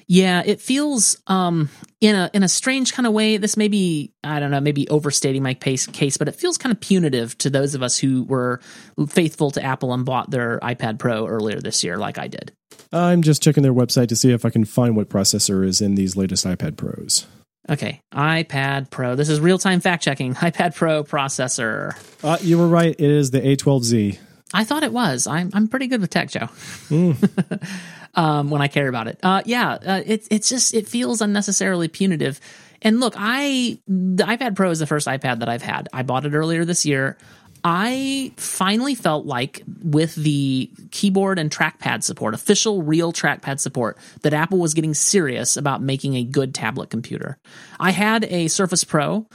Yeah, 0.07 0.43
it 0.45 0.61
feels 0.61 1.17
um 1.27 1.69
in 2.01 2.15
a 2.15 2.31
in 2.33 2.43
a 2.43 2.49
strange 2.49 2.93
kind 2.93 3.07
of 3.07 3.13
way. 3.13 3.37
This 3.37 3.57
may 3.57 3.69
be 3.69 4.13
I 4.23 4.41
don't 4.41 4.51
know, 4.51 4.61
maybe 4.61 4.89
overstating 4.89 5.43
my 5.43 5.55
pace 5.55 5.87
case, 5.87 6.17
but 6.17 6.29
it 6.29 6.35
feels 6.35 6.59
kind 6.59 6.73
of 6.73 6.81
punitive 6.81 7.37
to 7.39 7.51
those 7.51 7.75
of 7.75 7.83
us 7.83 7.99
who 7.99 8.25
were 8.25 8.61
faithful 9.09 9.51
to 9.53 9.63
Apple 9.63 9.93
and 9.93 10.05
bought 10.05 10.31
their 10.31 10.59
iPad 10.61 10.99
Pro 10.99 11.27
earlier 11.27 11.61
this 11.61 11.83
year, 11.85 11.97
like 11.97 12.19
I 12.19 12.29
did. 12.29 12.53
I'm 12.93 13.23
just 13.23 13.43
checking 13.43 13.63
their 13.63 13.75
website 13.75 14.09
to 14.09 14.17
see 14.17 14.33
if 14.33 14.45
I 14.45 14.51
can 14.51 14.65
find 14.65 14.97
what 14.97 15.09
processor 15.09 15.65
is 15.67 15.81
in 15.81 15.95
these 15.95 16.17
latest 16.17 16.47
iPad 16.47 16.77
Pros. 16.77 17.27
Okay, 17.69 18.01
iPad 18.15 18.91
Pro. 18.91 19.17
This 19.17 19.29
is 19.29 19.41
real 19.41 19.59
time 19.59 19.81
fact 19.81 20.05
checking. 20.05 20.35
iPad 20.37 20.75
Pro 20.75 21.03
processor. 21.03 21.97
Uh, 22.23 22.39
you 22.41 22.59
were 22.59 22.69
right. 22.69 22.95
It 22.97 23.11
is 23.11 23.31
the 23.31 23.41
A12Z. 23.41 24.19
I 24.57 24.65
thought 24.65 24.83
it 24.83 24.93
was. 24.93 25.27
I'm 25.27 25.51
I'm 25.53 25.69
pretty 25.69 25.87
good 25.87 26.01
with 26.01 26.09
tech, 26.09 26.31
Joe. 26.31 26.49
um, 28.15 28.49
when 28.49 28.63
I 28.63 28.69
care 28.69 28.89
about 28.89 29.07
it. 29.07 29.21
Uh, 29.23 29.43
yeah, 29.45 29.73
uh, 29.75 30.03
it 30.05 30.27
it's 30.31 30.49
just 30.49 30.73
it 30.73 30.89
feels 30.89 31.21
unnecessarily 31.21 31.89
punitive. 31.89 32.41
And 32.81 32.99
look, 32.99 33.15
I 33.19 33.79
the 33.87 34.25
iPad 34.25 34.57
Pro 34.57 34.71
is 34.71 34.79
the 34.79 34.87
first 34.87 35.07
iPad 35.07 35.41
that 35.41 35.49
I've 35.51 35.61
had. 35.61 35.91
I 35.93 36.03
bought 36.05 36.25
it 36.25 36.33
earlier 36.33 36.65
this 36.65 36.87
year. 36.87 37.19
I 37.65 38.33
finally 38.37 38.95
felt 38.95 39.27
like 39.27 39.63
with 39.83 40.15
the 40.15 40.71
keyboard 40.91 41.39
and 41.39 41.51
trackpad 41.51 42.03
support, 42.03 42.33
official 42.33 42.83
real 42.83 43.13
trackpad 43.13 43.61
support, 43.61 43.99
that 44.23 44.33
Apple 44.33 44.59
was 44.59 44.73
getting 44.73 44.95
serious 44.95 45.57
about 45.57 45.83
making 45.83 46.15
a 46.15 46.23
good 46.23 46.55
tablet 46.55 46.89
computer. 46.91 47.39
I 47.81 47.91
had 47.91 48.25
a 48.25 48.49
Surface 48.49 48.85
Pro. 48.85 49.27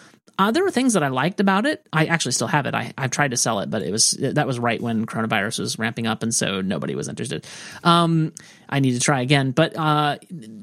Uh, 0.41 0.49
there 0.49 0.63
were 0.63 0.71
things 0.71 0.93
that 0.93 1.03
I 1.03 1.09
liked 1.09 1.39
about 1.39 1.67
it. 1.67 1.85
I 1.93 2.07
actually 2.07 2.31
still 2.31 2.47
have 2.47 2.65
it. 2.65 2.73
I, 2.73 2.91
I've 2.97 3.11
tried 3.11 3.29
to 3.29 3.37
sell 3.37 3.59
it, 3.59 3.69
but 3.69 3.83
it 3.83 3.91
was 3.91 4.17
that 4.19 4.47
was 4.47 4.57
right 4.57 4.81
when 4.81 5.05
coronavirus 5.05 5.59
was 5.59 5.77
ramping 5.77 6.07
up, 6.07 6.23
and 6.23 6.33
so 6.33 6.61
nobody 6.61 6.95
was 6.95 7.07
interested. 7.07 7.45
Um, 7.83 8.33
I 8.67 8.79
need 8.79 8.93
to 8.93 8.99
try 8.99 9.21
again, 9.21 9.51
but 9.51 9.77
uh, 9.77 10.17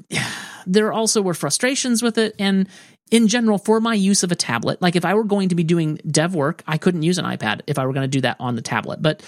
there 0.67 0.91
also 0.91 1.21
were 1.21 1.33
frustrations 1.33 2.03
with 2.03 2.17
it, 2.17 2.35
and 2.37 2.67
in 3.09 3.29
general, 3.29 3.57
for 3.57 3.79
my 3.79 3.93
use 3.93 4.21
of 4.21 4.33
a 4.33 4.35
tablet, 4.35 4.81
like 4.81 4.97
if 4.97 5.05
I 5.05 5.13
were 5.13 5.23
going 5.23 5.47
to 5.47 5.55
be 5.55 5.63
doing 5.63 5.97
dev 6.05 6.35
work, 6.35 6.61
I 6.67 6.77
couldn't 6.77 7.03
use 7.03 7.17
an 7.17 7.23
iPad 7.23 7.61
if 7.65 7.79
I 7.79 7.85
were 7.85 7.93
going 7.93 8.03
to 8.03 8.09
do 8.09 8.21
that 8.21 8.35
on 8.39 8.55
the 8.55 8.61
tablet, 8.61 9.01
but. 9.01 9.23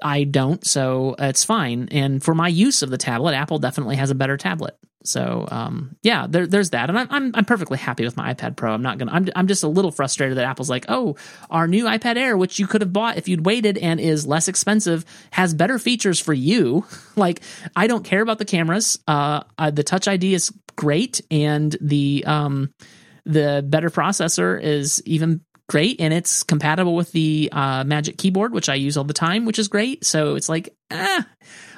I 0.00 0.22
don't, 0.22 0.64
so 0.64 1.16
it's 1.18 1.44
fine. 1.44 1.88
And 1.90 2.22
for 2.22 2.32
my 2.32 2.46
use 2.46 2.82
of 2.82 2.90
the 2.90 2.98
tablet, 2.98 3.34
Apple 3.34 3.58
definitely 3.58 3.96
has 3.96 4.10
a 4.10 4.14
better 4.14 4.36
tablet. 4.36 4.78
So 5.04 5.46
um, 5.50 5.96
yeah, 6.02 6.26
there, 6.28 6.46
there's 6.46 6.70
that, 6.70 6.88
and 6.88 6.98
I'm, 6.98 7.06
I'm 7.10 7.30
I'm 7.34 7.44
perfectly 7.44 7.78
happy 7.78 8.04
with 8.04 8.16
my 8.16 8.34
iPad 8.34 8.56
Pro. 8.56 8.72
I'm 8.72 8.82
not 8.82 8.98
gonna. 8.98 9.12
I'm 9.12 9.28
I'm 9.36 9.46
just 9.46 9.62
a 9.62 9.68
little 9.68 9.92
frustrated 9.92 10.38
that 10.38 10.44
Apple's 10.44 10.68
like, 10.68 10.86
oh, 10.88 11.16
our 11.50 11.68
new 11.68 11.84
iPad 11.84 12.16
Air, 12.16 12.36
which 12.36 12.58
you 12.58 12.66
could 12.66 12.80
have 12.80 12.92
bought 12.92 13.16
if 13.16 13.28
you'd 13.28 13.46
waited 13.46 13.78
and 13.78 14.00
is 14.00 14.26
less 14.26 14.48
expensive, 14.48 15.04
has 15.30 15.54
better 15.54 15.78
features 15.78 16.18
for 16.18 16.32
you. 16.32 16.84
like 17.16 17.42
I 17.76 17.86
don't 17.86 18.04
care 18.04 18.22
about 18.22 18.38
the 18.38 18.44
cameras. 18.44 18.98
Uh, 19.06 19.42
the 19.72 19.84
Touch 19.84 20.08
ID 20.08 20.34
is 20.34 20.52
great, 20.76 21.20
and 21.30 21.76
the 21.80 22.24
um 22.26 22.72
the 23.24 23.62
better 23.66 23.90
processor 23.90 24.60
is 24.60 25.02
even 25.04 25.42
great 25.68 26.00
and 26.00 26.14
it's 26.14 26.42
compatible 26.42 26.96
with 26.96 27.12
the 27.12 27.50
uh, 27.52 27.84
magic 27.84 28.16
keyboard 28.16 28.54
which 28.54 28.70
i 28.70 28.74
use 28.74 28.96
all 28.96 29.04
the 29.04 29.12
time 29.12 29.44
which 29.44 29.58
is 29.58 29.68
great 29.68 30.04
so 30.04 30.34
it's 30.34 30.48
like 30.48 30.74
ah 30.90 31.26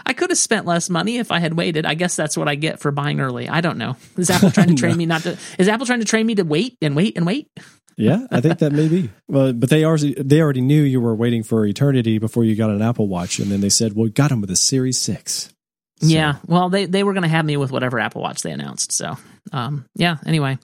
i 0.06 0.12
could 0.12 0.30
have 0.30 0.38
spent 0.38 0.66
less 0.66 0.90
money 0.90 1.18
if 1.18 1.30
i 1.30 1.38
had 1.38 1.54
waited 1.54 1.86
i 1.86 1.94
guess 1.94 2.16
that's 2.16 2.36
what 2.36 2.48
i 2.48 2.54
get 2.54 2.80
for 2.80 2.90
buying 2.90 3.20
early 3.20 3.48
i 3.48 3.60
don't 3.60 3.78
know 3.78 3.96
is 4.16 4.30
apple 4.30 4.50
trying 4.50 4.68
to 4.68 4.74
train 4.74 4.96
me 4.98 5.06
not 5.06 5.22
to 5.22 5.36
is 5.58 5.68
apple 5.68 5.86
trying 5.86 6.00
to 6.00 6.04
train 6.06 6.26
me 6.26 6.34
to 6.34 6.42
wait 6.42 6.76
and 6.82 6.96
wait 6.96 7.16
and 7.16 7.26
wait 7.26 7.48
Yeah, 7.96 8.26
I 8.30 8.40
think 8.40 8.60
that 8.60 8.72
may 8.72 8.88
be. 8.88 9.10
Well, 9.28 9.52
but 9.52 9.68
they 9.68 9.84
already 9.84 10.14
they 10.14 10.40
already 10.40 10.62
knew 10.62 10.82
you 10.82 11.02
were 11.02 11.14
waiting 11.14 11.42
for 11.42 11.66
eternity 11.66 12.18
before 12.18 12.44
you 12.44 12.56
got 12.56 12.70
an 12.70 12.80
Apple 12.80 13.08
Watch, 13.08 13.38
and 13.38 13.50
then 13.50 13.60
they 13.60 13.68
said, 13.68 13.92
"Well, 13.92 14.04
we 14.04 14.10
got 14.10 14.32
him 14.32 14.40
with 14.40 14.50
a 14.50 14.56
Series 14.56 14.96
6. 14.96 15.50
So- 16.00 16.06
yeah 16.06 16.36
well 16.46 16.70
they 16.70 16.86
they 16.86 17.02
were 17.04 17.12
going 17.12 17.24
to 17.24 17.28
have 17.28 17.44
me 17.44 17.58
with 17.58 17.70
whatever 17.70 18.00
apple 18.00 18.22
watch 18.22 18.40
they 18.40 18.52
announced 18.52 18.90
so 18.90 19.18
um 19.52 19.84
yeah 19.96 20.16
anyway 20.24 20.56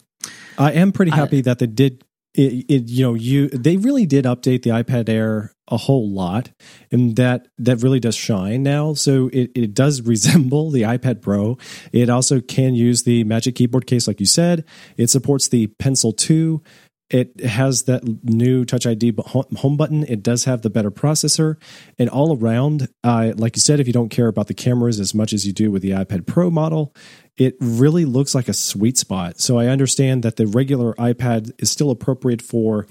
I 0.57 0.73
am 0.73 0.93
pretty 0.93 1.11
happy 1.13 1.43
that 1.43 1.59
they 1.59 1.67
did. 1.67 2.03
It, 2.37 2.67
it, 2.69 2.89
you 2.89 3.03
know, 3.03 3.15
you 3.15 3.49
they 3.49 3.77
really 3.77 4.05
did 4.05 4.27
update 4.27 4.63
the 4.63 4.71
iPad 4.71 5.09
Air 5.09 5.55
a 5.69 5.77
whole 5.77 6.09
lot, 6.09 6.51
and 6.93 7.17
that 7.17 7.49
that 7.59 7.83
really 7.83 7.99
does 7.99 8.15
shine 8.15 8.63
now. 8.63 8.95
So 8.95 9.29
it, 9.33 9.51
it 9.55 9.75
does 9.75 10.03
resemble 10.07 10.71
the 10.71 10.83
iPad 10.83 11.23
Pro. 11.23 11.59
It 11.93 12.11
also 12.11 12.41
can 12.41 12.75
use 12.75 13.03
the 13.05 13.25
Magic 13.25 13.55
Keyboard 13.55 13.87
case, 13.87 14.07
like 14.07 14.21
you 14.21 14.27
said. 14.27 14.65
It 14.97 15.09
supports 15.09 15.49
the 15.49 15.69
Pencil 15.69 16.13
Two, 16.13 16.63
It 17.09 17.41
has 17.41 17.85
that 17.85 18.03
new 18.25 18.65
Touch 18.65 18.87
ID 18.87 19.15
home 19.27 19.77
button. 19.77 20.05
It 20.05 20.23
does 20.23 20.45
have 20.45 20.63
the 20.63 20.71
better 20.71 20.91
processor, 20.91 21.57
and 21.99 22.11
all 22.11 22.37
around, 22.37 22.89
uh, 23.05 23.33
like 23.37 23.57
you 23.57 23.61
said, 23.61 23.79
if 23.79 23.87
you 23.87 23.93
don't 23.93 24.09
care 24.09 24.27
about 24.27 24.49
the 24.49 24.55
cameras 24.55 24.99
as 24.99 25.15
much 25.15 25.33
as 25.33 25.47
you 25.47 25.53
do 25.53 25.71
with 25.71 25.83
the 25.83 25.91
iPad 25.91 26.27
Pro 26.27 26.51
model, 26.51 26.95
it 27.37 27.55
really 27.61 28.05
looks 28.05 28.35
like 28.35 28.49
a 28.49 28.53
sweet 28.53 28.99
spot. 28.99 29.39
So 29.41 29.59
I 29.59 29.67
understand 29.67 30.23
that 30.25 30.37
the 30.37 30.47
regular 30.47 30.95
iPad 30.95 31.53
is 31.59 31.71
still 31.71 31.91
appropriate 31.91 32.43
for 32.43 32.87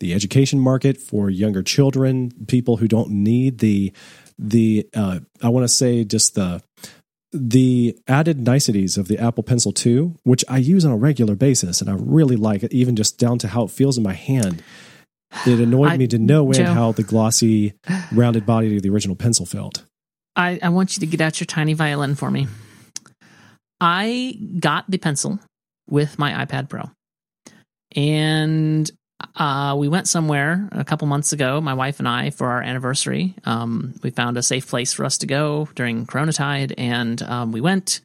the 0.00 0.14
education 0.14 0.60
market, 0.60 0.96
for 0.96 1.28
younger 1.28 1.62
children, 1.62 2.30
people 2.46 2.76
who 2.76 2.88
don't 2.88 3.10
need 3.10 3.58
the 3.58 3.92
the 4.38 4.88
uh, 4.94 5.18
I 5.42 5.48
want 5.48 5.64
to 5.64 5.68
say 5.68 6.04
just 6.04 6.36
the 6.36 6.62
the 7.32 7.98
added 8.06 8.38
niceties 8.40 8.96
of 8.96 9.08
the 9.08 9.18
Apple 9.18 9.42
Pencil 9.42 9.72
2, 9.72 10.16
which 10.22 10.44
I 10.48 10.58
use 10.58 10.84
on 10.84 10.92
a 10.92 10.96
regular 10.96 11.34
basis, 11.34 11.80
and 11.80 11.90
I 11.90 11.94
really 11.98 12.36
like 12.36 12.62
it, 12.62 12.72
even 12.72 12.96
just 12.96 13.18
down 13.18 13.38
to 13.40 13.48
how 13.48 13.64
it 13.64 13.70
feels 13.70 13.98
in 13.98 14.04
my 14.04 14.14
hand. 14.14 14.62
It 15.46 15.60
annoyed 15.60 15.90
I, 15.90 15.96
me 15.98 16.06
to 16.08 16.18
no 16.18 16.50
end 16.52 16.66
how 16.66 16.92
the 16.92 17.02
glossy, 17.02 17.74
rounded 18.12 18.46
body 18.46 18.76
of 18.76 18.82
the 18.82 18.88
original 18.88 19.14
pencil 19.14 19.44
felt. 19.44 19.82
I, 20.34 20.58
I 20.62 20.70
want 20.70 20.96
you 20.96 21.00
to 21.00 21.06
get 21.06 21.20
out 21.20 21.38
your 21.40 21.46
tiny 21.46 21.74
violin 21.74 22.14
for 22.14 22.30
me. 22.30 22.46
I 23.80 24.38
got 24.58 24.90
the 24.90 24.98
pencil 24.98 25.38
with 25.88 26.18
my 26.18 26.44
iPad 26.44 26.68
Pro. 26.68 26.90
And 27.94 28.90
uh, 29.34 29.74
we 29.76 29.88
went 29.88 30.06
somewhere 30.08 30.68
a 30.72 30.84
couple 30.84 31.06
months 31.08 31.32
ago, 31.32 31.60
my 31.60 31.74
wife 31.74 31.98
and 31.98 32.08
I, 32.08 32.30
for 32.30 32.48
our 32.48 32.62
anniversary. 32.62 33.34
Um, 33.44 33.94
we 34.02 34.10
found 34.10 34.36
a 34.36 34.42
safe 34.42 34.68
place 34.68 34.92
for 34.92 35.04
us 35.04 35.18
to 35.18 35.26
go 35.26 35.68
during 35.74 36.06
Corona 36.06 36.32
Tide, 36.32 36.74
and 36.78 37.20
um, 37.22 37.52
we 37.52 37.60
went. 37.60 38.00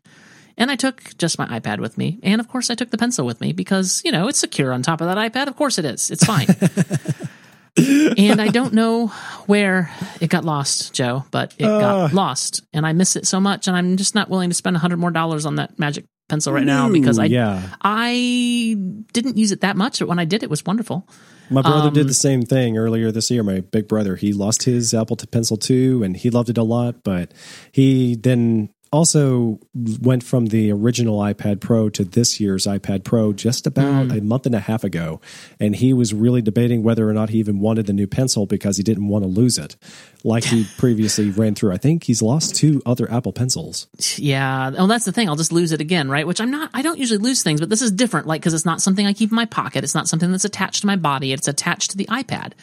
And 0.57 0.69
I 0.69 0.75
took 0.75 1.17
just 1.17 1.39
my 1.39 1.47
iPad 1.59 1.79
with 1.79 1.97
me, 1.97 2.19
and 2.23 2.39
of 2.39 2.47
course, 2.47 2.69
I 2.69 2.75
took 2.75 2.91
the 2.91 2.97
pencil 2.97 3.25
with 3.25 3.41
me 3.41 3.53
because 3.53 4.01
you 4.05 4.11
know 4.11 4.27
it's 4.27 4.39
secure 4.39 4.71
on 4.71 4.81
top 4.81 5.01
of 5.01 5.07
that 5.07 5.17
iPad. 5.17 5.47
Of 5.47 5.55
course, 5.55 5.77
it 5.77 5.85
is. 5.85 6.11
It's 6.11 6.25
fine. 6.25 6.47
and 8.17 8.39
I 8.39 8.49
don't 8.49 8.73
know 8.73 9.07
where 9.47 9.91
it 10.21 10.29
got 10.29 10.45
lost, 10.45 10.93
Joe, 10.93 11.25
but 11.31 11.55
it 11.57 11.65
uh, 11.65 11.79
got 11.79 12.13
lost, 12.13 12.61
and 12.71 12.85
I 12.85 12.93
miss 12.93 13.15
it 13.15 13.25
so 13.25 13.39
much, 13.39 13.67
and 13.67 13.75
I'm 13.75 13.97
just 13.97 14.13
not 14.13 14.29
willing 14.29 14.49
to 14.49 14.55
spend 14.55 14.75
a 14.75 14.79
hundred 14.79 14.97
more 14.97 15.11
dollars 15.11 15.45
on 15.45 15.55
that 15.55 15.77
Magic 15.79 16.05
pencil 16.33 16.51
right 16.51 16.65
now 16.65 16.89
because 16.89 17.19
I 17.19 17.25
yeah. 17.25 17.61
I 17.81 18.75
didn't 19.13 19.37
use 19.37 19.51
it 19.51 19.61
that 19.61 19.77
much, 19.77 19.99
but 19.99 20.07
when 20.07 20.17
I 20.17 20.25
did, 20.25 20.41
it 20.41 20.49
was 20.49 20.65
wonderful. 20.65 21.07
My 21.51 21.61
brother 21.61 21.89
um, 21.89 21.93
did 21.93 22.07
the 22.07 22.13
same 22.15 22.41
thing 22.41 22.75
earlier 22.75 23.11
this 23.11 23.29
year. 23.29 23.43
My 23.43 23.59
big 23.59 23.87
brother, 23.87 24.15
he 24.15 24.33
lost 24.33 24.63
his 24.63 24.93
Apple 24.95 25.15
Pencil 25.15 25.57
too, 25.57 26.01
and 26.01 26.17
he 26.17 26.31
loved 26.31 26.49
it 26.49 26.57
a 26.57 26.63
lot. 26.63 27.03
But 27.03 27.31
he 27.71 28.15
then 28.15 28.69
also 28.93 29.59
went 29.73 30.23
from 30.23 30.45
the 30.45 30.71
original 30.71 31.17
iPad 31.17 31.59
Pro 31.59 31.89
to 31.89 32.05
this 32.05 32.39
year's 32.39 32.67
iPad 32.67 33.03
Pro 33.03 33.33
just 33.33 33.65
about 33.65 34.07
mm. 34.07 34.19
a 34.19 34.21
month 34.21 34.45
and 34.45 34.53
a 34.53 34.59
half 34.59 34.83
ago. 34.83 35.19
And 35.59 35.75
he 35.75 35.93
was 35.93 36.13
really 36.13 36.43
debating 36.43 36.83
whether 36.83 37.09
or 37.09 37.13
not 37.13 37.31
he 37.31 37.39
even 37.39 37.59
wanted 37.59 37.87
the 37.87 37.93
new 37.93 38.05
pencil 38.05 38.45
because 38.45 38.77
he 38.77 38.83
didn't 38.83 39.07
want 39.07 39.23
to 39.23 39.27
lose 39.27 39.57
it, 39.57 39.75
like 40.23 40.43
he 40.43 40.67
previously 40.77 41.31
ran 41.31 41.55
through. 41.55 41.73
I 41.73 41.77
think 41.77 42.03
he's 42.03 42.21
lost 42.21 42.55
two 42.55 42.83
other 42.85 43.11
Apple 43.11 43.33
Pencils. 43.33 43.87
Yeah. 44.17 44.69
Well, 44.69 44.87
that's 44.87 45.05
the 45.05 45.11
thing. 45.11 45.27
I'll 45.27 45.35
just 45.35 45.51
lose 45.51 45.71
it 45.71 45.81
again, 45.81 46.07
right? 46.07 46.27
Which 46.27 46.39
I'm 46.39 46.51
not, 46.51 46.69
I 46.73 46.83
don't 46.83 46.99
usually 46.99 47.17
lose 47.17 47.41
things, 47.41 47.59
but 47.59 47.69
this 47.69 47.81
is 47.81 47.91
different, 47.91 48.27
like, 48.27 48.41
because 48.41 48.53
it's 48.53 48.65
not 48.65 48.79
something 48.79 49.07
I 49.07 49.13
keep 49.13 49.31
in 49.31 49.35
my 49.35 49.45
pocket. 49.45 49.83
It's 49.83 49.95
not 49.95 50.07
something 50.07 50.31
that's 50.31 50.45
attached 50.45 50.81
to 50.81 50.87
my 50.87 50.97
body. 50.97 51.33
It's 51.33 51.47
attached 51.47 51.91
to 51.91 51.97
the 51.97 52.05
iPad. 52.05 52.53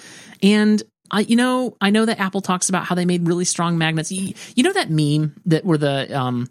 And 0.42 0.80
I, 1.11 1.20
you 1.20 1.36
know, 1.36 1.76
I 1.80 1.90
know 1.90 2.04
that 2.04 2.20
Apple 2.20 2.40
talks 2.40 2.68
about 2.68 2.84
how 2.84 2.94
they 2.94 3.04
made 3.04 3.26
really 3.26 3.44
strong 3.44 3.78
magnets. 3.78 4.12
You, 4.12 4.34
you 4.54 4.62
know 4.62 4.72
that 4.72 4.90
meme 4.90 5.40
that 5.46 5.64
where 5.64 5.78
the 5.78 6.18
um, 6.18 6.48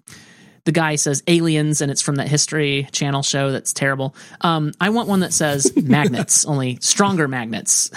the 0.65 0.71
guy 0.71 0.95
says 0.95 1.23
aliens 1.27 1.81
and 1.81 1.91
it's 1.91 2.01
from 2.01 2.15
that 2.15 2.27
History 2.27 2.87
Channel 2.91 3.23
show 3.23 3.51
that's 3.51 3.73
terrible. 3.73 4.15
Um, 4.41 4.71
I 4.79 4.89
want 4.89 5.09
one 5.09 5.21
that 5.21 5.33
says 5.33 5.71
magnets, 5.83 6.45
only 6.45 6.77
stronger 6.81 7.27
magnets. 7.27 7.89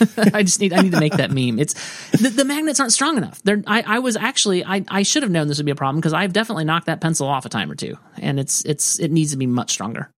I 0.16 0.42
just 0.42 0.60
need 0.60 0.72
I 0.72 0.82
need 0.82 0.92
to 0.92 1.00
make 1.00 1.14
that 1.14 1.30
meme. 1.30 1.58
It's 1.58 1.74
the, 2.12 2.28
the 2.28 2.44
magnets 2.44 2.80
aren't 2.80 2.92
strong 2.92 3.16
enough. 3.16 3.42
They're 3.42 3.62
I, 3.66 3.82
I 3.86 3.98
was 4.00 4.16
actually 4.16 4.64
I, 4.64 4.84
I 4.88 5.02
should 5.02 5.22
have 5.22 5.32
known 5.32 5.48
this 5.48 5.58
would 5.58 5.66
be 5.66 5.72
a 5.72 5.76
problem 5.76 6.00
because 6.00 6.12
I've 6.12 6.32
definitely 6.32 6.64
knocked 6.64 6.86
that 6.86 7.00
pencil 7.00 7.26
off 7.26 7.46
a 7.46 7.48
time 7.48 7.70
or 7.70 7.74
two, 7.74 7.96
and 8.18 8.38
it's 8.38 8.64
it's 8.64 8.98
it 8.98 9.10
needs 9.10 9.32
to 9.32 9.36
be 9.36 9.46
much 9.46 9.70
stronger. 9.72 10.10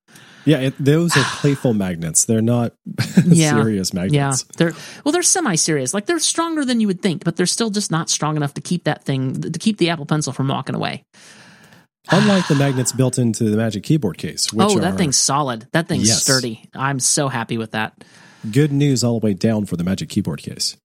Yeah, 0.45 0.59
it, 0.59 0.75
those 0.79 1.17
are 1.17 1.25
playful 1.41 1.75
magnets. 1.75 2.25
They're 2.25 2.43
not 2.43 2.73
yeah, 3.25 3.51
serious 3.51 3.93
magnets. 3.93 4.15
Yeah, 4.15 4.55
they're 4.57 4.73
well, 5.05 5.13
they're 5.13 5.23
semi-serious. 5.23 5.95
Like 5.95 6.07
they're 6.07 6.19
stronger 6.19 6.65
than 6.65 6.81
you 6.81 6.87
would 6.87 7.03
think, 7.03 7.25
but 7.25 7.37
they're 7.37 7.47
still 7.47 7.71
just 7.71 7.91
not 7.91 8.11
strong 8.11 8.37
enough 8.37 8.55
to 8.55 8.61
keep 8.61 8.85
that 8.85 9.05
thing 9.05 9.41
to 9.41 9.59
keep 9.59 9.79
the 9.79 9.91
Apple 9.91 10.07
Pencil 10.07 10.33
from 10.33 10.49
walking 10.49 10.75
away. 10.75 11.05
Unlike 12.11 12.49
the 12.49 12.55
magnets 12.55 12.93
built 12.93 13.19
into 13.19 13.45
the 13.45 13.57
Magic 13.57 13.85
Keyboard 13.85 14.19
case. 14.19 14.49
oh, 14.59 14.79
that 14.81 14.95
are, 14.95 14.97
thing's 14.97 15.19
solid. 15.19 15.69
That 15.73 15.87
thing's 15.87 16.09
yes. 16.09 16.23
sturdy. 16.23 16.65
I'm 16.75 16.99
so 16.99 17.29
happy 17.29 17.59
with 17.59 17.73
that. 17.73 18.03
Good 18.51 18.73
news 18.73 19.05
all 19.05 19.21
the 19.21 19.27
way 19.27 19.35
down 19.35 19.67
for 19.67 19.77
the 19.77 19.85
Magic 19.85 20.09
Keyboard 20.09 20.41
case. 20.43 20.77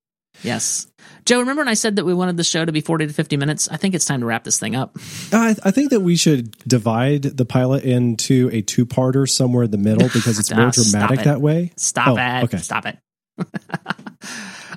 Yes. 0.43 0.87
Joe, 1.25 1.39
remember 1.39 1.61
when 1.61 1.67
I 1.67 1.73
said 1.73 1.95
that 1.95 2.05
we 2.05 2.13
wanted 2.13 2.37
the 2.37 2.43
show 2.43 2.63
to 2.63 2.71
be 2.71 2.81
40 2.81 3.07
to 3.07 3.13
50 3.13 3.37
minutes? 3.37 3.67
I 3.69 3.77
think 3.77 3.95
it's 3.95 4.05
time 4.05 4.19
to 4.19 4.27
wrap 4.27 4.43
this 4.43 4.59
thing 4.59 4.75
up. 4.75 4.95
I, 5.31 5.55
I 5.63 5.71
think 5.71 5.89
that 5.89 6.01
we 6.01 6.15
should 6.15 6.51
divide 6.67 7.23
the 7.23 7.45
pilot 7.45 7.83
into 7.83 8.49
a 8.53 8.61
two 8.61 8.85
parter 8.85 9.27
somewhere 9.27 9.63
in 9.63 9.71
the 9.71 9.77
middle 9.77 10.07
because 10.13 10.37
it's 10.37 10.53
more 10.53 10.69
dramatic 10.69 11.21
that 11.21 11.41
way. 11.41 11.71
Stop 11.77 12.09
oh, 12.09 12.17
it. 12.17 12.43
Okay. 12.45 12.57
Stop 12.57 12.85
it. 12.85 12.97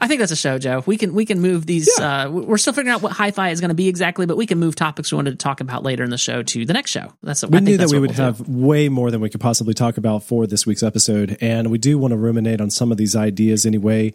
I 0.00 0.06
think 0.06 0.20
that's 0.20 0.32
a 0.32 0.36
show, 0.36 0.58
Joe. 0.58 0.82
We 0.86 0.96
can 0.96 1.12
we 1.12 1.26
can 1.26 1.40
move 1.40 1.66
these. 1.66 1.90
Yeah. 1.98 2.26
Uh, 2.26 2.30
we're 2.30 2.58
still 2.58 2.72
figuring 2.72 2.94
out 2.94 3.02
what 3.02 3.12
hi-fi 3.12 3.50
is 3.50 3.60
going 3.60 3.70
to 3.70 3.74
be 3.74 3.88
exactly, 3.88 4.26
but 4.26 4.36
we 4.36 4.46
can 4.46 4.58
move 4.58 4.76
topics 4.76 5.10
we 5.10 5.16
wanted 5.16 5.32
to 5.32 5.36
talk 5.36 5.60
about 5.60 5.82
later 5.82 6.04
in 6.04 6.10
the 6.10 6.18
show 6.18 6.42
to 6.42 6.64
the 6.64 6.72
next 6.72 6.92
show. 6.92 7.12
That's 7.22 7.44
we 7.44 7.60
knew 7.60 7.76
that 7.78 7.90
we 7.90 7.98
would 7.98 8.10
we'll 8.10 8.26
have 8.26 8.38
do. 8.38 8.44
way 8.48 8.88
more 8.88 9.10
than 9.10 9.20
we 9.20 9.28
could 9.28 9.40
possibly 9.40 9.74
talk 9.74 9.98
about 9.98 10.22
for 10.22 10.46
this 10.46 10.66
week's 10.66 10.84
episode, 10.84 11.36
and 11.40 11.70
we 11.70 11.78
do 11.78 11.98
want 11.98 12.12
to 12.12 12.16
ruminate 12.16 12.60
on 12.60 12.70
some 12.70 12.92
of 12.92 12.98
these 12.98 13.16
ideas 13.16 13.66
anyway 13.66 14.12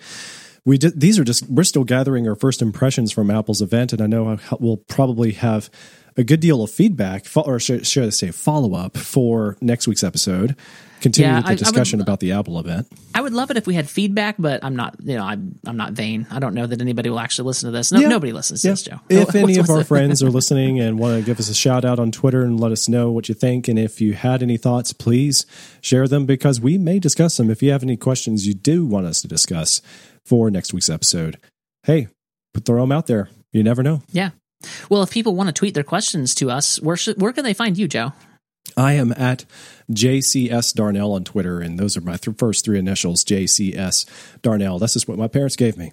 we 0.66 0.78
did, 0.78 0.99
these 0.99 1.20
are 1.20 1.24
just 1.24 1.49
we're 1.49 1.64
still 1.64 1.84
gathering 1.84 2.28
our 2.28 2.36
first 2.36 2.61
impressions 2.61 3.11
from 3.11 3.30
Apple's 3.30 3.61
event, 3.61 3.93
and 3.93 4.01
I 4.01 4.07
know 4.07 4.38
we'll 4.59 4.78
probably 4.78 5.34
have 5.34 5.70
a 6.16 6.24
good 6.24 6.39
deal 6.39 6.64
of 6.64 6.72
feedback, 6.72 7.26
or 7.36 7.59
should, 7.59 7.88
should 7.88 8.05
I 8.05 8.09
say, 8.09 8.32
follow 8.32 8.76
up 8.76 8.97
for 8.97 9.57
next 9.61 9.88
week's 9.88 10.03
episode. 10.03 10.55
Continue 11.01 11.32
yeah, 11.32 11.41
the 11.41 11.55
discussion 11.55 11.99
would, 11.99 12.07
about 12.07 12.22
the 12.22 12.32
Apple 12.32 12.57
event. 12.59 12.88
I 13.14 13.20
would 13.20 13.34
love 13.34 13.51
it 13.51 13.57
if 13.57 13.68
we 13.68 13.74
had 13.74 13.89
feedback, 13.89 14.36
but 14.39 14.64
I'm 14.64 14.78
not, 14.78 14.95
you 15.01 15.18
know, 15.18 15.26
I'm 15.26 15.59
I'm 15.66 15.76
not 15.76 15.91
vain. 15.91 16.26
I 16.32 16.39
don't 16.39 16.53
know 16.53 16.66
that 16.66 16.80
anybody 16.80 17.09
will 17.09 17.20
actually 17.20 17.47
listen 17.47 17.68
to 17.68 17.78
this. 17.78 17.91
No, 17.91 17.99
yeah. 17.99 18.07
nobody 18.07 18.32
listens 18.32 18.61
to 18.61 18.70
yeah. 18.70 18.72
this, 18.72 18.84
Joe. 18.84 18.99
If 19.09 19.36
any 19.36 19.57
of 19.57 19.70
our 19.70 19.84
friends 19.84 20.24
are 20.24 20.30
listening 20.32 20.80
and 20.80 20.97
want 20.97 21.20
to 21.20 21.26
give 21.26 21.41
us 21.41 21.49
a 21.49 21.53
shout 21.53 21.84
out 21.84 21.99
on 21.99 22.14
Twitter 22.14 22.43
and 22.43 22.57
let 22.57 22.72
us 22.72 22.88
know 22.88 23.11
what 23.11 23.28
you 23.28 23.36
think, 23.36 23.68
and 23.68 23.78
if 23.78 23.99
you 23.99 24.14
had 24.14 24.41
any 24.41 24.55
thoughts, 24.55 24.93
please 24.93 25.45
share 25.82 26.07
them 26.07 26.26
because 26.26 26.61
we 26.61 26.78
may 26.78 26.99
discuss 26.99 27.36
them. 27.36 27.49
If 27.49 27.61
you 27.61 27.72
have 27.74 27.84
any 27.84 27.97
questions 27.97 28.47
you 28.47 28.53
do 28.53 28.86
want 28.86 29.05
us 29.05 29.22
to 29.24 29.28
discuss, 29.28 29.82
for 30.26 30.49
next 30.49 30.74
week's 30.74 30.89
episode. 30.89 31.38
Hey, 31.84 32.07
put 32.53 32.65
throw 32.65 32.82
them 32.82 32.91
out 32.91 33.07
there. 33.07 33.30
You 33.51 33.63
never 33.63 33.84
know. 33.84 34.01
Yeah. 34.11 34.32
Well, 34.89 35.03
if 35.03 35.11
people 35.11 35.36
want 35.36 35.47
to 35.47 35.53
tweet 35.53 35.74
their 35.74 35.84
questions 35.84 36.34
to 36.36 36.49
us, 36.49 36.82
where 36.82 36.95
should, 36.95 37.21
where 37.21 37.34
can 37.34 37.43
they 37.43 37.53
find 37.53 37.78
you, 37.78 37.88
Joe? 37.88 38.13
I 38.78 38.93
am 38.93 39.11
at 39.11 39.45
JCS 39.91 40.74
Darnell 40.74 41.11
on 41.11 41.24
Twitter, 41.24 41.59
and 41.59 41.78
those 41.78 41.97
are 41.97 42.01
my 42.01 42.15
th- 42.17 42.38
first 42.38 42.63
three 42.63 42.80
initials, 42.80 43.24
JCS 43.24 44.09
Darnell. 44.41 44.80
That's 44.80 44.93
just 44.93 45.07
what 45.07 45.17
my 45.17 45.28
parents 45.28 45.55
gave 45.55 45.78
me. 45.78 45.91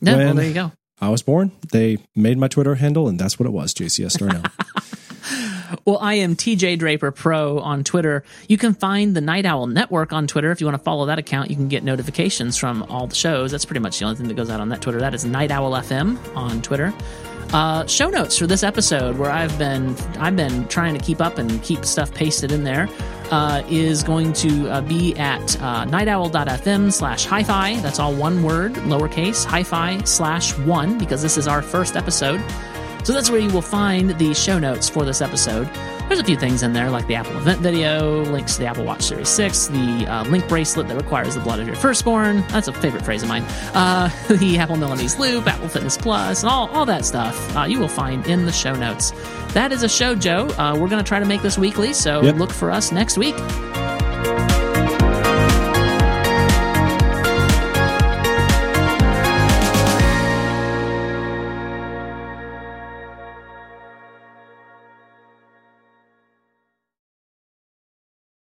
Yeah, 0.00 0.16
when 0.16 0.26
well, 0.26 0.34
there 0.34 0.46
you 0.46 0.54
go. 0.54 0.72
I 1.00 1.08
was 1.10 1.22
born, 1.22 1.52
they 1.72 1.98
made 2.14 2.38
my 2.38 2.48
Twitter 2.48 2.74
handle, 2.74 3.08
and 3.08 3.18
that's 3.18 3.38
what 3.38 3.46
it 3.46 3.52
was, 3.52 3.72
JCS 3.74 4.18
Darnell. 4.18 4.42
Well, 5.84 5.98
I 5.98 6.14
am 6.14 6.36
TJ 6.36 6.78
Draper 6.78 7.10
Pro 7.10 7.58
on 7.60 7.84
Twitter. 7.84 8.24
You 8.48 8.58
can 8.58 8.74
find 8.74 9.14
the 9.14 9.20
Night 9.20 9.46
Owl 9.46 9.66
Network 9.66 10.12
on 10.12 10.26
Twitter. 10.26 10.50
If 10.50 10.60
you 10.60 10.66
want 10.66 10.78
to 10.78 10.82
follow 10.82 11.06
that 11.06 11.18
account, 11.18 11.50
you 11.50 11.56
can 11.56 11.68
get 11.68 11.84
notifications 11.84 12.56
from 12.56 12.82
all 12.84 13.06
the 13.06 13.14
shows. 13.14 13.50
That's 13.52 13.64
pretty 13.64 13.80
much 13.80 13.98
the 13.98 14.04
only 14.04 14.16
thing 14.16 14.28
that 14.28 14.34
goes 14.34 14.50
out 14.50 14.60
on 14.60 14.68
that 14.70 14.80
Twitter. 14.80 14.98
That 14.98 15.14
is 15.14 15.24
Night 15.24 15.50
Owl 15.50 15.72
FM 15.72 16.18
on 16.36 16.62
Twitter. 16.62 16.92
Uh, 17.52 17.84
show 17.86 18.08
notes 18.08 18.38
for 18.38 18.46
this 18.46 18.62
episode, 18.62 19.18
where 19.18 19.30
I've 19.30 19.56
been 19.58 19.96
I've 20.18 20.36
been 20.36 20.68
trying 20.68 20.96
to 20.96 21.04
keep 21.04 21.20
up 21.20 21.36
and 21.36 21.60
keep 21.64 21.84
stuff 21.84 22.14
pasted 22.14 22.52
in 22.52 22.62
there, 22.62 22.88
uh, 23.32 23.62
is 23.68 24.04
going 24.04 24.32
to 24.34 24.68
uh, 24.70 24.80
be 24.82 25.16
at 25.16 25.56
uh, 25.60 25.84
nightowl.fm 25.86 26.92
slash 26.92 27.24
hi-fi. 27.24 27.80
That's 27.80 27.98
all 27.98 28.14
one 28.14 28.44
word, 28.44 28.74
lowercase, 28.74 29.44
hi-fi 29.44 30.02
slash 30.04 30.56
one, 30.58 30.96
because 30.96 31.22
this 31.22 31.36
is 31.36 31.48
our 31.48 31.60
first 31.60 31.96
episode. 31.96 32.40
So 33.04 33.12
that's 33.12 33.30
where 33.30 33.40
you 33.40 33.50
will 33.50 33.62
find 33.62 34.10
the 34.18 34.34
show 34.34 34.58
notes 34.58 34.88
for 34.88 35.04
this 35.04 35.20
episode. 35.20 35.68
There's 36.08 36.18
a 36.18 36.24
few 36.24 36.36
things 36.36 36.64
in 36.64 36.72
there, 36.72 36.90
like 36.90 37.06
the 37.06 37.14
Apple 37.14 37.36
event 37.36 37.60
video, 37.60 38.22
links 38.24 38.54
to 38.54 38.60
the 38.60 38.66
Apple 38.66 38.84
Watch 38.84 39.02
Series 39.02 39.28
6, 39.28 39.68
the 39.68 40.06
uh, 40.08 40.24
link 40.24 40.48
bracelet 40.48 40.88
that 40.88 40.96
requires 40.96 41.34
the 41.36 41.40
blood 41.40 41.60
of 41.60 41.68
your 41.68 41.76
firstborn. 41.76 42.40
That's 42.48 42.66
a 42.66 42.72
favorite 42.72 43.04
phrase 43.04 43.22
of 43.22 43.28
mine. 43.28 43.42
Uh, 43.74 44.10
the 44.28 44.58
Apple 44.58 44.76
Milanese 44.76 45.18
Loop, 45.20 45.46
Apple 45.46 45.68
Fitness 45.68 45.96
Plus, 45.96 46.42
and 46.42 46.50
all, 46.50 46.68
all 46.70 46.84
that 46.86 47.04
stuff 47.04 47.56
uh, 47.56 47.62
you 47.62 47.78
will 47.78 47.88
find 47.88 48.26
in 48.26 48.44
the 48.44 48.52
show 48.52 48.74
notes. 48.74 49.12
That 49.52 49.70
is 49.70 49.84
a 49.84 49.88
show, 49.88 50.16
Joe. 50.16 50.48
Uh, 50.58 50.76
we're 50.78 50.88
going 50.88 51.02
to 51.02 51.08
try 51.08 51.20
to 51.20 51.26
make 51.26 51.42
this 51.42 51.56
weekly, 51.56 51.92
so 51.92 52.22
yep. 52.22 52.36
look 52.36 52.50
for 52.50 52.72
us 52.72 52.90
next 52.90 53.16
week. 53.16 53.36